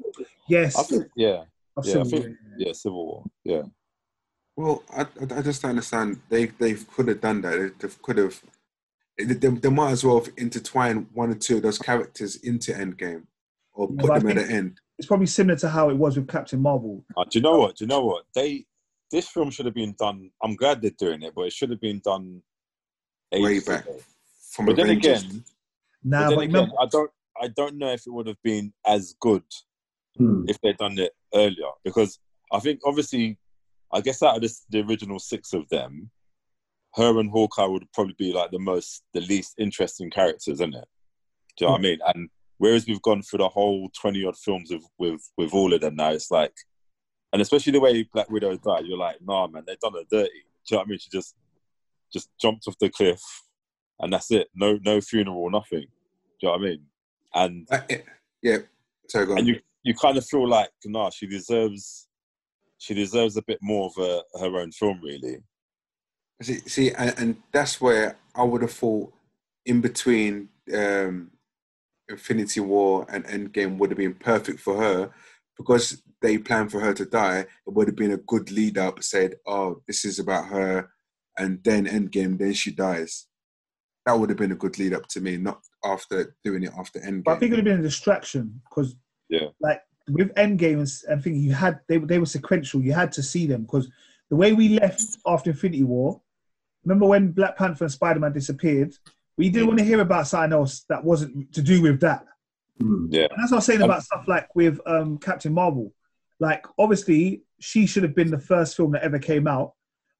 Yes, 0.49 0.79
I 0.79 0.83
think 0.83 1.07
yeah, 1.17 1.43
of 1.77 1.87
yeah, 1.87 1.93
Civil 1.93 2.11
think 2.11 2.25
War. 2.25 2.37
yeah, 2.59 2.73
Civil 2.73 3.07
War. 3.07 3.25
Yeah, 3.45 3.63
Well, 4.57 4.83
I, 4.95 5.03
I 5.03 5.39
I 5.39 5.43
just 5.43 5.63
don't 5.63 5.71
understand. 5.71 6.21
They 6.29 6.47
they 6.47 6.75
could 6.75 7.09
have 7.09 7.21
done 7.21 7.41
that. 7.43 7.75
They 7.79 7.89
could 8.03 8.19
have. 8.19 8.41
They, 9.19 9.25
they, 9.25 9.49
they 9.49 9.69
might 9.69 9.91
as 9.93 10.05
well 10.05 10.19
have 10.23 10.33
intertwined 10.37 11.07
one 11.13 11.31
or 11.31 11.35
two 11.35 11.57
of 11.57 11.63
those 11.63 11.79
characters 11.79 12.37
into 12.37 12.73
Endgame, 12.73 13.25
or 13.73 13.89
No, 13.91 13.97
put 14.03 14.09
but 14.09 14.21
them 14.23 14.39
at 14.39 14.47
the 14.49 14.53
end. 14.53 14.81
It's 14.99 15.07
probably 15.09 15.27
similar 15.27 15.59
to 15.61 15.69
how 15.69 15.89
it 15.91 15.97
was 15.97 16.17
with 16.17 16.29
Captain 16.29 16.61
Marvel. 16.61 17.05
Uh, 17.17 17.25
do 17.25 17.39
you 17.39 17.43
know 17.43 17.59
what? 17.59 17.77
Do 17.77 17.85
you 17.85 17.89
know 17.89 18.05
what? 18.05 18.25
They 18.35 18.67
this 19.11 19.29
film 19.29 19.51
should 19.51 19.67
have 19.67 19.75
been 19.75 19.95
done. 19.99 20.31
I'm 20.43 20.55
glad 20.57 20.83
they're 20.83 20.93
doing 20.99 21.23
it, 21.23 21.33
but 21.35 21.43
it 21.43 21.53
should 21.53 21.71
have 21.71 21.81
been 21.81 22.01
done 22.05 22.43
Way 23.33 23.61
back. 23.61 23.85
ago. 23.87 23.97
From 24.53 24.67
But 24.67 24.77
then 24.77 24.91
again, 24.91 25.45
Nah, 26.03 26.25
but 26.25 26.29
then 26.31 26.37
but 26.37 26.43
again, 26.43 26.55
remember, 26.55 26.75
I 26.81 26.87
don't 26.91 27.11
I 27.43 27.49
don't 27.49 27.79
know 27.79 27.93
if 27.93 28.07
it 28.07 28.11
would 28.13 28.27
have 28.27 28.43
been 28.43 28.73
as 28.87 29.15
good 29.21 29.45
Hmm. 30.19 30.45
if 30.49 30.61
they'd 30.61 30.77
done 30.77 30.99
it 30.99 31.13
earlier 31.33 31.71
because 31.85 32.19
I 32.53 32.59
think 32.59 32.81
obviously 32.85 33.39
I 33.93 34.01
guess 34.01 34.23
out 34.23 34.37
of 34.37 34.43
this, 34.43 34.65
the 34.71 34.81
original 34.83 35.19
six 35.19 35.53
of 35.53 35.69
them, 35.69 36.11
her 36.95 37.19
and 37.19 37.31
Hawkeye 37.31 37.67
would 37.67 37.91
probably 37.93 38.15
be 38.19 38.33
like 38.33 38.51
the 38.51 38.59
most 38.59 39.03
the 39.15 39.21
least 39.21 39.55
interesting 39.59 40.11
characters, 40.11 40.55
isn't 40.55 40.75
it? 40.75 40.89
Do 41.57 41.65
you 41.65 41.67
know 41.67 41.73
what 41.73 41.81
I 41.81 41.83
mean? 41.83 41.99
And 42.07 42.29
whereas 42.59 42.87
we've 42.87 43.03
gone 43.03 43.23
through 43.23 43.39
the 43.39 43.49
whole 43.49 43.89
twenty 44.01 44.25
odd 44.25 44.37
films 44.37 44.71
with 44.71 44.85
with 44.99 45.21
with 45.37 45.55
all 45.55 45.73
of 45.73 45.81
them 45.81 45.97
now, 45.97 46.11
it's 46.11 46.31
like, 46.31 46.53
and 47.33 47.43
especially 47.43 47.73
the 47.73 47.81
way 47.81 48.09
Black 48.13 48.31
Widow 48.31 48.57
died, 48.57 48.87
you're 48.87 48.99
like, 48.99 49.17
nah, 49.23 49.47
man, 49.47 49.65
they've 49.67 49.79
done 49.79 49.95
her 49.95 50.05
dirty. 50.11 50.31
Do 50.31 50.75
you 50.75 50.77
know 50.77 50.79
what 50.79 50.87
I 50.87 50.91
mean? 50.91 50.99
She 50.99 51.11
just 51.11 51.35
just 52.13 52.29
jumped 52.41 52.67
off 52.67 52.79
the 52.81 52.91
cliff, 52.91 53.21
and 54.01 54.13
that's 54.13 54.31
it. 54.31 54.49
No 54.55 54.79
no 54.85 55.01
funeral, 55.01 55.51
nothing. 55.51 55.87
Do 56.41 56.47
you 56.47 56.49
know 56.49 56.53
what 56.53 56.61
I 56.61 56.65
mean? 56.65 56.87
And 57.35 57.69
Uh, 57.71 57.81
yeah. 58.43 58.59
So 59.09 59.27
go 59.27 59.33
on. 59.33 59.39
and 59.39 59.49
you 59.49 59.61
you 59.83 59.95
kind 59.95 60.17
of 60.17 60.27
feel 60.27 60.49
like 60.49 60.71
nah 60.85 61.11
she 61.11 61.27
deserves 61.27 62.09
she 62.81 62.95
deserves 62.95 63.37
a 63.37 63.43
bit 63.43 63.59
more 63.63 63.87
of 63.91 64.03
a, 64.03 64.23
her 64.41 64.59
own 64.59 64.73
film 64.73 65.01
really 65.03 65.39
See, 66.43 66.61
see, 66.61 66.91
and, 66.93 67.15
and 67.19 67.37
that's 67.53 67.81
where 67.83 68.17
I 68.35 68.45
would 68.45 68.63
have 68.63 68.73
thought 68.73 69.13
in 69.67 69.83
between 69.83 70.49
um, 70.75 71.33
Infinity 72.09 72.61
War 72.61 73.07
and 73.11 73.27
Endgame 73.27 73.77
would 73.77 73.91
have 73.91 73.99
been 73.99 74.15
perfect 74.15 74.59
for 74.61 74.79
her 74.79 75.11
because 75.59 76.03
they 76.23 76.39
planned 76.39 76.73
for 76.73 76.81
her 76.81 76.95
to 76.95 77.05
die. 77.05 77.41
It 77.41 77.49
would 77.67 77.89
have 77.89 77.97
been 77.97 78.13
a 78.13 78.17
good 78.17 78.51
lead 78.51 78.79
up. 78.79 79.03
Said, 79.03 79.35
"Oh, 79.47 79.83
this 79.87 80.07
is 80.07 80.19
about 80.19 80.47
her," 80.47 80.89
and 81.39 81.63
then 81.63 81.85
Endgame, 81.87 82.39
then 82.39 82.55
she 82.55 82.71
dies. 82.71 83.27
That 84.07 84.19
would 84.19 84.31
have 84.31 84.39
been 84.39 84.53
a 84.53 84.57
good 84.57 84.79
lead 84.79 84.95
up 84.95 85.09
to 85.09 85.21
me, 85.21 85.37
not 85.37 85.61
after 85.85 86.35
doing 86.43 86.63
it 86.63 86.73
after 86.79 87.01
Endgame. 87.01 87.25
but 87.25 87.33
I 87.33 87.39
think 87.39 87.53
it 87.53 87.57
would 87.57 87.67
have 87.67 87.77
been 87.77 87.81
a 87.81 87.91
distraction 87.91 88.63
because 88.65 88.97
Yeah. 89.29 89.49
like 89.61 89.83
with 90.13 90.35
Endgame 90.35 90.79
and, 90.81 90.91
and 91.09 91.23
thinking 91.23 91.43
you 91.43 91.53
had 91.53 91.81
they 91.89 91.99
they 91.99 92.19
were 92.19 92.27
sequential. 92.27 92.81
You 92.83 92.93
had 92.93 93.13
to 93.13 93.23
see 93.23 93.47
them 93.47 93.63
because 93.63 93.89
the 94.29 94.37
way 94.37 94.53
we 94.53 94.79
left 94.79 95.03
after 95.27 95.51
Infinity 95.51 95.85
War. 95.85 96.21
Remember 96.85 97.07
when 97.07 97.33
Black 97.33 97.59
Panther 97.59 97.85
and 97.85 97.93
Spider 97.93 98.21
Man 98.21 98.33
disappeared? 98.33 98.95
We 99.37 99.51
didn't 99.51 99.69
want 99.69 99.79
to 99.81 99.85
hear 99.85 100.01
about 100.01 100.27
something 100.29 100.53
else 100.53 100.85
that 100.89 101.05
wasn't 101.05 101.53
to 101.53 101.61
do 101.63 101.83
with 101.83 102.01
that. 102.01 102.25
Hmm. 102.81 103.07
yeah 103.11 103.27
And 103.31 103.39
that's 103.39 103.51
what 103.51 103.57
I 103.57 103.59
was 103.59 103.67
saying 103.67 103.83
about 103.83 104.03
stuff 104.03 104.25
like 104.27 104.55
with 104.55 104.81
um, 104.87 105.19
Captain 105.19 105.53
Marvel. 105.53 105.93
Like, 106.39 106.65
obviously, 106.79 107.43
she 107.59 107.85
should 107.87 108.03
have 108.03 108.15
been 108.15 108.31
the 108.31 108.39
first 108.39 108.77
film 108.77 108.93
that 108.93 109.03
ever 109.03 109.19
came 109.19 109.47
out. 109.47 109.75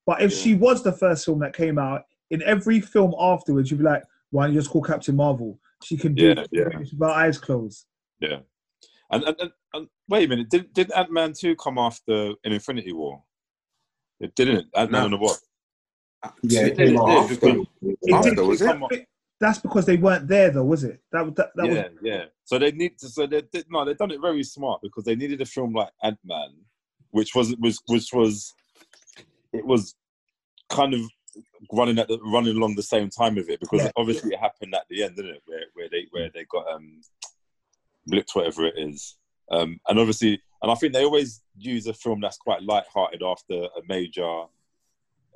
But 0.05 0.21
if 0.21 0.33
Yeah. 0.33 0.37
she 0.39 0.55
was 0.55 0.83
the 0.83 0.93
first 0.93 1.25
film 1.25 1.39
that 1.39 1.55
came 1.57 1.79
out, 1.79 2.03
in 2.31 2.43
every 2.43 2.81
film 2.81 3.15
afterwards, 3.19 3.71
you'd 3.71 3.79
be 3.79 3.85
like, 3.85 4.03
why 4.31 4.45
don't 4.45 4.55
you 4.55 4.61
just 4.61 4.71
call 4.71 4.83
Captain 4.83 5.17
Marvel? 5.17 5.59
She 5.83 5.97
can 5.97 6.15
do 6.15 6.27
Yeah, 6.29 6.41
it 6.43 6.49
yeah. 6.53 6.79
with 6.79 6.99
her 7.01 7.07
eyes 7.07 7.39
closed. 7.39 7.87
yeah 8.21 8.41
and 9.11 9.25
and, 9.25 9.37
and, 9.41 9.51
and 9.75 9.89
wait 10.09 10.25
a 10.25 10.29
minute 10.29 10.49
did, 10.51 10.73
did 10.73 10.91
ant-man 10.93 11.33
2 11.39 11.57
come 11.57 11.79
after 11.79 12.33
in 12.45 12.53
infinity 12.53 12.93
war 12.93 13.23
it 14.21 14.35
didn't 14.35 14.69
ant-man 14.77 15.01
No. 15.01 15.05
and 15.07 15.15
the 15.15 15.19
what 15.19 15.39
Uh, 16.23 16.31
Yeah, 16.43 16.61
see, 16.61 16.67
it 16.67 16.77
came 16.77 16.87
it 16.87 16.91
did, 16.91 16.99
after. 16.99 17.49
It 17.83 18.15
After, 18.15 18.31
did- 18.35 18.39
was 18.47 18.61
it 18.63 18.77
it? 18.91 19.07
that's 19.41 19.59
because 19.59 19.87
they 19.87 19.97
weren't 19.97 20.29
there, 20.29 20.51
though, 20.51 20.65
was 20.65 20.85
it? 20.85 21.01
That 21.13 21.35
that, 21.37 21.51
that 21.57 21.67
yeah, 21.67 21.89
was 21.89 21.99
yeah. 22.03 22.25
So 22.45 22.59
they 22.59 22.73
need 22.73 22.99
to. 22.99 23.09
So 23.09 23.27
they 23.27 23.41
did 23.41 23.65
no. 23.71 23.85
They've 23.87 23.97
done 23.97 24.11
it 24.11 24.21
very 24.21 24.43
smart 24.45 24.83
because 24.83 25.05
they 25.05 25.17
needed 25.17 25.41
a 25.41 25.47
film 25.47 25.73
like 25.73 25.89
Ant 26.03 26.19
Man, 26.25 26.51
which 27.11 27.35
was 27.35 27.57
was 27.57 27.81
which 27.87 28.13
was 28.13 28.53
it 29.55 29.65
was 29.65 29.95
kind 30.69 30.93
of 30.93 31.01
running 31.73 31.99
at 31.99 32.09
the, 32.09 32.19
running 32.37 32.55
along 32.55 32.75
the 32.75 32.83
same 32.83 33.09
time 33.09 33.35
with 33.37 33.49
it 33.49 33.61
because 33.61 33.81
Yeah. 33.85 33.91
obviously 33.97 34.35
it 34.35 34.41
happened 34.41 34.75
at 34.75 34.85
the 34.91 35.05
end, 35.05 35.17
didn't 35.17 35.37
it? 35.37 35.43
Where 35.47 35.65
where 35.73 35.89
they 35.89 36.07
where 36.11 36.29
they 36.35 36.45
got 36.45 36.69
um 36.71 37.01
blipped 38.11 38.35
whatever 38.35 38.67
it 38.67 38.75
is, 38.77 39.17
um 39.51 39.79
and 39.89 39.99
obviously 39.99 40.41
and 40.63 40.71
I 40.71 40.75
think 40.75 40.93
they 40.93 41.05
always 41.05 41.43
use 41.57 41.87
a 41.87 41.95
film 41.95 42.21
that's 42.21 42.37
quite 42.37 42.63
light-hearted 42.63 43.23
after 43.23 43.55
a 43.55 43.83
major 43.89 44.45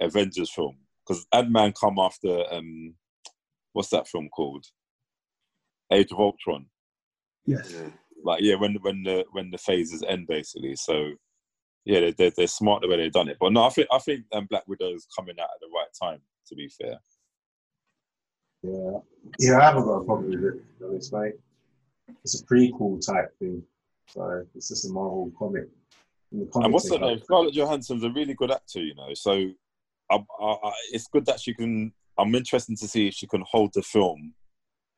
Avengers 0.00 0.50
film 0.50 0.76
because 1.06 1.26
Ant 1.32 1.50
Man 1.50 1.72
come 1.72 1.98
after 1.98 2.44
um 2.52 2.94
what's 3.72 3.90
that 3.90 4.08
film 4.08 4.28
called 4.28 4.66
Age 5.92 6.12
of 6.12 6.20
Ultron 6.20 6.66
yes. 7.46 7.72
Yeah. 7.74 7.88
like 8.24 8.42
yeah 8.42 8.56
when 8.56 8.74
when 8.82 9.02
the 9.02 9.24
when 9.32 9.50
the 9.50 9.58
phases 9.58 10.02
end 10.06 10.26
basically 10.26 10.76
so 10.76 11.12
yeah 11.84 12.00
they're, 12.00 12.12
they're, 12.12 12.32
they're 12.36 12.46
smart 12.46 12.82
the 12.82 12.88
way 12.88 12.96
they've 12.96 13.12
done 13.12 13.28
it 13.28 13.36
but 13.40 13.52
no 13.52 13.64
i 13.64 13.68
think 13.68 13.86
i 13.92 13.98
think 13.98 14.24
um, 14.32 14.46
black 14.46 14.66
widow 14.66 14.92
is 14.94 15.06
coming 15.16 15.36
out 15.38 15.48
at 15.54 15.60
the 15.60 15.68
right 15.74 15.88
time 16.00 16.20
to 16.46 16.54
be 16.54 16.68
fair 16.68 16.98
Yeah, 18.62 18.98
yeah, 19.38 19.58
I 19.58 19.64
haven't 19.64 19.84
got 19.84 20.00
a 20.00 20.04
problem 20.04 20.30
with 20.30 20.44
it. 20.44 20.56
To 20.56 20.64
be 20.80 20.84
honest, 20.86 21.12
mate. 21.12 21.34
It's 22.22 22.40
a 22.40 22.44
prequel 22.44 23.04
type 23.04 23.36
thing, 23.38 23.62
so 24.06 24.44
it's 24.54 24.68
just 24.68 24.88
a 24.88 24.92
Marvel 24.92 25.32
comic. 25.38 25.68
In 26.32 26.40
the 26.40 26.50
and 26.56 26.72
what's 26.72 26.88
they 26.88 26.96
her 26.96 27.06
name 27.06 27.20
scarlett 27.22 27.54
johansson's 27.54 28.02
a 28.02 28.10
really 28.10 28.34
good 28.34 28.50
actor 28.50 28.80
you 28.80 28.94
know 28.94 29.14
so 29.14 29.50
I, 30.10 30.16
I, 30.40 30.44
I, 30.44 30.72
it's 30.90 31.06
good 31.06 31.26
that 31.26 31.38
she 31.38 31.54
can 31.54 31.92
i'm 32.18 32.34
interested 32.34 32.76
to 32.78 32.88
see 32.88 33.06
if 33.06 33.14
she 33.14 33.28
can 33.28 33.44
hold 33.48 33.72
the 33.72 33.82
film 33.82 34.34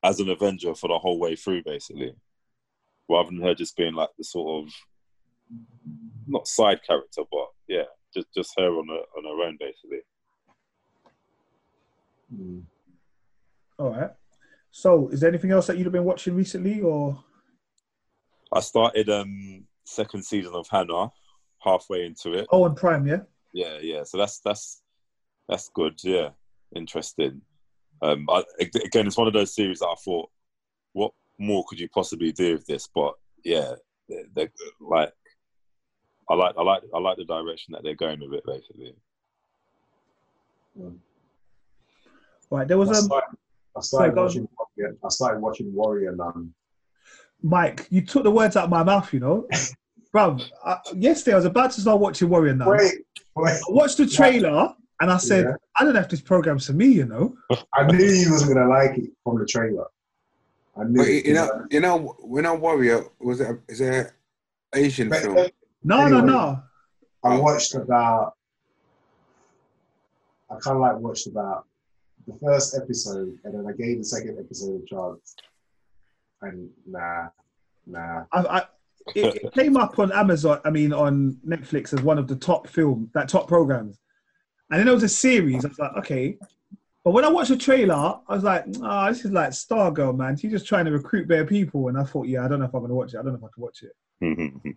as 0.02 0.18
an 0.18 0.30
avenger 0.30 0.74
for 0.74 0.88
the 0.88 0.98
whole 0.98 1.18
way 1.18 1.36
through 1.36 1.62
basically 1.62 2.14
rather 3.08 3.30
than 3.30 3.42
her 3.42 3.54
just 3.54 3.76
being 3.76 3.94
like 3.94 4.08
the 4.16 4.24
sort 4.24 4.64
of 4.64 4.72
not 6.26 6.48
side 6.48 6.80
character 6.86 7.22
but 7.30 7.48
yeah 7.68 7.84
just 8.14 8.28
just 8.34 8.54
her 8.56 8.70
on 8.70 8.88
her 8.88 9.02
on 9.18 9.24
her 9.24 9.46
own 9.46 9.58
basically 9.60 10.00
Mm. 12.34 12.64
All 13.78 13.90
right. 13.90 14.10
So, 14.76 15.08
is 15.08 15.20
there 15.20 15.30
anything 15.30 15.52
else 15.52 15.68
that 15.68 15.78
you've 15.78 15.90
been 15.90 16.04
watching 16.04 16.36
recently, 16.36 16.82
or 16.82 17.24
I 18.52 18.60
started 18.60 19.08
um 19.08 19.64
second 19.84 20.22
season 20.22 20.52
of 20.52 20.68
Hannah, 20.68 21.10
halfway 21.62 22.04
into 22.04 22.34
it. 22.34 22.46
oh, 22.50 22.64
on 22.64 22.74
Prime? 22.74 23.06
Yeah. 23.06 23.20
Yeah, 23.54 23.78
yeah. 23.80 24.02
So 24.02 24.18
that's 24.18 24.40
that's 24.40 24.82
that's 25.48 25.70
good. 25.70 25.98
Yeah, 26.04 26.28
interesting. 26.74 27.40
Um, 28.02 28.26
I, 28.28 28.44
again, 28.60 29.06
it's 29.06 29.16
one 29.16 29.26
of 29.26 29.32
those 29.32 29.54
series 29.54 29.78
that 29.78 29.86
I 29.86 29.94
thought, 30.04 30.28
what 30.92 31.12
more 31.38 31.64
could 31.66 31.80
you 31.80 31.88
possibly 31.88 32.32
do 32.32 32.52
with 32.52 32.66
this? 32.66 32.86
But 32.94 33.14
yeah, 33.46 33.76
they 34.10 34.24
they're 34.34 34.50
like, 34.78 35.12
I 36.28 36.34
like 36.34 36.54
I 36.58 36.62
like 36.62 36.82
I 36.94 36.98
like 36.98 37.16
the 37.16 37.24
direction 37.24 37.72
that 37.72 37.82
they're 37.82 37.94
going 37.94 38.20
with 38.20 38.34
it. 38.34 38.44
Basically, 38.44 38.94
Right. 42.50 42.68
There 42.68 42.76
was 42.76 42.90
I 42.90 42.98
um, 42.98 43.04
started, 43.04 43.38
I 43.74 43.80
started 43.80 44.14
go 44.14 44.24
watching. 44.24 44.48
Warrior- 44.76 44.96
I 45.04 45.08
started 45.08 45.40
watching 45.40 45.72
Warrior 45.74 46.14
Nun. 46.16 46.52
Mike. 47.42 47.86
You 47.90 48.00
took 48.02 48.24
the 48.24 48.30
words 48.30 48.56
out 48.56 48.64
of 48.64 48.70
my 48.70 48.82
mouth. 48.82 49.12
You 49.12 49.20
know, 49.20 49.48
Bruv, 50.14 50.42
I, 50.64 50.78
Yesterday 50.94 51.34
I 51.34 51.36
was 51.36 51.44
about 51.44 51.70
to 51.72 51.80
start 51.80 52.00
watching 52.00 52.28
Warrior 52.28 52.54
now. 52.54 52.70
Wait, 52.70 52.92
wait. 53.36 53.52
I 53.52 53.58
watched 53.68 53.98
the 53.98 54.06
trailer 54.06 54.72
and 55.00 55.10
I 55.10 55.18
said, 55.18 55.44
Yeah. 55.44 55.54
I 55.76 55.84
don't 55.84 55.94
know 55.94 56.00
if 56.00 56.08
this 56.08 56.20
program's 56.22 56.66
for 56.66 56.72
me. 56.72 56.86
You 56.86 57.04
know. 57.06 57.36
I 57.74 57.86
knew 57.86 57.98
you 58.04 58.30
wasn't 58.32 58.54
gonna 58.54 58.68
like 58.68 58.96
it 58.98 59.10
from 59.22 59.38
the 59.38 59.46
trailer. 59.46 59.86
I 60.76 60.84
knew. 60.84 60.96
But 60.98 61.08
it. 61.08 61.26
you 61.26 61.34
know, 61.34 61.66
you 61.70 61.80
know, 61.80 62.16
when 62.20 62.46
I 62.46 62.52
Warrior 62.52 63.04
was 63.20 63.40
it? 63.40 63.50
A, 63.50 63.58
is 63.68 63.80
it 63.80 63.92
an 63.94 64.10
Asian 64.74 65.08
But- 65.08 65.22
film? 65.22 65.36
No, 65.84 66.08
no, 66.08 66.18
Anyway. 66.18 66.32
no. 66.32 66.62
I 67.22 67.36
watched 67.38 67.74
about. 67.74 68.34
I 70.50 70.54
kind 70.60 70.76
of 70.76 70.80
like 70.82 70.96
watched 70.98 71.26
about 71.26 71.66
the 72.26 72.38
first 72.42 72.76
episode, 72.76 73.38
and 73.44 73.54
then 73.54 73.66
I 73.66 73.72
gave 73.72 73.98
the 73.98 74.04
second 74.04 74.38
episode 74.38 74.82
a 74.82 74.86
chance. 74.86 75.36
And 76.42 76.70
nah, 76.86 77.28
nah. 77.86 78.24
I, 78.32 78.40
I, 78.40 78.62
it, 79.14 79.36
it 79.36 79.52
came 79.52 79.76
up 79.76 79.98
on 79.98 80.12
Amazon. 80.12 80.60
I 80.64 80.70
mean, 80.70 80.92
on 80.92 81.38
Netflix 81.46 81.92
as 81.92 82.02
one 82.02 82.18
of 82.18 82.28
the 82.28 82.36
top 82.36 82.66
film, 82.66 83.10
that 83.14 83.28
top 83.28 83.48
programs. 83.48 83.98
And 84.70 84.80
then 84.80 84.86
there 84.86 84.94
was 84.94 85.04
a 85.04 85.08
series. 85.08 85.64
I 85.64 85.68
was 85.68 85.78
like, 85.78 85.96
okay. 85.98 86.38
But 87.04 87.12
when 87.12 87.24
I 87.24 87.28
watched 87.28 87.50
the 87.50 87.56
trailer, 87.56 88.18
I 88.26 88.34
was 88.34 88.42
like, 88.42 88.64
oh, 88.82 89.06
this 89.08 89.24
is 89.24 89.30
like 89.30 89.50
Stargirl, 89.50 90.16
man. 90.16 90.36
She's 90.36 90.50
just 90.50 90.66
trying 90.66 90.86
to 90.86 90.90
recruit 90.90 91.28
better 91.28 91.44
people. 91.44 91.86
And 91.86 91.96
I 91.96 92.02
thought, 92.02 92.26
yeah, 92.26 92.44
I 92.44 92.48
don't 92.48 92.58
know 92.58 92.64
if 92.64 92.74
I'm 92.74 92.80
going 92.80 92.88
to 92.88 92.96
watch 92.96 93.14
it. 93.14 93.18
I 93.18 93.22
don't 93.22 93.32
know 93.32 93.38
if 93.38 93.44
I 93.44 93.54
can 93.54 93.62
watch 93.62 93.84
it. 93.84 94.76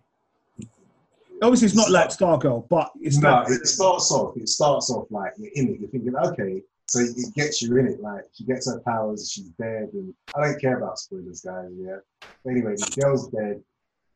Obviously, 1.42 1.66
it's 1.66 1.74
not 1.74 1.90
like 1.90 2.10
Stargirl, 2.10 2.68
but 2.68 2.92
it's 3.00 3.16
no, 3.16 3.42
it 3.48 3.66
starts 3.66 4.12
off. 4.12 4.36
It 4.36 4.48
starts 4.48 4.90
off 4.90 5.06
like 5.10 5.32
you're 5.38 5.50
in 5.54 5.74
it. 5.74 5.80
You're 5.80 5.88
thinking, 5.88 6.14
okay, 6.14 6.62
so 6.90 6.98
it 6.98 7.34
gets 7.36 7.62
you 7.62 7.76
in 7.76 7.86
it. 7.86 8.00
Like 8.00 8.24
she 8.34 8.42
gets 8.42 8.68
her 8.68 8.80
powers, 8.80 9.30
she's 9.30 9.50
dead, 9.50 9.90
and 9.92 10.12
I 10.34 10.40
don't 10.40 10.60
care 10.60 10.76
about 10.76 10.98
spoilers, 10.98 11.40
guys. 11.40 11.70
Yeah. 11.78 11.98
But 12.44 12.50
anyway, 12.50 12.74
the 12.74 13.00
girl's 13.00 13.28
dead. 13.28 13.62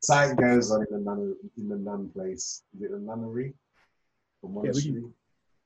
Something 0.00 0.34
goes 0.34 0.72
on 0.72 0.84
in 0.90 0.92
the 0.92 0.98
nun 0.98 1.36
in 1.56 1.68
the 1.68 1.76
nun 1.76 2.08
place. 2.08 2.64
Is 2.74 2.82
it 2.82 2.90
a 2.90 2.98
nunnery? 2.98 3.54
A 4.42 4.48
monastery? 4.48 5.04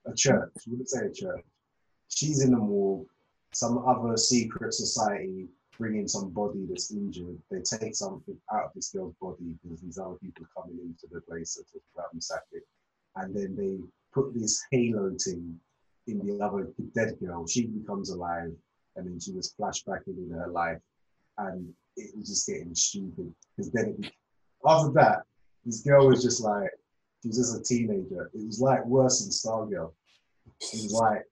A 0.05 0.15
church. 0.15 0.51
You 0.67 0.73
wouldn't 0.73 0.91
say 0.91 1.07
a 1.07 1.11
church. 1.11 1.47
She's 2.09 2.45
in 2.45 2.51
the 2.51 2.59
morgue. 2.59 3.07
Some 3.55 3.79
other 3.79 4.19
secret 4.19 4.75
society 4.75 5.49
bring 5.79 5.97
in 5.97 6.09
some 6.09 6.29
body 6.29 6.67
that's 6.69 6.93
injured. 6.93 7.39
They 7.51 7.63
take 7.63 7.95
something 7.95 8.37
out 8.53 8.65
of 8.67 8.71
this 8.75 8.91
girl's 8.91 9.15
body 9.19 9.55
because 9.63 9.81
these 9.81 9.99
other 9.99 10.17
people 10.23 10.45
are 10.45 10.63
coming 10.63 10.79
into 10.83 11.07
the 11.11 11.23
place 11.23 11.55
to 11.55 11.81
ransack 11.97 12.43
it. 12.53 12.65
And 13.17 13.35
then 13.35 13.57
they 13.57 13.79
put 14.13 14.35
this 14.35 14.63
halo 14.71 15.17
thing 15.17 15.59
in 16.09 16.19
the 16.27 16.45
other 16.45 16.69
dead 16.95 17.15
girl. 17.21 17.47
She 17.47 17.67
becomes 17.67 18.11
alive 18.11 18.51
and 18.97 19.07
then 19.07 19.21
she 19.21 19.33
was 19.33 19.53
flashed 19.53 19.87
back 19.87 20.01
into 20.07 20.33
her 20.35 20.49
life. 20.49 20.79
And 21.39 21.73
it 21.97 22.17
was 22.17 22.29
just 22.29 22.47
getting 22.49 22.75
stupid. 22.75 23.33
Because 23.57 23.71
then 23.73 23.97
it, 24.03 24.13
after 24.67 24.91
that, 24.95 25.23
this 25.65 25.83
girl 25.83 26.09
was 26.09 26.23
just 26.23 26.43
like, 26.43 26.71
she 27.23 27.29
was 27.29 27.37
just 27.39 27.59
a 27.61 27.63
teenager. 27.63 28.31
It 28.35 28.47
was 28.47 28.61
like 28.61 28.85
worse 28.87 29.21
than 29.21 29.31
Stargirl. 29.31 29.93
It 30.61 30.83
was 30.83 30.93
like, 30.93 31.25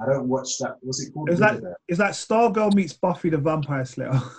I 0.00 0.06
don't 0.06 0.28
watch 0.28 0.56
that. 0.58 0.76
What's 0.80 1.02
it 1.02 1.12
called? 1.12 1.28
It 1.28 1.32
was 1.32 1.40
like- 1.40 1.52
Riverdale. 1.54 1.76
It's 1.88 1.98
like 1.98 2.12
Stargirl 2.12 2.74
meets 2.74 2.92
Buffy 2.94 3.28
the 3.30 3.38
Vampire 3.38 3.84
Slayer. 3.84 4.20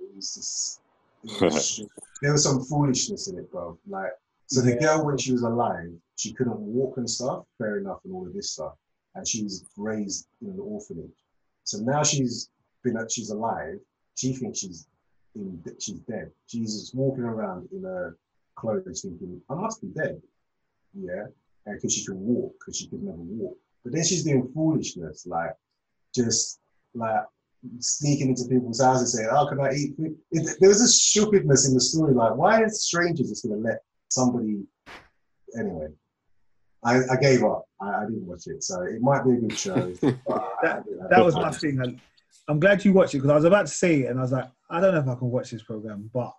It 0.00 0.16
was 0.16 0.34
just, 0.34 0.80
it 1.24 1.40
was 1.40 1.76
just- 1.76 1.88
there 2.20 2.32
was 2.32 2.44
some 2.44 2.62
foolishness 2.64 3.28
in 3.28 3.38
it, 3.38 3.50
bro. 3.50 3.78
Like, 3.88 4.10
so 4.46 4.60
the 4.60 4.72
Yeah. 4.74 4.80
girl 4.96 5.06
when 5.06 5.16
she 5.18 5.32
was 5.32 5.42
alive, 5.42 5.90
she 6.16 6.32
couldn't 6.34 6.58
walk 6.58 6.96
and 6.98 7.08
stuff. 7.08 7.44
Fair 7.58 7.78
enough, 7.78 8.00
and 8.04 8.12
all 8.14 8.26
of 8.26 8.32
this 8.34 8.50
stuff, 8.52 8.74
and 9.14 9.26
she 9.26 9.42
was 9.42 9.68
raised 9.76 10.26
in 10.40 10.48
an 10.48 10.58
orphanage. 10.60 11.10
So 11.64 11.78
now 11.78 12.02
she's 12.02 12.50
been, 12.82 12.96
she's 13.08 13.30
alive. 13.30 13.78
She 14.14 14.32
thinks 14.34 14.58
she's 14.58 14.86
in, 15.34 15.62
she's 15.80 16.00
dead. 16.00 16.30
She's 16.46 16.90
walking 16.94 17.24
around 17.24 17.68
in 17.72 17.82
her 17.82 18.16
clothes, 18.54 19.02
thinking, 19.02 19.40
"I 19.48 19.54
must 19.54 19.80
be 19.80 19.88
dead." 19.88 20.20
Yeah, 20.94 21.26
because 21.66 21.94
she 21.94 22.04
can 22.04 22.20
walk, 22.20 22.54
because 22.58 22.76
she 22.76 22.88
could 22.88 23.02
never 23.02 23.16
walk. 23.16 23.56
But 23.82 23.92
then 23.92 24.04
she's 24.04 24.24
doing 24.24 24.50
foolishness, 24.54 25.26
like 25.26 25.56
just 26.14 26.60
like 26.94 27.24
sneaking 27.78 28.28
into 28.28 28.44
people's 28.48 28.80
houses 28.80 29.14
and 29.14 29.24
saying, 29.24 29.30
"How 29.30 29.48
can 29.48 29.60
I 29.60 29.72
eat?" 29.72 29.96
food?" 29.96 30.16
It, 30.32 30.56
there 30.60 30.68
was 30.68 30.82
a 30.82 30.88
stupidness 30.88 31.68
in 31.68 31.74
the 31.74 31.80
story. 31.80 32.14
Like, 32.14 32.36
why 32.36 32.62
are 32.62 32.68
strangers 32.68 33.30
just 33.30 33.44
going 33.44 33.62
to 33.62 33.68
let 33.68 33.82
somebody? 34.08 34.64
Anyway, 35.58 35.88
I, 36.84 36.98
I 37.10 37.16
gave 37.20 37.44
up. 37.44 37.64
I, 37.80 37.88
I 37.90 38.04
didn't 38.06 38.26
watch 38.26 38.46
it, 38.46 38.62
so 38.64 38.82
it 38.82 39.00
might 39.00 39.24
be 39.24 39.32
a 39.32 39.36
good 39.36 39.56
show. 39.58 39.94
but 40.02 40.14
I- 40.64 40.72
I 40.72 40.80
didn't- 40.80 41.02
I 41.02 41.08
that 41.10 41.24
was 41.24 41.34
like 41.34 41.44
my 41.44 41.50
thing. 41.52 41.80
and 41.80 42.00
I'm 42.48 42.58
glad 42.60 42.84
you 42.84 42.92
watched 42.92 43.14
it 43.14 43.18
because 43.18 43.30
I 43.30 43.34
was 43.36 43.44
about 43.44 43.66
to 43.66 43.72
say 43.72 44.02
it 44.02 44.06
and 44.10 44.18
I 44.18 44.22
was 44.22 44.32
like, 44.32 44.50
I 44.68 44.80
don't 44.80 44.94
know 44.94 45.00
if 45.00 45.08
I 45.08 45.14
can 45.14 45.30
watch 45.30 45.50
this 45.52 45.62
program, 45.62 46.10
but 46.12 46.32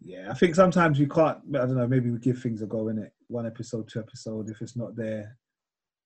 yeah, 0.00 0.28
I 0.30 0.34
think 0.34 0.54
sometimes 0.54 0.98
we 0.98 1.06
can't. 1.06 1.38
I 1.50 1.58
don't 1.58 1.76
know. 1.76 1.86
Maybe 1.86 2.10
we 2.10 2.18
give 2.18 2.38
things 2.40 2.62
a 2.62 2.66
go 2.66 2.88
in 2.88 2.98
it. 2.98 3.12
One 3.28 3.46
episode, 3.46 3.86
two 3.88 4.00
episode. 4.00 4.48
If 4.48 4.62
it's 4.62 4.74
not 4.76 4.96
there, 4.96 5.36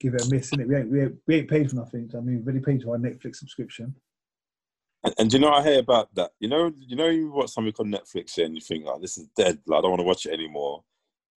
give 0.01 0.15
it 0.15 0.27
a 0.27 0.31
miss. 0.35 0.53
In 0.53 0.61
it, 0.61 0.69
we 0.69 0.77
ain't, 0.77 0.91
we 0.91 1.01
ain't 1.03 1.15
we 1.29 1.35
ain't 1.37 1.49
paid 1.49 1.71
for 1.71 1.77
nothing. 1.77 2.11
I 2.13 2.17
mean, 2.21 2.39
we 2.39 2.43
already 2.43 2.59
paid 2.61 2.83
for 2.83 2.91
our 2.91 2.99
Netflix 2.99 3.37
subscription. 3.37 3.95
And, 5.05 5.15
and 5.19 5.31
do 5.31 5.37
you 5.37 5.43
know 5.43 5.53
I 5.53 5.63
hear 5.63 5.79
about 5.79 6.13
that? 6.17 6.33
You 6.41 6.49
know, 6.49 6.73
you 6.77 6.97
know, 6.97 7.07
you 7.09 7.31
watch 7.31 7.51
something 7.51 7.73
on 7.79 7.93
Netflix 7.93 8.37
and 8.45 8.55
you 8.57 8.61
think, 8.61 8.85
"Oh, 8.89 8.99
this 9.01 9.17
is 9.17 9.29
dead. 9.37 9.61
Like, 9.67 9.79
I 9.79 9.83
don't 9.83 9.91
want 9.93 10.01
to 10.01 10.05
watch 10.07 10.27
it 10.27 10.33
anymore." 10.33 10.83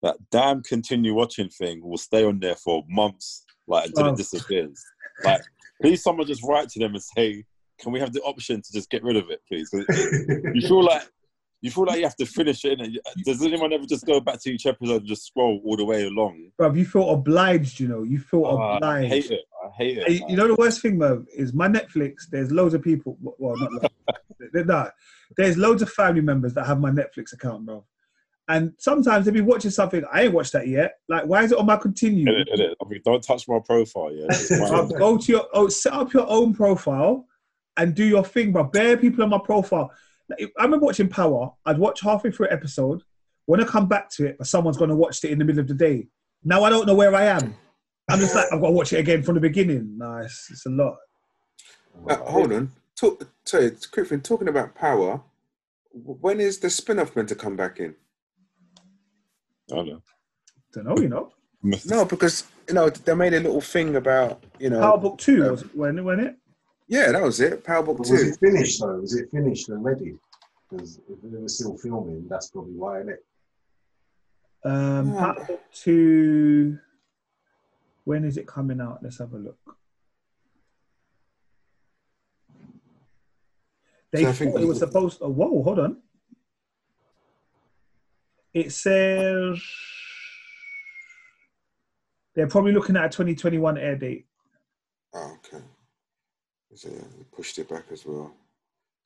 That 0.06 0.18
damn 0.30 0.62
continue 0.62 1.14
watching 1.14 1.48
thing 1.48 1.82
will 1.82 1.98
stay 1.98 2.24
on 2.24 2.38
there 2.38 2.54
for 2.54 2.84
months, 2.88 3.44
like 3.66 3.86
until 3.86 4.04
Oh. 4.04 4.12
it 4.12 4.16
disappears. 4.16 4.80
Like, 5.24 5.40
please, 5.82 6.00
someone 6.00 6.28
just 6.28 6.44
write 6.44 6.68
to 6.68 6.78
them 6.78 6.94
and 6.94 7.02
say, 7.02 7.44
"Can 7.80 7.90
we 7.90 7.98
have 7.98 8.12
the 8.12 8.20
option 8.22 8.62
to 8.62 8.72
just 8.72 8.88
get 8.88 9.02
rid 9.02 9.16
of 9.16 9.30
it, 9.30 9.40
please?" 9.48 9.68
you 10.54 10.60
feel 10.68 10.84
like 10.84 11.02
you 11.62 11.70
feel 11.72 11.86
like 11.86 11.96
you 11.98 12.04
have 12.04 12.14
to 12.16 12.26
finish 12.26 12.64
it. 12.64 12.78
innit? 12.78 12.98
Does 13.24 13.42
anyone 13.42 13.72
ever 13.72 13.84
just 13.86 14.06
go 14.06 14.20
back 14.20 14.40
to 14.42 14.50
each 14.52 14.66
episode 14.66 14.98
and 14.98 15.06
just 15.06 15.26
scroll 15.26 15.60
all 15.64 15.76
the 15.76 15.84
way 15.84 16.04
along? 16.06 16.52
Bruv, 16.60 16.76
you 16.78 16.84
feel 16.84 17.10
obliged. 17.10 17.80
You 17.80 17.88
know, 17.88 18.02
you 18.04 18.20
feel 18.20 18.44
Oh, 18.46 18.58
I 18.58 18.76
obliged. 18.76 19.12
hate 19.12 19.30
it. 19.32 19.44
I 19.64 19.68
hate 19.76 19.98
it. 19.98 20.20
Man. 20.20 20.30
you 20.30 20.36
know 20.36 20.46
the 20.46 20.54
worst 20.54 20.82
thing, 20.82 20.98
Mo, 20.98 21.24
is 21.34 21.52
my 21.52 21.66
Netflix. 21.66 22.28
There's 22.30 22.52
loads 22.52 22.74
of 22.74 22.82
people. 22.82 23.18
Well, 23.20 23.56
not 23.56 23.72
loads. 23.72 23.94
No, 24.66 24.88
there's 25.36 25.56
loads 25.56 25.82
of 25.82 25.90
family 25.90 26.20
members 26.20 26.54
that 26.54 26.66
have 26.66 26.78
my 26.78 26.90
Netflix 26.90 27.32
account, 27.32 27.66
bro. 27.66 27.84
And 28.48 28.72
sometimes 28.78 29.26
they 29.26 29.32
be 29.32 29.40
watching 29.40 29.72
something 29.72 30.04
I 30.12 30.22
ain't 30.22 30.32
watched 30.32 30.52
that 30.52 30.68
yet. 30.68 30.98
Like, 31.08 31.24
why 31.24 31.42
is 31.42 31.52
it 31.52 31.58
on 31.58 31.66
my 31.66 31.76
continue? 31.76 32.28
It- 32.30 32.48
it- 32.52 32.60
it- 32.60 32.76
I 32.80 32.88
mean, 32.88 33.00
don't 33.04 33.22
touch 33.22 33.48
my 33.48 33.58
profile, 33.58 34.12
yeah. 34.12 34.26
It's 34.30 34.48
go 34.98 35.18
to 35.18 35.32
your 35.32 35.46
oh, 35.52 35.68
set 35.68 35.92
up 35.92 36.12
your 36.12 36.28
own 36.28 36.54
profile 36.54 37.26
and 37.76 37.94
do 37.94 38.04
your 38.04 38.24
thing, 38.24 38.52
bro. 38.52 38.64
Bare 38.64 38.96
people 38.96 39.24
on 39.24 39.30
my 39.30 39.40
profile. 39.44 39.90
Like, 40.28 40.52
I 40.58 40.64
remember 40.64 40.86
watching 40.86 41.08
Power. 41.08 41.52
I'd 41.64 41.78
watch 41.78 42.00
halfway 42.00 42.30
through 42.30 42.46
an 42.48 42.52
episode, 42.52 43.02
want 43.46 43.62
to 43.62 43.66
come 43.68 43.88
back 43.88 44.10
to 44.10 44.26
it, 44.26 44.38
but 44.38 44.46
someone's 44.46 44.76
gonna 44.76 44.96
watch 44.96 45.22
it 45.24 45.30
in 45.30 45.38
the 45.38 45.44
middle 45.44 45.60
of 45.60 45.68
the 45.68 45.74
day. 45.74 46.08
Now 46.44 46.62
I 46.62 46.70
don't 46.70 46.86
know 46.86 46.94
where 46.94 47.14
I 47.14 47.24
am. 47.24 47.54
I'm 48.08 48.20
just 48.20 48.34
like 48.36 48.46
I've 48.52 48.60
got 48.60 48.68
to 48.68 48.72
watch 48.72 48.92
it 48.92 48.98
again 49.00 49.22
from 49.24 49.34
the 49.34 49.40
beginning. 49.40 49.98
Nah, 49.98 50.18
it's, 50.18 50.48
it's 50.50 50.66
a 50.66 50.70
lot. 50.70 50.96
Uh, 52.08 52.16
hold 52.18 52.52
on. 52.52 52.70
Talk, 52.94 53.28
sorry, 53.44 53.72
Griffin, 53.90 54.20
talking 54.20 54.46
about 54.48 54.74
power, 54.74 55.20
when 55.92 56.40
is 56.40 56.58
the 56.60 56.70
spin 56.70 56.98
off 57.00 57.16
meant 57.16 57.28
to 57.30 57.34
come 57.34 57.56
back 57.56 57.80
in? 57.80 57.94
I 59.70 59.74
don't 59.76 59.86
know. 59.88 60.02
Don't 60.72 60.84
know, 60.86 60.98
you 60.98 61.08
know. 61.08 61.32
No, 61.86 62.04
because, 62.04 62.44
you 62.68 62.74
know, 62.74 62.88
they 62.90 63.14
made 63.14 63.34
a 63.34 63.40
little 63.40 63.60
thing 63.60 63.96
about, 63.96 64.44
you 64.60 64.70
know. 64.70 64.80
Power 64.80 64.98
Book 64.98 65.18
Two 65.18 65.44
um, 65.44 65.50
was 65.50 65.62
when 65.74 66.04
when 66.04 66.20
it. 66.20 66.36
Yeah, 66.88 67.10
that 67.12 67.22
was 67.22 67.40
it. 67.40 67.64
Power 67.64 67.82
Book 67.82 67.98
Was 67.98 68.10
2. 68.10 68.14
it 68.14 68.38
finished 68.38 68.80
though? 68.80 69.00
Was 69.00 69.14
it 69.14 69.28
finished 69.30 69.68
and 69.70 69.82
ready? 69.84 70.14
Because 70.70 70.98
if 71.08 71.20
they 71.22 71.38
were 71.38 71.48
still 71.48 71.76
filming, 71.76 72.26
that's 72.28 72.50
probably 72.50 72.74
why, 72.74 73.00
innit? 73.02 73.18
Um, 74.64 75.12
Yeah. 75.12 75.18
Power 75.32 75.44
Book 75.46 75.60
Two. 75.72 76.78
When 78.04 78.24
is 78.24 78.36
it 78.36 78.46
coming 78.46 78.80
out? 78.80 79.02
Let's 79.02 79.18
have 79.18 79.32
a 79.32 79.38
look. 79.38 79.58
They 84.12 84.22
So 84.22 84.28
I 84.28 84.32
think 84.32 84.52
thought 84.54 84.62
it 84.62 84.66
was 84.68 84.78
supposed. 84.78 85.18
Oh, 85.20 85.28
whoa, 85.30 85.62
hold 85.64 85.80
on. 85.80 85.96
It 88.56 88.72
says 88.72 89.60
they're 92.34 92.46
probably 92.46 92.72
looking 92.72 92.96
at 92.96 93.04
a 93.04 93.08
2021 93.10 93.76
air 93.76 93.96
date. 93.96 94.24
Oh, 95.12 95.36
okay. 95.44 95.62
So, 96.74 96.88
yeah, 96.88 97.00
they 97.00 97.24
pushed 97.36 97.58
it 97.58 97.68
back 97.68 97.84
as 97.92 98.06
well. 98.06 98.32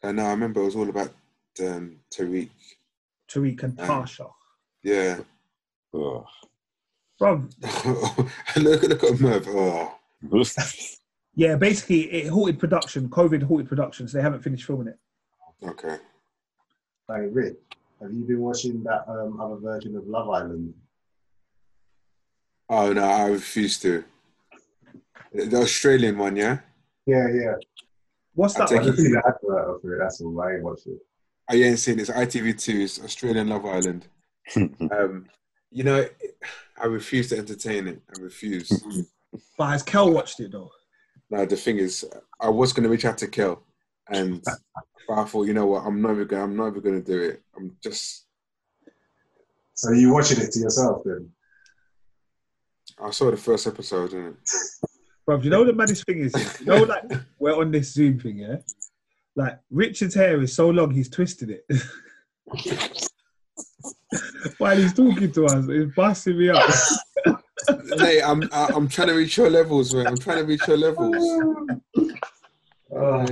And 0.04 0.18
no, 0.18 0.26
I 0.26 0.30
remember 0.30 0.60
it 0.60 0.66
was 0.66 0.76
all 0.76 0.88
about 0.88 1.10
um, 1.64 1.96
Tariq. 2.16 2.48
Tariq 3.28 3.60
and 3.64 3.80
Um, 3.80 3.88
Tasha. 3.88 4.30
Yeah. 4.84 5.18
Ugh. 5.94 6.24
Bro, 7.18 7.48
look, 8.56 8.82
look 8.84 9.02
at 9.02 9.20
Merv. 9.20 9.48
Oh. 9.48 9.96
yeah, 11.34 11.56
basically 11.56 12.02
it 12.02 12.28
halted 12.28 12.60
production. 12.60 13.08
COVID 13.08 13.42
halted 13.42 13.68
production, 13.68 14.06
so 14.06 14.16
they 14.16 14.22
haven't 14.22 14.42
finished 14.42 14.64
filming 14.64 14.86
it. 14.86 14.98
Okay. 15.64 15.96
Hey, 17.08 17.26
Rick, 17.32 17.58
have 18.00 18.12
you 18.12 18.24
been 18.24 18.40
watching 18.40 18.82
that 18.84 19.04
um, 19.08 19.40
other 19.40 19.56
version 19.56 19.96
of 19.96 20.06
Love 20.06 20.28
Island? 20.30 20.74
Oh, 22.68 22.92
no, 22.92 23.02
I 23.02 23.26
refuse 23.28 23.78
to. 23.80 24.04
The 25.32 25.56
Australian 25.56 26.18
one, 26.18 26.36
yeah? 26.36 26.60
Yeah, 27.06 27.28
yeah. 27.28 27.54
What's 28.34 28.54
that? 28.54 28.64
I 28.64 28.66
take 28.66 28.78
one? 28.78 28.86
just 28.86 28.98
see 28.98 29.08
the 29.12 29.18
advert 29.18 29.82
for 29.82 29.94
it. 29.94 29.98
That's 29.98 30.20
all. 30.20 30.40
I 30.40 30.52
ain't 30.52 30.62
watched 30.62 30.86
it. 30.86 30.98
I 31.48 31.56
ain't 31.56 31.78
seen 31.78 31.96
this. 31.96 32.10
ITV2's 32.10 33.00
Australian 33.04 33.48
Love 33.48 33.66
Island. 33.66 34.06
Um, 34.56 35.26
you 35.70 35.84
know, 35.84 36.04
I 36.76 36.86
refuse 36.86 37.28
to 37.28 37.38
entertain 37.38 37.86
it. 37.86 38.02
I 38.08 38.20
refuse. 38.20 38.68
But 39.56 39.66
has 39.66 39.82
Kel 39.84 40.12
watched 40.12 40.40
it 40.40 40.50
though? 40.50 40.70
now, 41.30 41.44
the 41.44 41.56
thing 41.56 41.78
is, 41.78 42.04
I 42.40 42.48
was 42.48 42.72
going 42.72 42.82
to 42.82 42.88
reach 42.88 43.04
out 43.04 43.18
to 43.18 43.28
Kel, 43.28 43.62
and 44.10 44.42
but 45.08 45.18
I 45.18 45.24
thought, 45.24 45.46
you 45.46 45.54
know 45.54 45.66
what, 45.66 45.84
I'm 45.84 46.00
never 46.02 46.24
going. 46.24 46.42
I'm 46.42 46.56
never 46.56 46.80
going 46.80 47.02
to 47.02 47.12
do 47.12 47.20
it. 47.22 47.42
I'm 47.56 47.76
just. 47.82 48.26
So 49.74 49.92
you 49.92 50.12
watching 50.12 50.40
it 50.40 50.52
to 50.52 50.58
yourself 50.60 51.02
then? 51.04 51.30
I 53.02 53.10
saw 53.10 53.30
the 53.30 53.36
first 53.36 53.66
episode, 53.66 54.12
and 54.12 54.36
Bro, 55.26 55.38
do 55.38 55.44
you 55.44 55.50
know 55.50 55.60
what 55.60 55.68
the 55.68 55.72
maddest 55.72 56.04
thing 56.04 56.18
is? 56.20 56.60
You 56.60 56.66
know, 56.66 56.82
like 56.82 57.04
we're 57.38 57.56
on 57.58 57.70
this 57.70 57.92
Zoom 57.92 58.18
thing, 58.20 58.38
yeah. 58.38 58.56
Like 59.36 59.58
Richard's 59.70 60.14
hair 60.14 60.40
is 60.42 60.52
so 60.54 60.68
long, 60.70 60.90
he's 60.90 61.08
twisted 61.08 61.50
it. 61.50 61.64
While 64.58 64.76
he's 64.76 64.92
talking 64.92 65.30
to 65.32 65.46
us, 65.46 65.64
it's 65.68 65.94
busting 65.94 66.36
me 66.36 66.50
up. 66.50 66.68
Mate, 67.98 68.22
I'm 68.22 68.42
I- 68.52 68.70
I'm 68.74 68.88
trying 68.88 69.08
to 69.08 69.14
reach 69.14 69.36
your 69.36 69.50
levels, 69.50 69.94
man. 69.94 70.06
I'm 70.08 70.18
trying 70.18 70.38
to 70.38 70.44
reach 70.44 70.66
your 70.68 70.76
levels. 70.76 71.16
Oh, 72.92 73.20
Uh, 73.20 73.26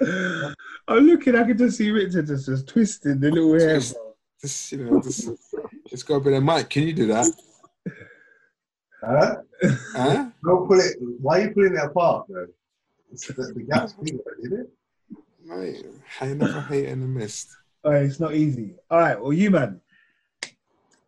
I'm 0.00 1.06
looking, 1.06 1.36
I 1.36 1.44
can 1.44 1.56
just 1.56 1.78
see 1.78 1.90
Richard 1.90 2.26
just, 2.26 2.46
just 2.46 2.68
twisting 2.68 3.20
the 3.20 3.30
little 3.30 3.52
hair. 3.54 3.74
Twist. 3.74 3.94
Bro. 3.94 4.02
Just 4.40 4.72
you 4.72 4.84
know, 4.84 5.00
just 5.00 5.30
it's 5.90 6.02
got 6.02 6.16
a 6.16 6.20
bit 6.20 6.34
of 6.34 6.42
Mike. 6.42 6.68
Can 6.68 6.82
you 6.82 6.92
do 6.92 7.06
that? 7.06 7.26
huh? 9.02 9.36
Huh? 9.94 10.26
Don't 10.44 10.68
pull 10.68 10.78
it. 10.78 10.96
Why 11.20 11.40
are 11.40 11.42
you 11.44 11.50
pulling 11.50 11.74
it 11.74 11.82
apart, 11.82 12.26
though? 12.28 12.46
It's 13.10 13.26
the, 13.28 13.32
the 13.32 13.62
gap's 13.62 13.94
bigger, 13.94 14.18
isn't 14.42 14.60
it? 14.60 14.70
Mate, 15.44 15.86
I 16.20 16.34
never 16.34 16.60
hate 16.60 16.86
in 16.86 17.00
the 17.00 17.06
mist. 17.06 17.56
All 17.84 17.92
right, 17.92 18.02
it's 18.02 18.20
not 18.20 18.34
easy. 18.34 18.74
All 18.90 18.98
right, 18.98 19.18
well, 19.20 19.32
you 19.32 19.50
man, 19.50 19.80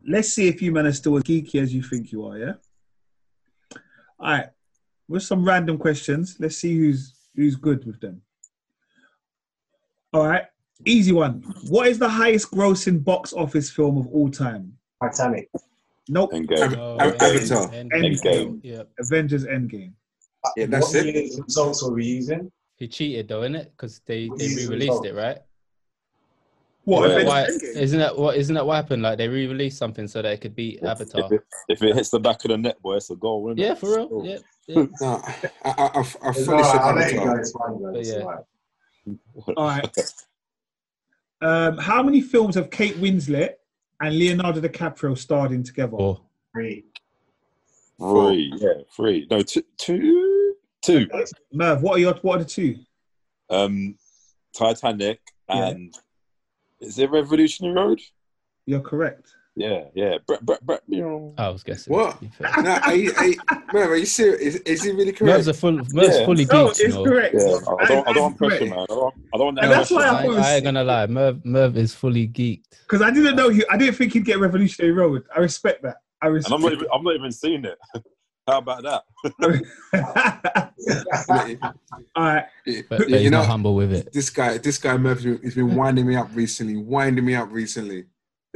let's 0.07 0.33
see 0.33 0.49
if 0.49 0.63
you 0.63 0.73
man 0.73 0.87
are 0.87 0.93
still 0.93 1.17
as 1.17 1.25
geeky 1.25 1.61
as 1.61 1.75
you 1.75 1.83
think 1.83 2.13
you 2.13 2.25
are. 2.25 2.39
Yeah. 2.39 2.53
All 4.21 4.31
right, 4.31 4.47
with 5.09 5.25
some 5.25 5.45
random 5.45 5.77
questions, 5.77 6.37
let's 6.39 6.57
see 6.57 6.77
who's 6.79 7.15
who's 7.35 7.57
good 7.57 7.85
with 7.85 8.01
them. 8.01 8.23
All 10.15 10.27
right, 10.27 10.45
easy 10.87 11.13
one. 11.13 11.43
What 11.69 11.87
is 11.89 11.99
the 11.99 12.09
highest 12.09 12.51
grossing 12.51 13.05
box 13.05 13.33
office 13.35 13.71
film 13.71 13.99
of 13.99 14.07
all 14.09 14.31
time? 14.31 14.73
Titanic. 15.03 15.51
Nope. 16.09 16.33
Engage. 16.33 16.63
Av- 16.63 16.79
Oh, 16.79 16.99
Avatar. 17.01 17.69
Endgame. 17.69 17.93
Endgame. 18.23 18.61
Yep. 18.63 18.89
Avengers 19.01 19.45
Endgame. 19.45 19.93
Yeah, 20.57 20.67
that's 20.67 20.95
what 20.95 21.05
it. 21.05 21.33
results 21.45 21.83
were 21.83 21.93
we 21.93 22.07
using? 22.07 22.51
He 22.77 22.89
cheated 22.89 23.29
though, 23.29 23.43
innit? 23.43 23.71
Because 23.73 24.01
they, 24.07 24.29
they 24.39 24.47
re-released 24.47 25.05
it, 25.05 25.15
right? 25.15 25.39
What? 26.85 27.11
Yeah. 27.11 27.25
Why, 27.27 27.45
isn't 27.75 27.99
that 27.99 28.17
what? 28.17 28.37
Isn't 28.37 28.55
that 28.55 28.65
what 28.65 28.77
happened? 28.77 29.03
Like 29.03 29.19
they 29.19 29.29
re-released 29.29 29.77
something 29.77 30.09
so 30.09 30.23
that 30.23 30.33
it 30.33 30.41
could 30.41 30.55
beat 30.57 30.83
Avatar. 30.83 31.27
If 31.27 31.33
it, 31.33 31.45
if 31.69 31.83
it 31.83 31.95
hits 31.97 32.09
the 32.09 32.21
back 32.21 32.43
of 32.47 32.51
the 32.51 32.57
net, 32.57 32.81
boy, 32.81 32.95
it's 32.97 33.11
a 33.11 33.17
goal, 33.17 33.49
isn't 33.49 33.59
it? 33.59 33.63
Yeah, 33.63 33.75
for 33.75 33.95
real. 33.95 34.25
Yeah, 34.25 34.39
yeah. 34.69 34.87
No, 35.03 35.21
I, 35.25 35.35
I, 35.65 35.71
I, 35.73 35.89
I 35.89 36.01
No, 36.01 36.05
fully 36.33 36.45
said 36.45 36.55
I'll 36.55 36.95
let 36.95 37.13
you 37.13 37.19
go. 37.19 37.23
Avatar. 37.25 37.41
It's 37.41 37.51
fine, 37.53 37.83
guys. 37.83 37.93
But 37.93 38.05
yeah. 38.07 38.37
All 39.35 39.45
right. 39.47 39.57
All 39.57 39.67
right. 39.69 39.99
Um, 41.41 41.79
how 41.79 42.03
many 42.03 42.21
films 42.21 42.57
have 42.57 42.69
Kate 42.69 42.97
Winslet 42.97 43.51
and 44.01 44.19
Leonardo 44.19 44.61
DiCaprio 44.61 45.17
starred 45.17 45.53
in 45.53 45.63
together? 45.63 45.93
Or 45.95 46.21
Three. 46.53 46.85
Three, 48.01 48.53
yeah, 48.57 48.83
three. 48.97 49.25
No, 49.31 49.43
two, 49.43 49.63
two, 49.77 50.55
two. 50.83 51.07
Merv, 51.53 51.83
what 51.83 51.97
are 51.97 52.01
your 52.01 52.15
what 52.23 52.37
are 52.41 52.43
the 52.43 52.45
two? 52.51 52.77
Um, 53.51 53.97
Titanic 54.53 55.21
Yeah. 55.49 55.69
and 55.69 55.95
is 56.81 56.99
it 56.99 57.09
Revolutionary 57.09 57.75
Road? 57.75 58.01
You're 58.67 58.81
correct. 58.81 59.33
Yeah, 59.59 59.85
yeah. 59.93 60.19
Brett, 60.25 60.45
Brett, 60.47 60.65
Brett. 60.65 60.83
I 61.37 61.49
was 61.49 61.65
guessing. 61.65 61.93
What? 61.93 62.13
to 62.15 62.21
be 62.21 62.29
fair. 62.29 62.63
No, 62.63 62.71
are 62.77 62.95
you, 62.95 63.13
are 63.17 63.27
you, 63.27 63.37
Merv, 63.73 63.91
are 63.91 63.97
you 63.97 64.07
serious? 64.07 64.41
Is, 64.41 64.57
is 64.61 64.83
he 64.85 64.93
really 64.93 65.11
correct? 65.13 65.35
Merv's 65.37 65.49
a 65.49 65.55
full. 65.55 65.73
Merv's 65.73 66.17
Yeah. 66.17 66.25
fully 66.27 66.45
No, 66.45 66.69
geeked, 66.69 66.79
you 66.79 66.85
it's 66.87 66.95
know. 66.95 67.05
correct. 67.05 67.35
Yeah, 67.37 67.59
I 67.81 67.85
don't, 67.87 68.09
I 68.09 68.13
don't 68.13 68.37
pressure, 68.39 68.67
man. 68.67 68.79
I 68.79 68.87
don't, 68.87 69.15
I 69.35 69.37
don't 69.37 69.47
want 69.47 69.59
And 69.59 69.73
that's 69.73 69.91
why 69.91 70.03
pressure. 70.03 70.15
I 70.15 70.19
I, 70.19 70.23
thought 70.23 70.29
was- 70.37 70.39
I 70.47 70.55
ain't 70.55 70.65
gonna 70.65 70.85
lie. 70.85 71.07
Merv, 71.09 71.45
Merv 71.45 71.77
is 71.77 71.93
fully 71.93 72.29
geeked. 72.29 72.63
Because 72.83 73.03
I 73.03 73.11
didn't 73.11 73.35
know 73.35 73.49
he. 73.49 73.65
I 73.69 73.77
didn't 73.77 73.97
think 73.97 74.13
he'd 74.13 74.25
get 74.25 74.39
Revolutionary 74.39 74.93
Road. 74.95 75.25
I 75.35 75.41
respect 75.41 75.83
that. 75.83 75.97
I 76.23 76.29
respect. 76.29 76.55
And. 76.55 76.65
I'm 76.65 76.71
not 76.71 76.73
even, 76.79 76.87
I'm 76.95 77.03
not 77.03 77.15
even 77.17 77.33
seeing 77.33 77.65
it. 77.65 77.79
How 78.47 78.59
about 78.59 78.83
that? 78.85 79.03
All 82.17 82.25
right. 82.25 82.45
But, 82.89 82.99
but 82.99 83.09
you 83.11 83.19
he's 83.19 83.31
know, 83.31 83.39
not 83.41 83.47
humble 83.47 83.75
with 83.75 83.93
it. 83.93 84.13
this 84.13 84.31
guy, 84.31 84.57
this 84.59 84.79
guy 84.79 84.97
Merv, 84.97 85.21
he's 85.43 85.55
been 85.55 85.75
winding 85.75 86.07
me 86.07 86.17
up 86.17 86.29
recently, 86.35 86.77
winding 86.77 87.25
me 87.25 87.35
up 87.35 87.51
recently, 87.53 88.07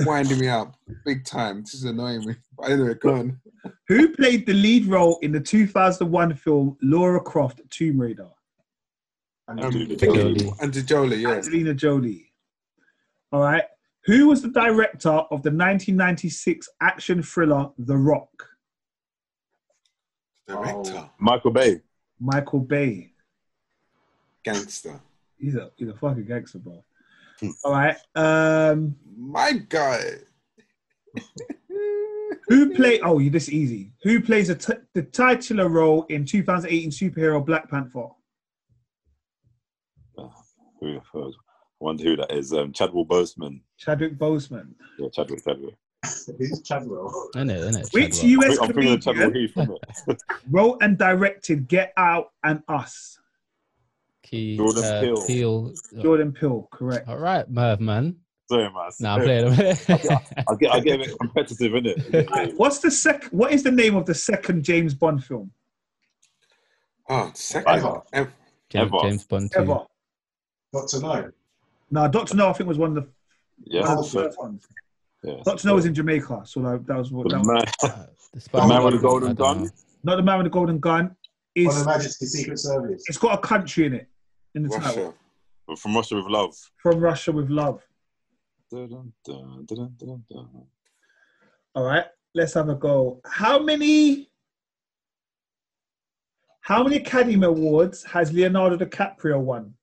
winding 0.01 0.39
me 0.39 0.48
up 0.48 0.74
big 1.05 1.24
time. 1.24 1.62
This 1.62 1.74
is 1.74 1.85
annoying 1.85 2.24
me. 2.24 2.35
But 2.56 2.70
anyway, 2.70 2.94
go 2.94 3.14
on. 3.14 3.40
Who 3.89 4.14
played 4.14 4.47
the 4.47 4.55
lead 4.55 4.86
role 4.86 5.19
in 5.23 5.32
the 5.32 5.40
2001 5.40 6.35
film 6.35 6.77
Laura 6.82 7.20
Croft 7.20 7.60
Tomb 7.70 8.01
Raider? 8.01 8.28
Um, 9.48 9.59
Angelina 9.59 9.97
Jolie. 9.97 10.16
Jolie. 10.16 10.52
Angelina 10.62 10.86
Jolie, 10.86 11.16
yeah. 11.16 11.31
Angelina 11.31 11.74
Jolie. 11.74 12.32
All 13.32 13.40
right. 13.40 13.64
Who 14.06 14.28
was 14.28 14.43
the 14.43 14.48
director 14.48 15.10
of 15.10 15.43
the 15.43 15.51
1996 15.51 16.69
action 16.81 17.23
thriller 17.23 17.70
The 17.78 17.97
Rock? 17.97 18.48
Director, 20.48 21.09
Michael 21.19 21.51
Bay. 21.52 21.81
Michael 22.19 22.60
Bay. 22.60 23.12
gangster. 24.44 25.01
He's 25.39 25.55
a 25.55 25.70
he's 25.77 25.89
a 25.89 25.94
fucking 25.94 26.24
gangster, 26.24 26.59
bro. 26.59 26.85
All 27.64 27.73
right. 27.73 27.97
Um, 28.14 28.97
My 29.16 29.52
guy. 29.52 30.01
Who 32.48 32.74
play? 32.74 33.01
Oh, 33.01 33.19
you 33.19 33.31
this 33.31 33.48
easy. 33.48 33.93
Who 34.02 34.20
plays 34.20 34.48
a 34.51 34.55
t- 34.55 34.74
the 34.94 35.02
titular 35.02 35.69
role 35.69 36.05
in 36.09 36.24
2018 36.24 36.90
superhero 36.90 37.44
Black 37.44 37.70
Panther? 37.70 38.09
Who, 40.81 41.01
who, 41.12 41.28
I 41.28 41.32
wonder 41.81 42.02
who 42.05 42.16
that 42.16 42.32
is. 42.32 42.52
Um, 42.52 42.73
Chadwell 42.73 43.06
Boseman. 43.06 43.60
Chadwick 43.78 44.19
Boseman. 44.19 44.74
Yeah, 44.98 45.09
Chadwick. 45.12 45.44
Chadwick. 45.44 45.74
Who's 46.39 46.60
Chadwell? 46.62 47.28
Isn't 47.36 47.51
it? 47.51 47.59
Isn't 47.59 47.82
it? 47.82 47.89
Which 47.93 48.16
Chadwell? 48.20 48.48
US 48.48 48.59
I'm 48.59 48.66
thinking 48.73 48.93
of 48.94 49.01
Chadwell 49.02 49.31
comedian 49.31 49.48
Heath, 49.55 49.69
it? 50.09 50.23
wrote 50.51 50.78
and 50.82 50.98
directed 50.98 51.69
Get 51.69 51.93
Out 51.97 52.32
and 52.43 52.62
Us? 52.69 53.19
Key, 54.32 54.56
Jordan 54.56 54.82
uh, 54.84 55.00
Peele. 55.02 55.26
Peele. 55.26 55.74
Jordan 56.02 56.32
Peele, 56.32 56.66
correct. 56.72 57.06
All 57.06 57.18
right, 57.18 57.48
Merv, 57.50 57.80
man. 57.80 58.16
Sorry, 58.50 58.64
man. 58.64 58.90
Nah, 58.98 59.14
I'm 59.16 59.22
playing. 59.22 59.46
I 59.52 60.54
get, 60.59 60.72
I 60.72 60.80
get 60.80 60.94
a 60.94 61.04
bit 61.04 61.18
competitive, 61.20 61.72
innit? 61.72 62.54
What's 62.56 62.78
the 62.78 62.90
sec? 62.90 63.24
What 63.26 63.52
is 63.52 63.62
the 63.62 63.70
name 63.70 63.94
of 63.94 64.06
the 64.06 64.14
second 64.14 64.64
James 64.64 64.94
Bond 64.94 65.22
film 65.22 65.50
Oh, 67.10 67.30
second. 67.34 67.68
Ever. 67.76 68.02
Em- 68.14 68.32
James, 68.70 68.90
Ever. 68.94 68.96
James 69.02 69.24
Bond. 69.24 69.52
Too. 69.52 69.59
ever? 69.60 69.78
Doctor 70.72 71.00
No. 71.00 71.30
No, 71.90 72.09
Doctor 72.09 72.34
No, 72.36 72.48
I 72.48 72.52
think 72.54 72.68
was 72.68 72.78
one 72.78 72.96
of 72.96 73.04
the, 73.04 73.09
Yeah, 73.64 73.82
one 73.82 73.90
of 73.90 73.96
the 73.98 74.04
so- 74.04 74.22
first 74.22 74.38
ones. 74.38 74.66
yeah. 75.22 75.34
Doctor 75.44 75.68
No 75.68 75.74
was 75.74 75.84
in 75.84 75.92
Jamaica, 75.94 76.40
so 76.44 76.62
that, 76.62 76.86
that 76.86 76.96
was 76.96 77.12
what. 77.12 77.28
The 77.28 77.36
That 77.36 77.38
was, 77.40 77.46
man, 77.48 77.56
Uh, 77.82 78.06
the 78.06 78.09
the 78.34 78.40
Spider-Man 78.40 78.84
with 78.84 78.94
the 78.94 79.00
golden 79.00 79.34
don't 79.34 79.56
gun. 79.56 79.64
know. 79.64 79.70
not 80.04 80.16
the 80.16 80.22
man 80.22 80.38
with 80.38 80.46
the 80.46 80.50
golden 80.50 80.78
gun. 80.78 81.04
On 81.04 81.16
Is 81.54 81.76
Her 81.76 81.84
Majesty's 81.84 82.32
Secret 82.32 82.59
Service. 82.59 83.04
it's 83.09 83.18
got 83.18 83.38
a 83.38 83.42
country 83.46 83.84
in 83.84 83.92
it 83.94 84.09
in 84.55 84.62
the 84.65 84.69
title 84.69 85.15
Russia. 85.69 85.81
From 85.81 85.95
Russia 85.95 86.16
with 86.16 86.27
Love. 86.27 86.55
from 86.77 86.99
Russia 87.01 87.33
with 87.33 87.49
love. 87.51 87.83
Dun, 88.70 89.12
dun, 89.24 89.66
dun, 89.66 89.95
dun, 89.99 90.24
dun. 90.31 90.49
All 91.74 91.85
right, 91.85 92.05
let's 92.35 92.55
have 92.55 92.69
a 92.69 92.74
go. 92.74 93.20
How 93.27 93.59
many? 93.62 94.29
How 96.61 96.83
many 96.85 96.97
Academy 96.97 97.45
Awards 97.45 98.05
has 98.05 98.33
Leonardo 98.33 98.77
DiCaprio 98.77 99.41
won? 99.41 99.74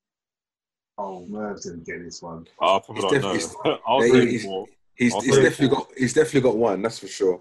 Oh, 0.97 1.25
Merv 1.27 1.61
didn't 1.61 1.85
get 1.85 2.03
this 2.03 2.21
one. 2.21 2.45
Oh, 2.61 2.77
I 2.77 2.79
probably 2.79 3.03
He's 3.03 3.21
don't 3.21 3.33
def- 3.33 3.65
know. 3.65 3.79
I 3.87 3.93
was 3.95 4.07
Yeah, 4.07 4.19
ready 4.19 4.31
he's- 4.37 4.67
He's, 4.95 5.13
he's 5.23 5.35
definitely 5.37 5.69
got 5.69 5.87
he's 5.97 6.13
definitely 6.13 6.41
got 6.41 6.57
one. 6.57 6.81
That's 6.81 6.99
for 6.99 7.07
sure. 7.07 7.39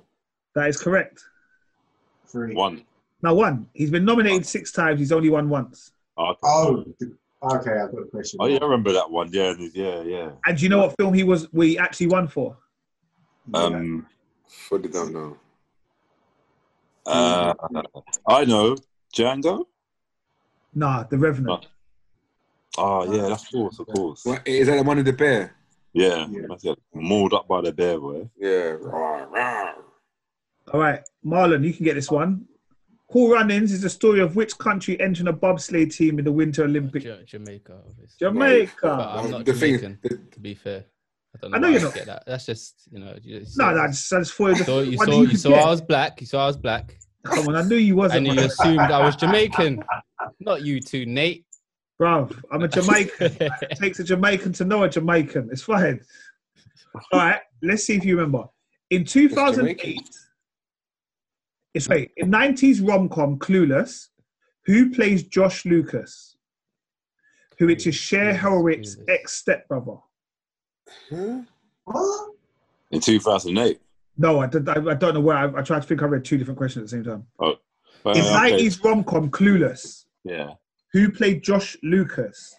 That 0.54 0.68
is 0.68 0.80
correct. 0.80 1.24
Three. 2.28 2.54
One. 2.54 2.84
Now, 3.20 3.34
one. 3.34 3.68
He's 3.74 3.90
been 3.90 4.04
nominated 4.04 4.46
six 4.46 4.70
times. 4.70 5.00
He's 5.00 5.10
only 5.10 5.28
won 5.28 5.48
once. 5.48 5.90
Oh, 6.18 6.34
Oh, 6.42 6.84
okay, 7.54 7.70
I've 7.70 7.92
got 7.92 8.02
a 8.02 8.04
question. 8.10 8.38
oh, 8.42 8.46
yeah, 8.46 8.58
I 8.60 8.64
remember 8.64 8.92
that 8.92 9.08
one. 9.08 9.28
Yeah, 9.32 9.54
yeah, 9.72 10.02
yeah. 10.02 10.30
And 10.46 10.58
do 10.58 10.62
you 10.64 10.68
know 10.68 10.78
what 10.78 10.96
film 10.98 11.14
he 11.14 11.22
was? 11.22 11.46
We 11.52 11.78
actually 11.78 12.08
won 12.08 12.26
for. 12.26 12.56
Um, 13.54 14.06
Fully 14.48 14.88
don't 14.88 15.12
know. 15.12 15.36
uh, 17.06 17.54
I 18.26 18.44
know 18.44 18.76
Django. 19.16 19.66
Nah, 20.74 21.04
The 21.04 21.16
Revenant. 21.16 21.66
Oh, 22.76 23.12
yeah, 23.12 23.28
that's 23.28 23.48
course, 23.48 23.78
of 23.78 23.86
course. 23.86 24.24
What, 24.24 24.46
is 24.46 24.66
that 24.66 24.76
the 24.76 24.82
one 24.82 24.98
of 24.98 25.04
the 25.04 25.12
bear? 25.12 25.54
Yeah, 25.92 26.26
Yeah. 26.30 26.42
that's 26.48 26.64
it. 26.64 26.78
Mauled 26.94 27.34
up 27.34 27.48
by 27.48 27.60
the 27.62 27.72
bear, 27.72 27.98
boy. 27.98 28.28
Yeah. 28.38 28.76
Rawr, 28.82 29.30
rawr. 29.30 29.72
All 30.72 30.80
right, 30.80 31.00
Marlon, 31.24 31.64
you 31.64 31.72
can 31.72 31.84
get 31.84 31.94
this 31.94 32.10
one. 32.10 32.46
Cool 33.10 33.30
Runnings 33.32 33.72
is 33.72 33.80
the 33.80 33.88
story 33.88 34.20
of 34.20 34.36
which 34.36 34.56
country 34.58 35.00
entering 35.00 35.28
a 35.28 35.32
bobsleigh 35.32 35.90
team 35.94 36.18
in 36.18 36.24
the 36.26 36.32
Winter 36.32 36.64
Olympics? 36.64 37.04
Ja- 37.06 37.16
Jamaica, 37.24 37.80
obviously. 37.88 38.16
Jamaica. 38.18 38.74
But 38.82 39.08
I'm 39.08 39.30
not 39.30 39.44
the 39.46 39.54
thing, 39.54 39.76
Jamaican, 39.76 39.98
the, 40.02 40.08
to 40.32 40.40
be 40.40 40.54
fair. 40.54 40.84
I 41.34 41.38
don't 41.40 41.50
know. 41.50 41.56
I 41.56 41.60
know, 41.60 41.66
know 41.68 41.72
you're 41.72 41.82
not. 41.82 41.94
get 41.94 42.06
that. 42.06 42.24
That's 42.26 42.44
just, 42.44 42.82
you 42.92 42.98
know. 42.98 43.14
You, 43.22 43.36
you 43.36 43.40
No, 43.40 43.46
saw- 43.46 43.70
no, 43.72 43.80
I 43.80 43.86
just, 43.86 44.08
thought 44.08 44.18
you 44.18 44.24
saw, 44.56 44.80
you 44.80 44.96
saw, 44.98 45.04
you 45.22 45.28
you 45.28 45.36
saw. 45.38 45.52
I 45.54 45.70
was 45.70 45.80
black. 45.80 46.20
You 46.20 46.26
saw 46.26 46.44
I 46.44 46.46
was 46.48 46.56
black. 46.58 46.98
Come 47.24 47.48
on, 47.48 47.56
I 47.56 47.62
knew 47.62 47.76
you 47.76 47.96
wasn't. 47.96 48.26
And 48.28 48.38
you 48.38 48.44
assumed 48.44 48.80
I 48.80 49.04
was 49.04 49.16
Jamaican. 49.16 49.82
Not 50.40 50.62
you 50.62 50.80
two, 50.80 51.06
Nate. 51.06 51.44
Bruv, 52.00 52.40
I'm 52.52 52.62
a 52.62 52.68
Jamaican. 52.68 53.36
it 53.40 53.78
takes 53.78 53.98
a 53.98 54.04
Jamaican 54.04 54.52
to 54.54 54.64
know 54.64 54.84
a 54.84 54.88
Jamaican. 54.88 55.48
It's 55.50 55.62
fine. 55.62 56.00
All 57.12 57.20
right, 57.20 57.40
let's 57.62 57.84
see 57.84 57.96
if 57.96 58.04
you 58.04 58.16
remember. 58.16 58.44
In 58.90 59.04
2008, 59.04 60.08
it's 61.74 61.88
wait, 61.88 62.12
in 62.16 62.30
90s 62.30 62.86
rom 62.86 63.08
com 63.08 63.38
Clueless, 63.38 64.08
who 64.66 64.90
plays 64.90 65.22
Josh 65.24 65.64
Lucas? 65.64 66.36
Who 67.58 67.68
it 67.68 67.86
is 67.86 67.94
Cher 67.94 68.34
Clueless, 68.34 68.38
Horowitz' 68.38 68.96
Clueless. 68.96 69.04
ex 69.08 69.32
stepbrother? 69.34 69.96
huh? 71.10 71.42
What? 71.84 72.30
In 72.90 73.00
2008. 73.00 73.80
No, 74.16 74.40
I, 74.40 74.46
did, 74.46 74.68
I, 74.68 74.72
I 74.90 74.94
don't 74.94 75.14
know 75.14 75.20
where. 75.20 75.36
I, 75.36 75.60
I 75.60 75.62
tried 75.62 75.82
to 75.82 75.86
think 75.88 76.02
I 76.02 76.06
read 76.06 76.24
two 76.24 76.38
different 76.38 76.58
questions 76.58 76.82
at 76.92 76.98
the 76.98 77.04
same 77.04 77.12
time. 77.12 77.26
But, 77.38 78.16
In 78.16 78.22
uh, 78.22 78.44
okay. 78.44 78.66
90s 78.66 78.82
rom 78.84 79.04
com 79.04 79.30
Clueless, 79.30 80.04
Yeah. 80.24 80.50
who 80.92 81.10
played 81.10 81.42
Josh 81.42 81.76
Lucas? 81.82 82.56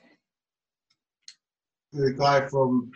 The 1.92 2.14
guy 2.14 2.48
from 2.48 2.92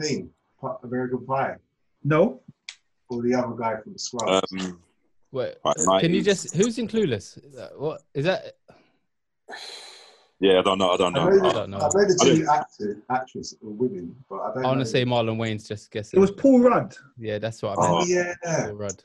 Thing, 0.00 0.30
Pi- 0.60 0.76
American 0.82 1.24
Pie, 1.26 1.56
No? 2.02 2.40
or 3.10 3.22
the 3.22 3.34
other 3.34 3.54
guy 3.54 3.74
from 3.82 3.96
Scrubs. 3.98 4.50
Um, 4.52 4.80
Wait, 5.30 5.54
Right, 5.64 6.00
can 6.00 6.14
you 6.14 6.22
just? 6.22 6.54
Who's 6.56 6.78
in 6.78 6.88
Clueless? 6.88 7.42
Is 7.44 7.54
that- 7.54 7.78
What 7.78 8.02
is 8.14 8.24
that? 8.24 8.56
yeah, 10.40 10.58
I 10.58 10.62
don't 10.62 10.78
know. 10.78 10.90
I 10.90 10.96
don't 10.96 11.16
I 11.16 11.24
know. 11.24 11.30
know, 11.30 11.48
I 11.48 11.52
don't 11.52 11.70
know. 11.70 11.76
I 11.78 11.80
know 11.82 11.88
the 11.90 12.18
two 12.22 12.46
actors, 12.50 12.96
actress 13.10 13.54
or 13.62 13.70
women, 13.70 14.16
but 14.28 14.36
I 14.40 14.54
don't 14.54 14.64
I 14.64 14.68
want 14.68 14.80
to 14.80 14.86
say 14.86 15.04
Marlon 15.04 15.36
Wayans 15.36 15.66
just 15.68 15.90
guessing. 15.90 16.16
It 16.16 16.20
was 16.20 16.30
Paul 16.30 16.60
Rudd. 16.60 16.94
yeah, 17.18 17.38
that's 17.38 17.62
what 17.62 17.78
I 17.78 17.82
meant. 17.82 17.94
Oh 17.94 18.04
yeah, 18.06 18.34
Paul 18.64 18.72
Rudd. 18.74 19.04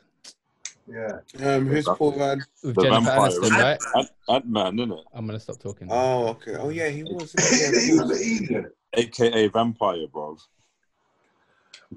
yeah. 0.87 1.55
Um, 1.55 1.67
who's 1.67 1.85
Paul 1.85 2.13
Rudd? 2.17 2.39
With 2.63 2.75
The 2.75 2.81
Jennifer 2.83 3.05
vampire, 3.05 3.29
Aniston, 3.29 3.51
right? 3.51 3.81
right? 3.81 3.95
Ant- 3.97 4.09
Ant-Man, 4.29 4.79
isn't 4.79 4.91
it? 4.93 5.05
I'm 5.13 5.25
gonna 5.25 5.39
stop 5.39 5.59
talking. 5.59 5.87
Oh, 5.91 6.27
okay. 6.29 6.55
Oh, 6.55 6.69
yeah, 6.69 6.87
he 6.89 7.03
was. 7.03 7.33
He 7.33 7.93
was 7.93 8.09
an 8.11 8.17
Indian. 8.21 8.71
AKA 8.95 9.47
Vampire, 9.49 10.07
bro. 10.07 10.37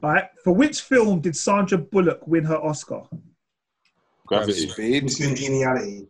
All 0.02 0.10
right. 0.10 0.24
For 0.42 0.52
which 0.52 0.80
film 0.80 1.20
did 1.20 1.36
Sandra 1.36 1.78
Bullock 1.78 2.26
win 2.26 2.44
her 2.44 2.56
Oscar? 2.56 3.02
Gravity. 4.26 4.68
Speed. 4.68 5.04
Miss 5.04 5.18
Congeniality. 5.24 6.06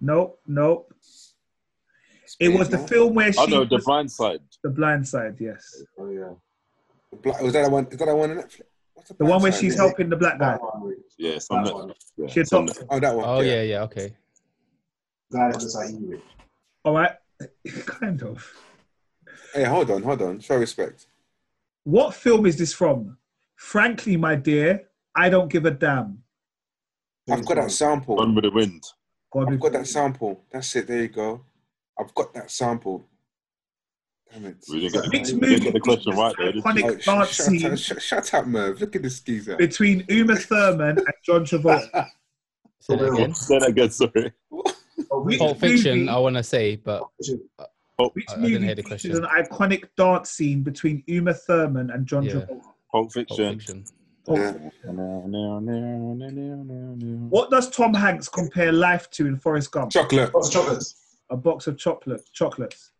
Nope, 0.00 0.40
nope. 0.46 0.92
It 2.40 2.48
was 2.56 2.68
the 2.68 2.76
no? 2.78 2.86
film 2.86 3.14
where 3.14 3.28
oh, 3.28 3.32
she 3.32 3.40
I 3.40 3.46
know 3.46 3.64
The 3.64 3.78
Blind 3.84 4.10
Side. 4.12 4.40
the 4.62 4.70
blind 4.70 5.06
side, 5.08 5.36
yes. 5.40 5.82
Oh 5.98 6.08
yeah. 6.10 6.32
Black- 7.22 7.40
Was 7.42 7.52
that 7.54 7.64
the 7.64 7.70
one? 7.70 7.86
Is 7.90 7.96
that 7.98 8.04
the 8.06 8.14
one 8.14 8.30
on 8.30 8.36
Netflix? 8.36 8.60
What's 8.94 9.08
The 9.10 9.24
one 9.24 9.42
where 9.42 9.52
she's 9.52 9.76
Side? 9.76 9.82
helping 9.86 10.08
the 10.08 10.16
black 10.16 10.38
guy. 10.38 10.52
That 10.52 10.62
one, 10.62 10.82
Rich. 10.84 10.98
Yeah, 11.18 11.30
it's 11.32 11.50
on 11.50 11.64
That 11.64 11.72
Netflix. 11.72 11.74
one. 11.74 11.94
Yeah, 12.18 12.26
She 12.28 12.40
it's 12.40 12.52
on 12.52 12.66
talks- 12.66 12.84
Oh, 12.90 13.00
that 13.00 13.14
one. 13.16 13.24
Oh 13.28 13.40
yeah, 13.40 13.62
yeah, 13.62 13.82
okay. 13.82 14.14
Guy 15.32 15.50
that 15.50 15.60
looks 15.60 15.74
like 15.74 15.90
you, 15.90 16.06
Rich. 16.10 16.22
All 16.84 16.94
right. 16.94 17.12
kind 17.86 18.22
of. 18.22 18.52
Hey, 19.54 19.64
hold 19.64 19.90
on, 19.90 20.02
hold 20.02 20.22
on. 20.22 20.38
Show 20.40 20.56
respect. 20.58 21.06
What 21.84 22.14
film 22.14 22.46
is 22.46 22.56
this 22.56 22.72
from? 22.72 23.16
Frankly, 23.56 24.16
my 24.16 24.36
dear, 24.36 24.88
I 25.16 25.28
don't 25.30 25.48
give 25.50 25.64
a 25.64 25.70
damn. 25.70 26.22
I've 27.30 27.44
got 27.46 27.54
that 27.56 27.70
sample. 27.70 28.16
Gone 28.16 28.34
with 28.34 28.44
the 28.44 28.50
Wind. 28.50 28.84
God, 29.32 29.52
I've 29.52 29.60
got 29.60 29.72
that 29.72 29.86
sample. 29.86 30.42
That's 30.50 30.74
it. 30.76 30.86
There 30.86 31.02
you 31.02 31.08
go. 31.08 31.44
I've 31.98 32.14
got 32.14 32.32
that 32.34 32.50
sample. 32.50 33.04
Damn 34.32 34.44
it. 34.46 34.56
We 34.70 34.88
didn't 34.88 35.02
get, 35.10 35.12
Which 35.12 35.28
we 35.28 35.34
movie 35.40 35.46
didn't 35.54 35.62
get 35.64 35.72
the 35.74 35.80
question 35.80 36.16
right 36.16 36.34
there. 36.38 36.52
did 36.52 36.62
oh, 36.64 36.70
you? 36.74 36.84
iconic 36.84 37.04
dance 37.04 37.28
shut, 37.30 37.46
scene 37.46 37.64
up, 37.72 37.78
sh- 37.78 37.92
shut 38.02 38.34
up, 38.34 38.46
Merv. 38.46 38.80
Look 38.80 38.96
at 38.96 39.02
this 39.02 39.20
geezer. 39.20 39.56
between 39.56 40.04
Uma 40.08 40.36
Thurman 40.36 40.98
and 40.98 41.12
John 41.24 41.44
Travolta? 41.44 42.06
Say 42.80 42.96
that 42.96 43.12
again. 43.12 43.34
Say 43.34 43.58
that 43.58 43.68
again, 43.68 43.90
sorry. 43.90 44.32
Oh, 45.12 45.22
Which 45.22 45.38
Pulp 45.38 45.58
Fiction. 45.60 46.00
movie- 46.00 46.08
I 46.10 46.18
want 46.18 46.36
to 46.36 46.42
say, 46.42 46.74
but 46.76 47.02
uh, 47.60 47.64
Pulp, 47.96 48.14
Which 48.16 48.24
I- 48.28 48.32
I 48.32 48.36
didn't 48.36 48.52
movie 48.52 48.66
hear 48.66 48.74
the 48.74 48.82
features 48.82 49.18
question. 49.18 49.24
an 49.24 49.44
iconic 49.44 49.84
dance 49.96 50.30
scene 50.30 50.62
between 50.64 51.04
Uma 51.06 51.32
Thurman 51.34 51.90
and 51.90 52.04
John 52.04 52.24
Yeah. 52.24 52.32
Travolta? 52.32 52.48
Pulp 52.48 52.62
Pulp 52.92 53.12
Fiction. 53.12 53.58
Fiction. 53.58 53.84
Pulp 54.28 54.72
What 57.30 57.50
does 57.50 57.70
Tom 57.70 57.94
Hanks 57.94 58.28
compare 58.28 58.72
life 58.72 59.08
to 59.12 59.26
in 59.26 59.36
Forrest 59.36 59.70
Gump? 59.72 59.90
Chocolate. 59.90 60.32
Box 60.32 60.48
of 60.48 60.52
chocolates. 60.52 60.94
A 61.30 61.36
box 61.36 61.66
of 61.66 61.78
chocolate 61.78 62.22
chocolates. 62.32 62.92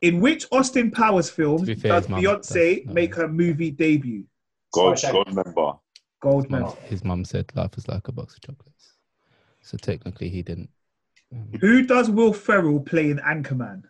In 0.00 0.20
which 0.20 0.46
Austin 0.50 0.90
Powers 0.90 1.30
film 1.30 1.64
fair, 1.64 1.74
does 2.00 2.06
Beyonce 2.06 2.86
no. 2.86 2.92
make 2.92 3.14
her 3.14 3.28
movie 3.28 3.70
debut? 3.70 4.24
God, 4.72 4.98
Shaggy. 4.98 5.12
God 5.24 5.34
member. 5.34 5.72
Gold 6.20 6.44
His 6.44 6.50
mum, 6.50 6.60
medal. 6.60 6.78
his 6.84 7.04
mum 7.04 7.24
said 7.24 7.50
life 7.54 7.76
is 7.76 7.86
like 7.88 8.06
a 8.08 8.12
box 8.12 8.34
of 8.34 8.40
chocolates. 8.42 8.94
So 9.60 9.76
technically, 9.76 10.28
he 10.28 10.42
didn't. 10.42 10.70
Um, 11.32 11.48
Who 11.60 11.82
does 11.84 12.10
Will 12.10 12.32
Ferrell 12.32 12.80
play 12.80 13.10
in 13.10 13.18
Anchorman? 13.18 13.82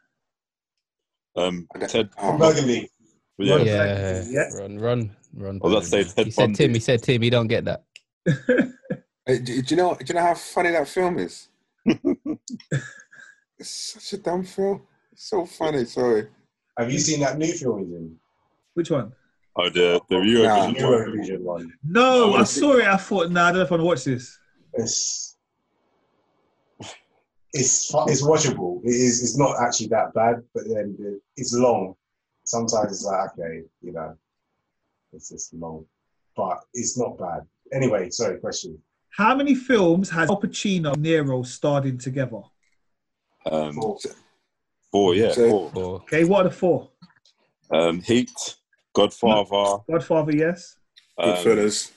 Um, 1.36 1.66
Ted. 1.89 2.11
Oh, 2.19 2.36
Burgundy. 2.39 2.90
Yeah. 3.39 3.57
Yeah, 3.59 4.23
Yeah. 4.28 4.49
run, 4.59 4.78
run, 4.78 5.16
run. 5.35 5.61
I 5.63 5.67
was 5.67 5.73
about 5.73 5.83
to 5.83 5.89
say 5.89 6.03
Burgundy. 6.03 6.15
Ted 6.15 6.27
he 6.27 6.31
said 6.31 6.55
Tim. 6.55 6.75
He 6.75 6.81
said 6.81 7.03
Tim. 7.03 7.23
He 7.23 7.31
don't 7.31 7.49
get 7.49 7.65
that. 7.65 7.85
Hey, 9.25 9.39
do, 9.39 9.63
do 9.63 9.75
you 9.75 9.81
know? 9.81 9.95
Do 9.95 10.05
you 10.09 10.15
know 10.15 10.21
how 10.21 10.35
funny 10.35 10.71
that 10.73 10.89
film 10.89 11.19
is? 11.21 11.49
it's 11.87 13.71
such 13.71 14.15
a 14.15 14.23
dumb 14.23 14.43
film. 14.43 14.83
It's 15.13 15.29
so 15.29 15.47
funny. 15.47 15.85
Sorry. 15.85 16.27
Have 16.77 16.91
you 16.91 16.99
seen 16.99 17.21
that 17.21 17.39
new 17.39 17.53
film 17.53 17.85
he's 17.85 17.95
in? 17.95 18.17
Which 18.75 18.91
one? 18.91 19.13
Oh, 19.55 19.69
the 19.69 20.01
the 20.09 20.17
Eurovision. 20.17 20.43
Nah. 20.45 20.65
one. 20.65 20.75
Eurovision 20.75 21.41
one. 21.41 21.73
No, 21.85 22.33
Oh, 22.33 22.35
I 22.35 22.43
saw 22.45 22.79
it. 22.79 22.87
I 22.87 22.97
thought, 22.97 23.31
nah, 23.31 23.45
I 23.47 23.53
don't 23.53 23.59
know 23.59 23.65
if 23.65 23.71
I 23.71 23.75
want 23.77 23.81
to 23.83 23.85
watch 23.85 24.05
this. 24.05 24.39
It's 24.75 25.37
it's 27.53 27.95
it's 28.09 28.23
watchable. 28.23 28.81
It 28.83 28.91
is. 28.91 29.23
It's 29.23 29.37
not 29.39 29.55
actually 29.63 29.89
that 29.89 30.15
bad, 30.15 30.43
but 30.53 30.65
then 30.67 31.21
it's 31.37 31.55
long. 31.55 31.95
Sometimes 32.45 32.91
it's 32.91 33.05
like 33.05 33.31
okay, 33.39 33.63
you 33.83 33.93
know, 33.93 34.17
it's 35.13 35.29
just 35.31 35.55
long, 35.55 35.85
but 36.37 36.59
it's 36.75 36.99
not 36.99 37.19
bad. 37.19 37.41
Anyway, 37.73 38.11
sorry. 38.11 38.39
Question. 38.39 38.79
How 39.17 39.35
many 39.35 39.55
films 39.55 40.09
has 40.11 40.29
Al 40.31 40.41
Pacino 40.41 40.95
and 40.95 41.03
Nero 41.03 41.43
starred 41.43 41.85
in 41.87 41.99
together? 41.99 42.41
Um, 43.51 43.75
Four. 43.75 43.99
four, 44.91 45.15
yeah, 45.15 45.33
So- 45.33 45.69
four. 45.71 45.97
Okay, 46.03 46.25
what 46.25 46.47
are 46.47 46.49
the 46.49 46.55
four? 46.55 46.91
Um, 47.71 48.01
Heat, 48.03 48.31
Godfather, 48.95 49.83
Godfather, 49.91 50.37
yes. 50.37 50.77
um, 51.19 51.31
Goodfellas. 51.35 51.91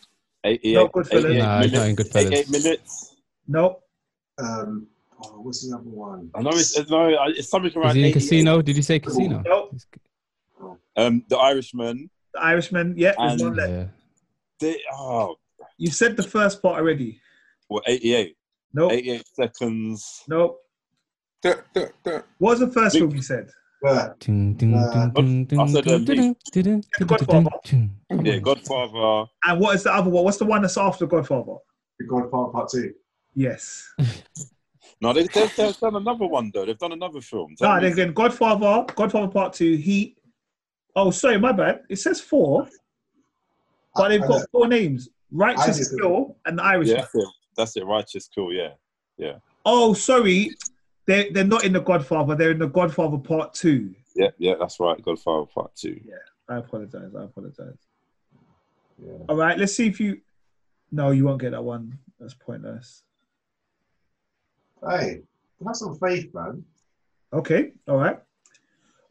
88, 0.43 0.73
No, 0.73 0.87
Goodfellas. 0.87 1.25
88 1.25 1.37
Nah, 1.37 1.61
he's 1.63 1.71
not 1.73 1.81
in 1.81 1.95
minutes. 1.95 2.09
Goodfellas. 2.09 2.25
88 2.31 2.49
minutes. 2.51 3.15
No. 3.47 3.79
Um, 4.37 4.87
oh, 5.23 5.41
what's 5.41 5.67
the 5.69 5.75
other 5.75 5.83
one? 5.89 6.29
I 6.35 6.41
know 6.41 6.49
it's, 6.51 6.77
it's, 6.77 6.89
no, 6.89 7.09
it's 7.27 7.49
something 7.49 7.71
is 7.71 7.75
around 7.77 7.95
he 7.95 8.07
in 8.07 8.13
Casino? 8.13 8.61
Did 8.61 8.75
you 8.75 8.81
say 8.81 8.99
Casino? 8.99 9.41
No. 9.45 9.71
Um, 10.97 11.23
The 11.29 11.37
Irishman. 11.37 12.09
The 12.35 12.41
Irishman, 12.43 12.93
yeah, 12.97 13.13
there's 13.17 13.41
And- 13.41 13.41
one 13.41 13.55
left. 13.55 13.71
Yeah. 13.71 13.85
They, 14.59 14.81
oh, 14.93 15.35
You 15.77 15.89
said 15.91 16.15
the 16.17 16.23
first 16.23 16.61
part 16.61 16.79
already. 16.79 17.19
well, 17.69 17.81
88. 17.87 18.37
No, 18.73 18.91
88 18.91 19.23
seconds. 19.33 20.23
no. 20.27 20.57
Duh, 21.41 21.55
duh, 21.73 21.87
duh. 22.03 22.21
What 22.39 22.51
was 22.51 22.59
the 22.59 22.71
first 22.71 22.93
Big- 22.95 23.01
film 23.03 23.15
you 23.15 23.21
said? 23.21 23.49
Uh, 23.85 24.07
Godfather. 24.07 24.15
ding, 24.19 24.53
ding. 24.53 24.75
Yeah, 28.25 28.39
Godfather. 28.39 29.29
And 29.45 29.59
what 29.61 29.75
is 29.75 29.83
the 29.83 29.93
other 29.93 30.09
one? 30.09 30.23
What's 30.23 30.37
the 30.37 30.45
one 30.45 30.61
that's 30.61 30.77
after 30.77 31.05
Godfather? 31.05 31.55
the 31.99 32.05
Godfather 32.05 32.51
Part 32.51 32.69
Two. 32.69 32.93
Yes. 33.33 33.87
No, 35.01 35.11
they, 35.11 35.23
they've, 35.27 35.53
they've 35.57 35.77
done 35.77 35.97
another 35.97 36.25
one, 36.25 36.51
though. 36.53 36.65
They've 36.65 36.77
done 36.77 36.93
another 36.93 37.19
film. 37.19 37.53
No, 37.59 37.67
Tell 37.67 37.81
me- 37.81 37.87
again, 37.89 38.13
Godfather, 38.13 38.85
Godfather 38.95 39.27
Part 39.27 39.51
Two, 39.53 39.75
Heat. 39.75 40.17
Oh, 40.95 41.11
sorry, 41.11 41.37
my 41.37 41.51
bad. 41.51 41.81
It 41.89 41.97
says 41.97 42.21
four, 42.21 42.67
but 43.95 44.09
they've 44.09 44.21
I- 44.21 44.25
I 44.25 44.27
got 44.27 44.39
know. 44.39 44.45
four 44.51 44.67
names: 44.67 45.09
Righteous 45.31 45.77
just- 45.77 45.97
Kill 45.97 46.37
and 46.45 46.57
the 46.57 46.63
Irish. 46.63 46.89
yeah, 46.89 46.95
that's 47.01 47.15
it. 47.15 47.27
That's 47.57 47.77
it. 47.77 47.85
Righteous, 47.85 48.29
cool, 48.33 48.53
yeah. 48.53 48.73
Yeah. 49.17 49.39
Oh, 49.65 49.93
sorry, 49.93 50.51
they 51.05 51.29
they're 51.29 51.43
not 51.43 51.63
in 51.65 51.73
the 51.73 51.81
Godfather. 51.81 52.35
They're 52.35 52.51
in 52.51 52.59
the 52.59 52.67
Godfather 52.67 53.17
Part 53.17 53.53
Two. 53.53 53.93
Yeah, 54.15 54.29
yeah, 54.37 54.55
that's 54.57 54.79
right. 54.79 55.01
Godfather 55.03 55.45
Part 55.45 55.75
2. 55.75 55.99
Yeah, 56.05 56.15
I 56.47 56.57
apologize. 56.57 57.13
I 57.13 57.23
apologize. 57.25 57.75
Yeah. 58.97 59.11
All 59.27 59.35
right, 59.35 59.57
let's 59.59 59.73
see 59.75 59.87
if 59.87 59.99
you. 59.99 60.21
No, 60.91 61.11
you 61.11 61.25
won't 61.25 61.41
get 61.41 61.51
that 61.51 61.63
one. 61.63 61.99
That's 62.17 62.33
pointless. 62.33 63.03
Hey, 64.89 65.23
have 65.65 65.75
some 65.75 65.97
faith, 65.97 66.33
man. 66.33 66.63
Okay, 67.33 67.73
all 67.89 67.97
right. 67.97 68.19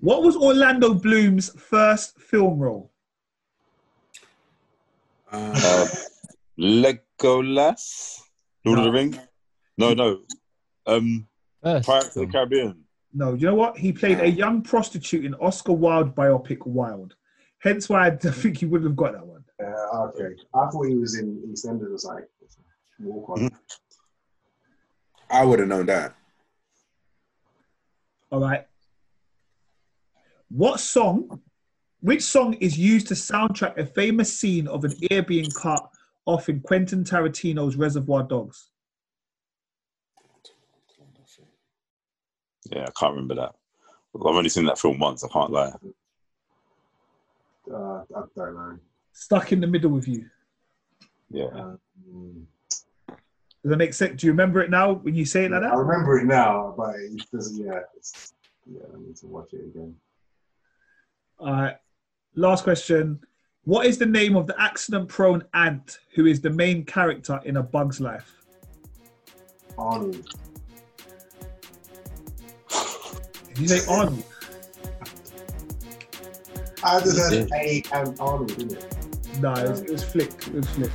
What 0.01 0.23
was 0.23 0.37
Orlando 0.37 0.95
Bloom's 0.95 1.51
first 1.61 2.19
film 2.21 2.59
role? 2.59 2.93
Uh, 5.33 5.53
Uh, 5.65 5.87
Legolas? 6.59 8.21
Lord 8.65 8.79
of 8.79 8.85
the 8.85 8.91
No. 8.91 8.97
Rings? 8.97 9.19
No, 9.77 9.95
no. 9.95 10.21
Um, 10.87 11.27
First 11.62 11.87
Pirates 11.87 12.16
of 12.16 12.27
the 12.27 12.33
Caribbean. 12.33 12.85
No, 13.12 13.35
you 13.35 13.47
know 13.47 13.55
what? 13.55 13.79
He 13.79 13.93
played 13.93 14.21
a 14.21 14.29
young 14.29 14.62
prostitute 14.62 15.25
in 15.25 15.35
Oscar 15.37 15.73
Wilde 15.73 16.15
biopic 16.15 16.66
Wilde. 16.66 17.15
Hence 17.61 17.89
why 17.89 18.07
I 18.07 18.11
think 18.16 18.59
he 18.59 18.66
wouldn't 18.66 18.91
have 18.91 18.97
got 18.97 19.12
that 19.12 19.27
one. 19.27 19.45
Uh, 19.62 20.09
okay, 20.09 20.35
I 20.55 20.66
thought 20.71 20.83
he 20.85 20.97
was 20.97 21.16
in 21.19 21.37
EastEnders 21.49 21.95
or 21.95 21.99
something. 21.99 22.27
Walk 23.01 23.31
on. 23.31 23.51
I 25.31 25.45
would 25.45 25.59
have 25.61 25.69
known 25.69 25.87
that. 25.87 26.15
All 28.31 28.41
right. 28.41 28.66
What 30.49 30.81
song, 30.81 31.41
which 32.01 32.23
song 32.23 32.55
is 32.55 32.79
used 32.79 33.09
to 33.09 33.15
soundtrack 33.15 33.79
a 33.79 33.87
famous 33.87 34.39
scene 34.39 34.69
of 34.69 34.85
an 34.85 34.93
ear 35.11 35.23
being 35.23 35.51
cut 35.51 35.89
off 36.27 36.49
in 36.49 36.61
Quentin 36.61 37.05
Tarantino's 37.05 37.77
Reservoir 37.77 38.23
Dogs? 38.23 38.71
Yeah, 42.71 42.83
I 42.83 42.91
can't 42.99 43.12
remember 43.12 43.35
that. 43.35 43.55
I've 44.15 44.23
only 44.23 44.49
seen 44.49 44.65
that 44.66 44.79
film 44.79 44.99
once. 44.99 45.25
I 45.25 45.29
can't 45.29 45.51
lie. 45.51 45.73
Uh, 47.71 48.03
I 48.16 48.23
don't 48.37 48.55
know. 48.55 48.79
Stuck 49.12 49.53
in 49.53 49.61
the 49.61 49.66
middle 49.66 49.91
with 49.91 50.09
you. 50.09 50.27
Yeah. 51.31 51.49
Um, 51.55 52.47
Does 53.09 53.16
that 53.65 53.77
make 53.77 53.95
sense? 53.95 54.21
Do 54.21 54.27
you 54.27 54.33
remember 54.33 54.61
it 54.62 54.71
now 54.71 54.93
when 54.93 55.15
you 55.15 55.25
say 55.25 55.45
it 55.45 55.51
like 55.51 55.62
that? 55.62 55.73
I 55.73 55.77
remember 55.77 56.19
it 56.19 56.27
now, 56.27 56.75
but 56.77 56.95
it 56.97 57.23
doesn't. 57.33 57.65
Yeah, 57.65 57.81
it's, 57.97 58.35
yeah. 58.66 58.83
I 58.95 58.99
need 58.99 59.16
to 59.16 59.27
watch 59.27 59.53
it 59.53 59.65
again. 59.65 59.95
All 61.45 61.53
right. 61.53 61.77
Last 62.37 62.65
question. 62.65 63.21
What 63.65 63.85
is 63.87 63.99
the 63.99 64.07
name 64.07 64.35
of 64.35 64.47
the 64.47 64.59
accident 64.61 65.09
prone 65.09 65.45
ant 65.53 65.99
who 66.15 66.25
is 66.27 66.41
the 66.41 66.49
main 66.51 66.85
character 66.85 67.39
in 67.45 67.59
A 67.59 67.62
Bug's 67.62 68.01
Life? 68.01 68.33
Arnold. 69.77 70.27
Did 73.49 73.59
you 73.59 73.69
say 73.69 73.87
Arnold? 73.93 74.25
I 76.83 77.01
just 77.01 77.33
Yeah. 77.33 77.41
had 77.41 77.49
A 77.53 77.83
and 77.93 78.21
Arnold, 78.21 78.49
didn't 78.57 78.73
it? 78.73 78.97
No, 79.41 79.53
it 79.53 79.69
was, 79.69 79.81
it 79.83 79.91
was 79.91 80.03
Flick. 80.05 80.33
It 80.49 80.55
was 80.55 80.66
Flick. 80.71 80.91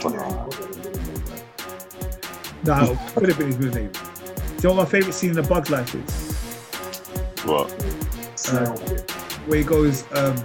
Yeah, 0.00 0.08
I 0.10 0.44
wasn't 0.44 0.76
really 0.76 0.90
know 0.90 1.16
that. 1.16 2.64
No, 2.64 2.92
it 2.92 2.98
could 3.14 3.28
have 3.28 3.38
been 3.38 3.46
his 3.48 3.56
good 3.56 3.74
name. 3.74 3.90
Do 3.92 4.00
you 4.00 4.68
know 4.68 4.74
what 4.76 4.84
my 4.84 4.90
favourite 4.90 5.14
scene 5.14 5.30
in 5.30 5.38
A 5.38 5.42
Bug's 5.42 5.70
Life 5.70 5.94
is? 5.94 6.34
What? 7.44 7.70
Smell 8.36 8.72
it. 8.82 9.13
Where 9.46 9.58
he 9.58 9.64
goes, 9.64 10.04
um, 10.12 10.36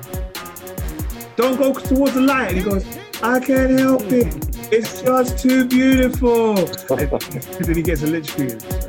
don't 1.36 1.58
go 1.58 1.74
towards 1.74 2.14
the 2.14 2.22
light. 2.22 2.50
And 2.50 2.58
he 2.58 2.64
goes, 2.64 2.86
I 3.22 3.40
can't 3.40 3.80
help 3.80 4.04
it. 4.12 4.28
It's 4.72 5.02
just 5.02 5.40
too 5.40 5.66
beautiful. 5.66 6.58
And 6.60 7.10
then 7.66 7.76
he 7.76 7.82
gets 7.82 8.04
electrocuted. 8.04 8.64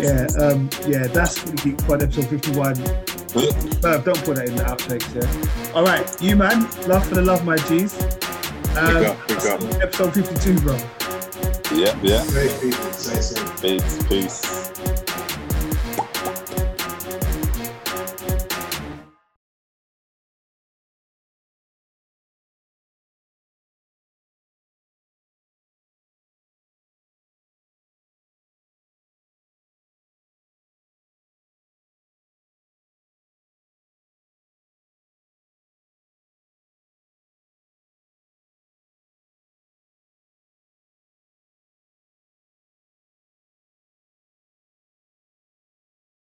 Yeah, 0.00 0.26
um, 0.40 0.70
yeah, 0.86 1.08
that's 1.08 1.36
Fully 1.36 1.56
Geek 1.56 1.86
Pod 1.86 2.02
episode 2.02 2.28
51. 2.28 2.72
Merv, 3.82 4.02
don't 4.02 4.24
put 4.24 4.36
that 4.36 4.46
in 4.48 4.56
the 4.56 4.64
outtakes, 4.64 5.14
yeah? 5.14 5.74
All 5.74 5.84
right, 5.84 6.22
you 6.22 6.36
man, 6.36 6.62
love 6.88 7.06
for 7.06 7.16
the 7.16 7.22
love, 7.22 7.44
my 7.44 7.56
G's. 7.56 7.94
Um, 8.78 8.94
Big 8.94 9.06
up, 9.06 9.28
big 9.28 9.38
up. 9.46 9.82
Episode 9.82 10.14
52, 10.14 10.60
bro. 10.60 10.76
Yeah, 11.74 11.98
yeah. 12.02 12.24
Great 12.30 12.50
people. 12.62 12.90
Peace, 13.60 14.02
peace. 14.08 14.49